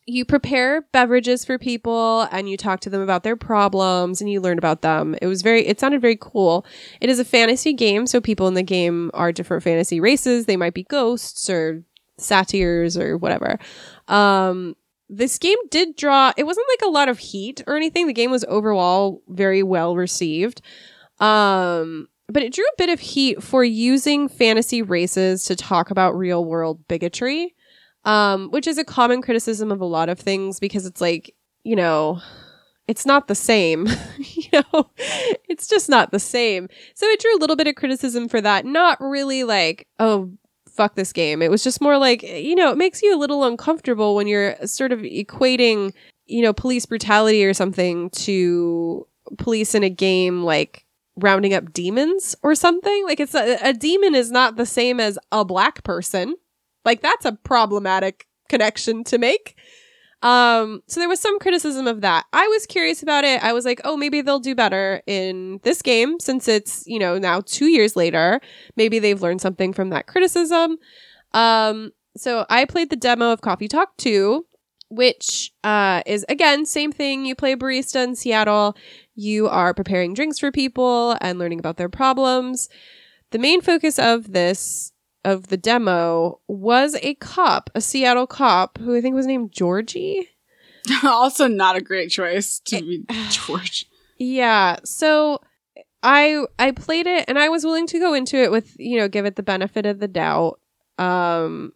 you 0.08 0.24
prepare 0.24 0.82
beverages 0.90 1.44
for 1.44 1.58
people 1.58 2.22
and 2.32 2.48
you 2.48 2.56
talk 2.56 2.80
to 2.80 2.88
them 2.88 3.02
about 3.02 3.24
their 3.24 3.36
problems 3.36 4.22
and 4.22 4.30
you 4.30 4.40
learn 4.40 4.56
about 4.56 4.80
them. 4.80 5.14
It 5.20 5.26
was 5.26 5.42
very 5.42 5.66
it 5.66 5.78
sounded 5.78 6.00
very 6.00 6.16
cool. 6.18 6.64
It 7.00 7.10
is 7.10 7.18
a 7.18 7.24
fantasy 7.24 7.74
game, 7.74 8.06
so 8.06 8.20
people 8.20 8.48
in 8.48 8.54
the 8.54 8.62
game 8.62 9.10
are 9.14 9.32
different 9.32 9.62
fantasy 9.62 10.00
races. 10.00 10.46
They 10.46 10.56
might 10.56 10.74
be 10.74 10.84
ghosts 10.84 11.50
or 11.50 11.82
satyrs 12.16 12.96
or 12.96 13.18
whatever. 13.18 13.58
Um 14.08 14.74
this 15.10 15.38
game 15.38 15.58
did 15.70 15.94
draw 15.94 16.32
it 16.36 16.44
wasn't 16.44 16.66
like 16.70 16.88
a 16.88 16.90
lot 16.90 17.08
of 17.08 17.18
heat 17.18 17.62
or 17.66 17.76
anything. 17.76 18.06
The 18.06 18.12
game 18.14 18.30
was 18.30 18.44
overall 18.48 19.22
very 19.28 19.62
well 19.62 19.94
received. 19.94 20.62
Um 21.20 22.08
but 22.30 22.42
it 22.42 22.52
drew 22.52 22.64
a 22.64 22.76
bit 22.76 22.90
of 22.90 23.00
heat 23.00 23.42
for 23.42 23.64
using 23.64 24.28
fantasy 24.28 24.82
races 24.82 25.44
to 25.44 25.56
talk 25.56 25.90
about 25.90 26.16
real 26.16 26.44
world 26.44 26.86
bigotry 26.86 27.54
um, 28.04 28.50
which 28.50 28.66
is 28.66 28.78
a 28.78 28.84
common 28.84 29.20
criticism 29.22 29.70
of 29.70 29.80
a 29.80 29.86
lot 29.86 30.08
of 30.08 30.18
things 30.18 30.58
because 30.58 30.86
it's 30.86 31.00
like, 31.00 31.34
you 31.62 31.76
know, 31.76 32.20
it's 32.86 33.04
not 33.04 33.28
the 33.28 33.34
same. 33.34 33.86
you 34.18 34.48
know, 34.52 34.90
it's 35.48 35.68
just 35.68 35.90
not 35.90 36.10
the 36.10 36.18
same. 36.18 36.68
So 36.94 37.06
it 37.06 37.20
drew 37.20 37.36
a 37.36 37.40
little 37.40 37.56
bit 37.56 37.66
of 37.66 37.74
criticism 37.74 38.28
for 38.28 38.40
that. 38.40 38.64
Not 38.64 38.98
really 39.00 39.44
like, 39.44 39.86
oh, 39.98 40.32
fuck 40.70 40.94
this 40.94 41.12
game. 41.12 41.42
It 41.42 41.50
was 41.50 41.62
just 41.62 41.82
more 41.82 41.98
like, 41.98 42.22
you 42.22 42.54
know, 42.54 42.70
it 42.70 42.78
makes 42.78 43.02
you 43.02 43.14
a 43.14 43.18
little 43.18 43.44
uncomfortable 43.44 44.14
when 44.14 44.26
you're 44.26 44.56
sort 44.66 44.92
of 44.92 45.00
equating, 45.00 45.92
you 46.26 46.40
know, 46.40 46.54
police 46.54 46.86
brutality 46.86 47.44
or 47.44 47.52
something 47.52 48.08
to 48.10 49.06
police 49.36 49.74
in 49.74 49.82
a 49.82 49.90
game 49.90 50.44
like 50.44 50.86
rounding 51.18 51.54
up 51.54 51.72
demons 51.72 52.34
or 52.42 52.54
something. 52.54 53.04
Like 53.04 53.20
it's 53.20 53.34
a, 53.34 53.58
a 53.62 53.72
demon 53.72 54.14
is 54.14 54.30
not 54.30 54.56
the 54.56 54.66
same 54.66 55.00
as 55.00 55.18
a 55.32 55.44
black 55.44 55.84
person. 55.84 56.36
Like 56.84 57.02
that's 57.02 57.24
a 57.24 57.32
problematic 57.32 58.26
connection 58.48 59.04
to 59.04 59.18
make. 59.18 59.56
Um, 60.22 60.82
so 60.88 60.98
there 60.98 61.08
was 61.08 61.20
some 61.20 61.38
criticism 61.38 61.86
of 61.86 62.00
that. 62.00 62.26
I 62.32 62.46
was 62.48 62.66
curious 62.66 63.02
about 63.02 63.24
it. 63.24 63.42
I 63.42 63.52
was 63.52 63.64
like, 63.64 63.80
oh, 63.84 63.96
maybe 63.96 64.20
they'll 64.20 64.40
do 64.40 64.54
better 64.54 65.00
in 65.06 65.60
this 65.62 65.80
game 65.80 66.18
since 66.18 66.48
it's, 66.48 66.84
you 66.86 66.98
know, 66.98 67.18
now 67.18 67.40
two 67.40 67.66
years 67.66 67.94
later. 67.94 68.40
Maybe 68.76 68.98
they've 68.98 69.22
learned 69.22 69.40
something 69.40 69.72
from 69.72 69.90
that 69.90 70.06
criticism. 70.08 70.78
Um, 71.34 71.92
so 72.16 72.46
I 72.50 72.64
played 72.64 72.90
the 72.90 72.96
demo 72.96 73.32
of 73.32 73.42
Coffee 73.42 73.68
Talk 73.68 73.96
2, 73.98 74.44
which 74.90 75.52
uh, 75.64 76.02
is 76.06 76.24
again, 76.28 76.66
same 76.66 76.92
thing. 76.92 77.24
You 77.24 77.34
play 77.34 77.56
barista 77.56 78.02
in 78.04 78.14
Seattle. 78.16 78.76
You 79.14 79.48
are 79.48 79.74
preparing 79.74 80.14
drinks 80.14 80.38
for 80.38 80.50
people 80.50 81.16
and 81.20 81.38
learning 81.38 81.58
about 81.58 81.76
their 81.76 81.88
problems. 81.88 82.68
The 83.30 83.38
main 83.38 83.60
focus 83.60 83.98
of 83.98 84.32
this 84.32 84.92
of 85.24 85.48
the 85.48 85.56
demo 85.56 86.40
was 86.46 86.96
a 87.02 87.14
cop, 87.16 87.70
a 87.74 87.80
Seattle 87.80 88.26
cop 88.26 88.78
who 88.78 88.96
I 88.96 89.00
think 89.00 89.14
was 89.14 89.26
named 89.26 89.52
Georgie. 89.52 90.30
also, 91.04 91.46
not 91.46 91.76
a 91.76 91.82
great 91.82 92.10
choice 92.10 92.60
to 92.66 92.80
be 92.80 93.04
George. 93.30 93.86
Yeah. 94.18 94.76
So 94.84 95.40
I 96.02 96.44
I 96.58 96.70
played 96.72 97.06
it 97.06 97.24
and 97.28 97.38
I 97.38 97.48
was 97.48 97.64
willing 97.64 97.86
to 97.88 97.98
go 97.98 98.14
into 98.14 98.36
it 98.36 98.50
with, 98.50 98.74
you 98.78 98.98
know, 98.98 99.08
give 99.08 99.26
it 99.26 99.36
the 99.36 99.42
benefit 99.42 99.86
of 99.86 99.98
the 99.98 100.08
doubt. 100.08 100.60
Um 100.98 101.72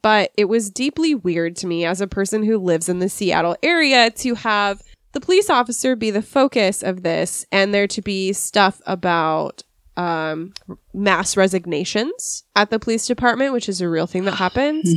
but 0.00 0.32
it 0.36 0.46
was 0.46 0.70
deeply 0.70 1.14
weird 1.14 1.56
to 1.56 1.66
me 1.66 1.84
as 1.84 2.00
a 2.00 2.06
person 2.06 2.42
who 2.42 2.58
lives 2.58 2.88
in 2.88 2.98
the 2.98 3.08
Seattle 3.08 3.56
area 3.62 4.10
to 4.10 4.34
have 4.34 4.82
the 5.12 5.20
police 5.20 5.50
officer 5.50 5.94
be 5.94 6.10
the 6.10 6.22
focus 6.22 6.82
of 6.82 7.02
this 7.02 7.44
and 7.52 7.74
there 7.74 7.86
to 7.88 8.00
be 8.00 8.32
stuff 8.32 8.80
about 8.86 9.62
um, 9.96 10.54
mass 10.94 11.36
resignations 11.36 12.44
at 12.56 12.70
the 12.70 12.78
police 12.78 13.06
department, 13.06 13.52
which 13.52 13.68
is 13.68 13.82
a 13.82 13.88
real 13.88 14.06
thing 14.06 14.24
that 14.24 14.36
happens, 14.36 14.88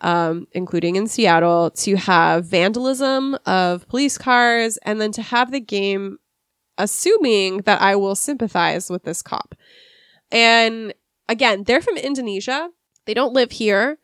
um, 0.00 0.46
including 0.52 0.94
in 0.94 1.08
Seattle, 1.08 1.72
to 1.72 1.96
have 1.96 2.44
vandalism 2.46 3.36
of 3.46 3.88
police 3.88 4.16
cars, 4.16 4.76
and 4.84 5.00
then 5.00 5.10
to 5.12 5.22
have 5.22 5.50
the 5.50 5.60
game 5.60 6.18
assuming 6.76 7.58
that 7.62 7.82
I 7.82 7.96
will 7.96 8.14
sympathize 8.14 8.88
with 8.88 9.02
this 9.02 9.22
cop. 9.22 9.56
And 10.30 10.94
again, 11.28 11.64
they're 11.64 11.80
from 11.80 11.96
Indonesia. 11.96 12.70
They 13.06 13.14
don't 13.14 13.34
live 13.34 13.50
here, 13.50 13.98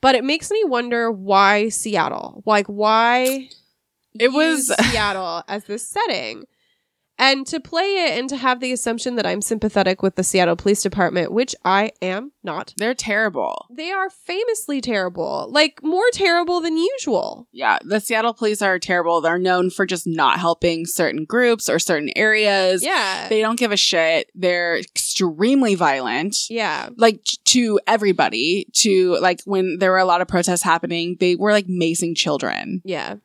but 0.00 0.14
it 0.14 0.24
makes 0.24 0.50
me 0.50 0.62
wonder 0.64 1.10
why 1.10 1.68
Seattle? 1.68 2.42
Like, 2.46 2.66
why 2.66 3.48
It 4.18 4.32
was- 4.32 4.66
Seattle 4.90 5.42
as 5.48 5.64
this 5.64 5.86
setting? 5.86 6.44
And 7.20 7.46
to 7.48 7.60
play 7.60 8.06
it 8.06 8.18
and 8.18 8.28
to 8.30 8.36
have 8.36 8.60
the 8.60 8.72
assumption 8.72 9.16
that 9.16 9.26
I'm 9.26 9.42
sympathetic 9.42 10.02
with 10.02 10.16
the 10.16 10.24
Seattle 10.24 10.56
Police 10.56 10.82
Department, 10.82 11.30
which 11.32 11.54
I 11.64 11.92
am 12.00 12.32
not. 12.42 12.72
They're 12.78 12.94
terrible. 12.94 13.66
They 13.70 13.90
are 13.92 14.08
famously 14.08 14.80
terrible, 14.80 15.46
like 15.52 15.80
more 15.82 16.08
terrible 16.14 16.62
than 16.62 16.78
usual. 16.78 17.46
Yeah, 17.52 17.78
the 17.84 18.00
Seattle 18.00 18.32
police 18.32 18.62
are 18.62 18.78
terrible. 18.78 19.20
They're 19.20 19.38
known 19.38 19.68
for 19.68 19.84
just 19.84 20.06
not 20.06 20.40
helping 20.40 20.86
certain 20.86 21.26
groups 21.26 21.68
or 21.68 21.78
certain 21.78 22.10
areas. 22.16 22.82
Yeah. 22.82 23.28
They 23.28 23.42
don't 23.42 23.58
give 23.58 23.70
a 23.70 23.76
shit. 23.76 24.30
They're 24.34 24.78
extremely 24.78 25.74
violent. 25.74 26.36
yeah. 26.48 26.88
Like 26.96 27.22
to 27.46 27.78
everybody, 27.86 28.66
to 28.76 29.18
like 29.20 29.42
when 29.44 29.76
there 29.78 29.90
were 29.90 29.98
a 29.98 30.04
lot 30.06 30.22
of 30.22 30.28
protests 30.28 30.62
happening, 30.62 31.16
they 31.20 31.36
were 31.36 31.52
like 31.52 31.66
macing 31.66 32.16
children, 32.16 32.80
Yeah. 32.84 33.16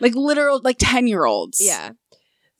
like 0.00 0.14
literal, 0.14 0.60
like 0.64 0.76
10 0.78 1.06
year 1.06 1.24
olds. 1.26 1.58
Yeah. 1.60 1.90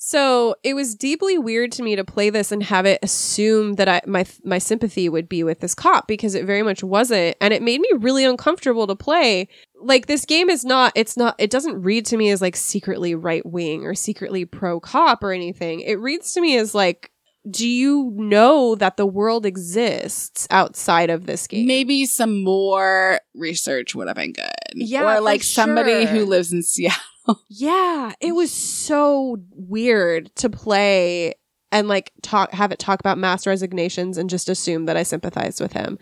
So 0.07 0.55
it 0.63 0.75
was 0.75 0.95
deeply 0.95 1.39
weird 1.39 1.73
to 1.73 1.83
me 1.83 1.97
to 1.97 2.05
play 2.05 2.29
this 2.29 2.53
and 2.53 2.63
have 2.65 2.85
it 2.85 2.99
assume 3.03 3.77
that 3.77 3.89
I 3.89 4.03
my 4.05 4.27
my 4.45 4.59
sympathy 4.59 5.09
would 5.09 5.31
be 5.31 5.43
with 5.43 5.61
this 5.61 5.75
cop 5.75 6.07
because 6.07 6.35
it 6.35 6.45
very 6.45 6.63
much 6.63 6.85
wasn't, 6.85 7.39
and 7.41 7.55
it 7.55 7.63
made 7.63 7.81
me 7.81 7.89
really 7.97 8.23
uncomfortable 8.23 8.87
to 8.87 8.95
play. 8.95 9.49
Like 9.81 10.05
this 10.05 10.27
game 10.27 10.51
is 10.51 10.63
not, 10.63 10.93
it's 10.95 11.17
not, 11.17 11.37
it 11.39 11.49
doesn't 11.49 11.81
read 11.81 12.05
to 12.07 12.19
me 12.19 12.29
as 12.29 12.43
like 12.43 12.55
secretly 12.55 13.15
right 13.15 13.47
wing 13.47 13.87
or 13.87 13.95
secretly 13.95 14.45
pro 14.45 14.79
cop 14.79 15.25
or 15.25 15.33
anything. 15.33 15.81
It 15.81 15.99
reads 15.99 16.35
to 16.35 16.43
me 16.43 16.59
as 16.59 16.75
like, 16.75 17.11
do 17.51 17.67
you 17.67 18.13
know 18.15 18.75
that 18.75 18.99
the 18.99 19.07
world 19.07 19.47
exists 19.47 20.47
outside 20.51 21.09
of 21.09 21.25
this 21.25 21.47
game? 21.47 21.67
Maybe 21.67 22.05
some 22.05 22.45
more 22.45 23.21
research 23.35 23.95
would 23.95 24.09
have 24.09 24.17
been 24.17 24.35
good. 24.35 24.53
Yeah, 24.75 25.05
Or 25.05 25.15
for 25.17 25.21
like 25.23 25.43
somebody 25.43 26.05
who 26.05 26.27
lives 26.27 26.53
in 26.53 26.63
Seattle. 26.63 27.01
Yeah, 27.49 28.13
it 28.21 28.35
was 28.35 28.51
so 28.51 29.39
weird 29.51 30.35
to 30.37 30.51
play 30.51 31.35
and 31.73 31.89
like 31.89 32.13
talk 32.23 32.53
have 32.53 32.71
it 32.71 32.79
talk 32.79 33.01
about 33.01 33.19
mass 33.19 33.47
resignations 33.47 34.19
and 34.19 34.31
just 34.31 34.49
assume 34.49 34.87
that 34.87 34.97
I 34.97 35.03
sympathize 35.03 35.61
with 35.61 35.73
him 35.73 35.99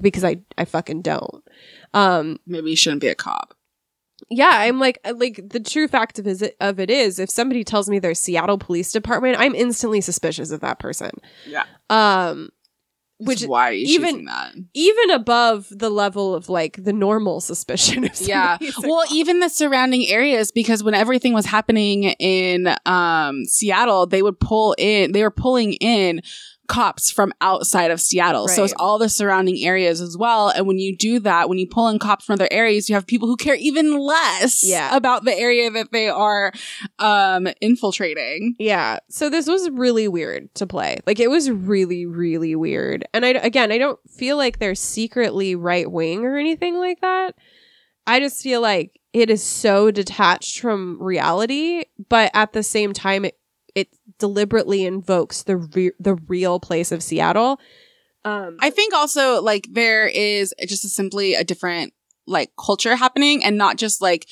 because 0.00 0.24
I 0.24 0.38
I 0.58 0.64
fucking 0.64 1.02
don't. 1.02 1.42
Um 1.94 2.38
Maybe 2.46 2.70
you 2.70 2.76
shouldn't 2.76 3.00
be 3.00 3.08
a 3.08 3.14
cop. 3.14 3.54
yeah, 4.30 4.50
I'm 4.52 4.78
like 4.80 4.98
like 5.14 5.40
the 5.48 5.60
true 5.60 5.88
fact 5.88 6.18
of 6.18 6.26
it, 6.26 6.56
of 6.60 6.78
it 6.80 6.90
is 6.90 7.18
if 7.18 7.30
somebody 7.30 7.64
tells 7.64 7.88
me 7.88 7.98
they're 7.98 8.14
Seattle 8.14 8.58
Police 8.58 8.92
Department, 8.92 9.36
I'm 9.38 9.54
instantly 9.54 10.00
suspicious 10.00 10.50
of 10.50 10.60
that 10.60 10.78
person. 10.78 11.12
Yeah. 11.46 11.64
Um 11.88 12.50
Which 13.18 13.42
which 13.42 13.48
why 13.48 13.72
even- 13.74 14.24
that? 14.24 14.52
even 14.74 15.10
above 15.10 15.68
the 15.70 15.88
level 15.90 16.34
of 16.34 16.48
like 16.48 16.82
the 16.82 16.92
normal 16.92 17.40
suspicion 17.40 18.04
of 18.04 18.20
Yeah. 18.20 18.58
somebody 18.58 18.66
who's 18.72 18.84
a 18.84 18.88
Well, 18.88 19.04
even 19.12 19.38
the 19.40 19.48
surrounding 19.48 20.06
areas, 20.08 20.50
because 20.50 20.82
when 20.82 20.94
everything 20.94 21.32
was 21.32 21.46
happening 21.46 22.04
in 22.18 22.74
um, 22.86 23.44
Seattle, 23.44 24.06
they 24.06 24.20
would 24.22 24.40
pull 24.40 24.74
in, 24.78 25.12
they 25.12 25.22
were 25.22 25.30
pulling 25.30 25.74
in 25.74 26.22
cops 26.66 27.10
from 27.10 27.32
outside 27.40 27.90
of 27.90 28.00
Seattle. 28.00 28.48
So 28.48 28.64
it's 28.64 28.74
all 28.78 28.98
the 28.98 29.08
surrounding 29.08 29.58
areas 29.64 30.00
as 30.00 30.16
well. 30.16 30.48
And 30.48 30.66
when 30.66 30.78
you 30.78 30.96
do 30.96 31.20
that, 31.20 31.48
when 31.48 31.58
you 31.58 31.66
pull 31.66 31.88
in 31.88 31.98
cops 31.98 32.24
from 32.24 32.34
other 32.34 32.48
areas, 32.50 32.88
you 32.88 32.94
have 32.94 33.06
people 33.06 33.28
who 33.28 33.36
care 33.36 33.54
even 33.54 33.98
less 33.98 34.62
Yeah. 34.64 34.96
about 34.96 35.24
the 35.24 35.34
area 35.34 35.70
that 35.70 35.92
they 35.92 36.08
are 36.08 36.52
um, 36.98 37.48
infiltrating. 37.60 38.56
Yeah. 38.58 38.98
So 39.08 39.28
this 39.28 39.46
was 39.46 39.68
really 39.70 40.08
weird 40.08 40.54
to 40.56 40.66
play. 40.66 41.00
Like 41.06 41.20
it 41.20 41.28
was 41.28 41.50
really, 41.50 42.06
really 42.06 42.54
weird. 42.56 43.06
And 43.12 43.24
I 43.24 43.30
again, 43.30 43.70
I 43.72 43.78
don't 43.78 43.98
feel 44.10 44.36
like 44.36 44.58
they're 44.58 44.74
secretly 44.74 45.54
right 45.54 45.90
wing 45.90 46.24
or 46.24 46.36
anything 46.36 46.76
like 46.78 47.00
that. 47.00 47.34
I 48.06 48.20
just 48.20 48.42
feel 48.42 48.60
like 48.60 49.00
it 49.12 49.30
is 49.30 49.42
so 49.42 49.90
detached 49.90 50.60
from 50.60 51.02
reality, 51.02 51.84
but 52.08 52.30
at 52.34 52.52
the 52.52 52.62
same 52.62 52.92
time, 52.92 53.24
it 53.24 53.38
it 53.74 53.88
deliberately 54.18 54.84
invokes 54.84 55.42
the 55.42 55.56
re- 55.56 55.92
the 55.98 56.14
real 56.14 56.60
place 56.60 56.92
of 56.92 57.02
Seattle. 57.02 57.60
Um, 58.24 58.56
I 58.60 58.70
think 58.70 58.94
also 58.94 59.42
like 59.42 59.68
there 59.70 60.06
is 60.06 60.54
just 60.66 60.84
a 60.84 60.88
simply 60.88 61.34
a 61.34 61.44
different 61.44 61.92
like 62.26 62.50
culture 62.58 62.96
happening 62.96 63.44
and 63.44 63.58
not 63.58 63.76
just 63.76 64.00
like 64.00 64.26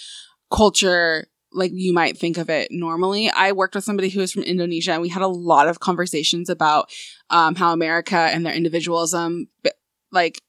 culture 0.50 1.28
like 1.54 1.70
you 1.74 1.92
might 1.92 2.16
think 2.16 2.38
of 2.38 2.48
it 2.48 2.68
normally. 2.70 3.30
I 3.30 3.52
worked 3.52 3.74
with 3.74 3.84
somebody 3.84 4.08
who 4.08 4.20
was 4.20 4.32
from 4.32 4.42
Indonesia 4.44 4.92
and 4.92 5.02
we 5.02 5.10
had 5.10 5.22
a 5.22 5.28
lot 5.28 5.68
of 5.68 5.80
conversations 5.80 6.48
about 6.48 6.90
um, 7.28 7.54
how 7.54 7.72
America 7.72 8.16
and 8.16 8.46
their 8.46 8.54
individualism 8.54 9.48
like 10.12 10.40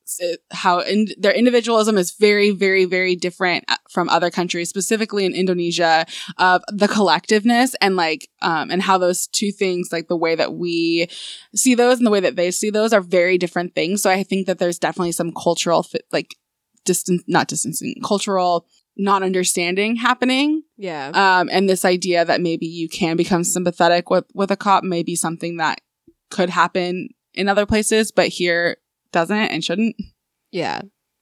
how 0.52 0.80
in, 0.80 1.08
their 1.18 1.32
individualism 1.32 1.98
is 1.98 2.12
very 2.12 2.52
very 2.52 2.86
very 2.86 3.16
different 3.16 3.64
uh, 3.68 3.78
from 3.90 4.10
other 4.10 4.30
countries 4.30 4.70
specifically 4.70 5.26
in 5.26 5.34
Indonesia 5.34 6.06
of 6.38 6.62
the 6.68 6.88
collectiveness 6.88 7.74
and 7.82 7.96
like 7.96 8.30
um 8.42 8.70
and 8.70 8.82
how 8.82 8.98
those 8.98 9.28
two 9.28 9.52
things 9.52 9.90
like 9.92 10.08
the 10.08 10.18
way 10.18 10.36
that 10.36 10.54
we 10.54 11.08
see 11.56 11.74
those 11.76 11.98
and 11.98 12.06
the 12.06 12.12
way 12.12 12.20
that 12.20 12.36
they 12.36 12.52
see 12.52 12.70
those 12.70 12.94
are 12.94 13.02
very 13.02 13.38
different 13.38 13.74
things. 13.74 14.02
So 14.02 14.10
I 14.10 14.24
think 14.24 14.48
that 14.48 14.60
there's 14.60 14.80
definitely 14.80 15.14
some 15.14 15.32
cultural 15.32 15.86
like 16.12 16.36
distance, 16.86 17.24
not 17.28 17.48
distancing, 17.48 17.96
cultural 18.04 18.68
not 18.96 19.24
understanding 19.24 19.96
happening. 19.96 20.64
yeah. 20.78 21.08
Um, 21.10 21.50
and 21.52 21.68
this 21.68 21.84
idea 21.84 22.26
that 22.26 22.42
maybe 22.42 22.68
you 22.68 22.88
can 22.88 23.18
become 23.18 23.44
sympathetic 23.44 24.10
with, 24.10 24.26
with 24.36 24.52
a 24.52 24.56
cop 24.56 24.84
may 24.84 25.02
be 25.02 25.16
something 25.16 25.58
that 25.58 25.82
could 26.30 26.50
happen 26.50 27.10
in 27.34 27.50
other 27.50 27.66
places, 27.66 28.12
but 28.12 28.28
here 28.28 28.78
doesn't 29.14 29.38
and 29.38 29.64
shouldn't. 29.64 29.96
Yeah. 30.52 30.82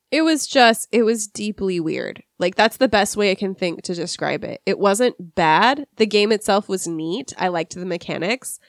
It 0.09 0.23
was 0.23 0.45
just, 0.45 0.89
it 0.91 1.03
was 1.03 1.27
deeply 1.27 1.79
weird. 1.79 2.23
Like, 2.37 2.55
that's 2.55 2.77
the 2.77 2.89
best 2.89 3.15
way 3.15 3.31
I 3.31 3.35
can 3.35 3.55
think 3.55 3.83
to 3.83 3.93
describe 3.93 4.43
it. 4.43 4.61
It 4.65 4.77
wasn't 4.77 5.35
bad. 5.35 5.85
The 5.95 6.05
game 6.05 6.31
itself 6.33 6.67
was 6.67 6.87
neat. 6.87 7.31
I 7.37 7.47
liked 7.47 7.75
the 7.75 7.85
mechanics. 7.85 8.59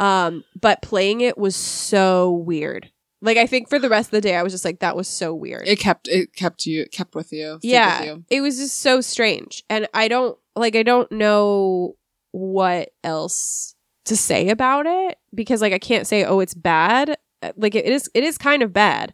Um, 0.00 0.44
but 0.58 0.80
playing 0.80 1.20
it 1.20 1.36
was 1.36 1.56
so 1.56 2.30
weird. 2.30 2.90
Like, 3.20 3.36
I 3.36 3.46
think 3.46 3.68
for 3.68 3.78
the 3.78 3.88
rest 3.88 4.08
of 4.08 4.12
the 4.12 4.20
day, 4.20 4.36
I 4.36 4.42
was 4.42 4.52
just 4.52 4.64
like, 4.64 4.78
that 4.78 4.96
was 4.96 5.08
so 5.08 5.34
weird. 5.34 5.66
It 5.66 5.80
kept, 5.80 6.08
it 6.08 6.32
kept 6.34 6.64
you, 6.64 6.82
it 6.82 6.92
kept 6.92 7.14
with 7.14 7.32
you. 7.32 7.58
yeah. 7.62 8.00
with 8.00 8.08
you. 8.08 8.24
It 8.30 8.40
was 8.40 8.58
just 8.58 8.78
so 8.78 9.00
strange. 9.00 9.64
And 9.68 9.88
I 9.92 10.08
don't, 10.08 10.38
like, 10.54 10.76
I 10.76 10.84
don't 10.84 11.10
know 11.10 11.96
what 12.30 12.90
else 13.02 13.74
to 14.04 14.16
say 14.16 14.48
about 14.48 14.86
it 14.86 15.18
because, 15.34 15.60
like, 15.60 15.72
I 15.72 15.80
can't 15.80 16.06
say, 16.06 16.24
oh, 16.24 16.40
it's 16.40 16.54
bad. 16.54 17.18
Uh, 17.42 17.52
Like, 17.56 17.74
it 17.74 17.86
is, 17.86 18.10
it 18.14 18.24
is 18.24 18.38
kind 18.38 18.62
of 18.62 18.72
bad. 18.72 19.12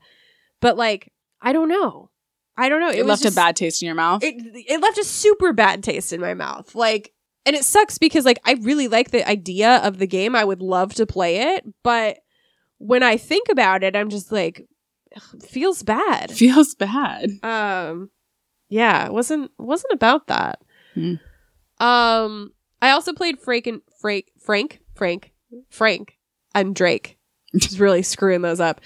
But, 0.60 0.76
like, 0.76 1.12
I 1.40 1.52
don't 1.52 1.68
know. 1.68 2.10
I 2.56 2.68
don't 2.68 2.80
know. 2.80 2.90
It, 2.90 2.98
was 2.98 3.06
left 3.08 3.22
just- 3.24 3.36
a 3.36 3.40
bad 3.40 3.56
taste 3.56 3.82
in 3.82 3.86
your 3.86 3.96
mouth. 3.96 4.22
it 4.22 4.34
it 4.68 4.80
left 4.80 4.96
a 4.96 5.04
super 5.04 5.52
bad 5.52 5.82
taste 5.82 6.12
in 6.12 6.20
my 6.20 6.34
mouth. 6.34 6.72
Like 6.76 7.12
and 7.44 7.56
it 7.56 7.64
sucks 7.64 7.98
because 7.98 8.24
like 8.24 8.38
I 8.44 8.52
really 8.62 8.86
like 8.86 9.10
the 9.10 9.28
idea 9.28 9.78
of 9.78 9.98
the 9.98 10.06
game. 10.06 10.36
I 10.36 10.44
would 10.44 10.62
love 10.62 10.94
to 10.94 11.04
play 11.04 11.54
it, 11.56 11.64
but 11.82 12.18
when 12.78 13.02
I 13.02 13.16
think 13.16 13.48
about 13.50 13.82
it, 13.82 13.96
I'm 13.96 14.08
just 14.08 14.30
like 14.30 14.64
feels 15.42 15.82
bad. 15.82 16.30
Feels 16.42 16.76
bad. 16.76 17.28
Um 17.42 18.10
yeah, 18.68 19.04
it 19.06 19.12
wasn't 19.12 19.50
wasn't 19.58 19.92
about 19.92 20.28
that. 20.28 20.60
Hmm. 20.94 21.14
Um 21.78 22.52
I 22.80 22.90
also 22.90 23.12
played 23.12 23.40
Frank 23.40 23.66
and 23.66 23.80
Frank 24.00 24.26
Frank 24.40 24.80
Frank 24.94 25.32
Frank 25.70 26.18
and 26.54 26.74
Drake. 26.74 27.18
Just 27.58 27.78
really 27.78 28.02
screwing 28.02 28.42
those 28.42 28.60
up. 28.60 28.80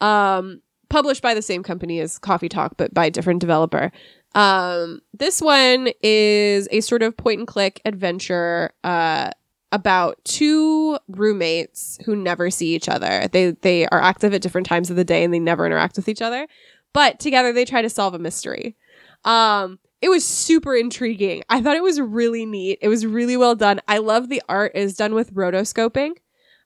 Um 0.00 0.60
published 0.90 1.22
by 1.22 1.34
the 1.34 1.42
same 1.42 1.62
company 1.62 1.98
as 2.00 2.18
Coffee 2.18 2.48
Talk 2.48 2.76
but 2.76 2.92
by 2.94 3.06
a 3.06 3.10
different 3.10 3.40
developer. 3.40 3.92
Um 4.34 5.00
this 5.12 5.40
one 5.40 5.90
is 6.02 6.68
a 6.70 6.80
sort 6.80 7.02
of 7.02 7.16
point 7.16 7.40
and 7.40 7.48
click 7.48 7.80
adventure 7.84 8.72
uh 8.82 9.30
about 9.72 10.24
two 10.24 10.96
roommates 11.08 11.98
who 12.04 12.14
never 12.14 12.48
see 12.48 12.74
each 12.74 12.88
other. 12.88 13.28
They 13.32 13.52
they 13.62 13.86
are 13.88 14.00
active 14.00 14.32
at 14.32 14.42
different 14.42 14.66
times 14.66 14.88
of 14.90 14.96
the 14.96 15.04
day 15.04 15.24
and 15.24 15.34
they 15.34 15.40
never 15.40 15.66
interact 15.66 15.96
with 15.96 16.08
each 16.08 16.22
other. 16.22 16.46
But 16.92 17.18
together 17.18 17.52
they 17.52 17.64
try 17.64 17.82
to 17.82 17.90
solve 17.90 18.14
a 18.14 18.18
mystery. 18.18 18.76
Um 19.24 19.78
it 20.00 20.10
was 20.10 20.24
super 20.24 20.76
intriguing. 20.76 21.42
I 21.48 21.62
thought 21.62 21.76
it 21.76 21.82
was 21.82 21.98
really 21.98 22.44
neat. 22.44 22.78
It 22.82 22.88
was 22.88 23.06
really 23.06 23.38
well 23.38 23.54
done. 23.54 23.80
I 23.88 23.98
love 23.98 24.28
the 24.28 24.42
art 24.50 24.72
is 24.74 24.96
done 24.96 25.14
with 25.14 25.32
rotoscoping, 25.34 26.10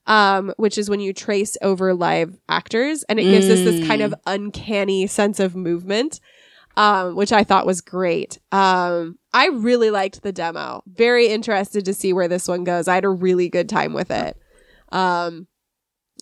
um, 0.09 0.51
which 0.57 0.77
is 0.77 0.89
when 0.89 0.99
you 0.99 1.13
trace 1.13 1.55
over 1.61 1.93
live 1.93 2.35
actors, 2.49 3.03
and 3.03 3.19
it 3.19 3.23
gives 3.23 3.47
us 3.49 3.59
this 3.59 3.87
kind 3.87 4.01
of 4.01 4.13
uncanny 4.25 5.07
sense 5.07 5.39
of 5.39 5.55
movement, 5.55 6.19
um, 6.75 7.15
which 7.15 7.31
I 7.31 7.43
thought 7.43 7.65
was 7.65 7.79
great. 7.79 8.39
Um, 8.51 9.17
I 9.33 9.47
really 9.47 9.91
liked 9.91 10.23
the 10.23 10.31
demo. 10.33 10.83
Very 10.87 11.27
interested 11.27 11.85
to 11.85 11.93
see 11.93 12.11
where 12.11 12.27
this 12.27 12.47
one 12.47 12.63
goes. 12.63 12.87
I 12.87 12.95
had 12.95 13.05
a 13.05 13.09
really 13.09 13.47
good 13.49 13.69
time 13.69 13.93
with 13.93 14.09
it. 14.11 14.35
Um, 14.91 15.47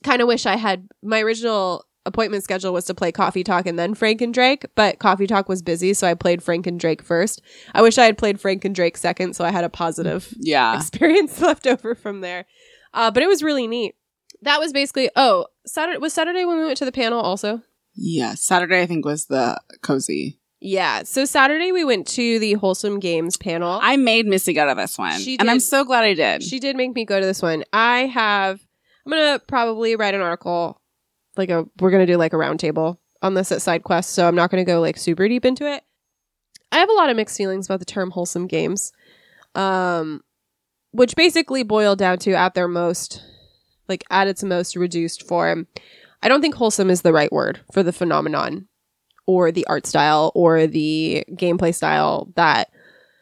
kind 0.04 0.22
of 0.22 0.28
wish 0.28 0.46
I 0.46 0.58
had 0.58 0.88
my 1.02 1.22
original 1.22 1.86
appointment 2.06 2.44
schedule 2.44 2.72
was 2.74 2.86
to 2.86 2.94
play 2.94 3.12
Coffee 3.12 3.44
Talk 3.44 3.66
and 3.66 3.78
then 3.80 3.94
Frank 3.94 4.22
and 4.22 4.34
Drake, 4.34 4.66
but 4.76 5.00
Coffee 5.00 5.28
Talk 5.28 5.48
was 5.50 5.62
busy, 5.62 5.94
so 5.94 6.08
I 6.08 6.14
played 6.14 6.42
Frank 6.44 6.66
and 6.68 6.80
Drake 6.80 7.02
first. 7.02 7.42
I 7.74 7.82
wish 7.82 7.98
I 7.98 8.06
had 8.06 8.18
played 8.18 8.40
Frank 8.40 8.64
and 8.66 8.74
Drake 8.76 8.98
second, 8.98 9.36
so 9.36 9.44
I 9.46 9.52
had 9.52 9.64
a 9.64 9.70
positive 9.70 10.34
Yeah. 10.38 10.76
experience 10.78 11.40
left 11.42 11.68
over 11.68 11.96
from 11.96 12.22
there. 12.22 12.46
Uh, 12.94 13.12
but 13.12 13.24
it 13.24 13.28
was 13.28 13.44
really 13.44 13.68
neat. 13.68 13.96
That 14.42 14.60
was 14.60 14.72
basically 14.72 15.10
oh 15.16 15.48
Saturday 15.66 15.98
was 15.98 16.14
Saturday 16.14 16.46
when 16.46 16.58
we 16.58 16.66
went 16.66 16.78
to 16.78 16.86
the 16.86 16.92
panel 16.92 17.20
also. 17.20 17.62
Yeah. 17.96 18.36
Saturday, 18.36 18.82
I 18.82 18.86
think, 18.86 19.06
was 19.06 19.26
the 19.26 19.60
cozy. 19.82 20.40
Yeah, 20.60 21.04
so 21.04 21.26
Saturday 21.26 21.72
we 21.72 21.84
went 21.84 22.08
to 22.10 22.40
the 22.40 22.54
Wholesome 22.54 23.00
Games 23.00 23.38
panel. 23.38 23.80
I 23.82 23.96
made 23.96 24.26
Missy 24.26 24.54
go 24.54 24.68
to 24.68 24.74
this 24.74 24.98
one. 24.98 25.20
She 25.20 25.38
and 25.38 25.52
I'm 25.52 25.60
so 25.60 25.84
glad 25.84 26.04
I 26.04 26.16
did. 26.16 26.42
She 26.42 26.60
did 26.60 26.76
make 26.76 26.96
me 26.96 27.06
go 27.06 27.20
to 27.20 27.26
this 27.26 27.42
one. 27.42 27.64
I 27.72 28.08
have. 28.08 28.60
I'm 29.06 29.12
gonna 29.12 29.40
probably 29.40 29.96
write 29.96 30.16
an 30.16 30.22
article, 30.22 30.82
like 31.36 31.50
a. 31.52 31.66
We're 31.80 31.92
gonna 31.92 32.08
do 32.08 32.18
like 32.18 32.34
a 32.34 32.38
roundtable 32.38 32.98
on 33.22 33.36
this 33.36 33.52
at 33.52 33.60
SideQuest, 33.60 34.06
so 34.06 34.28
I'm 34.28 34.36
not 34.36 34.50
gonna 34.50 34.66
go 34.66 34.82
like 34.82 34.98
super 34.98 35.28
deep 35.28 35.46
into 35.46 35.72
it. 35.72 35.84
I 36.72 36.80
have 36.80 36.90
a 36.90 36.94
lot 36.94 37.12
of 37.12 37.16
mixed 37.16 37.38
feelings 37.38 37.68
about 37.68 37.80
the 37.80 37.86
term 37.86 38.10
wholesome 38.10 38.48
games, 38.48 38.92
um, 39.54 40.22
which 40.92 41.16
basically 41.16 41.64
boil 41.64 41.96
down 41.96 42.18
to 42.20 42.34
at 42.34 42.54
their 42.54 42.68
most, 42.68 43.22
like 43.88 44.04
at 44.10 44.28
its 44.28 44.44
most 44.44 44.76
reduced 44.76 45.28
form. 45.28 45.68
I 46.24 46.28
don't 46.30 46.42
think 46.42 46.56
wholesome 46.56 46.90
is 46.90 47.02
the 47.04 47.14
right 47.14 47.32
word 47.32 47.60
for 47.72 47.84
the 47.84 47.94
phenomenon, 47.94 48.68
or 49.28 49.52
the 49.52 49.66
art 49.68 49.86
style, 49.86 50.32
or 50.36 50.66
the 50.68 51.24
gameplay 51.32 51.74
style 51.74 52.32
that 52.36 52.70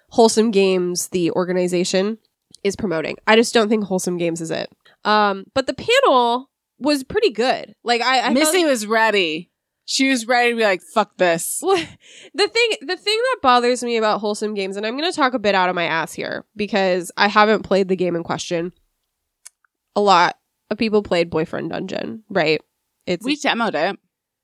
wholesome 0.09 0.51
games, 0.51 1.09
the 1.09 1.31
organization, 1.31 2.17
is 2.63 2.75
promoting. 2.75 3.17
I 3.27 3.35
just 3.35 3.53
don't 3.53 3.69
think 3.69 3.83
wholesome 3.83 4.17
games 4.17 4.39
is 4.41 4.51
it. 4.51 4.71
Um, 5.03 5.45
but 5.53 5.67
the 5.67 5.73
panel 5.75 6.49
was 6.79 7.03
pretty 7.03 7.31
good. 7.31 7.75
Like 7.83 8.01
I, 8.01 8.21
I 8.21 8.29
Missy 8.29 8.59
like- 8.59 8.67
was 8.67 8.87
ready. 8.87 9.51
She 9.87 10.09
was 10.09 10.25
ready 10.27 10.49
to 10.51 10.55
be 10.57 10.63
like, 10.63 10.81
fuck 10.81 11.15
this. 11.17 11.59
well, 11.61 11.77
the 12.33 12.47
thing 12.47 12.69
the 12.81 12.97
thing 12.97 13.17
that 13.31 13.37
bothers 13.41 13.83
me 13.83 13.97
about 13.97 14.19
wholesome 14.19 14.53
games, 14.55 14.77
and 14.77 14.85
I'm 14.85 14.97
going 14.97 15.09
to 15.11 15.15
talk 15.15 15.33
a 15.33 15.39
bit 15.39 15.53
out 15.55 15.69
of 15.69 15.75
my 15.75 15.83
ass 15.85 16.11
here 16.13 16.43
because 16.55 17.11
I 17.17 17.27
haven't 17.27 17.63
played 17.63 17.87
the 17.87 17.95
game 17.95 18.15
in 18.15 18.23
question. 18.23 18.73
A 19.95 20.01
lot 20.01 20.37
of 20.71 20.77
people 20.77 21.03
played 21.03 21.29
Boyfriend 21.29 21.69
Dungeon, 21.69 22.23
right? 22.29 22.61
It's 23.05 23.23
We 23.23 23.37
demoed 23.37 23.75
it. 23.75 23.99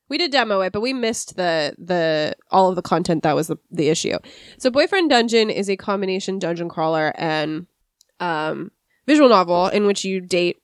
we 0.08 0.18
did 0.20 0.32
demo 0.32 0.62
it, 0.62 0.72
but 0.74 0.82
we 0.82 0.94
missed 0.94 1.36
the 1.36 1.74
the 1.80 2.36
all 2.52 2.70
of 2.70 2.76
the 2.76 2.82
content 2.84 3.24
that 3.24 3.36
was 3.36 3.48
the, 3.48 3.58
the 3.72 3.90
issue. 3.90 4.18
So 4.60 4.70
Boyfriend 4.70 5.10
Dungeon 5.10 5.50
is 5.50 5.70
a 5.70 5.76
combination 5.76 6.38
dungeon 6.38 6.70
crawler 6.70 7.14
and 7.18 7.66
um 8.20 8.70
visual 9.08 9.28
novel 9.30 9.68
in 9.68 9.88
which 9.88 10.06
you 10.06 10.22
date 10.22 10.62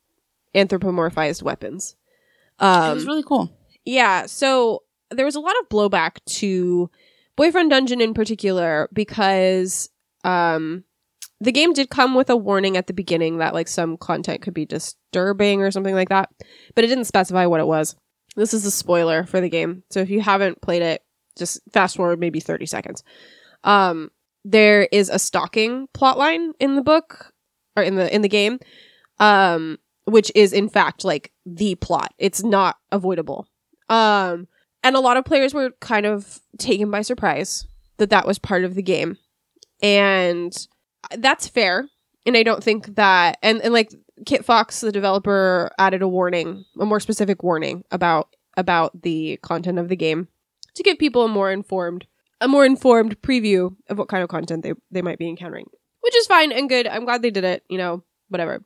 anthropomorphized 0.54 1.42
weapons. 1.42 1.96
it 2.60 2.64
was 2.64 3.04
Um 3.04 3.08
really 3.08 3.24
cool. 3.24 3.52
Yeah, 3.88 4.26
so 4.26 4.84
there 5.12 5.26
was 5.26 5.36
a 5.36 5.40
lot 5.40 5.56
of 5.62 5.70
blowback 5.70 6.18
to 6.26 6.90
Boyfriend 7.38 7.70
Dungeon 7.70 8.02
in 8.02 8.14
particular 8.14 8.90
because 8.92 9.90
um 10.26 10.84
the 11.40 11.54
game 11.54 11.72
did 11.72 11.90
come 11.90 12.14
with 12.14 12.30
a 12.30 12.36
warning 12.36 12.76
at 12.76 12.88
the 12.88 12.94
beginning 12.94 13.38
that 13.38 13.54
like 13.54 13.70
some 13.70 13.96
content 13.96 14.42
could 14.42 14.54
be 14.54 14.66
disturbing 14.66 15.62
or 15.62 15.72
something 15.72 15.96
like 15.96 16.10
that, 16.10 16.30
but 16.76 16.84
it 16.84 16.88
didn't 16.88 17.06
specify 17.06 17.46
what 17.46 17.62
it 17.62 17.68
was. 17.68 17.96
This 18.36 18.54
is 18.54 18.66
a 18.66 18.72
spoiler 18.72 19.24
for 19.26 19.40
the 19.40 19.50
game. 19.50 19.84
So 19.90 20.02
if 20.02 20.10
you 20.10 20.20
haven't 20.20 20.62
played 20.62 20.82
it, 20.82 21.02
just 21.38 21.62
fast 21.72 21.96
forward 21.96 22.20
maybe 22.20 22.42
30 22.42 22.66
seconds. 22.66 23.04
Um 23.64 24.12
there 24.44 24.90
is 24.92 25.08
a 25.08 25.18
stalking 25.18 25.88
plotline 25.94 26.52
in 26.60 26.76
the 26.76 26.84
book 26.84 27.32
or 27.78 27.84
in 27.84 27.96
the 27.96 28.14
in 28.14 28.22
the 28.22 28.30
game 28.30 28.60
um 29.20 29.78
which 30.04 30.30
is 30.36 30.52
in 30.52 30.68
fact 30.68 31.06
like 31.06 31.32
the 31.46 31.76
plot. 31.76 32.14
It's 32.18 32.44
not 32.44 32.76
avoidable. 32.92 33.48
Um 33.90 34.48
and 34.84 34.96
a 34.96 35.02
lot 35.02 35.18
of 35.18 35.26
players 35.26 35.54
were 35.54 35.72
kind 35.82 36.06
of 36.06 36.40
taken 36.58 36.92
by 36.92 37.02
surprise 37.02 37.68
that 37.98 38.10
that 38.10 38.28
was 38.28 38.40
part 38.40 38.64
of 38.64 38.76
the 38.76 38.82
game. 38.82 39.18
And 39.82 40.56
that's 41.18 41.48
fair. 41.48 41.90
And 42.26 42.38
I 42.38 42.44
don't 42.44 42.64
think 42.64 42.96
that 42.96 43.38
and 43.42 43.62
and 43.62 43.74
like 43.74 43.94
Kitfox 44.24 44.82
the 44.82 44.92
developer 44.92 45.72
added 45.78 46.02
a 46.02 46.08
warning, 46.08 46.66
a 46.80 46.86
more 46.86 47.00
specific 47.00 47.44
warning 47.44 47.84
about 47.92 48.30
about 48.56 49.02
the 49.04 49.38
content 49.44 49.78
of 49.78 49.88
the 49.88 49.96
game 49.96 50.28
to 50.74 50.84
give 50.84 50.98
people 50.98 51.26
a 51.26 51.28
more 51.28 51.52
informed 51.52 52.06
a 52.42 52.48
more 52.48 52.66
informed 52.66 53.22
preview 53.22 53.76
of 53.90 53.98
what 53.98 54.10
kind 54.10 54.24
of 54.24 54.30
content 54.30 54.64
they 54.64 54.74
they 54.92 55.02
might 55.02 55.20
be 55.20 55.28
encountering. 55.28 55.70
Which 56.02 56.16
is 56.16 56.28
fine 56.28 56.52
and 56.52 56.70
good. 56.70 56.88
I'm 56.88 57.06
glad 57.06 57.22
they 57.22 57.32
did 57.32 57.44
it, 57.44 57.64
you 57.70 57.78
know, 57.78 58.04
whatever. 58.30 58.64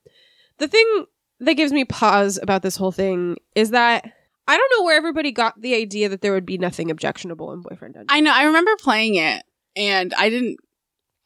The 0.57 0.67
thing 0.67 1.05
that 1.39 1.55
gives 1.55 1.71
me 1.71 1.85
pause 1.85 2.39
about 2.41 2.61
this 2.61 2.75
whole 2.75 2.91
thing 2.91 3.37
is 3.55 3.71
that 3.71 4.11
I 4.47 4.57
don't 4.57 4.71
know 4.77 4.83
where 4.85 4.97
everybody 4.97 5.31
got 5.31 5.59
the 5.61 5.75
idea 5.75 6.09
that 6.09 6.21
there 6.21 6.33
would 6.33 6.45
be 6.45 6.57
nothing 6.57 6.91
objectionable 6.91 7.53
in 7.53 7.61
Boyfriend 7.61 7.93
Dungeon. 7.93 8.07
I 8.09 8.19
know. 8.19 8.31
I 8.33 8.43
remember 8.45 8.71
playing 8.79 9.15
it, 9.15 9.43
and 9.75 10.13
I 10.15 10.29
didn't. 10.29 10.57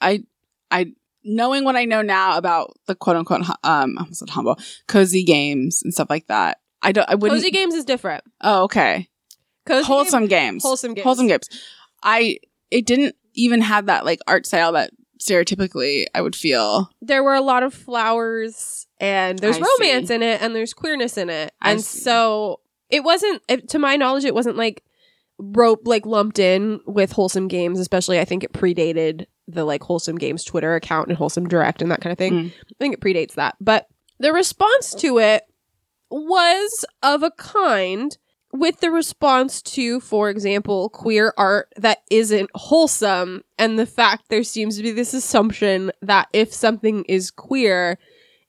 I 0.02 0.24
I 0.70 0.88
knowing 1.24 1.64
what 1.64 1.76
I 1.76 1.86
know 1.86 2.02
now 2.02 2.38
about 2.38 2.74
the 2.88 2.94
quote 2.96 3.16
unquote 3.16 3.42
um 3.64 3.98
I 3.98 4.02
almost 4.02 4.20
said 4.20 4.30
humble 4.30 4.60
cozy 4.88 5.24
games 5.24 5.82
and 5.84 5.94
stuff 5.94 6.10
like 6.10 6.28
that. 6.28 6.60
I 6.82 6.92
don't. 6.92 7.10
I 7.10 7.16
wouldn't. 7.16 7.40
Cozy 7.42 7.52
games 7.52 7.74
is 7.74 7.86
different. 7.86 8.24
Oh, 8.42 8.64
okay. 8.64 9.08
Cozy 9.66 9.86
Wholesome 9.88 10.28
game- 10.28 10.54
games. 10.54 10.64
wholesome 10.64 10.94
games. 10.94 11.04
Wholesome 11.04 11.28
games. 11.28 11.50
I. 12.04 12.38
It 12.72 12.86
didn't 12.86 13.16
even 13.34 13.62
have 13.62 13.86
that 13.88 14.06
like 14.06 14.20
art 14.28 14.46
style 14.46 14.74
that 14.74 14.92
stereotypically 15.20 16.06
I 16.14 16.22
would 16.22 16.36
feel. 16.36 16.90
There 17.02 17.24
were 17.24 17.34
a 17.36 17.42
lot 17.42 17.64
of 17.64 17.74
flowers, 17.74 18.86
and 19.00 19.40
there's 19.40 19.58
I 19.58 19.62
romance 19.80 20.10
see. 20.10 20.16
in 20.16 20.22
it, 20.24 20.42
and 20.42 20.56
there's 20.56 20.74
queerness 20.74 21.18
in 21.18 21.30
it, 21.30 21.54
I 21.62 21.72
and 21.72 21.82
see. 21.82 22.00
so 22.02 22.60
it 22.90 23.04
wasn't. 23.04 23.42
To 23.70 23.80
my 23.80 23.96
knowledge, 23.96 24.26
it 24.26 24.36
wasn't 24.36 24.58
like 24.58 24.84
rope 25.38 25.82
like 25.86 26.06
lumped 26.06 26.40
in 26.40 26.80
with 26.86 27.12
wholesome 27.12 27.48
games. 27.48 27.80
Especially, 27.80 28.20
I 28.20 28.26
think 28.26 28.44
it 28.44 28.54
predated 28.54 29.26
the 29.48 29.64
like 29.64 29.84
wholesome 29.84 30.18
games 30.18 30.44
Twitter 30.44 30.76
account 30.76 31.08
and 31.08 31.18
wholesome 31.18 31.48
direct 31.48 31.82
and 31.82 31.92
that 31.92 32.02
kind 32.02 32.12
of 32.12 32.18
thing. 32.18 32.34
Mm. 32.34 32.52
I 32.52 32.74
think 32.80 32.94
it 32.94 33.02
predates 33.02 33.34
that. 33.34 33.56
But 33.60 33.88
the 34.20 34.34
response 34.34 34.96
to 34.96 35.20
it 35.20 35.44
was 36.10 36.86
of 37.04 37.24
a 37.24 37.32
kind 37.32 38.18
with 38.52 38.80
the 38.80 38.92
response 38.92 39.62
to, 39.62 40.00
for 40.00 40.30
example, 40.30 40.90
queer 40.90 41.34
art 41.38 41.68
that 41.76 42.00
isn't 42.10 42.50
wholesome, 42.56 43.44
and 43.60 43.78
the 43.78 43.86
fact 43.86 44.30
there 44.30 44.44
seems 44.44 44.78
to 44.78 44.84
be 44.84 44.92
this 44.92 45.14
assumption 45.14 45.92
that 46.02 46.30
if 46.32 46.54
something 46.54 47.04
is 47.06 47.32
queer, 47.32 48.00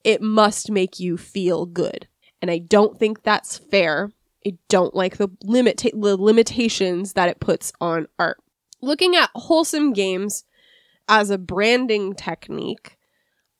it 0.03 0.21
must 0.21 0.71
make 0.71 0.99
you 0.99 1.17
feel 1.17 1.65
good. 1.65 2.07
And 2.41 2.49
I 2.49 2.59
don't 2.59 2.97
think 2.97 3.23
that's 3.23 3.57
fair. 3.57 4.11
I 4.45 4.57
don't 4.69 4.95
like 4.95 5.17
the 5.17 5.29
limit 5.43 5.77
the 5.77 6.17
limitations 6.17 7.13
that 7.13 7.29
it 7.29 7.39
puts 7.39 7.73
on 7.81 8.07
art. 8.17 8.37
Looking 8.81 9.15
at 9.15 9.29
wholesome 9.35 9.93
games 9.93 10.43
as 11.07 11.29
a 11.29 11.37
branding 11.37 12.13
technique, 12.13 12.97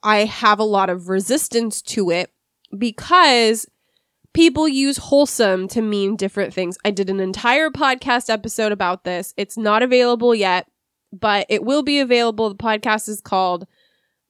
I 0.04 0.26
have 0.26 0.60
a 0.60 0.64
lot 0.64 0.90
of 0.90 1.10
resistance 1.10 1.82
to 1.84 2.12
it 2.12 2.32
because 2.78 3.68
people 4.34 4.68
use 4.68 4.98
wholesome 4.98 5.68
to 5.70 5.82
mean 5.82 6.16
different 6.16 6.54
things. 6.54 6.78
I 6.86 6.92
did 6.92 7.10
an 7.10 7.20
entire 7.20 7.70
podcast 7.70 8.30
episode 8.30 8.72
about 8.72 9.04
this. 9.04 9.34
It's 9.36 9.58
not 9.58 9.82
available 9.82 10.36
yet, 10.36 10.68
but 11.12 11.48
it 11.50 11.64
will 11.64 11.82
be 11.82 12.00
available. 12.00 12.50
The 12.50 12.56
podcast 12.56 13.10
is 13.10 13.20
called 13.22 13.66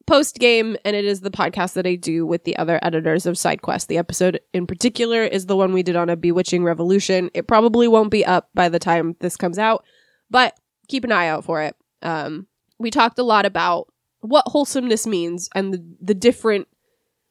Post 0.07 0.39
Game, 0.39 0.77
and 0.83 0.95
it 0.95 1.05
is 1.05 1.21
the 1.21 1.29
podcast 1.29 1.73
that 1.73 1.85
I 1.85 1.95
do 1.95 2.25
with 2.25 2.45
the 2.45 2.57
other 2.57 2.79
editors 2.81 3.25
of 3.25 3.35
SideQuest. 3.35 3.87
The 3.87 3.97
episode 3.97 4.39
in 4.53 4.65
particular 4.65 5.21
is 5.23 5.45
the 5.45 5.55
one 5.55 5.73
we 5.73 5.83
did 5.83 5.97
on 5.97 6.09
a 6.09 6.15
Bewitching 6.15 6.63
Revolution. 6.63 7.29
It 7.33 7.47
probably 7.47 7.87
won't 7.87 8.09
be 8.09 8.25
up 8.25 8.49
by 8.55 8.69
the 8.69 8.79
time 8.79 9.17
this 9.19 9.37
comes 9.37 9.59
out, 9.59 9.83
but 10.29 10.57
keep 10.87 11.03
an 11.03 11.11
eye 11.11 11.27
out 11.27 11.43
for 11.43 11.61
it. 11.61 11.75
Um, 12.01 12.47
we 12.79 12.89
talked 12.89 13.19
a 13.19 13.23
lot 13.23 13.45
about 13.45 13.91
what 14.21 14.45
wholesomeness 14.47 15.05
means 15.05 15.49
and 15.53 15.73
the, 15.73 15.85
the 16.01 16.15
different 16.15 16.67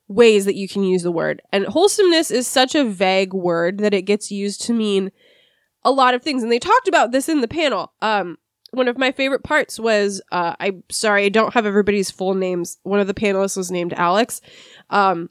ways 0.09 0.45
that 0.45 0.55
you 0.55 0.69
can 0.69 0.83
use 0.83 1.03
the 1.03 1.11
word. 1.11 1.43
And 1.53 1.67
wholesomeness 1.67 2.31
is 2.31 2.47
such 2.47 2.75
a 2.75 2.85
vague 2.85 3.33
word 3.33 3.79
that 3.79 3.95
it 3.95 4.03
gets 4.03 4.31
used 4.31 4.63
to 4.63 4.73
mean 4.73 5.11
a 5.83 5.91
lot 5.91 6.15
of 6.15 6.23
things. 6.23 6.43
And 6.43 6.53
they 6.53 6.59
talked 6.59 6.89
about 6.89 7.11
this 7.11 7.29
in 7.29 7.41
the 7.41 7.49
panel. 7.49 7.93
Um, 8.03 8.39
one 8.71 8.89
of 8.89 8.99
my 8.99 9.13
favorite 9.13 9.43
parts 9.43 9.79
was 9.79 10.21
uh, 10.33 10.55
I'm 10.59 10.83
sorry, 10.91 11.25
I 11.25 11.29
don't 11.29 11.55
have 11.55 11.67
everybody's 11.67 12.11
full 12.11 12.35
names. 12.35 12.79
One 12.83 13.01
of 13.01 13.07
the 13.07 13.15
panelists 13.15 13.57
was 13.57 13.71
named 13.71 13.93
Alex. 13.95 14.41
Um, 14.91 15.31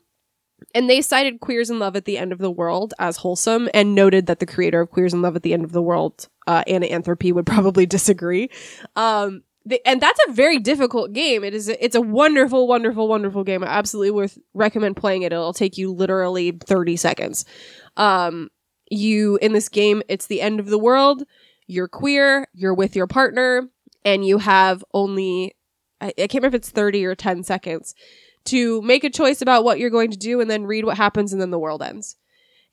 and 0.73 0.89
they 0.89 1.01
cited 1.01 1.41
Queers 1.41 1.69
in 1.69 1.79
Love 1.79 1.95
at 1.95 2.05
the 2.05 2.17
End 2.17 2.31
of 2.31 2.39
the 2.39 2.51
World 2.51 2.93
as 2.99 3.17
wholesome 3.17 3.69
and 3.73 3.93
noted 3.93 4.25
that 4.27 4.39
the 4.39 4.45
creator 4.45 4.81
of 4.81 4.89
Queers 4.89 5.13
in 5.13 5.21
Love 5.21 5.35
at 5.35 5.43
the 5.43 5.53
End 5.53 5.63
of 5.63 5.71
the 5.71 5.81
World, 5.81 6.27
uh, 6.47 6.63
Anna 6.67 6.85
Anthropy, 6.87 7.31
would 7.31 7.45
probably 7.45 7.85
disagree. 7.85 8.49
Um, 8.95 9.43
and 9.85 9.99
that's 9.99 10.19
a 10.27 10.31
very 10.31 10.59
difficult 10.59 11.13
game. 11.13 11.43
It 11.43 11.53
is. 11.53 11.69
It's 11.69 11.95
a 11.95 12.01
wonderful, 12.01 12.67
wonderful, 12.67 13.07
wonderful 13.07 13.43
game. 13.43 13.63
I 13.63 13.67
absolutely 13.67 14.11
worth 14.11 14.37
recommend 14.53 14.95
playing 14.95 15.23
it. 15.23 15.33
It'll 15.33 15.53
take 15.53 15.77
you 15.77 15.91
literally 15.91 16.51
thirty 16.51 16.95
seconds. 16.95 17.45
Um, 17.97 18.49
you 18.91 19.37
in 19.41 19.53
this 19.53 19.69
game, 19.69 20.03
it's 20.07 20.27
the 20.27 20.41
end 20.41 20.59
of 20.59 20.67
the 20.67 20.77
world. 20.77 21.23
You're 21.67 21.87
queer. 21.87 22.47
You're 22.53 22.73
with 22.73 22.95
your 22.95 23.07
partner, 23.07 23.69
and 24.03 24.25
you 24.25 24.37
have 24.39 24.83
only 24.93 25.55
I, 26.01 26.07
I 26.07 26.11
can't 26.27 26.35
remember 26.35 26.55
if 26.57 26.61
it's 26.61 26.69
thirty 26.71 27.05
or 27.05 27.15
ten 27.15 27.43
seconds 27.43 27.95
to 28.45 28.81
make 28.83 29.03
a 29.03 29.09
choice 29.09 29.41
about 29.41 29.63
what 29.63 29.79
you're 29.79 29.89
going 29.89 30.11
to 30.11 30.17
do, 30.17 30.39
and 30.41 30.49
then 30.49 30.65
read 30.65 30.85
what 30.85 30.97
happens, 30.97 31.31
and 31.33 31.41
then 31.41 31.51
the 31.51 31.59
world 31.59 31.81
ends. 31.81 32.15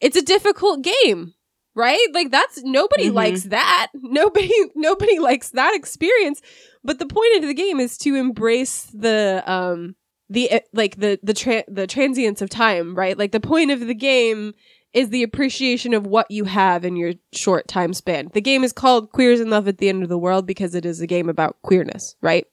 It's 0.01 0.17
a 0.17 0.23
difficult 0.23 0.83
game 0.83 1.35
right 1.75 2.07
like 2.13 2.31
that's 2.31 2.63
nobody 2.65 3.09
Mhm. 3.09 3.15
likes 3.15 3.45
that 3.45 3.87
nobody 3.95 4.53
nobody 4.75 5.19
likes 5.19 5.49
that 5.53 5.75
experience 5.75 6.43
but 6.85 6.99
the 6.99 7.07
point 7.07 7.35
of 7.37 7.49
the 7.49 7.55
game 7.55 7.81
is 7.81 7.97
to 7.97 8.15
embrace 8.15 8.91
the 8.93 9.43
um 9.47 9.95
the 10.29 10.51
uh, 10.53 10.61
like 10.75 10.97
the 10.97 11.19
the 11.23 11.33
tra- 11.33 11.65
the 11.69 11.87
transience 11.87 12.43
of 12.43 12.51
time 12.51 12.95
right 12.95 13.17
like 13.17 13.33
the 13.33 13.41
point 13.41 13.71
of 13.71 13.81
the 13.81 13.95
game 13.95 14.53
is 14.95 15.11
the 15.11 15.23
appreciation 15.23 15.95
of 15.95 16.07
what 16.07 16.31
you 16.31 16.45
have 16.45 16.85
in 16.85 16.97
your 16.97 17.13
short 17.33 17.69
time 17.69 17.93
span 17.93 18.31
the 18.35 18.41
game 18.41 18.65
is 18.65 18.73
called 18.73 19.13
queers 19.13 19.41
in 19.41 19.51
love 19.51 19.69
at 19.69 19.79
the 19.79 19.89
end 19.89 20.03
of 20.03 20.09
the 20.09 20.19
world 20.19 20.47
because 20.47 20.75
it 20.75 20.85
is 20.85 21.01
a 21.01 21.07
game 21.07 21.29
about 21.29 21.57
queerness 21.63 22.17
right 22.21 22.47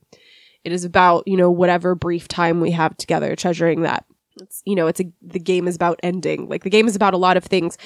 it 0.63 0.71
is 0.71 0.83
about 0.83 1.23
you 1.27 1.37
know 1.37 1.51
whatever 1.51 1.95
brief 1.95 2.27
time 2.27 2.61
we 2.61 2.71
have 2.71 2.95
together 2.97 3.35
treasuring 3.35 3.81
that 3.81 4.05
it's 4.41 4.61
you 4.65 4.75
know 4.75 4.87
it's 4.87 5.01
a 5.01 5.11
the 5.21 5.39
game 5.39 5.67
is 5.67 5.75
about 5.75 5.99
ending 6.03 6.47
like 6.47 6.63
the 6.63 6.69
game 6.69 6.87
is 6.87 6.95
about 6.95 7.13
a 7.13 7.17
lot 7.17 7.37
of 7.37 7.43
things 7.43 7.77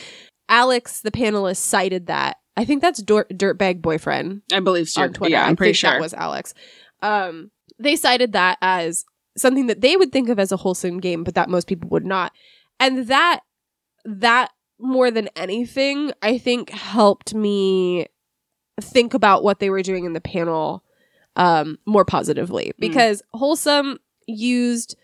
alex 0.49 1.01
the 1.01 1.11
panelist 1.11 1.57
cited 1.57 2.07
that 2.07 2.37
i 2.57 2.65
think 2.65 2.81
that's 2.81 3.01
Dirt 3.01 3.29
dirtbag 3.29 3.81
boyfriend 3.81 4.41
I 4.53 4.59
believe 4.59 4.89
so. 4.89 5.01
on 5.03 5.13
Twitter. 5.13 5.31
Yeah, 5.31 5.45
I 5.45 5.49
I'm 5.49 5.55
pretty 5.55 5.71
think 5.73 5.77
sure. 5.77 5.91
that 5.91 6.01
was 6.01 6.13
Alex. 6.13 6.53
Um, 7.01 7.51
they 7.79 7.95
cited 7.95 8.33
that 8.33 8.57
as 8.61 9.05
something 9.37 9.67
that 9.67 9.81
they 9.81 9.97
would 9.97 10.11
think 10.11 10.29
of 10.29 10.39
as 10.39 10.51
a 10.51 10.57
wholesome 10.57 10.99
game, 10.99 11.23
but 11.23 11.35
that 11.35 11.49
most 11.49 11.67
people 11.67 11.89
would 11.89 12.05
not. 12.05 12.31
And 12.79 13.07
that 13.07 13.41
that 14.05 14.51
more 14.79 15.11
than 15.11 15.29
anything, 15.35 16.11
I 16.21 16.37
think 16.37 16.69
helped 16.69 17.33
me 17.33 18.07
think 18.81 19.13
about 19.13 19.43
what 19.43 19.59
they 19.59 19.69
were 19.69 19.81
doing 19.83 20.05
in 20.05 20.13
the 20.13 20.21
panel 20.21 20.83
um, 21.35 21.77
more 21.85 22.05
positively 22.05 22.73
because 22.79 23.21
wholesome 23.33 23.99
used 24.27 24.95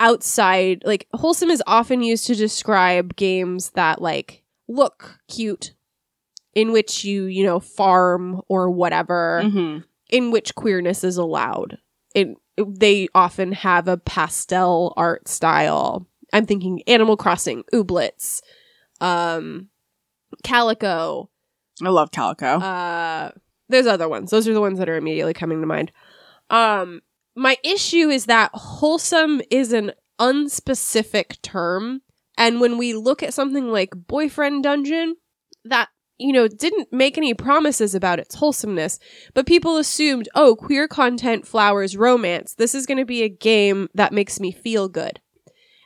outside 0.00 0.82
like 0.84 1.06
wholesome 1.14 1.50
is 1.50 1.62
often 1.66 2.02
used 2.02 2.26
to 2.26 2.34
describe 2.34 3.16
games 3.16 3.70
that 3.70 4.02
like 4.02 4.42
look 4.66 5.18
cute 5.28 5.72
in 6.54 6.72
which 6.72 7.04
you 7.04 7.24
you 7.24 7.44
know 7.44 7.60
farm 7.60 8.40
or 8.48 8.70
whatever 8.70 9.42
Mhm. 9.44 9.84
in 10.10 10.30
which 10.30 10.54
queerness 10.54 11.04
is 11.04 11.16
allowed. 11.16 11.78
It, 12.14 12.28
they 12.56 13.08
often 13.14 13.52
have 13.52 13.88
a 13.88 13.96
pastel 13.96 14.92
art 14.96 15.28
style. 15.28 16.06
I'm 16.34 16.46
thinking 16.46 16.82
Animal 16.88 17.16
Crossing, 17.16 17.62
Ooblets, 17.72 18.42
um, 19.00 19.68
Calico. 20.42 21.30
I 21.82 21.88
love 21.88 22.10
Calico. 22.10 22.58
Uh, 22.58 23.30
there's 23.68 23.86
other 23.86 24.08
ones. 24.08 24.30
Those 24.30 24.48
are 24.48 24.52
the 24.52 24.60
ones 24.60 24.78
that 24.80 24.88
are 24.88 24.96
immediately 24.96 25.32
coming 25.32 25.60
to 25.60 25.66
mind. 25.66 25.92
Um, 26.50 27.02
my 27.36 27.56
issue 27.62 28.08
is 28.10 28.26
that 28.26 28.50
wholesome 28.52 29.42
is 29.48 29.72
an 29.72 29.92
unspecific 30.20 31.40
term, 31.40 32.02
and 32.36 32.60
when 32.60 32.78
we 32.78 32.94
look 32.94 33.22
at 33.22 33.32
something 33.32 33.70
like 33.70 33.90
boyfriend 33.94 34.64
dungeon, 34.64 35.16
that 35.64 35.88
you 36.18 36.32
know, 36.32 36.46
didn't 36.46 36.92
make 36.92 37.18
any 37.18 37.34
promises 37.34 37.94
about 37.94 38.20
its 38.20 38.36
wholesomeness, 38.36 38.98
but 39.34 39.46
people 39.46 39.76
assumed, 39.76 40.28
oh, 40.34 40.54
queer 40.54 40.86
content 40.86 41.46
flowers 41.46 41.96
romance. 41.96 42.54
This 42.54 42.74
is 42.74 42.86
going 42.86 42.98
to 42.98 43.04
be 43.04 43.22
a 43.22 43.28
game 43.28 43.88
that 43.94 44.12
makes 44.12 44.38
me 44.38 44.52
feel 44.52 44.88
good. 44.88 45.20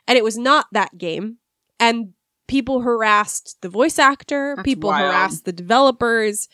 And 0.09 0.17
it 0.17 0.23
was 0.23 0.37
not 0.37 0.65
that 0.73 0.97
game. 0.97 1.37
And 1.79 2.13
people 2.47 2.81
harassed 2.81 3.57
the 3.61 3.69
voice 3.69 3.99
actor, 3.99 4.55
That's 4.57 4.65
people 4.65 4.89
wild. 4.89 5.05
harassed 5.05 5.45
the 5.45 5.53
developers 5.53 6.49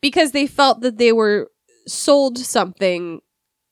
because 0.00 0.32
they 0.32 0.46
felt 0.46 0.80
that 0.80 0.98
they 0.98 1.12
were 1.12 1.50
sold 1.86 2.38
something 2.38 3.20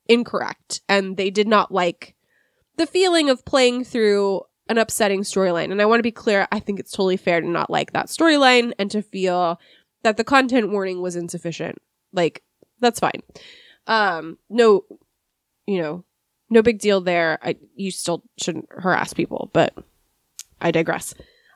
incorrect 0.07 0.83
and 0.89 1.17
they 1.17 1.31
did 1.31 1.49
not 1.49 1.73
like 1.73 2.15
the 2.77 2.87
feeling 2.87 3.31
of 3.31 3.45
playing 3.45 3.85
through 3.85 4.43
an 4.69 4.77
upsetting 4.79 5.23
storyline. 5.23 5.73
And 5.73 5.81
I 5.81 5.87
want 5.87 5.99
to 5.99 6.05
be 6.05 6.13
clear, 6.13 6.47
I 6.53 6.61
think 6.61 6.79
it's 6.79 6.93
totally 6.93 7.17
fair 7.17 7.41
to 7.41 7.49
not 7.49 7.71
like 7.71 7.93
that 7.93 8.07
storyline 8.07 8.73
and 8.79 8.91
to 8.91 9.03
feel 9.03 9.59
that 10.03 10.17
the 10.17 10.25
content 10.25 10.71
warning 10.71 11.01
was 11.01 11.17
insufficient. 11.17 11.79
Like, 12.13 12.43
that's 12.81 13.01
fine. 13.01 13.23
Um, 13.87 14.39
no, 14.51 14.85
you 15.67 15.81
know, 15.81 16.05
no 16.53 16.62
big 16.62 16.79
deal 16.79 17.01
there. 17.01 17.39
I 17.43 17.57
you 17.74 17.91
still 17.91 18.23
shouldn't 18.39 18.69
harass 18.70 19.12
people, 19.12 19.51
but 19.53 19.74
I 20.61 20.70
digress. 20.70 21.15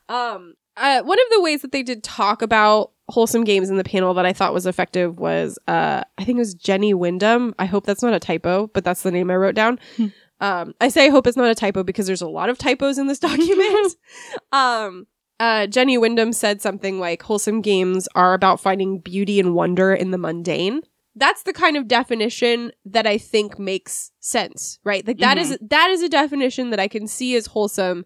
Um, 0.08 0.54
uh, 0.76 1.02
one 1.02 1.18
of 1.18 1.26
the 1.30 1.40
ways 1.40 1.62
that 1.62 1.72
they 1.72 1.82
did 1.82 2.02
talk 2.02 2.42
about 2.42 2.92
wholesome 3.08 3.44
games 3.44 3.70
in 3.70 3.76
the 3.76 3.84
panel 3.84 4.14
that 4.14 4.26
I 4.26 4.32
thought 4.32 4.52
was 4.52 4.66
effective 4.66 5.18
was 5.18 5.58
uh, 5.68 6.02
I 6.18 6.24
think 6.24 6.36
it 6.36 6.40
was 6.40 6.54
Jenny 6.54 6.92
Wyndham. 6.92 7.54
I 7.58 7.66
hope 7.66 7.86
that's 7.86 8.02
not 8.02 8.14
a 8.14 8.20
typo, 8.20 8.68
but 8.68 8.84
that's 8.84 9.02
the 9.02 9.12
name 9.12 9.30
I 9.30 9.36
wrote 9.36 9.54
down. 9.54 9.78
Hmm. 9.96 10.06
Um, 10.40 10.74
I 10.80 10.88
say 10.88 11.06
I 11.06 11.10
hope 11.10 11.26
it's 11.26 11.36
not 11.36 11.50
a 11.50 11.54
typo 11.54 11.82
because 11.82 12.06
there's 12.06 12.22
a 12.22 12.28
lot 12.28 12.50
of 12.50 12.58
typos 12.58 12.98
in 12.98 13.06
this 13.06 13.18
document. 13.20 13.94
um, 14.52 15.06
uh, 15.38 15.66
Jenny 15.66 15.98
Wyndham 15.98 16.32
said 16.32 16.62
something 16.62 16.98
like 16.98 17.22
wholesome 17.22 17.60
games 17.60 18.08
are 18.14 18.34
about 18.34 18.60
finding 18.60 19.00
beauty 19.00 19.38
and 19.38 19.54
wonder 19.54 19.94
in 19.94 20.10
the 20.10 20.18
mundane. 20.18 20.82
That's 21.16 21.42
the 21.44 21.52
kind 21.52 21.76
of 21.76 21.88
definition 21.88 22.72
that 22.84 23.06
I 23.06 23.16
think 23.18 23.58
makes 23.58 24.12
sense, 24.20 24.78
right? 24.84 25.06
Like 25.06 25.18
that 25.18 25.38
is 25.38 25.52
mm-hmm. 25.52 25.66
that 25.68 25.90
is 25.90 26.02
a 26.02 26.08
definition 26.08 26.70
that 26.70 26.80
I 26.80 26.88
can 26.88 27.06
see 27.06 27.34
as 27.36 27.46
wholesome 27.46 28.04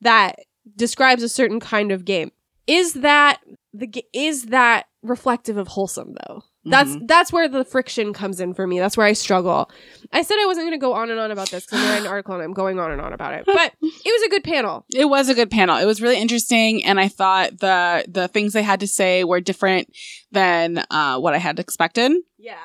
that 0.00 0.36
describes 0.76 1.22
a 1.22 1.28
certain 1.28 1.60
kind 1.60 1.90
of 1.90 2.04
game. 2.04 2.30
Is 2.66 2.94
that 2.94 3.40
the 3.74 4.04
is 4.12 4.46
that 4.46 4.86
reflective 5.02 5.56
of 5.56 5.68
wholesome 5.68 6.14
though? 6.26 6.42
That's 6.64 6.90
Mhm. 6.90 7.08
that's 7.08 7.32
where 7.32 7.48
the 7.48 7.64
friction 7.64 8.12
comes 8.12 8.38
in 8.38 8.54
for 8.54 8.66
me. 8.68 8.78
That's 8.78 8.96
where 8.96 9.06
I 9.06 9.14
struggle. 9.14 9.68
I 10.12 10.22
said 10.22 10.36
I 10.40 10.46
wasn't 10.46 10.66
going 10.66 10.78
to 10.78 10.84
go 10.84 10.92
on 10.92 11.10
and 11.10 11.18
on 11.18 11.32
about 11.32 11.50
this 11.50 11.64
because 11.66 11.80
I'm 11.80 11.88
writing 11.88 12.06
an 12.06 12.10
article 12.12 12.34
and 12.34 12.42
I'm 12.44 12.52
going 12.52 12.78
on 12.78 12.92
and 12.92 13.00
on 13.00 13.12
about 13.12 13.34
it. 13.34 13.44
But 13.46 13.72
it 13.82 13.92
was 14.04 14.22
a 14.22 14.28
good 14.28 14.44
panel. 14.44 14.84
It 14.94 15.06
was 15.06 15.28
a 15.28 15.34
good 15.34 15.50
panel. 15.50 15.76
It 15.78 15.86
was 15.86 16.00
really 16.00 16.18
interesting, 16.20 16.84
and 16.84 17.00
I 17.00 17.08
thought 17.08 17.58
the 17.58 18.04
the 18.08 18.28
things 18.28 18.52
they 18.52 18.62
had 18.62 18.78
to 18.80 18.86
say 18.86 19.24
were 19.24 19.40
different 19.40 19.92
than 20.30 20.84
uh, 20.90 21.18
what 21.18 21.34
I 21.34 21.38
had 21.38 21.58
expected. 21.58 22.12
Yeah. 22.38 22.58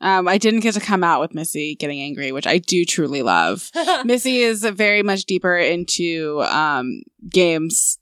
Um, 0.00 0.28
I 0.28 0.38
didn't 0.38 0.60
get 0.60 0.74
to 0.74 0.80
come 0.80 1.02
out 1.02 1.20
with 1.20 1.34
Missy 1.34 1.74
getting 1.74 2.00
angry, 2.00 2.30
which 2.32 2.46
I 2.46 2.58
do 2.58 2.84
truly 2.84 3.22
love. 3.22 3.70
Missy 4.04 4.38
is 4.38 4.62
very 4.64 5.02
much 5.02 5.24
deeper 5.24 5.56
into 5.56 6.40
um, 6.42 7.02
games 7.28 7.98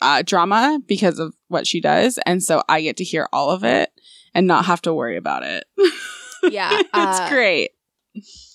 uh, 0.00 0.22
drama 0.22 0.80
because 0.86 1.18
of 1.18 1.34
what 1.48 1.66
she 1.66 1.80
does, 1.80 2.18
and 2.26 2.42
so 2.42 2.62
I 2.68 2.80
get 2.82 2.96
to 2.98 3.04
hear 3.04 3.28
all 3.32 3.50
of 3.50 3.62
it 3.64 3.90
and 4.34 4.46
not 4.46 4.64
have 4.66 4.82
to 4.82 4.94
worry 4.94 5.16
about 5.16 5.42
it. 5.42 5.64
yeah. 6.50 6.78
it's 6.78 6.88
uh, 6.92 7.28
great. 7.28 7.70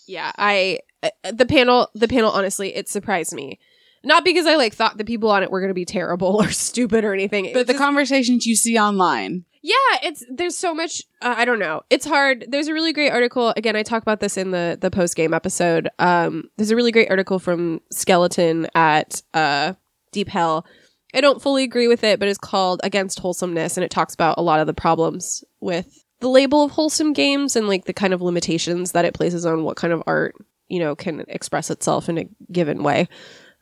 Yeah, 0.07 0.31
I 0.37 0.79
uh, 1.03 1.09
the 1.33 1.45
panel 1.45 1.89
the 1.93 2.07
panel 2.07 2.31
honestly 2.31 2.75
it 2.75 2.87
surprised 2.89 3.33
me. 3.33 3.59
Not 4.03 4.23
because 4.23 4.45
I 4.45 4.55
like 4.55 4.73
thought 4.73 4.97
the 4.97 5.03
people 5.05 5.29
on 5.29 5.43
it 5.43 5.51
were 5.51 5.59
going 5.59 5.69
to 5.69 5.73
be 5.73 5.85
terrible 5.85 6.35
or 6.41 6.49
stupid 6.51 7.03
or 7.03 7.13
anything. 7.13 7.45
It 7.45 7.53
But 7.53 7.67
the 7.67 7.73
just- 7.73 7.83
conversations 7.83 8.45
you 8.45 8.55
see 8.55 8.77
online, 8.77 9.43
yeah, 9.63 9.73
it's 10.03 10.23
there's 10.31 10.55
so 10.57 10.73
much 10.73 11.03
uh, 11.21 11.33
I 11.37 11.45
don't 11.45 11.59
know. 11.59 11.81
It's 11.89 12.05
hard. 12.05 12.45
There's 12.47 12.67
a 12.67 12.73
really 12.73 12.93
great 12.93 13.11
article 13.11 13.53
again 13.57 13.75
I 13.75 13.83
talk 13.83 14.01
about 14.01 14.19
this 14.19 14.37
in 14.37 14.51
the 14.51 14.77
the 14.79 14.91
post 14.91 15.15
game 15.15 15.33
episode. 15.33 15.89
Um 15.99 16.49
there's 16.57 16.71
a 16.71 16.75
really 16.75 16.91
great 16.91 17.09
article 17.09 17.39
from 17.39 17.81
Skeleton 17.91 18.67
at 18.75 19.21
uh 19.33 19.73
Deep 20.11 20.29
Hell. 20.29 20.65
I 21.13 21.21
don't 21.21 21.41
fully 21.41 21.63
agree 21.63 21.88
with 21.88 22.03
it, 22.03 22.19
but 22.19 22.27
it's 22.27 22.38
called 22.38 22.81
Against 22.84 23.19
Wholesomeness 23.19 23.77
and 23.77 23.84
it 23.84 23.91
talks 23.91 24.13
about 24.13 24.38
a 24.38 24.41
lot 24.41 24.59
of 24.59 24.67
the 24.67 24.73
problems 24.73 25.43
with 25.59 26.03
the 26.19 26.27
label 26.27 26.63
of 26.63 26.71
wholesome 26.71 27.13
games 27.13 27.55
and 27.55 27.67
like 27.67 27.85
the 27.85 27.93
kind 27.93 28.13
of 28.13 28.21
limitations 28.21 28.91
that 28.91 29.05
it 29.05 29.13
places 29.13 29.45
on 29.45 29.63
what 29.63 29.77
kind 29.77 29.93
of 29.93 30.03
art, 30.07 30.35
you 30.67 30.79
know, 30.79 30.95
can 30.95 31.23
express 31.27 31.69
itself 31.69 32.09
in 32.09 32.17
a 32.17 32.29
given 32.51 32.84
way. 32.84 33.07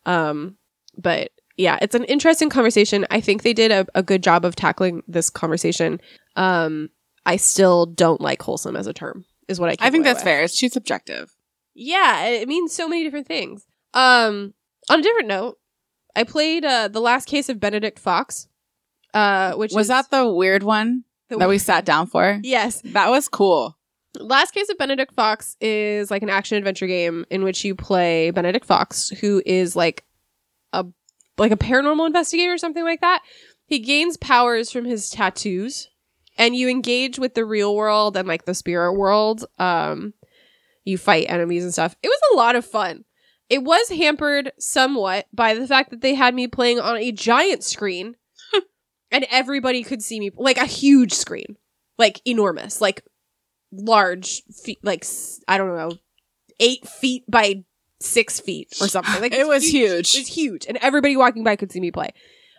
Um 0.06 0.58
but 0.98 1.32
yeah, 1.58 1.78
it's 1.82 1.96
an 1.96 2.04
interesting 2.06 2.50
conversation. 2.50 3.06
I 3.10 3.22
think 3.22 3.44
they 3.44 3.54
did 3.54 3.72
a, 3.72 3.86
a 3.96 4.04
good 4.04 4.24
job 4.24 4.46
of 4.46 4.56
tackling 4.56 5.04
this 5.08 5.30
conversation. 5.30 6.02
Um, 6.36 6.90
I 7.26 7.38
still 7.38 7.86
don't 7.86 8.22
like 8.22 8.42
wholesome 8.42 8.76
as 8.76 8.88
a 8.88 8.94
term, 8.94 9.26
is 9.48 9.60
what 9.60 9.70
I. 9.70 9.88
I 9.88 9.90
think 9.90 10.04
that's 10.04 10.18
with. 10.18 10.26
fair. 10.26 10.44
It's 10.44 10.58
too 10.58 10.70
subjective. 10.70 11.34
Yeah, 11.74 12.26
it 12.26 12.48
means 12.48 12.74
so 12.74 12.88
many 12.88 13.04
different 13.04 13.28
things. 13.28 13.66
Um, 13.94 14.54
on 14.90 15.00
a 15.00 15.04
different 15.04 15.28
note, 15.28 15.58
I 16.16 16.24
played 16.24 16.64
uh, 16.66 16.88
the 16.88 17.02
last 17.02 17.28
case 17.28 17.50
of 17.50 17.60
Benedict 17.60 18.00
Fox, 18.00 18.48
uh, 19.14 19.54
which 19.54 19.74
Was 19.74 19.86
is 19.86 19.88
that 19.90 20.10
the 20.12 20.30
weird 20.32 20.64
one 20.64 21.04
the- 21.30 21.38
that 21.38 21.50
we 21.50 21.58
sat 21.58 21.86
down 21.86 22.08
for? 22.08 22.40
Yes, 22.44 22.82
That 22.86 23.10
was 23.10 23.28
cool. 23.28 23.78
Last 24.18 24.52
Case 24.54 24.70
of 24.70 24.78
Benedict 24.78 25.14
Fox 25.14 25.58
is 25.60 26.10
like 26.10 26.24
an 26.24 26.30
action 26.30 26.58
adventure 26.58 26.88
game 26.88 27.26
in 27.30 27.44
which 27.44 27.66
you 27.66 27.76
play 27.76 28.32
Benedict 28.32 28.66
Fox, 28.66 29.10
who 29.10 29.42
is 29.46 29.76
like 29.76 30.06
a 30.72 30.86
like 31.38 31.52
a 31.52 31.58
paranormal 31.58 32.08
investigator 32.08 32.54
or 32.54 32.58
something 32.58 32.86
like 32.86 33.02
that. 33.02 33.24
He 33.66 33.80
gains 33.80 34.16
powers 34.16 34.72
from 34.72 34.86
his 34.86 35.10
tattoos, 35.10 35.90
and 36.38 36.56
you 36.56 36.70
engage 36.70 37.20
with 37.20 37.34
the 37.34 37.44
real 37.44 37.76
world 37.76 38.16
and 38.16 38.26
like 38.26 38.46
the 38.46 38.54
spirit 38.54 38.94
world. 38.94 39.44
Um, 39.60 40.14
you 40.86 40.98
fight 40.98 41.26
enemies 41.28 41.66
and 41.66 41.74
stuff. 41.74 41.94
It 42.02 42.08
was 42.08 42.20
a 42.32 42.38
lot 42.38 42.56
of 42.56 42.64
fun. 42.66 43.04
It 43.50 43.64
was 43.64 43.90
hampered 43.90 44.52
somewhat 44.58 45.28
by 45.32 45.54
the 45.54 45.68
fact 45.68 45.92
that 45.92 46.02
they 46.02 46.16
had 46.16 46.34
me 46.34 46.48
playing 46.48 46.80
on 46.80 46.98
a 46.98 47.12
giant 47.12 47.64
screen, 47.64 48.16
and 49.12 49.26
everybody 49.30 49.84
could 49.84 50.02
see 50.02 50.20
me 50.20 50.32
like 50.36 50.58
a 50.58 50.66
huge 50.66 51.14
screen, 51.14 51.58
like 51.98 52.22
enormous, 52.26 52.82
like 52.82 53.04
large 53.72 54.44
feet 54.64 54.80
like 54.84 55.06
I 55.48 55.58
don't 55.58 55.76
know 55.76 55.92
eight 56.60 56.88
feet 56.88 57.24
by 57.30 57.64
six 58.00 58.40
feet 58.40 58.74
or 58.82 58.88
something. 58.88 59.22
Like 59.22 59.34
It 59.36 59.48
was 59.48 59.66
it 59.66 59.72
huge. 59.72 60.16
It 60.16 60.20
was 60.20 60.28
huge. 60.28 60.66
And 60.68 60.78
everybody 60.78 61.18
walking 61.18 61.44
by 61.44 61.56
could 61.56 61.72
see 61.72 61.80
me 61.80 61.92
play 61.92 62.12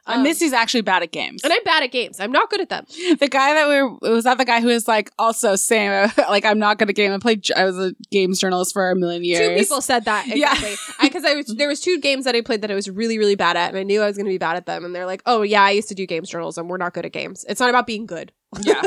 Um, 0.08 0.22
Missy's 0.22 0.52
actually 0.52 0.82
bad 0.82 1.02
at 1.02 1.10
games. 1.12 1.42
and 1.42 1.52
i'm 1.52 1.62
bad 1.64 1.82
at 1.82 1.90
games 1.90 2.20
i'm 2.20 2.30
not 2.30 2.48
good 2.48 2.60
at 2.60 2.68
them 2.68 2.84
the 3.18 3.28
guy 3.28 3.54
that 3.54 3.68
we 3.68 3.82
were 3.82 4.14
was 4.14 4.24
that 4.24 4.38
the 4.38 4.44
guy 4.44 4.60
who 4.60 4.68
was 4.68 4.86
like 4.86 5.10
also 5.18 5.56
same 5.56 6.10
like 6.30 6.44
I'm 6.44 6.58
not 6.58 6.78
good 6.78 6.88
at 6.88 6.94
game. 6.94 7.12
I 7.12 7.18
played 7.18 7.44
I 7.56 7.64
was 7.64 7.76
a 7.78 7.92
games 8.10 8.38
journalist 8.38 8.72
for 8.72 8.90
a 8.90 8.94
million 8.96 9.24
years. 9.24 9.40
two 9.48 9.54
people 9.56 9.80
said 9.80 10.04
that 10.04 10.26
Yeah. 10.28 10.52
exactly 10.52 10.76
because 11.02 11.24
I, 11.24 11.34
was 11.34 11.46
there 11.56 11.68
was 11.68 11.80
two 11.80 11.98
games 12.00 12.24
that 12.24 12.34
i 12.36 12.40
played 12.40 12.62
that 12.62 12.70
i 12.70 12.74
was 12.74 12.88
really 12.88 13.18
really 13.18 13.34
bad 13.34 13.56
at 13.56 13.70
and 13.70 13.78
i 13.78 13.82
knew 13.82 14.00
i 14.02 14.06
was 14.06 14.16
going 14.16 14.26
to 14.26 14.30
be 14.30 14.38
bad 14.38 14.56
at 14.56 14.66
them 14.66 14.84
and 14.84 14.94
they're 14.94 15.06
like 15.06 15.22
oh 15.26 15.42
yeah 15.42 15.62
i 15.62 15.70
used 15.70 15.88
to 15.88 15.94
do 15.94 16.06
games 16.06 16.30
journalism 16.30 16.68
we're 16.68 16.76
not 16.76 16.94
good 16.94 17.04
at 17.04 17.12
games 17.12 17.44
it's 17.48 17.60
not 17.60 17.68
about 17.70 17.86
being 17.86 18.06
good 18.06 18.32
Yeah. 18.60 18.82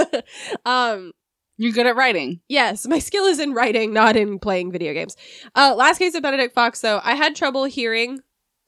um 0.65 1.11
You're 1.57 1.73
good 1.73 1.85
at 1.87 1.97
writing. 1.97 2.39
Yes, 2.47 2.87
my 2.87 2.99
skill 2.99 3.25
is 3.25 3.37
in 3.39 3.51
writing, 3.53 3.91
not 3.91 4.15
in 4.15 4.39
playing 4.39 4.71
video 4.71 4.93
games. 4.93 5.17
Uh, 5.53 5.75
last 5.75 5.97
case 5.99 6.15
of 6.15 6.23
Benedict 6.23 6.55
Fox, 6.55 6.79
though, 6.79 7.01
I 7.03 7.15
had 7.15 7.35
trouble 7.35 7.65
hearing, 7.65 8.21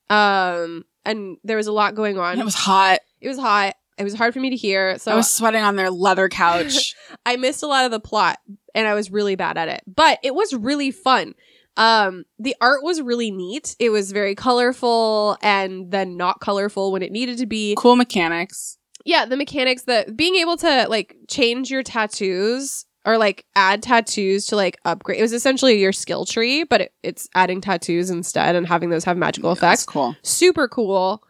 um, 0.09 0.83
and 1.05 1.37
there 1.43 1.57
was 1.57 1.67
a 1.67 1.71
lot 1.71 1.95
going 1.95 2.17
on. 2.17 2.33
And 2.33 2.41
it 2.41 2.45
was 2.45 2.55
hot. 2.55 2.99
it 3.19 3.27
was 3.27 3.37
hot. 3.39 3.75
It 3.97 4.03
was 4.03 4.13
hard 4.15 4.33
for 4.33 4.39
me 4.39 4.49
to 4.49 4.55
hear, 4.55 4.97
so 4.97 5.11
I 5.11 5.15
was 5.15 5.31
sweating 5.31 5.61
on 5.61 5.75
their 5.75 5.91
leather 5.91 6.27
couch. 6.27 6.95
I 7.25 7.35
missed 7.35 7.61
a 7.61 7.67
lot 7.67 7.85
of 7.85 7.91
the 7.91 7.99
plot, 7.99 8.39
and 8.73 8.87
I 8.87 8.95
was 8.95 9.11
really 9.11 9.35
bad 9.35 9.57
at 9.57 9.67
it. 9.67 9.83
But 9.85 10.17
it 10.23 10.33
was 10.33 10.53
really 10.55 10.89
fun. 10.89 11.35
Um, 11.77 12.25
the 12.39 12.55
art 12.59 12.83
was 12.83 13.01
really 13.01 13.29
neat. 13.29 13.75
It 13.79 13.89
was 13.89 14.11
very 14.11 14.33
colorful, 14.33 15.37
and 15.43 15.91
then 15.91 16.17
not 16.17 16.39
colorful 16.39 16.91
when 16.91 17.03
it 17.03 17.11
needed 17.11 17.37
to 17.39 17.45
be. 17.45 17.75
cool 17.77 17.95
mechanics. 17.95 18.77
yeah 19.05 19.25
the 19.25 19.37
mechanics 19.37 19.83
that 19.83 20.15
being 20.15 20.35
able 20.35 20.57
to 20.57 20.87
like 20.89 21.15
change 21.27 21.69
your 21.69 21.83
tattoos 21.83 22.85
or 23.05 23.17
like 23.17 23.45
add 23.55 23.81
tattoos 23.81 24.45
to 24.47 24.55
like 24.55 24.77
upgrade 24.85 25.17
it 25.19 25.21
was 25.21 25.33
essentially 25.33 25.79
your 25.79 25.91
skill 25.91 26.25
tree 26.25 26.63
but 26.63 26.81
it, 26.81 26.93
it's 27.03 27.27
adding 27.35 27.59
tattoos 27.61 28.09
instead 28.09 28.55
and 28.55 28.67
having 28.67 28.89
those 28.89 29.03
have 29.03 29.17
magical 29.17 29.49
That's 29.55 29.81
effects. 29.81 29.85
cool. 29.85 30.15
super 30.23 30.67
cool. 30.67 31.23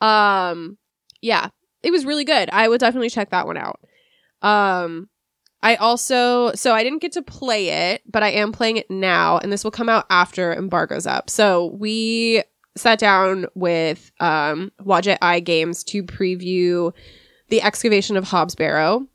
Um 0.00 0.78
yeah 1.20 1.48
it 1.82 1.90
was 1.90 2.04
really 2.04 2.24
good. 2.24 2.48
I 2.52 2.68
would 2.68 2.80
definitely 2.80 3.10
check 3.10 3.30
that 3.30 3.46
one 3.46 3.56
out. 3.56 3.80
Um 4.42 5.08
i 5.64 5.76
also 5.76 6.52
so 6.54 6.74
i 6.74 6.82
didn't 6.82 7.00
get 7.00 7.12
to 7.12 7.22
play 7.22 7.68
it 7.68 8.02
but 8.10 8.24
i 8.24 8.30
am 8.30 8.50
playing 8.50 8.76
it 8.78 8.90
now 8.90 9.38
and 9.38 9.52
this 9.52 9.62
will 9.62 9.70
come 9.70 9.88
out 9.88 10.04
after 10.10 10.52
embargo's 10.52 11.06
up. 11.06 11.30
So 11.30 11.66
we 11.78 12.42
sat 12.76 12.98
down 12.98 13.46
with 13.54 14.10
um 14.18 14.72
Wadjet 14.80 15.18
Eye 15.22 15.38
Games 15.40 15.84
to 15.84 16.02
preview 16.02 16.92
the 17.48 17.62
excavation 17.62 18.16
of 18.16 18.24
Hob's 18.24 18.54
Barrow, 18.54 19.06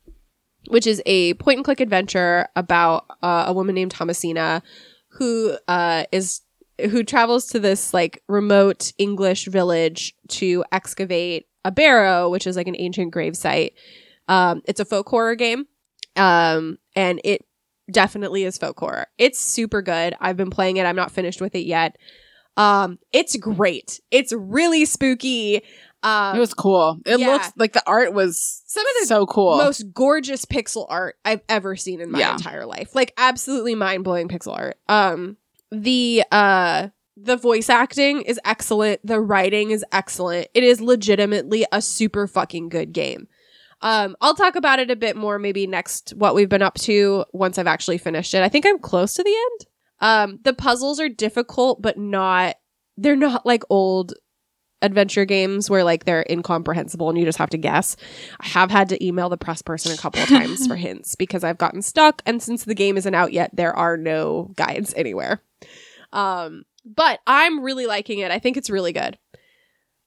which 0.68 0.88
is 0.88 1.02
a 1.06 1.34
point 1.36 1.58
and 1.58 1.66
click 1.66 1.80
adventure 1.80 2.48
about 2.56 3.06
uh, 3.22 3.46
a 3.48 3.54
woman 3.54 3.76
named 3.76 3.92
Thomasina 3.92 4.62
who 5.10 5.58
uh, 5.68 6.06
is 6.12 6.42
who 6.92 7.04
travels 7.04 7.48
to 7.48 7.60
this 7.60 7.94
like 7.94 8.22
remote 8.28 8.94
English 8.98 9.46
village 9.46 10.14
to 10.28 10.64
excavate 10.72 11.48
a 11.66 11.72
barrow, 11.72 12.30
which 12.30 12.46
is 12.46 12.56
like 12.56 12.68
an 12.68 12.76
ancient 12.78 13.12
grave 13.12 13.36
site. 13.36 13.74
Um, 14.28 14.62
it's 14.66 14.80
a 14.80 14.86
folk 14.86 15.10
horror 15.10 15.36
game. 15.36 15.66
Um, 16.16 16.78
and 16.96 17.22
it 17.24 17.46
definitely 17.92 18.44
is 18.44 18.58
folk 18.58 18.80
horror. 18.80 19.08
It's 19.18 19.40
super 19.40 19.82
good. 19.82 20.16
I've 20.20 20.38
been 20.38 20.50
playing 20.50 20.78
it. 20.78 20.86
I'm 20.86 20.96
not 20.96 21.12
finished 21.12 21.42
with 21.42 21.56
it 21.56 21.66
yet. 21.66 21.98
Um, 22.58 22.98
it's 23.14 23.36
great. 23.38 24.02
It's 24.10 24.34
really 24.34 24.86
spooky. 24.86 25.62
Um, 26.08 26.36
it 26.38 26.40
was 26.40 26.54
cool. 26.54 27.00
It 27.06 27.20
yeah. 27.20 27.28
looked 27.28 27.58
like 27.58 27.74
the 27.74 27.84
art 27.88 28.14
was 28.14 28.62
some 28.66 28.82
of 28.86 28.94
the 29.02 29.08
so 29.08 29.26
cool. 29.26 29.58
most 29.58 29.94
gorgeous 29.94 30.46
pixel 30.46 30.86
art 30.90 31.16
I've 31.26 31.42
ever 31.50 31.76
seen 31.76 32.02
in 32.02 32.12
my 32.12 32.20
Yeah. 32.20 32.34
entire 32.34 32.66
life. 32.66 32.96
Like 32.96 33.14
absolutely 33.18 33.76
mind-blowing 33.76 34.28
pixel 34.30 34.58
art. 34.58 34.78
Um 34.88 35.38
the 35.72 36.24
uh 36.32 36.90
the 37.18 37.36
voice 37.36 37.70
acting 37.70 38.22
is 38.22 38.40
excellent. 38.46 39.02
The 39.04 39.20
writing 39.20 39.72
is 39.72 39.84
excellent. 39.92 40.48
It 40.54 40.64
is 40.64 40.80
legitimately 40.80 41.66
a 41.72 41.82
super 41.82 42.28
fucking 42.28 42.70
good 42.70 42.94
game. 42.94 43.28
Um 43.82 44.16
I'll 44.22 44.36
talk 44.36 44.56
about 44.56 44.80
it 44.80 44.92
a 44.92 44.96
bit 44.96 45.16
more 45.18 45.40
maybe 45.40 45.68
next 45.68 46.12
what 46.16 46.36
we've 46.36 46.50
been 46.50 46.62
up 46.62 46.76
to 46.82 47.26
once 47.34 47.58
I've 47.58 47.68
actually 47.68 47.98
finished 47.98 48.34
it. 48.34 48.44
I 48.44 48.50
think 48.50 48.66
I'm 48.66 48.80
close 48.80 49.14
to 49.16 49.24
the 49.24 49.36
end. 49.36 49.66
Um 50.00 50.40
the 50.44 50.54
puzzles 50.54 51.00
are 51.00 51.10
difficult 51.10 51.82
but 51.82 51.98
not 51.98 52.56
they're 52.98 53.16
not 53.16 53.46
like 53.46 53.64
old 53.70 54.14
adventure 54.82 55.26
games 55.26 55.70
where 55.70 55.84
like 55.84 56.06
they're 56.06 56.26
incomprehensible 56.30 57.10
and 57.10 57.18
you 57.18 57.26
just 57.26 57.38
have 57.38 57.50
to 57.50 57.58
guess. 57.58 57.96
I 58.40 58.48
have 58.48 58.70
had 58.70 58.90
to 58.90 59.06
email 59.06 59.30
the 59.30 59.38
press 59.38 59.62
person 59.62 59.92
a 59.92 59.98
couple 59.98 60.22
of 60.22 60.30
times 60.30 60.68
for 60.68 60.76
hints 60.88 61.16
because 61.16 61.44
I've 61.44 61.58
gotten 61.58 61.82
stuck 61.82 62.22
and 62.26 62.42
since 62.42 62.64
the 62.64 62.76
game 62.76 62.98
isn't 62.98 63.16
out 63.16 63.34
yet 63.34 63.50
there 63.54 63.76
are 63.76 63.98
no 63.98 64.52
guides 64.56 64.94
anywhere. 64.96 65.42
Um 66.14 66.64
but 66.86 67.20
I'm 67.26 67.64
really 67.64 67.86
liking 67.86 68.20
it. 68.20 68.32
I 68.32 68.40
think 68.40 68.56
it's 68.56 68.70
really 68.70 68.94
good. 68.94 69.18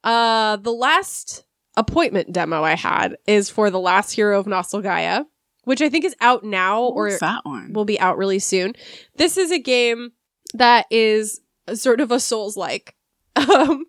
Uh 0.05 0.57
the 0.57 0.73
last 0.73 1.45
appointment 1.77 2.33
demo 2.33 2.63
I 2.63 2.75
had 2.77 3.17
is 3.27 3.51
for 3.51 3.71
The 3.71 3.81
Last 3.81 4.13
Hero 4.13 4.39
of 4.39 4.47
Nostalgaia, 4.47 5.25
which 5.65 5.81
I 5.83 5.89
think 5.89 6.05
is 6.05 6.17
out 6.21 6.45
now 6.45 6.83
or 6.83 7.11
that 7.19 7.45
one? 7.45 7.73
will 7.73 7.85
be 7.85 7.99
out 8.01 8.19
really 8.19 8.39
soon. 8.39 8.75
This 9.17 9.37
is 9.37 9.51
a 9.51 9.59
game 9.59 10.13
that 10.55 10.87
is 10.91 11.41
sort 11.75 12.01
of 12.01 12.11
a 12.11 12.21
Souls 12.21 12.57
like. 12.57 12.95
Um, 13.51 13.85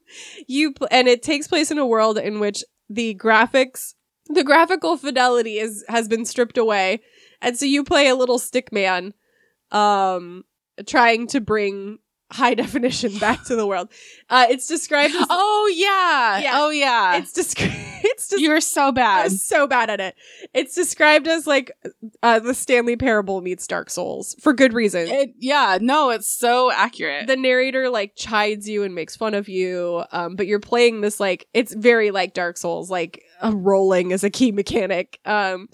you 0.47 0.73
pl- 0.73 0.87
and 0.91 1.07
it 1.07 1.23
takes 1.23 1.47
place 1.47 1.71
in 1.71 1.77
a 1.77 1.85
world 1.85 2.17
in 2.17 2.39
which 2.39 2.63
the 2.89 3.15
graphics, 3.15 3.93
the 4.27 4.43
graphical 4.43 4.97
fidelity 4.97 5.57
is 5.59 5.83
has 5.87 6.07
been 6.07 6.25
stripped 6.25 6.57
away, 6.57 7.01
and 7.41 7.57
so 7.57 7.65
you 7.65 7.83
play 7.83 8.07
a 8.07 8.15
little 8.15 8.39
stick 8.39 8.71
man, 8.71 9.13
um, 9.71 10.43
trying 10.85 11.27
to 11.27 11.41
bring 11.41 11.99
high 12.31 12.53
definition 12.55 13.17
back 13.17 13.43
to 13.45 13.55
the 13.55 13.67
world. 13.67 13.89
Uh, 14.29 14.47
it's 14.49 14.67
described 14.67 15.13
as 15.15 15.27
oh 15.29 15.73
yeah. 15.75 16.39
Yeah. 16.39 16.51
Oh 16.55 16.69
yeah. 16.69 17.17
it's 17.17 17.33
described. 17.33 17.75
It's 18.03 18.29
just 18.29 18.41
you 18.41 18.49
were 18.49 18.61
so 18.61 18.87
I 18.87 18.91
bad. 18.91 19.23
was 19.25 19.45
so 19.45 19.67
bad 19.67 19.91
at 19.91 19.99
it. 19.99 20.15
It's 20.55 20.73
described 20.73 21.27
as 21.27 21.45
like 21.45 21.71
uh, 22.23 22.39
the 22.39 22.55
Stanley 22.55 22.95
Parable 22.95 23.41
meets 23.41 23.67
Dark 23.67 23.91
Souls 23.91 24.35
for 24.39 24.53
good 24.53 24.73
reason. 24.73 25.07
It, 25.07 25.35
yeah, 25.37 25.77
no, 25.79 26.09
it's 26.09 26.27
so 26.27 26.71
accurate. 26.71 27.27
the 27.27 27.35
narrator 27.35 27.91
like 27.91 28.15
chides 28.15 28.67
you 28.67 28.81
and 28.81 28.95
makes 28.95 29.15
fun 29.15 29.35
of 29.35 29.47
you, 29.47 30.03
um, 30.11 30.35
but 30.35 30.47
you're 30.47 30.59
playing 30.59 31.01
this 31.01 31.19
like 31.19 31.47
it's 31.53 31.75
very 31.75 32.09
like 32.09 32.33
Dark 32.33 32.57
Souls, 32.57 32.89
like 32.89 33.23
uh, 33.43 33.51
rolling 33.53 34.09
is 34.09 34.23
a 34.23 34.31
key 34.31 34.51
mechanic. 34.51 35.19
Um, 35.25 35.69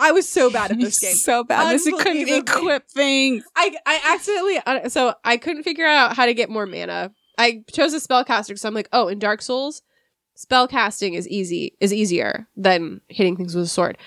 I 0.00 0.12
was 0.12 0.28
so 0.28 0.50
bad 0.50 0.70
at 0.72 0.78
this 0.80 0.98
game. 0.98 1.14
so 1.14 1.44
bad. 1.44 1.72
Missy 1.72 1.92
couldn't 1.92 2.28
equip 2.28 2.88
things. 2.88 3.44
I 3.54 3.76
I 3.86 4.14
accidentally 4.14 4.58
uh, 4.66 4.88
so 4.88 5.14
I 5.24 5.36
couldn't 5.36 5.62
figure 5.62 5.86
out 5.86 6.16
how 6.16 6.26
to 6.26 6.34
get 6.34 6.50
more 6.50 6.66
mana. 6.66 7.12
I 7.38 7.62
chose 7.72 7.94
a 7.94 7.98
spellcaster 7.98 8.48
because 8.48 8.64
I'm 8.64 8.74
like, 8.74 8.88
oh, 8.92 9.08
in 9.08 9.18
Dark 9.18 9.42
Souls, 9.42 9.82
spell 10.34 10.66
casting 10.66 11.14
is 11.14 11.28
easy 11.28 11.76
is 11.80 11.92
easier 11.92 12.48
than 12.56 13.00
hitting 13.08 13.36
things 13.36 13.54
with 13.54 13.64
a 13.64 13.68
sword. 13.68 13.98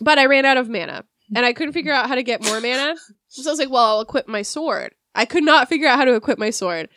But 0.00 0.18
I 0.18 0.26
ran 0.26 0.44
out 0.44 0.56
of 0.56 0.68
mana 0.68 1.04
and 1.34 1.46
I 1.46 1.52
couldn't 1.52 1.74
figure 1.74 1.92
out 1.92 2.08
how 2.08 2.14
to 2.14 2.22
get 2.22 2.44
more 2.44 2.60
mana. 2.60 2.96
So 3.32 3.48
I 3.48 3.52
was 3.52 3.60
like, 3.60 3.70
well, 3.70 3.84
I'll 3.84 4.00
equip 4.00 4.26
my 4.26 4.42
sword. 4.42 4.92
I 5.14 5.24
could 5.24 5.44
not 5.44 5.68
figure 5.68 5.86
out 5.86 5.98
how 6.00 6.04
to 6.04 6.16
equip 6.16 6.36
my 6.36 6.50
sword. 6.50 6.88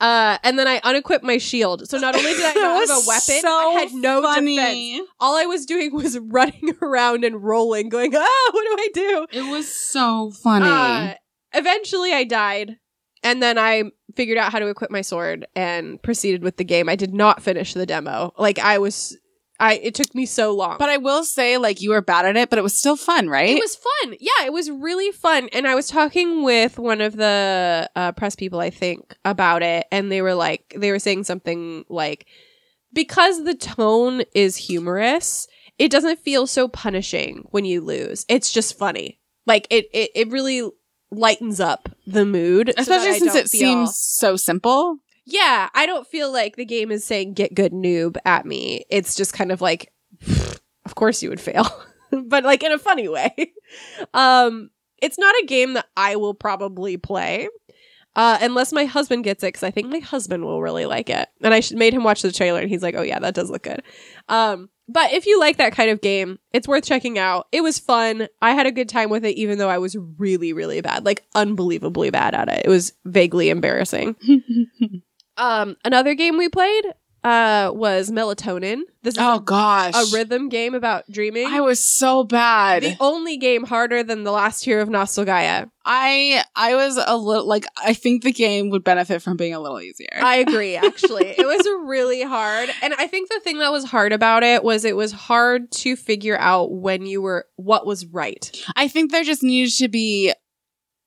Uh, 0.00 0.38
and 0.42 0.58
then 0.58 0.66
I 0.66 0.80
unequipped 0.82 1.24
my 1.24 1.38
shield. 1.38 1.88
So 1.88 1.98
not 1.98 2.16
only 2.16 2.32
did 2.32 2.44
I 2.44 2.52
not 2.60 2.88
have 2.88 2.90
a 2.90 3.06
weapon, 3.06 3.40
so 3.40 3.48
I 3.48 3.76
had 3.78 3.92
no 3.94 4.20
defense. 4.22 5.08
All 5.20 5.36
I 5.36 5.46
was 5.46 5.66
doing 5.66 5.94
was 5.94 6.18
running 6.22 6.72
around 6.82 7.24
and 7.24 7.42
rolling, 7.42 7.88
going, 7.88 8.12
"Oh, 8.14 8.50
what 8.52 8.62
do 8.64 8.76
I 8.82 8.88
do? 8.92 9.26
It 9.32 9.50
was 9.50 9.72
so 9.72 10.30
funny. 10.42 10.66
Uh, 10.66 11.14
eventually, 11.52 12.12
I 12.12 12.24
died, 12.24 12.76
and 13.22 13.42
then 13.42 13.56
I 13.56 13.84
figured 14.16 14.38
out 14.38 14.52
how 14.52 14.58
to 14.58 14.66
equip 14.68 14.90
my 14.90 15.00
sword 15.00 15.46
and 15.56 16.02
proceeded 16.02 16.42
with 16.42 16.56
the 16.56 16.64
game. 16.64 16.88
I 16.88 16.96
did 16.96 17.14
not 17.14 17.42
finish 17.42 17.74
the 17.74 17.86
demo. 17.86 18.32
Like 18.38 18.58
I 18.58 18.78
was, 18.78 19.16
I 19.64 19.74
it 19.82 19.94
took 19.94 20.14
me 20.14 20.26
so 20.26 20.52
long. 20.54 20.76
but 20.78 20.88
I 20.88 20.96
will 20.98 21.24
say, 21.24 21.56
like, 21.58 21.80
you 21.80 21.90
were 21.90 22.02
bad 22.02 22.26
at 22.26 22.36
it, 22.36 22.50
but 22.50 22.58
it 22.58 22.62
was 22.62 22.78
still 22.78 22.96
fun, 22.96 23.28
right? 23.28 23.56
it 23.56 23.60
was 23.62 23.76
fun. 23.76 24.16
Yeah, 24.20 24.46
it 24.46 24.52
was 24.52 24.70
really 24.70 25.10
fun. 25.12 25.48
And 25.52 25.66
I 25.66 25.74
was 25.74 25.88
talking 25.88 26.42
with 26.42 26.78
one 26.78 27.00
of 27.00 27.16
the 27.16 27.88
uh, 27.96 28.12
press 28.12 28.34
people, 28.36 28.60
I 28.60 28.70
think, 28.70 29.16
about 29.24 29.62
it, 29.62 29.86
and 29.90 30.10
they 30.12 30.22
were 30.22 30.34
like, 30.34 30.74
they 30.76 30.90
were 30.90 30.98
saying 30.98 31.24
something 31.24 31.84
like, 31.88 32.26
because 32.92 33.44
the 33.44 33.54
tone 33.54 34.22
is 34.34 34.56
humorous, 34.56 35.48
it 35.78 35.90
doesn't 35.90 36.20
feel 36.20 36.46
so 36.46 36.68
punishing 36.68 37.44
when 37.50 37.64
you 37.64 37.80
lose. 37.80 38.24
It's 38.28 38.52
just 38.52 38.78
funny. 38.78 39.20
Like 39.46 39.66
it, 39.70 39.86
it, 39.92 40.10
it 40.14 40.30
really 40.30 40.62
lightens 41.10 41.60
up 41.60 41.88
the 42.06 42.24
mood, 42.24 42.72
Especially 42.76 43.08
I 43.10 43.18
since 43.18 43.34
it 43.34 43.48
feel- 43.48 43.60
seems 43.60 43.96
so 43.98 44.36
simple. 44.36 44.98
Yeah, 45.24 45.68
I 45.74 45.86
don't 45.86 46.06
feel 46.06 46.32
like 46.32 46.56
the 46.56 46.64
game 46.64 46.90
is 46.90 47.04
saying 47.04 47.34
get 47.34 47.54
good 47.54 47.72
noob 47.72 48.16
at 48.24 48.46
me. 48.46 48.84
It's 48.90 49.14
just 49.14 49.32
kind 49.32 49.50
of 49.50 49.60
like 49.60 49.92
of 50.84 50.94
course 50.94 51.22
you 51.22 51.30
would 51.30 51.40
fail. 51.40 51.66
but 52.10 52.44
like 52.44 52.62
in 52.62 52.72
a 52.72 52.78
funny 52.78 53.08
way. 53.08 53.52
um 54.14 54.70
it's 54.98 55.18
not 55.18 55.34
a 55.42 55.46
game 55.46 55.74
that 55.74 55.86
I 55.96 56.16
will 56.16 56.34
probably 56.34 56.96
play. 56.96 57.48
Uh, 58.16 58.38
unless 58.40 58.72
my 58.72 58.84
husband 58.84 59.24
gets 59.24 59.42
it, 59.42 59.48
because 59.48 59.64
I 59.64 59.72
think 59.72 59.88
my 59.88 59.98
husband 59.98 60.44
will 60.44 60.62
really 60.62 60.86
like 60.86 61.10
it. 61.10 61.28
And 61.42 61.52
I 61.52 61.60
made 61.72 61.92
him 61.92 62.04
watch 62.04 62.22
the 62.22 62.30
trailer, 62.30 62.60
and 62.60 62.70
he's 62.70 62.82
like, 62.82 62.94
"Oh 62.94 63.02
yeah, 63.02 63.18
that 63.18 63.34
does 63.34 63.50
look 63.50 63.64
good." 63.64 63.82
Um, 64.28 64.70
but 64.88 65.12
if 65.12 65.26
you 65.26 65.40
like 65.40 65.56
that 65.56 65.72
kind 65.72 65.90
of 65.90 66.00
game, 66.00 66.38
it's 66.52 66.68
worth 66.68 66.84
checking 66.84 67.18
out. 67.18 67.48
It 67.50 67.62
was 67.62 67.80
fun. 67.80 68.28
I 68.40 68.52
had 68.52 68.66
a 68.66 68.72
good 68.72 68.88
time 68.88 69.10
with 69.10 69.24
it, 69.24 69.36
even 69.36 69.58
though 69.58 69.68
I 69.68 69.78
was 69.78 69.96
really, 70.16 70.52
really 70.52 70.80
bad, 70.80 71.04
like 71.04 71.24
unbelievably 71.34 72.10
bad 72.10 72.34
at 72.34 72.48
it. 72.48 72.62
It 72.66 72.68
was 72.68 72.92
vaguely 73.04 73.50
embarrassing. 73.50 74.14
Um, 75.36 75.76
another 75.84 76.14
game 76.14 76.36
we 76.38 76.48
played 76.48 76.84
uh 77.24 77.72
was 77.74 78.10
Melatonin. 78.10 78.82
This 79.02 79.14
is 79.14 79.18
oh 79.18 79.38
gosh, 79.38 79.94
a 79.94 80.14
rhythm 80.14 80.50
game 80.50 80.74
about 80.74 81.10
dreaming. 81.10 81.46
I 81.46 81.62
was 81.62 81.82
so 81.82 82.22
bad. 82.22 82.82
the 82.82 82.96
only 83.00 83.38
game 83.38 83.64
harder 83.64 84.02
than 84.02 84.24
the 84.24 84.30
last 84.30 84.62
hero 84.62 84.82
of 84.82 84.90
Nostalgaia. 84.90 85.70
I 85.86 86.44
I 86.54 86.74
was 86.74 86.98
a 87.02 87.16
little 87.16 87.48
like 87.48 87.64
I 87.82 87.94
think 87.94 88.24
the 88.24 88.32
game 88.32 88.68
would 88.70 88.84
benefit 88.84 89.22
from 89.22 89.38
being 89.38 89.54
a 89.54 89.60
little 89.60 89.80
easier. 89.80 90.18
I 90.20 90.36
agree, 90.36 90.76
actually. 90.76 91.28
it 91.28 91.46
was 91.46 91.66
really 91.88 92.22
hard. 92.22 92.68
And 92.82 92.92
I 92.98 93.06
think 93.06 93.30
the 93.30 93.40
thing 93.40 93.58
that 93.60 93.72
was 93.72 93.84
hard 93.84 94.12
about 94.12 94.42
it 94.42 94.62
was 94.62 94.84
it 94.84 94.94
was 94.96 95.12
hard 95.12 95.72
to 95.72 95.96
figure 95.96 96.36
out 96.38 96.72
when 96.72 97.06
you 97.06 97.22
were 97.22 97.46
what 97.56 97.86
was 97.86 98.04
right. 98.04 98.54
I 98.76 98.86
think 98.86 99.12
there 99.12 99.24
just 99.24 99.42
needed 99.42 99.72
to 99.78 99.88
be 99.88 100.34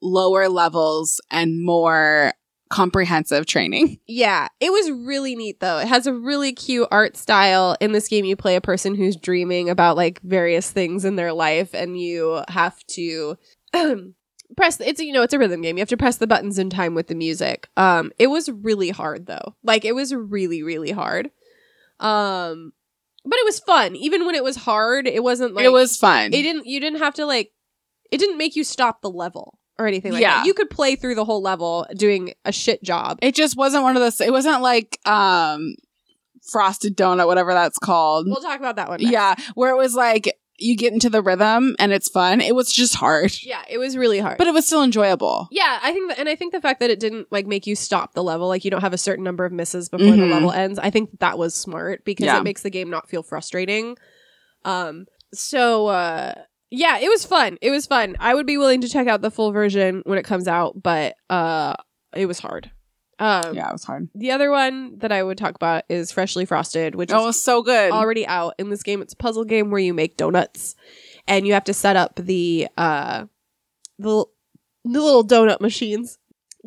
lower 0.01 0.49
levels 0.49 1.21
and 1.29 1.63
more 1.63 2.33
comprehensive 2.69 3.45
training. 3.45 3.99
Yeah, 4.07 4.48
it 4.60 4.72
was 4.72 4.91
really 4.91 5.35
neat 5.35 5.60
though. 5.60 5.80
It 5.80 5.88
has 5.88 6.07
a 6.07 6.14
really 6.14 6.53
cute 6.53 6.88
art 6.91 7.18
style. 7.18 7.76
In 7.80 7.91
this 7.91 8.07
game, 8.07 8.26
you 8.26 8.35
play 8.35 8.56
a 8.56 8.61
person 8.61 8.95
who's 8.95 9.15
dreaming 9.15 9.69
about 9.69 9.98
like 9.98 10.22
various 10.22 10.72
things 10.72 11.06
in 11.06 11.15
their 11.15 11.34
life, 11.34 11.73
and 11.73 11.99
you 11.99 12.44
have 12.48 12.77
to 12.88 13.38
press. 14.57 14.80
It's 14.80 15.02
you 15.02 15.14
know 15.14 15.23
it's 15.23 15.34
a 15.34 15.39
rhythm 15.39 15.61
game. 15.61 15.77
You 15.77 15.81
have 15.81 15.89
to 15.89 15.98
press 15.98 16.18
the 16.18 16.27
buttons 16.27 16.60
in 16.60 16.69
time 16.69 16.95
with 16.95 17.07
the 17.07 17.15
music. 17.15 17.68
Um, 17.77 18.11
it 18.19 18.27
was 18.27 18.49
really 18.49 18.89
hard 18.89 19.26
though. 19.26 19.56
Like 19.64 19.85
it 19.85 19.95
was 19.95 20.14
really 20.14 20.64
really 20.64 20.91
hard. 20.91 21.31
Um, 21.99 22.73
but 23.26 23.38
it 23.38 23.45
was 23.45 23.60
fun. 23.60 23.95
Even 23.95 24.26
when 24.26 24.35
it 24.35 24.44
was 24.44 24.56
hard, 24.56 25.07
it 25.07 25.23
wasn't 25.23 25.53
like 25.53 25.65
it 25.65 25.72
was 25.72 25.98
fun. 25.98 26.27
It 26.34 26.44
didn't. 26.44 26.65
You 26.65 26.80
didn't 26.80 26.99
have 26.99 27.15
to 27.15 27.26
like. 27.26 27.52
It 28.10 28.19
didn't 28.19 28.38
make 28.38 28.56
you 28.56 28.64
stop 28.64 29.02
the 29.02 29.10
level 29.10 29.60
or 29.79 29.87
anything 29.87 30.11
like 30.13 30.21
Yeah. 30.21 30.37
that. 30.39 30.45
You 30.45 30.53
could 30.53 30.69
play 30.69 30.95
through 30.95 31.15
the 31.15 31.25
whole 31.25 31.41
level 31.41 31.85
doing 31.95 32.33
a 32.45 32.51
shit 32.51 32.81
job. 32.83 33.19
it 33.21 33.35
just 33.35 33.55
wasn't 33.57 33.83
one 33.83 33.95
of 33.95 34.01
those. 34.01 34.19
It 34.21 34.31
wasn't 34.31 34.61
like 34.61 34.99
um 35.07 35.75
frosted 36.51 36.95
donut, 36.95 37.27
whatever 37.27 37.53
that's 37.53 37.77
called. 37.77 38.25
We'll 38.27 38.41
talk 38.41 38.59
about 38.59 38.77
that 38.77 38.87
one. 38.87 38.99
next. 39.01 39.11
yeah, 39.11 39.35
where 39.55 39.71
it 39.71 39.77
was 39.77 39.95
like 39.95 40.33
you 40.59 40.75
get 40.75 40.91
into 40.91 41.07
the 41.09 41.21
rhythm 41.21 41.75
and 41.77 41.91
it's 41.91 42.09
fun. 42.09 42.41
It 42.41 42.55
was 42.55 42.71
just 42.73 42.95
hard, 42.95 43.31
Yeah, 43.43 43.61
it 43.69 43.77
was 43.77 43.95
really 43.95 44.17
hard. 44.17 44.39
but 44.39 44.47
it 44.47 44.53
was 44.55 44.65
still 44.65 44.81
enjoyable. 44.81 45.47
yeah, 45.51 45.77
I 45.83 45.91
think 45.91 46.09
that, 46.09 46.17
and 46.19 46.27
I 46.27 46.33
think 46.35 46.51
the 46.51 46.61
fact 46.61 46.79
that 46.79 46.89
it 46.89 46.99
didn't 46.99 47.27
like 47.31 47.45
make 47.45 47.67
you 47.67 47.75
stop 47.75 48.13
the 48.13 48.23
level, 48.23 48.47
like 48.47 48.65
you 48.65 48.71
don't 48.71 48.81
have 48.81 48.93
a 48.93 48.97
certain 48.97 49.23
number 49.23 49.45
of 49.45 49.51
misses 49.51 49.87
before 49.87 50.07
the 50.15 50.23
Mhm. 50.23 50.31
level 50.31 50.51
ends. 50.51 50.79
I 50.79 50.89
think 50.89 51.19
that 51.19 51.37
was 51.37 51.53
smart 51.53 52.03
because 52.05 52.25
Yeah. 52.25 52.39
it 52.39 52.43
makes 52.43 52.63
the 52.63 52.71
game 52.71 52.89
not 52.89 53.07
feel 53.07 53.21
frustrating. 53.21 53.97
Um, 54.65 55.05
so 55.31 55.87
uh, 55.87 56.33
yeah, 56.69 56.99
it 56.99 57.10
was 57.10 57.26
fun. 57.26 57.57
It 57.61 57.72
was 57.72 57.85
fun. 57.85 58.15
I 58.19 58.34
would 58.35 58.45
be 58.45 58.57
willing 58.57 58.81
to 58.81 58.89
check 58.89 59.07
out 59.07 59.22
the 59.22 59.31
full 59.31 59.52
version 59.52 60.02
when 60.06 60.18
it 60.18 60.23
comes 60.23 60.48
out, 60.48 60.81
but 60.81 61.15
uh, 61.30 61.76
it 62.15 62.26
was 62.26 62.39
hard. 62.39 62.72
Um, 63.19 63.56
Yeah, 63.56 63.69
it 63.69 63.73
was 63.73 63.84
hard. 63.84 64.10
The 64.14 64.31
other 64.31 64.52
one 64.52 64.99
that 64.99 65.11
I 65.11 65.23
would 65.23 65.38
talk 65.38 65.56
about 65.56 65.84
is 65.89 66.11
Freshly 66.11 66.45
Frosted, 66.45 66.94
which 66.95 67.11
Oh, 67.11 67.30
is 67.30 67.41
so 67.44 67.64
good. 67.64 67.91
already 67.91 68.27
out 68.27 68.53
in 68.60 68.69
this 68.69 68.84
game. 68.84 69.02
It's 69.02 69.14
a 69.14 69.18
puzzle 69.18 69.44
game 69.44 69.72
where 69.72 69.80
you 69.81 69.94
make 69.94 70.18
donuts, 70.18 70.76
and 71.27 71.48
you 71.48 71.53
have 71.53 71.64
to 71.65 71.73
set 71.73 71.95
up 71.95 72.15
the 72.18 72.68
uh 72.77 73.26
the, 73.99 74.26
the 74.85 75.02
little 75.02 75.26
donut 75.26 75.60
machines 75.61 76.19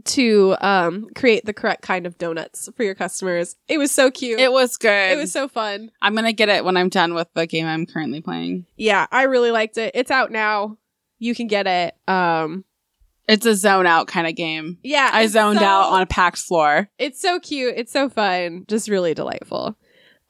to 0.06 0.56
um 0.60 1.06
create 1.14 1.44
the 1.44 1.52
correct 1.52 1.82
kind 1.82 2.06
of 2.06 2.18
donuts 2.18 2.68
for 2.76 2.82
your 2.84 2.94
customers. 2.94 3.56
It 3.68 3.78
was 3.78 3.90
so 3.92 4.10
cute. 4.10 4.40
It 4.40 4.52
was 4.52 4.76
good. 4.76 5.12
it 5.12 5.16
was 5.18 5.32
so 5.32 5.48
fun. 5.48 5.90
I'm 6.02 6.14
gonna 6.14 6.32
get 6.32 6.48
it 6.48 6.64
when 6.64 6.76
I'm 6.76 6.88
done 6.88 7.14
with 7.14 7.28
the 7.34 7.46
game 7.46 7.66
I'm 7.66 7.86
currently 7.86 8.20
playing. 8.20 8.66
Yeah, 8.76 9.06
I 9.10 9.22
really 9.24 9.50
liked 9.50 9.78
it. 9.78 9.92
It's 9.94 10.10
out 10.10 10.30
now. 10.30 10.76
You 11.18 11.34
can 11.34 11.46
get 11.46 11.66
it. 11.66 11.94
Um 12.08 12.64
It's 13.28 13.46
a 13.46 13.54
zone 13.54 13.86
out 13.86 14.06
kind 14.08 14.26
of 14.26 14.34
game. 14.34 14.78
yeah, 14.82 15.10
I 15.12 15.26
zoned 15.26 15.58
so- 15.60 15.64
out 15.64 15.90
on 15.92 16.02
a 16.02 16.06
packed 16.06 16.38
floor. 16.38 16.88
It's 16.98 17.20
so 17.20 17.38
cute. 17.40 17.74
It's 17.76 17.92
so 17.92 18.08
fun. 18.08 18.64
Just 18.68 18.88
really 18.88 19.14
delightful. 19.14 19.76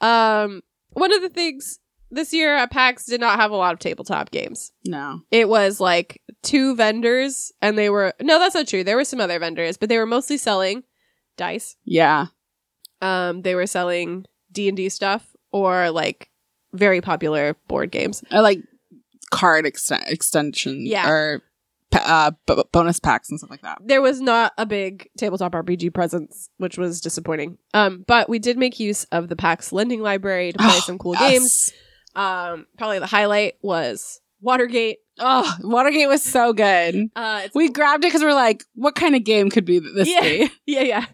Um, 0.01 0.63
one 0.93 1.13
of 1.13 1.23
the 1.23 1.29
things 1.29 1.79
this 2.11 2.33
year 2.33 2.57
at 2.57 2.71
PAX 2.73 3.05
did 3.07 3.21
not 3.21 3.39
have 3.39 3.51
a 3.53 3.57
lot 3.57 3.73
of 3.73 3.79
tabletop 3.79 4.31
games. 4.31 4.73
No. 4.85 5.21
It 5.31 5.49
was 5.49 5.79
like 5.79 6.21
two 6.43 6.75
vendors, 6.77 7.53
and 7.61 7.77
they 7.77 7.91
were 7.91 8.15
no, 8.21 8.39
that's 8.39 8.55
not 8.55 8.69
true. 8.69 8.85
There 8.85 8.97
were 8.97 9.05
some 9.05 9.21
other 9.21 9.39
vendors, 9.39 9.77
but 9.77 9.89
they 9.89 9.99
were 9.99 10.07
mostly 10.07 10.37
selling 10.37 10.85
dice. 11.37 11.77
Yeah. 11.85 12.27
Um, 13.03 13.43
they 13.43 13.55
were 13.55 13.67
selling 13.67 14.27
D 14.53 14.69
and 14.69 14.77
D 14.77 14.89
stuff 14.89 15.35
or 15.53 15.91
like 15.91 16.31
very 16.73 17.01
popular 17.01 17.57
board 17.67 17.91
games. 17.91 18.23
I 18.31 18.41
like 18.41 18.61
card 19.31 19.65
ext- 19.65 20.11
extension. 20.11 20.87
Yeah. 20.87 21.09
Or 21.09 21.43
uh, 21.93 22.33
b- 22.47 22.63
bonus 22.73 23.01
packs 23.01 23.31
and 23.31 23.39
stuff 23.39 23.51
like 23.51 23.63
that. 23.63 23.79
There 23.85 24.03
was 24.03 24.21
not 24.21 24.53
a 24.59 24.67
big 24.67 25.09
tabletop 25.19 25.53
RPG 25.53 25.93
presence, 25.93 26.51
which 26.59 26.79
was 26.79 27.01
disappointing. 27.01 27.59
Um, 27.75 28.05
but 28.07 28.29
we 28.29 28.39
did 28.39 28.59
make 28.59 28.79
use 28.79 29.05
of 29.05 29.29
the 29.29 29.37
PAX 29.37 29.73
lending 29.73 30.01
library 30.01 30.53
to 30.53 30.59
play 30.59 30.69
some 30.81 30.99
cool 30.99 31.15
games. 31.15 31.73
Um, 32.15 32.67
probably 32.77 32.99
the 32.99 33.07
highlight 33.07 33.55
was 33.63 34.21
Watergate. 34.41 34.99
Oh, 35.21 35.57
Watergate 35.61 36.09
was 36.09 36.23
so 36.23 36.53
good. 36.53 37.11
Uh, 37.15 37.49
We 37.55 37.69
grabbed 37.69 38.05
it 38.05 38.09
because 38.09 38.23
we're 38.23 38.35
like, 38.35 38.65
what 38.75 38.95
kind 38.95 39.15
of 39.15 39.23
game 39.25 39.51
could 39.51 39.65
be 39.65 39.79
this 39.79 40.09
Yeah. 40.09 40.21
be? 40.23 40.51
yeah, 40.67 40.83
yeah. 40.83 41.07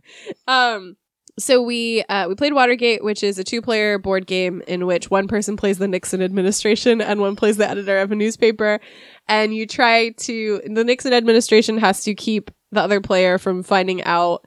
Um, 0.46 0.96
so 1.38 1.60
we 1.60 2.02
uh, 2.08 2.28
we 2.28 2.34
played 2.34 2.54
Watergate, 2.54 3.04
which 3.04 3.22
is 3.22 3.38
a 3.38 3.44
two 3.44 3.60
player 3.60 3.98
board 3.98 4.26
game 4.26 4.62
in 4.66 4.86
which 4.86 5.10
one 5.10 5.28
person 5.28 5.56
plays 5.56 5.76
the 5.76 5.86
Nixon 5.88 6.22
administration 6.22 7.02
and 7.02 7.20
one 7.20 7.36
plays 7.36 7.58
the 7.58 7.68
editor 7.68 7.98
of 7.98 8.10
a 8.10 8.14
newspaper, 8.14 8.80
and 9.28 9.54
you 9.54 9.66
try 9.66 10.10
to 10.10 10.62
the 10.64 10.82
Nixon 10.84 11.12
administration 11.12 11.76
has 11.78 12.04
to 12.04 12.14
keep 12.14 12.50
the 12.72 12.80
other 12.80 13.02
player 13.02 13.36
from 13.36 13.62
finding 13.62 14.02
out 14.04 14.46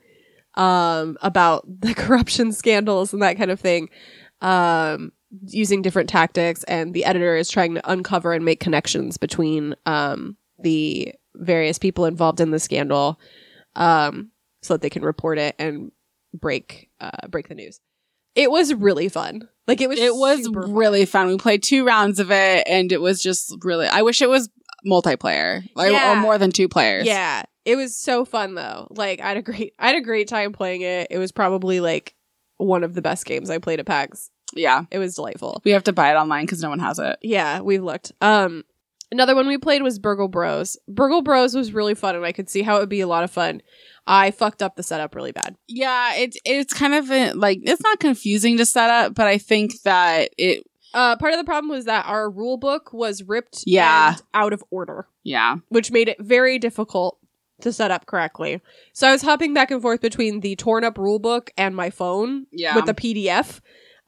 um, 0.55 1.15
about 1.21 1.63
the 1.67 1.93
corruption 1.95 2.51
scandals 2.51 3.13
and 3.13 3.21
that 3.21 3.37
kind 3.37 3.51
of 3.51 3.59
thing. 3.59 3.89
Um, 4.41 5.11
using 5.45 5.81
different 5.81 6.09
tactics 6.09 6.63
and 6.63 6.93
the 6.93 7.05
editor 7.05 7.35
is 7.35 7.49
trying 7.49 7.75
to 7.75 7.91
uncover 7.91 8.33
and 8.33 8.43
make 8.43 8.59
connections 8.59 9.17
between 9.17 9.75
um, 9.85 10.35
the 10.59 11.13
various 11.35 11.77
people 11.77 12.05
involved 12.05 12.39
in 12.41 12.51
the 12.51 12.59
scandal 12.59 13.19
um, 13.75 14.31
so 14.61 14.73
that 14.73 14.81
they 14.81 14.89
can 14.89 15.03
report 15.03 15.37
it 15.37 15.55
and 15.59 15.91
break 16.33 16.89
uh, 16.99 17.27
break 17.29 17.47
the 17.47 17.55
news. 17.55 17.79
It 18.35 18.51
was 18.51 18.73
really 18.73 19.09
fun. 19.09 19.47
Like 19.67 19.81
it 19.81 19.89
was 19.89 19.99
It 19.99 20.15
was 20.15 20.43
super 20.43 20.63
fun. 20.63 20.73
really 20.73 21.05
fun. 21.05 21.27
We 21.27 21.37
played 21.37 21.63
two 21.63 21.85
rounds 21.85 22.19
of 22.19 22.31
it 22.31 22.63
and 22.67 22.91
it 22.91 23.01
was 23.01 23.21
just 23.21 23.55
really, 23.63 23.87
I 23.87 24.01
wish 24.01 24.21
it 24.21 24.29
was 24.29 24.49
multiplayer 24.87 25.63
like, 25.75 25.91
Yeah. 25.91 26.13
or 26.13 26.15
more 26.21 26.37
than 26.37 26.51
two 26.51 26.67
players. 26.67 27.05
Yeah, 27.05 27.43
it 27.65 27.75
was 27.75 27.95
so 27.95 28.25
fun 28.25 28.55
though. 28.55 28.87
Like 28.89 29.19
I 29.21 29.27
had 29.29 29.37
a 29.37 29.41
great 29.41 29.73
I 29.79 29.87
had 29.87 29.95
a 29.95 30.01
great 30.01 30.27
time 30.27 30.53
playing 30.53 30.81
it. 30.81 31.07
It 31.11 31.17
was 31.17 31.31
probably 31.31 31.79
like 31.79 32.15
one 32.57 32.83
of 32.83 32.93
the 32.93 33.01
best 33.01 33.25
games 33.25 33.49
I 33.49 33.57
played 33.59 33.79
at 33.79 33.85
PAX. 33.85 34.29
Yeah. 34.53 34.83
It 34.91 34.99
was 34.99 35.15
delightful. 35.15 35.61
We 35.63 35.71
have 35.71 35.83
to 35.85 35.93
buy 35.93 36.11
it 36.11 36.15
online 36.15 36.45
because 36.45 36.61
no 36.61 36.69
one 36.69 36.79
has 36.79 36.99
it. 36.99 37.17
Yeah, 37.21 37.61
we've 37.61 37.83
looked. 37.83 38.11
Um 38.21 38.63
another 39.11 39.35
one 39.35 39.47
we 39.47 39.57
played 39.57 39.81
was 39.83 39.99
Burgle 39.99 40.27
Bros. 40.27 40.77
Burgle 40.87 41.21
Bros 41.21 41.55
was 41.55 41.73
really 41.73 41.95
fun 41.95 42.15
and 42.15 42.25
I 42.25 42.31
could 42.31 42.49
see 42.49 42.61
how 42.61 42.77
it 42.77 42.79
would 42.81 42.89
be 42.89 43.01
a 43.01 43.07
lot 43.07 43.23
of 43.23 43.31
fun. 43.31 43.61
I 44.07 44.31
fucked 44.31 44.63
up 44.63 44.75
the 44.75 44.83
setup 44.83 45.13
really 45.15 45.31
bad. 45.31 45.55
Yeah, 45.67 46.15
it's 46.15 46.37
it's 46.45 46.73
kind 46.73 46.93
of 46.95 47.11
a, 47.11 47.33
like 47.33 47.59
it's 47.63 47.81
not 47.83 47.99
confusing 47.99 48.57
to 48.57 48.65
set 48.65 48.89
up, 48.89 49.13
but 49.15 49.27
I 49.27 49.37
think 49.37 49.81
that 49.83 50.31
it 50.37 50.63
Uh 50.93 51.15
part 51.17 51.33
of 51.33 51.37
the 51.39 51.43
problem 51.45 51.69
was 51.69 51.85
that 51.85 52.05
our 52.07 52.29
rule 52.29 52.57
book 52.57 52.91
was 52.93 53.21
ripped 53.23 53.63
Yeah. 53.67 54.13
and 54.13 54.21
out 54.33 54.53
of 54.53 54.63
order. 54.71 55.07
yeah. 55.23 55.57
which 55.69 55.91
made 55.91 56.07
it 56.09 56.17
very 56.19 56.57
difficult 56.57 57.17
to 57.61 57.71
set 57.73 57.91
up 57.91 58.05
correctly. 58.05 58.61
So 58.93 59.07
I 59.07 59.11
was 59.11 59.21
hopping 59.21 59.53
back 59.53 59.69
and 59.69 59.81
forth 59.81 59.99
between 60.01 60.39
the 60.39 60.55
torn 60.55 60.83
up 60.85 60.97
rule 60.97 61.19
book 61.19 61.51
and 61.57 61.75
my 61.75 61.89
phone 61.89 62.47
Yeah. 62.51 62.73
with 62.75 62.85
the 62.85 62.93
PDF. 62.93 63.59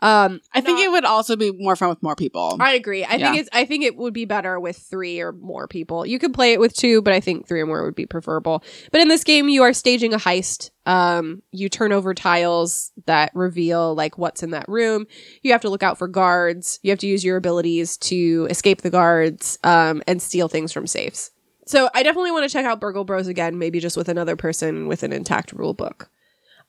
Um, 0.03 0.41
I 0.51 0.61
think 0.61 0.79
not- 0.79 0.85
it 0.85 0.91
would 0.91 1.05
also 1.05 1.35
be 1.35 1.51
more 1.51 1.75
fun 1.75 1.89
with 1.89 2.01
more 2.01 2.15
people. 2.15 2.57
I 2.59 2.73
agree. 2.73 3.03
I 3.03 3.15
Yeah. 3.15 3.31
think 3.31 3.41
it's. 3.41 3.49
I 3.53 3.65
think 3.65 3.83
it 3.83 3.95
would 3.97 4.13
be 4.13 4.25
better 4.25 4.59
with 4.59 4.77
three 4.77 5.19
or 5.19 5.31
more 5.31 5.67
people. 5.67 6.05
You 6.07 6.17
could 6.17 6.33
play 6.33 6.53
it 6.53 6.59
with 6.59 6.73
two, 6.75 7.01
but 7.03 7.13
I 7.13 7.19
think 7.19 7.47
three 7.47 7.61
or 7.61 7.67
more 7.67 7.83
would 7.85 7.93
be 7.93 8.07
preferable. 8.07 8.63
But 8.91 9.01
in 9.01 9.09
this 9.09 9.23
game, 9.23 9.47
you 9.47 9.61
are 9.61 9.73
staging 9.73 10.13
a 10.13 10.17
heist. 10.17 10.71
Um, 10.87 11.43
you 11.51 11.69
turn 11.69 11.91
over 11.91 12.15
tiles 12.15 12.91
that 13.05 13.31
reveal 13.35 13.93
like 13.93 14.17
what's 14.17 14.41
in 14.41 14.49
that 14.51 14.67
room. 14.67 15.05
You 15.43 15.51
have 15.51 15.61
to 15.61 15.69
look 15.69 15.83
out 15.83 15.99
for 15.99 16.07
guards. 16.07 16.79
You 16.81 16.89
have 16.89 16.99
to 16.99 17.07
use 17.07 17.23
your 17.23 17.37
abilities 17.37 17.95
to 17.97 18.47
escape 18.49 18.81
the 18.81 18.89
guards 18.89 19.59
um, 19.63 20.01
and 20.07 20.19
steal 20.19 20.47
things 20.47 20.71
from 20.73 20.87
safes. 20.87 21.29
So 21.67 21.89
I 21.93 22.01
definitely 22.01 22.31
want 22.31 22.43
to 22.43 22.49
check 22.51 22.65
out 22.65 22.81
Burgle 22.81 23.03
Bros 23.05 23.27
again, 23.27 23.59
maybe 23.59 23.79
just 23.79 23.95
with 23.95 24.09
another 24.09 24.35
person 24.35 24.87
with 24.87 25.03
an 25.03 25.13
intact 25.13 25.53
rule 25.53 25.75
book. 25.75 26.09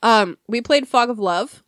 Um, 0.02 0.36
we 0.48 0.60
played 0.60 0.86
Fog 0.86 1.08
of 1.08 1.18
Love. 1.18 1.61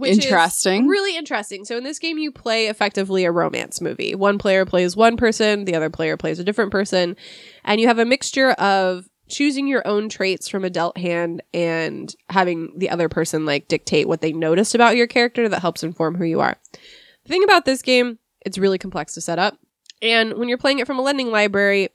Which 0.00 0.12
is 0.12 0.24
Interesting. 0.24 0.86
really 0.86 1.16
interesting. 1.16 1.64
So 1.64 1.76
in 1.76 1.84
this 1.84 1.98
game, 1.98 2.18
you 2.18 2.32
play 2.32 2.66
effectively 2.68 3.24
a 3.24 3.30
romance 3.30 3.80
movie. 3.80 4.14
One 4.14 4.38
player 4.38 4.64
plays 4.64 4.96
one 4.96 5.16
person, 5.16 5.66
the 5.66 5.74
other 5.74 5.90
player 5.90 6.16
plays 6.16 6.38
a 6.38 6.44
different 6.44 6.72
person, 6.72 7.16
and 7.64 7.80
you 7.80 7.86
have 7.86 7.98
a 7.98 8.04
mixture 8.04 8.50
of 8.52 9.08
choosing 9.28 9.68
your 9.68 9.86
own 9.86 10.08
traits 10.08 10.48
from 10.48 10.64
a 10.64 10.70
dealt 10.70 10.98
hand 10.98 11.42
and 11.54 12.14
having 12.30 12.72
the 12.76 12.90
other 12.90 13.08
person 13.08 13.46
like 13.46 13.68
dictate 13.68 14.08
what 14.08 14.20
they 14.22 14.32
noticed 14.32 14.74
about 14.74 14.96
your 14.96 15.06
character 15.06 15.48
that 15.48 15.60
helps 15.60 15.82
inform 15.84 16.16
who 16.16 16.24
you 16.24 16.40
are. 16.40 16.56
The 16.72 17.28
thing 17.28 17.44
about 17.44 17.64
this 17.64 17.82
game, 17.82 18.18
it's 18.40 18.58
really 18.58 18.78
complex 18.78 19.14
to 19.14 19.20
set 19.20 19.38
up. 19.38 19.58
And 20.02 20.34
when 20.34 20.48
you're 20.48 20.58
playing 20.58 20.78
it 20.78 20.86
from 20.86 20.98
a 20.98 21.02
lending 21.02 21.30
library, 21.30 21.90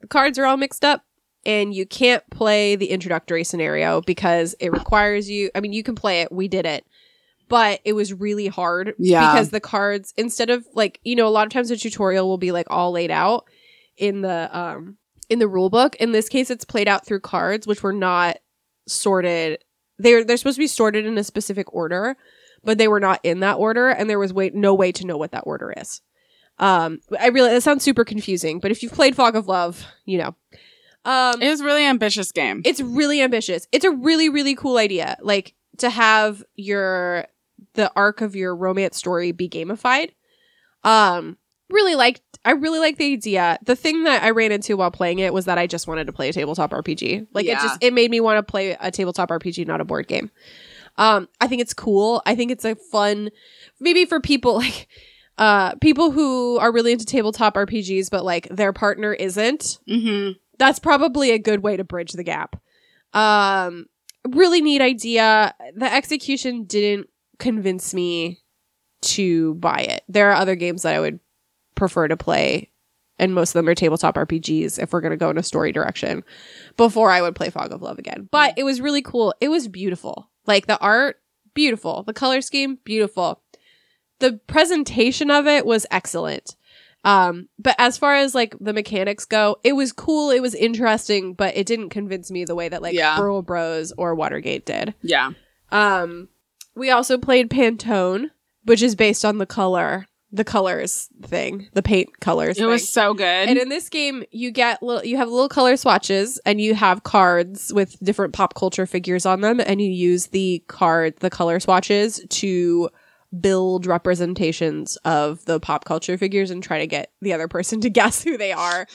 the 0.00 0.06
cards 0.08 0.38
are 0.38 0.46
all 0.46 0.56
mixed 0.56 0.84
up 0.84 1.04
and 1.44 1.74
you 1.74 1.86
can't 1.86 2.28
play 2.30 2.76
the 2.76 2.86
introductory 2.86 3.44
scenario 3.44 4.00
because 4.00 4.54
it 4.60 4.72
requires 4.72 5.28
you 5.28 5.50
I 5.54 5.60
mean 5.60 5.72
you 5.72 5.82
can 5.82 5.94
play 5.94 6.22
it, 6.22 6.32
we 6.32 6.48
did 6.48 6.66
it. 6.66 6.86
But 7.52 7.80
it 7.84 7.92
was 7.92 8.14
really 8.14 8.46
hard 8.48 8.94
Yeah. 8.98 9.30
because 9.32 9.50
the 9.50 9.60
cards 9.60 10.14
instead 10.16 10.48
of 10.48 10.66
like, 10.74 11.00
you 11.04 11.14
know, 11.14 11.26
a 11.28 11.34
lot 11.36 11.46
of 11.46 11.52
times 11.52 11.68
the 11.68 11.76
tutorial 11.76 12.26
will 12.26 12.38
be 12.38 12.50
like 12.50 12.66
all 12.70 12.92
laid 12.92 13.10
out 13.10 13.44
in 13.98 14.22
the 14.22 14.48
um 14.58 14.96
in 15.28 15.38
the 15.38 15.46
rule 15.46 15.68
book. 15.68 15.94
In 15.96 16.12
this 16.12 16.28
case 16.30 16.50
it's 16.50 16.64
played 16.64 16.88
out 16.88 17.04
through 17.04 17.20
cards 17.20 17.66
which 17.66 17.82
were 17.82 17.92
not 17.92 18.38
sorted. 18.88 19.58
They're 19.98 20.24
they're 20.24 20.38
supposed 20.38 20.56
to 20.56 20.60
be 20.62 20.66
sorted 20.66 21.04
in 21.04 21.18
a 21.18 21.24
specific 21.24 21.72
order, 21.74 22.16
but 22.64 22.78
they 22.78 22.88
were 22.88 23.00
not 23.00 23.20
in 23.22 23.40
that 23.40 23.58
order 23.58 23.88
and 23.90 24.08
there 24.08 24.18
was 24.18 24.32
way 24.32 24.50
no 24.54 24.72
way 24.74 24.90
to 24.92 25.06
know 25.06 25.18
what 25.18 25.32
that 25.32 25.44
order 25.46 25.74
is. 25.76 26.00
Um 26.58 27.00
I 27.20 27.28
really 27.28 27.50
that 27.50 27.62
sounds 27.62 27.84
super 27.84 28.04
confusing, 28.04 28.60
but 28.60 28.70
if 28.70 28.82
you've 28.82 28.92
played 28.94 29.14
Fog 29.14 29.36
of 29.36 29.46
Love, 29.46 29.84
you 30.06 30.18
know. 30.18 30.34
Um 31.04 31.42
It 31.42 31.48
was 31.50 31.60
a 31.60 31.64
really 31.64 31.84
ambitious 31.84 32.32
game. 32.32 32.62
it's 32.64 32.80
really 32.80 33.20
ambitious. 33.20 33.66
It's 33.72 33.84
a 33.84 33.90
really, 33.90 34.28
really 34.30 34.54
cool 34.54 34.78
idea. 34.78 35.18
Like 35.20 35.54
to 35.78 35.90
have 35.90 36.44
your 36.54 37.26
the 37.74 37.90
arc 37.96 38.20
of 38.20 38.36
your 38.36 38.54
romance 38.54 38.96
story 38.96 39.32
be 39.32 39.48
gamified. 39.48 40.10
Um 40.84 41.36
really 41.70 41.94
liked 41.94 42.22
I 42.44 42.52
really 42.52 42.80
like 42.80 42.98
the 42.98 43.12
idea. 43.12 43.58
The 43.62 43.76
thing 43.76 44.04
that 44.04 44.22
I 44.22 44.30
ran 44.30 44.52
into 44.52 44.76
while 44.76 44.90
playing 44.90 45.20
it 45.20 45.32
was 45.32 45.44
that 45.44 45.58
I 45.58 45.66
just 45.66 45.86
wanted 45.86 46.06
to 46.06 46.12
play 46.12 46.28
a 46.28 46.32
tabletop 46.32 46.72
RPG. 46.72 47.28
Like 47.32 47.46
it 47.46 47.58
just 47.58 47.82
it 47.82 47.92
made 47.92 48.10
me 48.10 48.20
want 48.20 48.38
to 48.38 48.50
play 48.50 48.76
a 48.80 48.90
tabletop 48.90 49.30
RPG, 49.30 49.66
not 49.66 49.80
a 49.80 49.84
board 49.84 50.08
game. 50.08 50.30
Um 50.98 51.28
I 51.40 51.46
think 51.46 51.62
it's 51.62 51.74
cool. 51.74 52.22
I 52.26 52.34
think 52.34 52.50
it's 52.50 52.64
a 52.64 52.74
fun 52.74 53.30
maybe 53.80 54.04
for 54.04 54.20
people 54.20 54.54
like 54.58 54.88
uh 55.38 55.76
people 55.76 56.10
who 56.10 56.58
are 56.58 56.72
really 56.72 56.92
into 56.92 57.06
tabletop 57.06 57.54
RPGs 57.54 58.10
but 58.10 58.24
like 58.24 58.48
their 58.48 58.72
partner 58.72 59.14
isn't 59.14 59.78
mm-hmm. 59.88 60.32
that's 60.58 60.78
probably 60.78 61.30
a 61.30 61.38
good 61.38 61.62
way 61.62 61.76
to 61.76 61.84
bridge 61.84 62.12
the 62.12 62.24
gap. 62.24 62.56
Um, 63.12 63.86
really 64.28 64.60
neat 64.60 64.80
idea. 64.80 65.54
The 65.74 65.92
execution 65.92 66.64
didn't 66.64 67.08
convince 67.42 67.92
me 67.92 68.40
to 69.02 69.54
buy 69.54 69.78
it. 69.78 70.02
There 70.08 70.30
are 70.30 70.34
other 70.34 70.54
games 70.54 70.82
that 70.82 70.94
I 70.94 71.00
would 71.00 71.18
prefer 71.74 72.08
to 72.08 72.16
play, 72.16 72.70
and 73.18 73.34
most 73.34 73.50
of 73.50 73.54
them 73.54 73.68
are 73.68 73.74
tabletop 73.74 74.14
RPGs 74.14 74.80
if 74.82 74.92
we're 74.92 75.00
going 75.00 75.10
to 75.10 75.16
go 75.16 75.30
in 75.30 75.38
a 75.38 75.42
story 75.42 75.72
direction 75.72 76.22
before 76.76 77.10
I 77.10 77.20
would 77.20 77.34
play 77.34 77.50
Fog 77.50 77.72
of 77.72 77.82
Love 77.82 77.98
again. 77.98 78.28
But 78.30 78.54
it 78.56 78.64
was 78.64 78.80
really 78.80 79.02
cool. 79.02 79.34
It 79.40 79.48
was 79.48 79.68
beautiful. 79.68 80.30
Like 80.46 80.66
the 80.66 80.78
art, 80.78 81.16
beautiful. 81.54 82.04
The 82.04 82.12
color 82.12 82.40
scheme, 82.40 82.78
beautiful. 82.84 83.42
The 84.20 84.40
presentation 84.46 85.30
of 85.30 85.46
it 85.46 85.66
was 85.66 85.84
excellent. 85.90 86.56
Um, 87.04 87.48
but 87.58 87.74
as 87.78 87.98
far 87.98 88.14
as 88.14 88.32
like 88.34 88.54
the 88.60 88.72
mechanics 88.72 89.24
go, 89.24 89.56
it 89.64 89.72
was 89.72 89.92
cool, 89.92 90.30
it 90.30 90.40
was 90.40 90.54
interesting, 90.54 91.34
but 91.34 91.56
it 91.56 91.66
didn't 91.66 91.88
convince 91.90 92.30
me 92.30 92.44
the 92.44 92.54
way 92.54 92.68
that 92.68 92.80
like 92.82 92.94
Yeah. 92.94 93.16
Burgle 93.16 93.42
Bros 93.42 93.92
or 93.98 94.14
Watergate 94.14 94.64
did. 94.64 94.94
Yeah. 95.02 95.32
Um, 95.72 96.28
we 96.74 96.90
also 96.90 97.18
played 97.18 97.50
Pantone, 97.50 98.30
which 98.64 98.82
is 98.82 98.94
based 98.94 99.24
on 99.24 99.38
the 99.38 99.46
color, 99.46 100.06
the 100.30 100.44
colors 100.44 101.08
thing, 101.22 101.68
the 101.74 101.82
paint 101.82 102.20
colors. 102.20 102.58
It 102.58 102.64
was 102.64 102.90
so 102.90 103.14
good. 103.14 103.48
And 103.48 103.58
in 103.58 103.68
this 103.68 103.88
game, 103.88 104.24
you 104.30 104.50
get 104.50 104.82
little, 104.82 105.04
you 105.04 105.16
have 105.18 105.28
little 105.28 105.48
color 105.48 105.76
swatches, 105.76 106.38
and 106.46 106.60
you 106.60 106.74
have 106.74 107.02
cards 107.02 107.72
with 107.72 107.98
different 108.02 108.32
pop 108.32 108.54
culture 108.54 108.86
figures 108.86 109.26
on 109.26 109.42
them, 109.42 109.60
and 109.60 109.80
you 109.80 109.90
use 109.90 110.28
the 110.28 110.64
card, 110.68 111.14
the 111.20 111.30
color 111.30 111.60
swatches 111.60 112.24
to 112.28 112.88
build 113.40 113.86
representations 113.86 114.96
of 115.04 115.44
the 115.46 115.58
pop 115.58 115.84
culture 115.84 116.18
figures 116.18 116.50
and 116.50 116.62
try 116.62 116.78
to 116.78 116.86
get 116.86 117.12
the 117.20 117.32
other 117.32 117.48
person 117.48 117.80
to 117.80 117.90
guess 117.90 118.22
who 118.22 118.36
they 118.36 118.52
are. 118.52 118.86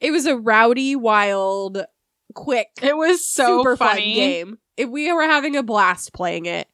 It 0.00 0.10
was 0.10 0.26
a 0.26 0.36
rowdy, 0.36 0.94
wild, 0.94 1.82
quick, 2.34 2.68
it 2.82 2.96
was 2.96 3.24
so 3.24 3.58
super 3.58 3.76
fun 3.76 3.96
funny. 3.96 4.14
game. 4.14 4.58
It, 4.76 4.90
we 4.90 5.10
were 5.10 5.22
having 5.22 5.56
a 5.56 5.62
blast 5.62 6.12
playing 6.12 6.44
it. 6.44 6.68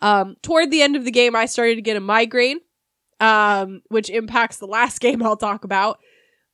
Um, 0.00 0.36
toward 0.42 0.70
the 0.70 0.82
end 0.82 0.96
of 0.96 1.04
the 1.04 1.10
game, 1.10 1.34
I 1.34 1.46
started 1.46 1.76
to 1.76 1.82
get 1.82 1.96
a 1.96 2.00
migraine, 2.00 2.60
um, 3.20 3.82
which 3.88 4.10
impacts 4.10 4.58
the 4.58 4.66
last 4.66 5.00
game 5.00 5.22
I'll 5.22 5.36
talk 5.36 5.64
about. 5.64 5.98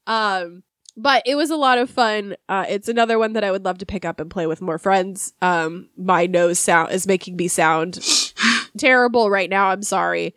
Um, 0.07 0.63
but 0.97 1.23
it 1.27 1.35
was 1.35 1.51
a 1.51 1.57
lot 1.57 1.79
of 1.79 1.91
fun. 1.91 2.37
Uh, 2.49 2.67
it's 2.69 2.89
another 2.89 3.19
one 3.19 3.33
that 3.33 3.45
I 3.45 3.51
would 3.51 3.65
love 3.65 3.79
to 3.79 3.87
pick 3.87 4.05
up 4.05 4.21
and 4.21 4.31
play 4.31 4.47
with 4.47 4.61
more 4.61 4.79
friends. 4.79 5.33
Um, 5.43 5.89
my 5.97 6.27
nose 6.27 6.59
sound 6.59 6.93
is 6.93 7.07
making 7.07 7.37
me 7.37 7.49
sound 7.49 7.99
terrible 8.79 9.29
right 9.29 9.51
now. 9.51 9.69
I'm 9.71 9.83
sorry. 9.83 10.35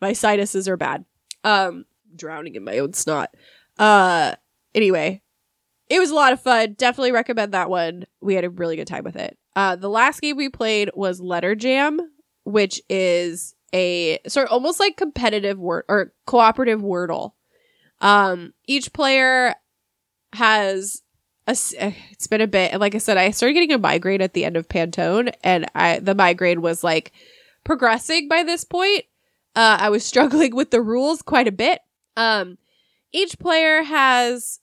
My 0.00 0.12
sinuses 0.12 0.68
are 0.68 0.76
bad. 0.76 1.04
Um, 1.42 1.86
drowning 2.14 2.54
in 2.54 2.64
my 2.64 2.78
own 2.78 2.92
snot. 2.92 3.34
Uh, 3.78 4.34
anyway, 4.74 5.22
it 5.88 5.98
was 5.98 6.10
a 6.10 6.14
lot 6.14 6.32
of 6.32 6.40
fun. 6.40 6.74
Definitely 6.74 7.12
recommend 7.12 7.52
that 7.52 7.70
one. 7.70 8.04
We 8.20 8.34
had 8.34 8.44
a 8.44 8.50
really 8.50 8.76
good 8.76 8.86
time 8.86 9.04
with 9.04 9.16
it. 9.16 9.38
Uh, 9.56 9.76
the 9.76 9.90
last 9.90 10.20
game 10.20 10.36
we 10.36 10.48
played 10.48 10.90
was 10.94 11.20
Letter 11.20 11.54
Jam, 11.54 12.00
which 12.44 12.80
is 12.88 13.54
a 13.74 14.18
sort 14.28 14.46
of 14.46 14.52
almost 14.52 14.78
like 14.80 14.96
competitive 14.96 15.58
word 15.58 15.84
or 15.88 16.12
cooperative 16.26 16.80
Wordle. 16.80 17.32
Um, 18.00 18.52
each 18.66 18.92
player 18.92 19.54
has 20.34 21.02
a. 21.46 21.56
eh, 21.78 21.92
It's 22.10 22.26
been 22.26 22.40
a 22.40 22.46
bit, 22.46 22.72
and 22.72 22.80
like 22.80 22.94
I 22.94 22.98
said, 22.98 23.16
I 23.16 23.30
started 23.30 23.54
getting 23.54 23.72
a 23.72 23.78
migraine 23.78 24.22
at 24.22 24.34
the 24.34 24.44
end 24.44 24.56
of 24.56 24.68
Pantone, 24.68 25.32
and 25.42 25.66
I 25.74 25.98
the 25.98 26.14
migraine 26.14 26.60
was 26.62 26.84
like 26.84 27.12
progressing 27.64 28.28
by 28.28 28.42
this 28.42 28.64
point. 28.64 29.04
Uh, 29.56 29.78
I 29.80 29.90
was 29.90 30.04
struggling 30.06 30.54
with 30.54 30.70
the 30.70 30.82
rules 30.82 31.22
quite 31.22 31.48
a 31.48 31.52
bit. 31.52 31.80
Um, 32.16 32.58
each 33.12 33.38
player 33.38 33.82
has 33.82 34.60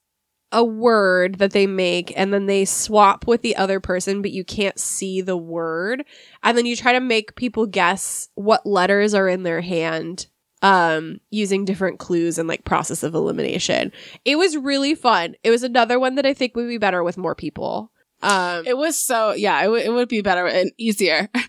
a 0.52 0.64
word 0.64 1.40
that 1.40 1.52
they 1.52 1.68
make 1.68 2.14
and 2.18 2.34
then 2.34 2.46
they 2.46 2.66
swap 2.66 3.26
with 3.28 3.42
the 3.42 3.56
other 3.56 3.80
person, 3.80 4.22
but 4.22 4.32
you 4.32 4.44
can't 4.44 4.80
see 4.80 5.22
the 5.22 5.38
word. 5.38 6.04
And 6.44 6.58
then 6.58 6.66
you 6.66 6.76
try 6.76 6.94
to 6.94 7.00
make 7.00 7.36
people 7.36 7.66
guess 7.66 8.30
what 8.36 8.66
letters 8.66 9.14
are 9.14 9.28
in 9.28 9.44
their 9.44 9.62
hand 9.62 10.28
um 10.64 11.20
using 11.32 11.66
different 11.66 11.98
clues 11.98 12.38
and 12.38 12.48
like 12.48 12.64
process 12.66 13.02
of 13.02 13.16
elimination. 13.16 13.92
It 14.26 14.38
was 14.38 14.56
really 14.56 14.94
fun. 14.94 15.36
It 15.44 15.50
was 15.50 15.64
another 15.64 16.00
one 16.00 16.16
that 16.16 16.26
I 16.26 16.36
think 16.36 16.56
would 16.56 16.68
be 16.68 16.78
better 16.78 17.04
with 17.04 17.18
more 17.18 17.34
people. 17.34 17.92
Um 18.22 18.68
It 18.68 18.78
was 18.78 18.96
so 18.98 19.34
yeah. 19.34 19.60
It, 19.62 19.66
w- 19.66 19.84
it 19.84 19.90
would 19.90 20.10
be 20.10 20.22
better 20.22 20.46
and 20.48 20.72
easier. 20.78 21.30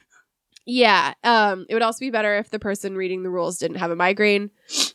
Yeah. 0.65 1.15
Um, 1.25 1.67
it 1.69 1.75
would 1.75 1.83
also 1.83 1.99
be 1.99 2.11
better 2.11 2.37
if 2.37 2.51
the 2.51 2.59
person 2.61 2.97
reading 2.97 3.25
the 3.25 3.31
rules 3.31 3.59
didn't 3.59 3.79
have 3.79 3.91
a 3.91 3.97
migraine. 3.97 4.51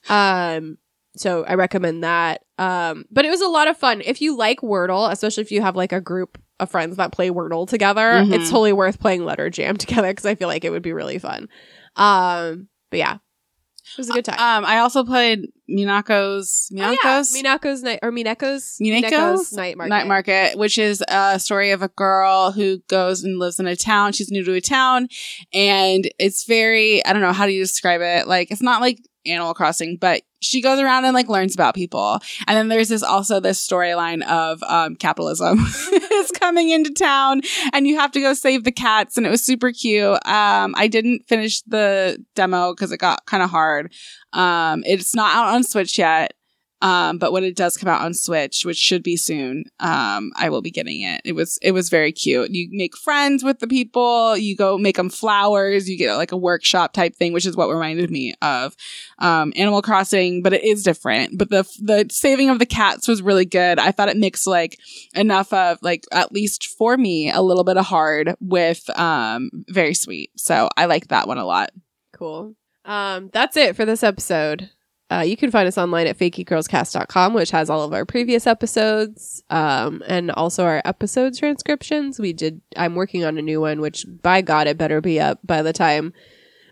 Um, 0.07 0.77
so 1.19 1.43
I 1.45 1.55
recommend 1.55 2.03
that. 2.03 2.43
Um, 2.57 3.05
but 3.11 3.25
it 3.25 3.29
was 3.29 3.41
a 3.41 3.47
lot 3.47 3.67
of 3.67 3.77
fun. 3.77 4.01
If 4.03 4.21
you 4.21 4.35
like 4.35 4.61
Wordle, 4.61 5.11
especially 5.11 5.41
if 5.43 5.51
you 5.51 5.61
have 5.61 5.75
like 5.75 5.91
a 5.93 6.01
group 6.01 6.37
of 6.59 6.71
friends 6.71 6.97
that 6.97 7.11
play 7.11 7.29
Wordle 7.29 7.67
together, 7.67 8.01
Mhm. 8.01 8.33
it's 8.33 8.49
totally 8.49 8.73
worth 8.73 8.99
playing 8.99 9.25
Letter 9.25 9.49
Jam 9.49 9.77
together 9.77 10.09
because 10.09 10.25
I 10.25 10.35
feel 10.35 10.47
like 10.47 10.65
it 10.65 10.71
would 10.71 10.81
be 10.81 10.93
really 10.93 11.19
fun. 11.19 11.49
Um, 11.95 12.67
but 12.89 12.97
yeah, 12.99 13.13
it 13.15 13.97
was 13.97 14.09
a 14.09 14.13
good 14.13 14.25
time. 14.25 14.39
Um, 14.39 14.65
I 14.65 14.79
also 14.79 15.03
played 15.03 15.47
Minako's 15.69 16.69
Oh, 16.71 16.75
yeah. 16.77 16.93
Minako's 16.95 17.33
Minako's 17.35 17.83
night 17.83 17.99
or 18.01 18.11
Minako's 18.11 18.77
Mineko's 18.81 19.53
night 19.53 19.77
market. 19.77 19.89
Night 19.89 20.07
Market, 20.07 20.57
which 20.57 20.77
is 20.77 21.03
a 21.07 21.39
story 21.39 21.71
of 21.71 21.81
a 21.81 21.87
girl 21.89 22.51
who 22.51 22.79
goes 22.87 23.23
and 23.23 23.39
lives 23.39 23.59
in 23.59 23.67
a 23.67 23.75
town. 23.75 24.13
She's 24.13 24.31
new 24.31 24.43
to 24.43 24.53
a 24.53 24.61
town, 24.61 25.07
and 25.53 26.09
it's 26.19 26.43
very 26.45 27.05
I 27.05 27.13
don't 27.13 27.21
know 27.21 27.33
how 27.33 27.45
do 27.45 27.51
you 27.53 27.63
describe 27.63 28.01
it. 28.01 28.27
Like 28.27 28.51
it's 28.51 28.61
not 28.61 28.81
like 28.81 28.99
Animal 29.27 29.53
Crossing, 29.53 29.97
but 29.97 30.23
she 30.39 30.61
goes 30.61 30.79
around 30.79 31.05
and 31.05 31.13
like 31.13 31.29
learns 31.29 31.55
about 31.55 31.75
people. 31.75 32.19
And 32.47 32.57
then 32.57 32.67
there's 32.67 32.89
this 32.89 33.03
also 33.03 33.39
this 33.39 33.65
storyline 33.65 34.23
of 34.23 34.61
um, 34.63 34.95
capitalism 34.95 35.59
is 36.11 36.31
coming 36.31 36.69
into 36.69 36.93
town, 36.93 37.41
and 37.73 37.87
you 37.87 37.97
have 37.97 38.11
to 38.11 38.21
go 38.21 38.33
save 38.33 38.63
the 38.63 38.71
cats. 38.71 39.17
And 39.17 39.25
it 39.25 39.29
was 39.29 39.43
super 39.43 39.71
cute. 39.71 40.13
Um, 40.27 40.75
I 40.77 40.87
didn't 40.89 41.27
finish 41.27 41.61
the 41.63 42.23
demo 42.35 42.73
because 42.73 42.91
it 42.91 42.97
got 42.97 43.25
kind 43.25 43.43
of 43.43 43.49
hard. 43.49 43.93
Um, 44.33 44.83
it's 44.85 45.15
not 45.15 45.35
out 45.35 45.53
on 45.53 45.63
Switch 45.63 45.97
yet. 45.97 46.33
Um, 46.81 47.17
but 47.17 47.31
when 47.31 47.43
it 47.43 47.55
does 47.55 47.75
come 47.75 47.89
out 47.89 48.01
on 48.01 48.13
Switch, 48.13 48.63
which 48.63 48.77
should 48.77 49.01
be 49.01 49.17
soon, 49.17 49.65
um, 49.79 50.31
I 50.35 50.49
will 50.49 50.61
be 50.61 50.69
getting 50.69 51.01
it. 51.01 51.21
It 51.25 51.33
was 51.33 51.57
it 51.61 51.71
was 51.71 51.89
very 51.89 52.11
cute. 52.11 52.51
You 52.51 52.69
make 52.71 52.95
friends 52.95 53.43
with 53.43 53.59
the 53.59 53.67
people. 53.67 54.37
You 54.37 54.55
go 54.55 54.77
make 54.77 54.97
them 54.97 55.09
flowers. 55.09 55.89
You 55.89 55.97
get 55.97 56.15
like 56.15 56.31
a 56.31 56.37
workshop 56.37 56.93
type 56.93 57.15
thing, 57.15 57.33
which 57.33 57.45
is 57.45 57.55
what 57.55 57.69
reminded 57.69 58.11
me 58.11 58.35
of 58.41 58.75
um, 59.17 59.53
Animal 59.55 59.81
Crossing, 59.81 60.43
but 60.43 60.53
it 60.53 60.63
is 60.63 60.83
different. 60.83 61.37
But 61.37 61.49
the 61.49 61.63
the 61.81 62.07
saving 62.11 62.49
of 62.49 62.59
the 62.59 62.65
cats 62.65 63.07
was 63.07 63.21
really 63.21 63.45
good. 63.45 63.79
I 63.79 63.91
thought 63.91 64.09
it 64.09 64.17
mixed 64.17 64.45
like 64.45 64.77
enough 65.15 65.51
of 65.53 65.79
like 65.81 66.05
at 66.11 66.31
least 66.31 66.67
for 66.67 66.95
me 66.95 67.31
a 67.31 67.41
little 67.41 67.63
bit 67.63 67.77
of 67.77 67.85
hard 67.85 68.35
with 68.39 68.87
um 68.99 69.49
very 69.67 69.95
sweet. 69.95 70.31
So 70.35 70.69
I 70.77 70.85
like 70.85 71.07
that 71.07 71.27
one 71.27 71.39
a 71.39 71.45
lot. 71.45 71.71
Cool. 72.13 72.55
Um, 72.85 73.29
that's 73.33 73.57
it 73.57 73.75
for 73.75 73.83
this 73.83 74.01
episode. 74.03 74.69
Uh, 75.09 75.21
you 75.21 75.37
can 75.37 75.51
find 75.51 75.67
us 75.67 75.77
online 75.77 76.05
at 76.05 76.17
fakegirlscast.com, 76.17 77.33
which 77.33 77.51
has 77.51 77.69
all 77.69 77.81
of 77.81 77.93
our 77.93 78.03
previous 78.05 78.45
episodes 78.45 79.41
um, 79.49 80.03
and 80.05 80.31
also 80.31 80.65
our 80.65 80.81
episode 80.83 81.37
transcriptions. 81.37 82.19
We 82.19 82.33
did, 82.33 82.59
I'm 82.75 82.95
working 82.95 83.23
on 83.23 83.37
a 83.37 83.41
new 83.41 83.61
one, 83.61 83.79
which 83.79 84.05
by 84.21 84.41
God, 84.41 84.67
it 84.67 84.77
better 84.77 84.99
be 84.99 85.19
up 85.19 85.39
by 85.45 85.61
the 85.61 85.71
time 85.71 86.13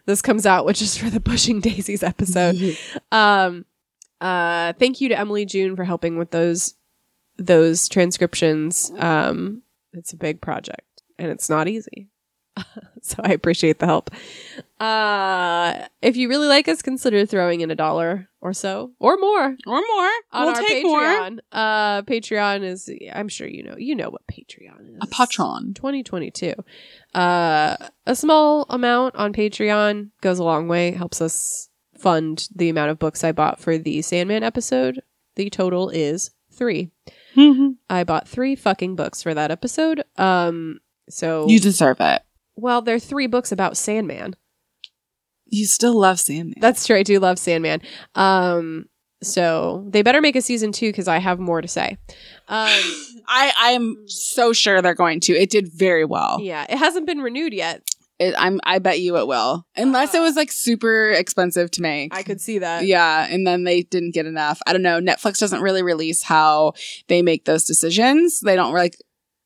this 0.05 0.21
comes 0.21 0.45
out, 0.45 0.65
which 0.65 0.81
is 0.81 0.97
for 0.97 1.09
the 1.09 1.21
Pushing 1.21 1.61
Daisies 1.61 2.03
episode. 2.03 2.77
um, 3.11 3.65
uh, 4.19 4.73
thank 4.73 4.99
you 4.99 5.09
to 5.09 5.17
Emily 5.17 5.45
June 5.45 5.75
for 5.75 5.83
helping 5.83 6.17
with 6.17 6.31
those 6.31 6.75
those 7.37 7.89
transcriptions. 7.89 8.91
Um, 8.97 9.61
it's 9.93 10.13
a 10.13 10.17
big 10.17 10.41
project 10.41 11.03
and 11.17 11.29
it's 11.29 11.49
not 11.49 11.67
easy. 11.67 12.07
so 13.01 13.17
I 13.23 13.31
appreciate 13.31 13.79
the 13.79 13.85
help. 13.85 14.09
Uh, 14.79 15.85
if 16.01 16.17
you 16.17 16.27
really 16.29 16.47
like 16.47 16.67
us, 16.67 16.81
consider 16.81 17.25
throwing 17.25 17.61
in 17.61 17.71
a 17.71 17.75
dollar 17.75 18.29
or 18.41 18.53
so 18.53 18.91
or 18.99 19.17
more 19.17 19.55
or 19.65 19.81
more. 19.81 20.09
on 20.31 20.45
we'll 20.45 20.49
our 20.49 20.61
take 20.61 20.83
more. 20.83 21.01
Patreon. 21.01 21.39
Uh, 21.51 22.01
Patreon 22.03 22.63
is 22.63 22.89
I'm 23.13 23.29
sure 23.29 23.47
you 23.47 23.63
know 23.63 23.75
you 23.77 23.95
know 23.95 24.09
what 24.09 24.21
Patreon 24.27 24.95
is. 24.95 24.97
A 25.01 25.07
patron. 25.07 25.73
2022. 25.73 26.53
Uh, 27.13 27.77
a 28.05 28.15
small 28.15 28.65
amount 28.69 29.15
on 29.15 29.33
Patreon 29.33 30.09
goes 30.21 30.39
a 30.39 30.43
long 30.43 30.67
way. 30.67 30.91
Helps 30.91 31.21
us 31.21 31.69
fund 31.97 32.47
the 32.53 32.69
amount 32.69 32.91
of 32.91 32.99
books 32.99 33.23
I 33.23 33.31
bought 33.31 33.59
for 33.59 33.77
the 33.77 34.01
Sandman 34.01 34.43
episode. 34.43 35.01
The 35.35 35.49
total 35.49 35.89
is 35.89 36.31
three. 36.51 36.91
I 37.89 38.03
bought 38.05 38.27
three 38.29 38.55
fucking 38.55 38.95
books 38.95 39.21
for 39.21 39.33
that 39.33 39.51
episode. 39.51 40.03
Um, 40.17 40.79
so 41.09 41.47
you 41.47 41.59
deserve 41.59 41.97
it. 41.99 42.21
Well, 42.55 42.81
there 42.81 42.95
are 42.95 42.99
three 42.99 43.27
books 43.27 43.51
about 43.51 43.77
Sandman. 43.77 44.35
You 45.47 45.65
still 45.65 45.97
love 45.99 46.19
Sandman. 46.19 46.55
That's 46.59 46.85
true. 46.85 46.97
I 46.97 47.03
do 47.03 47.19
love 47.19 47.37
Sandman. 47.37 47.81
Um, 48.15 48.85
so 49.21 49.85
they 49.89 50.01
better 50.01 50.21
make 50.21 50.35
a 50.35 50.41
season 50.41 50.71
two 50.71 50.89
because 50.89 51.07
I 51.07 51.17
have 51.19 51.39
more 51.39 51.61
to 51.61 51.67
say. 51.67 51.97
Um, 52.47 52.67
I 53.27 53.51
I'm 53.57 53.95
so 54.07 54.53
sure 54.53 54.81
they're 54.81 54.93
going 54.95 55.19
to. 55.21 55.33
It 55.33 55.49
did 55.49 55.69
very 55.71 56.05
well. 56.05 56.39
yeah, 56.41 56.65
it 56.69 56.77
hasn't 56.77 57.05
been 57.05 57.19
renewed 57.19 57.53
yet. 57.53 57.81
It, 58.17 58.33
I'm 58.37 58.61
I 58.63 58.79
bet 58.79 59.01
you 59.01 59.17
it 59.17 59.27
will. 59.27 59.65
Unless 59.75 60.15
it 60.15 60.21
was 60.21 60.35
like 60.37 60.51
super 60.51 61.11
expensive 61.11 61.69
to 61.71 61.81
make. 61.81 62.15
I 62.15 62.23
could 62.23 62.39
see 62.39 62.59
that. 62.59 62.85
yeah, 62.85 63.27
and 63.29 63.45
then 63.45 63.65
they 63.65 63.81
didn't 63.83 64.13
get 64.13 64.25
enough. 64.25 64.61
I 64.65 64.71
don't 64.73 64.81
know. 64.81 65.01
Netflix 65.01 65.37
doesn't 65.39 65.61
really 65.61 65.83
release 65.83 66.23
how 66.23 66.73
they 67.07 67.21
make 67.21 67.43
those 67.45 67.65
decisions. 67.65 68.39
They 68.39 68.55
don't 68.55 68.73
like. 68.73 68.95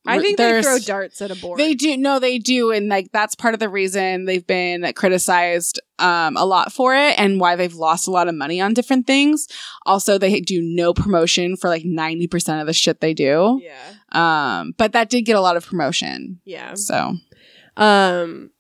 I 0.10 0.20
think 0.20 0.38
they 0.38 0.62
throw 0.62 0.80
darts 0.80 1.22
at 1.22 1.32
a 1.32 1.36
board. 1.36 1.60
They 1.60 1.74
do 1.74 1.98
no, 1.98 2.20
they 2.20 2.38
do, 2.38 2.72
and 2.72 2.88
like 2.90 3.12
that's 3.12 3.36
part 3.36 3.54
of 3.54 3.60
the 3.60 3.70
reason 3.70 4.26
they've 4.26 4.46
been 4.46 4.92
criticized 4.94 5.80
um, 6.00 6.38
a 6.38 6.46
lot 6.46 6.72
for 6.72 6.96
it, 6.96 7.20
and 7.20 7.40
why 7.40 7.56
they've 7.56 7.74
lost 7.74 8.08
a 8.08 8.12
lot 8.12 8.28
of 8.28 8.36
money 8.36 8.60
on 8.62 8.74
different 8.74 9.08
things. 9.08 9.48
Also, 9.86 10.18
they 10.18 10.40
do 10.42 10.62
no 10.62 10.94
promotion 10.94 11.56
for 11.56 11.70
like 11.70 11.84
ninety 11.86 12.28
percent 12.28 12.62
of 12.62 12.68
the 12.68 12.74
shit 12.74 13.02
they 13.02 13.14
do. 13.14 13.62
Yeah. 13.64 13.94
Um, 14.12 14.74
but 14.78 14.94
that 14.94 15.10
did 15.10 15.22
get 15.24 15.36
a 15.36 15.42
lot 15.42 15.58
of 15.58 15.66
promotion. 15.66 16.40
Yeah. 16.46 16.74
So 16.76 17.16
Um 17.78 18.52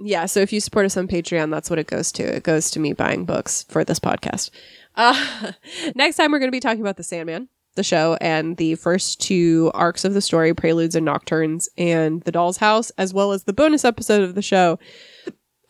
yeah, 0.00 0.26
so 0.26 0.40
if 0.40 0.52
you 0.52 0.60
support 0.60 0.86
us 0.86 0.96
on 0.96 1.08
Patreon, 1.08 1.50
that's 1.50 1.68
what 1.68 1.78
it 1.78 1.88
goes 1.88 2.12
to. 2.12 2.22
It 2.22 2.44
goes 2.44 2.70
to 2.70 2.80
me 2.80 2.92
buying 2.92 3.24
books 3.24 3.64
for 3.68 3.84
this 3.84 3.98
podcast. 3.98 4.50
Uh, 4.94 5.52
next 5.96 6.16
time, 6.16 6.30
we're 6.30 6.38
going 6.38 6.48
to 6.48 6.56
be 6.56 6.60
talking 6.60 6.80
about 6.80 6.96
The 6.96 7.02
Sandman, 7.02 7.48
the 7.78 7.82
show, 7.82 8.18
and 8.20 8.58
the 8.58 8.74
first 8.74 9.22
two 9.22 9.70
arcs 9.72 10.04
of 10.04 10.12
the 10.12 10.20
story, 10.20 10.52
Preludes 10.52 10.94
and 10.94 11.06
Nocturnes, 11.06 11.66
and 11.78 12.20
The 12.24 12.32
Doll's 12.32 12.58
House, 12.58 12.90
as 12.98 13.14
well 13.14 13.32
as 13.32 13.44
the 13.44 13.54
bonus 13.54 13.86
episode 13.86 14.20
of 14.22 14.34
the 14.34 14.42
show, 14.42 14.78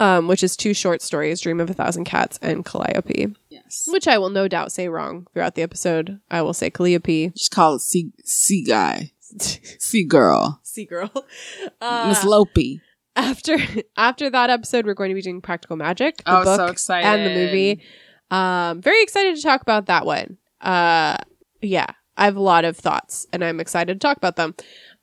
um, 0.01 0.26
which 0.26 0.43
is 0.43 0.56
two 0.56 0.74
short 0.74 1.02
stories, 1.02 1.40
Dream 1.40 1.60
of 1.60 1.70
a 1.70 1.74
Thousand 1.74 2.05
Cats 2.05 2.39
and 2.43 2.64
Calliope, 2.64 3.35
Yes. 3.51 3.86
which 3.89 4.09
I 4.09 4.18
will 4.18 4.30
no 4.30 4.48
doubt 4.48 4.72
say 4.72 4.89
wrong 4.89 5.26
throughout 5.32 5.55
the 5.55 5.62
episode. 5.62 6.20
I 6.30 6.43
will 6.43 6.55
say 6.55 6.70
Calliope. 6.70 7.30
Just 7.36 7.51
call 7.52 7.76
it 7.76 7.80
sea 7.82 8.12
sea 8.24 8.62
guy, 8.64 9.12
sea 9.39 10.05
girl, 10.05 10.60
Sea 10.64 10.85
Girl. 10.86 11.10
Miss 11.14 11.74
Uh, 11.80 12.26
Lopi. 12.26 12.80
after 13.16 13.56
after 13.97 14.30
that 14.30 14.51
episode, 14.51 14.86
we're 14.86 14.94
going 14.94 15.10
to 15.10 15.14
be 15.14 15.22
doing 15.22 15.40
Practical 15.40 15.76
Magic, 15.76 16.18
the 16.18 16.39
Oh, 16.40 16.44
book 16.44 16.56
so 16.56 16.66
excited! 16.66 17.06
and 17.06 17.26
the 17.26 17.35
movie. 17.35 17.82
Um, 18.30 18.80
very 18.82 19.02
excited 19.02 19.35
to 19.36 19.43
talk 19.43 19.62
about 19.62 19.86
that 19.86 20.05
one. 20.06 20.36
Uh, 20.60 21.16
yeah, 21.60 21.86
I 22.16 22.24
have 22.24 22.36
a 22.36 22.40
lot 22.43 22.64
of 22.64 22.76
thoughts, 22.76 23.26
and 23.32 23.44
I'm 23.44 23.60
excited 23.60 23.94
to 23.94 23.98
talk 23.98 24.16
about 24.16 24.36
them. 24.36 24.55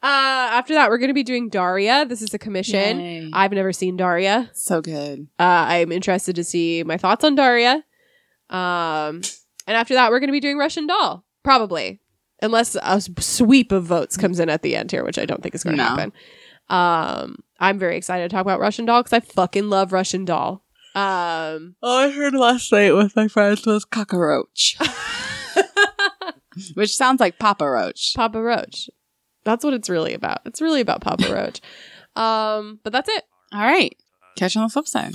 Uh, 0.04 0.52
after 0.52 0.74
that, 0.76 0.90
we're 0.90 0.98
going 0.98 1.08
to 1.10 1.14
be 1.14 1.24
doing 1.24 1.50
Daria. 1.50 2.06
This 2.06 2.22
is 2.22 2.34
a 2.34 2.38
commission. 2.38 3.00
Yay. 3.00 3.30
I've 3.34 3.52
never 3.54 3.72
seen 3.74 3.98
Daria. 3.98 4.50
so 4.54 4.82
good. 4.82 5.28
Uh, 5.40 5.44
I'm 5.68 5.92
interested 5.92 6.36
to 6.36 6.44
see 6.44 6.84
my 6.84 6.98
thoughts 6.98 7.24
on 7.24 7.36
Daria. 7.36 7.84
Um, 8.50 9.22
and 9.68 9.76
after 9.76 9.94
that, 9.96 10.12
we're 10.12 10.20
going 10.20 10.28
to 10.28 10.34
be 10.34 10.40
doing 10.40 10.58
Russian 10.58 10.86
Doll, 10.88 11.26
probably, 11.44 12.02
unless 12.42 12.76
a 12.76 13.02
sweep 13.20 13.72
of 13.72 13.86
votes 13.86 14.18
comes 14.18 14.40
in 14.40 14.50
at 14.50 14.62
the 14.62 14.76
end 14.76 14.92
here, 14.92 15.04
which 15.04 15.18
I 15.18 15.26
don't 15.26 15.42
think 15.42 15.56
is 15.56 15.64
going 15.64 15.78
to 15.78 15.84
No. 15.84 15.90
happen. 15.90 16.14
Um, 16.70 17.38
I'm 17.60 17.80
very 17.80 17.96
excited 17.98 18.30
to 18.30 18.34
talk 18.36 18.42
about 18.42 18.60
Russian 18.60 18.86
Doll 18.86 19.02
because 19.02 19.14
I 19.14 19.20
fucking 19.22 19.70
love 19.70 19.92
Russian 19.94 20.26
Doll. 20.26 20.64
Um, 20.94 21.76
All 21.82 21.98
I 21.98 22.12
heard 22.12 22.34
last 22.34 22.72
night 22.72 22.92
with 22.94 23.16
my 23.16 23.28
friends 23.28 23.66
was 23.66 23.84
cockroach, 23.86 24.78
which 26.74 26.96
sounds 26.96 27.20
like 27.20 27.40
Papa 27.40 27.70
Roach. 27.70 28.14
Papa 28.16 28.42
Roach. 28.42 28.90
That's 29.44 29.64
what 29.64 29.74
it's 29.74 29.90
really 29.90 30.14
about. 30.14 30.40
It's 30.46 30.62
really 30.62 30.82
about 30.82 31.02
Papa 31.02 31.32
Roach. 31.32 31.62
Um, 32.18 32.80
but 32.82 32.94
that's 32.94 33.10
it. 33.10 33.26
All 33.52 33.60
right. 33.60 33.94
Catch 34.38 34.56
you 34.56 34.62
on 34.62 34.68
the 34.68 34.72
flip 34.72 34.88
side. 34.88 35.12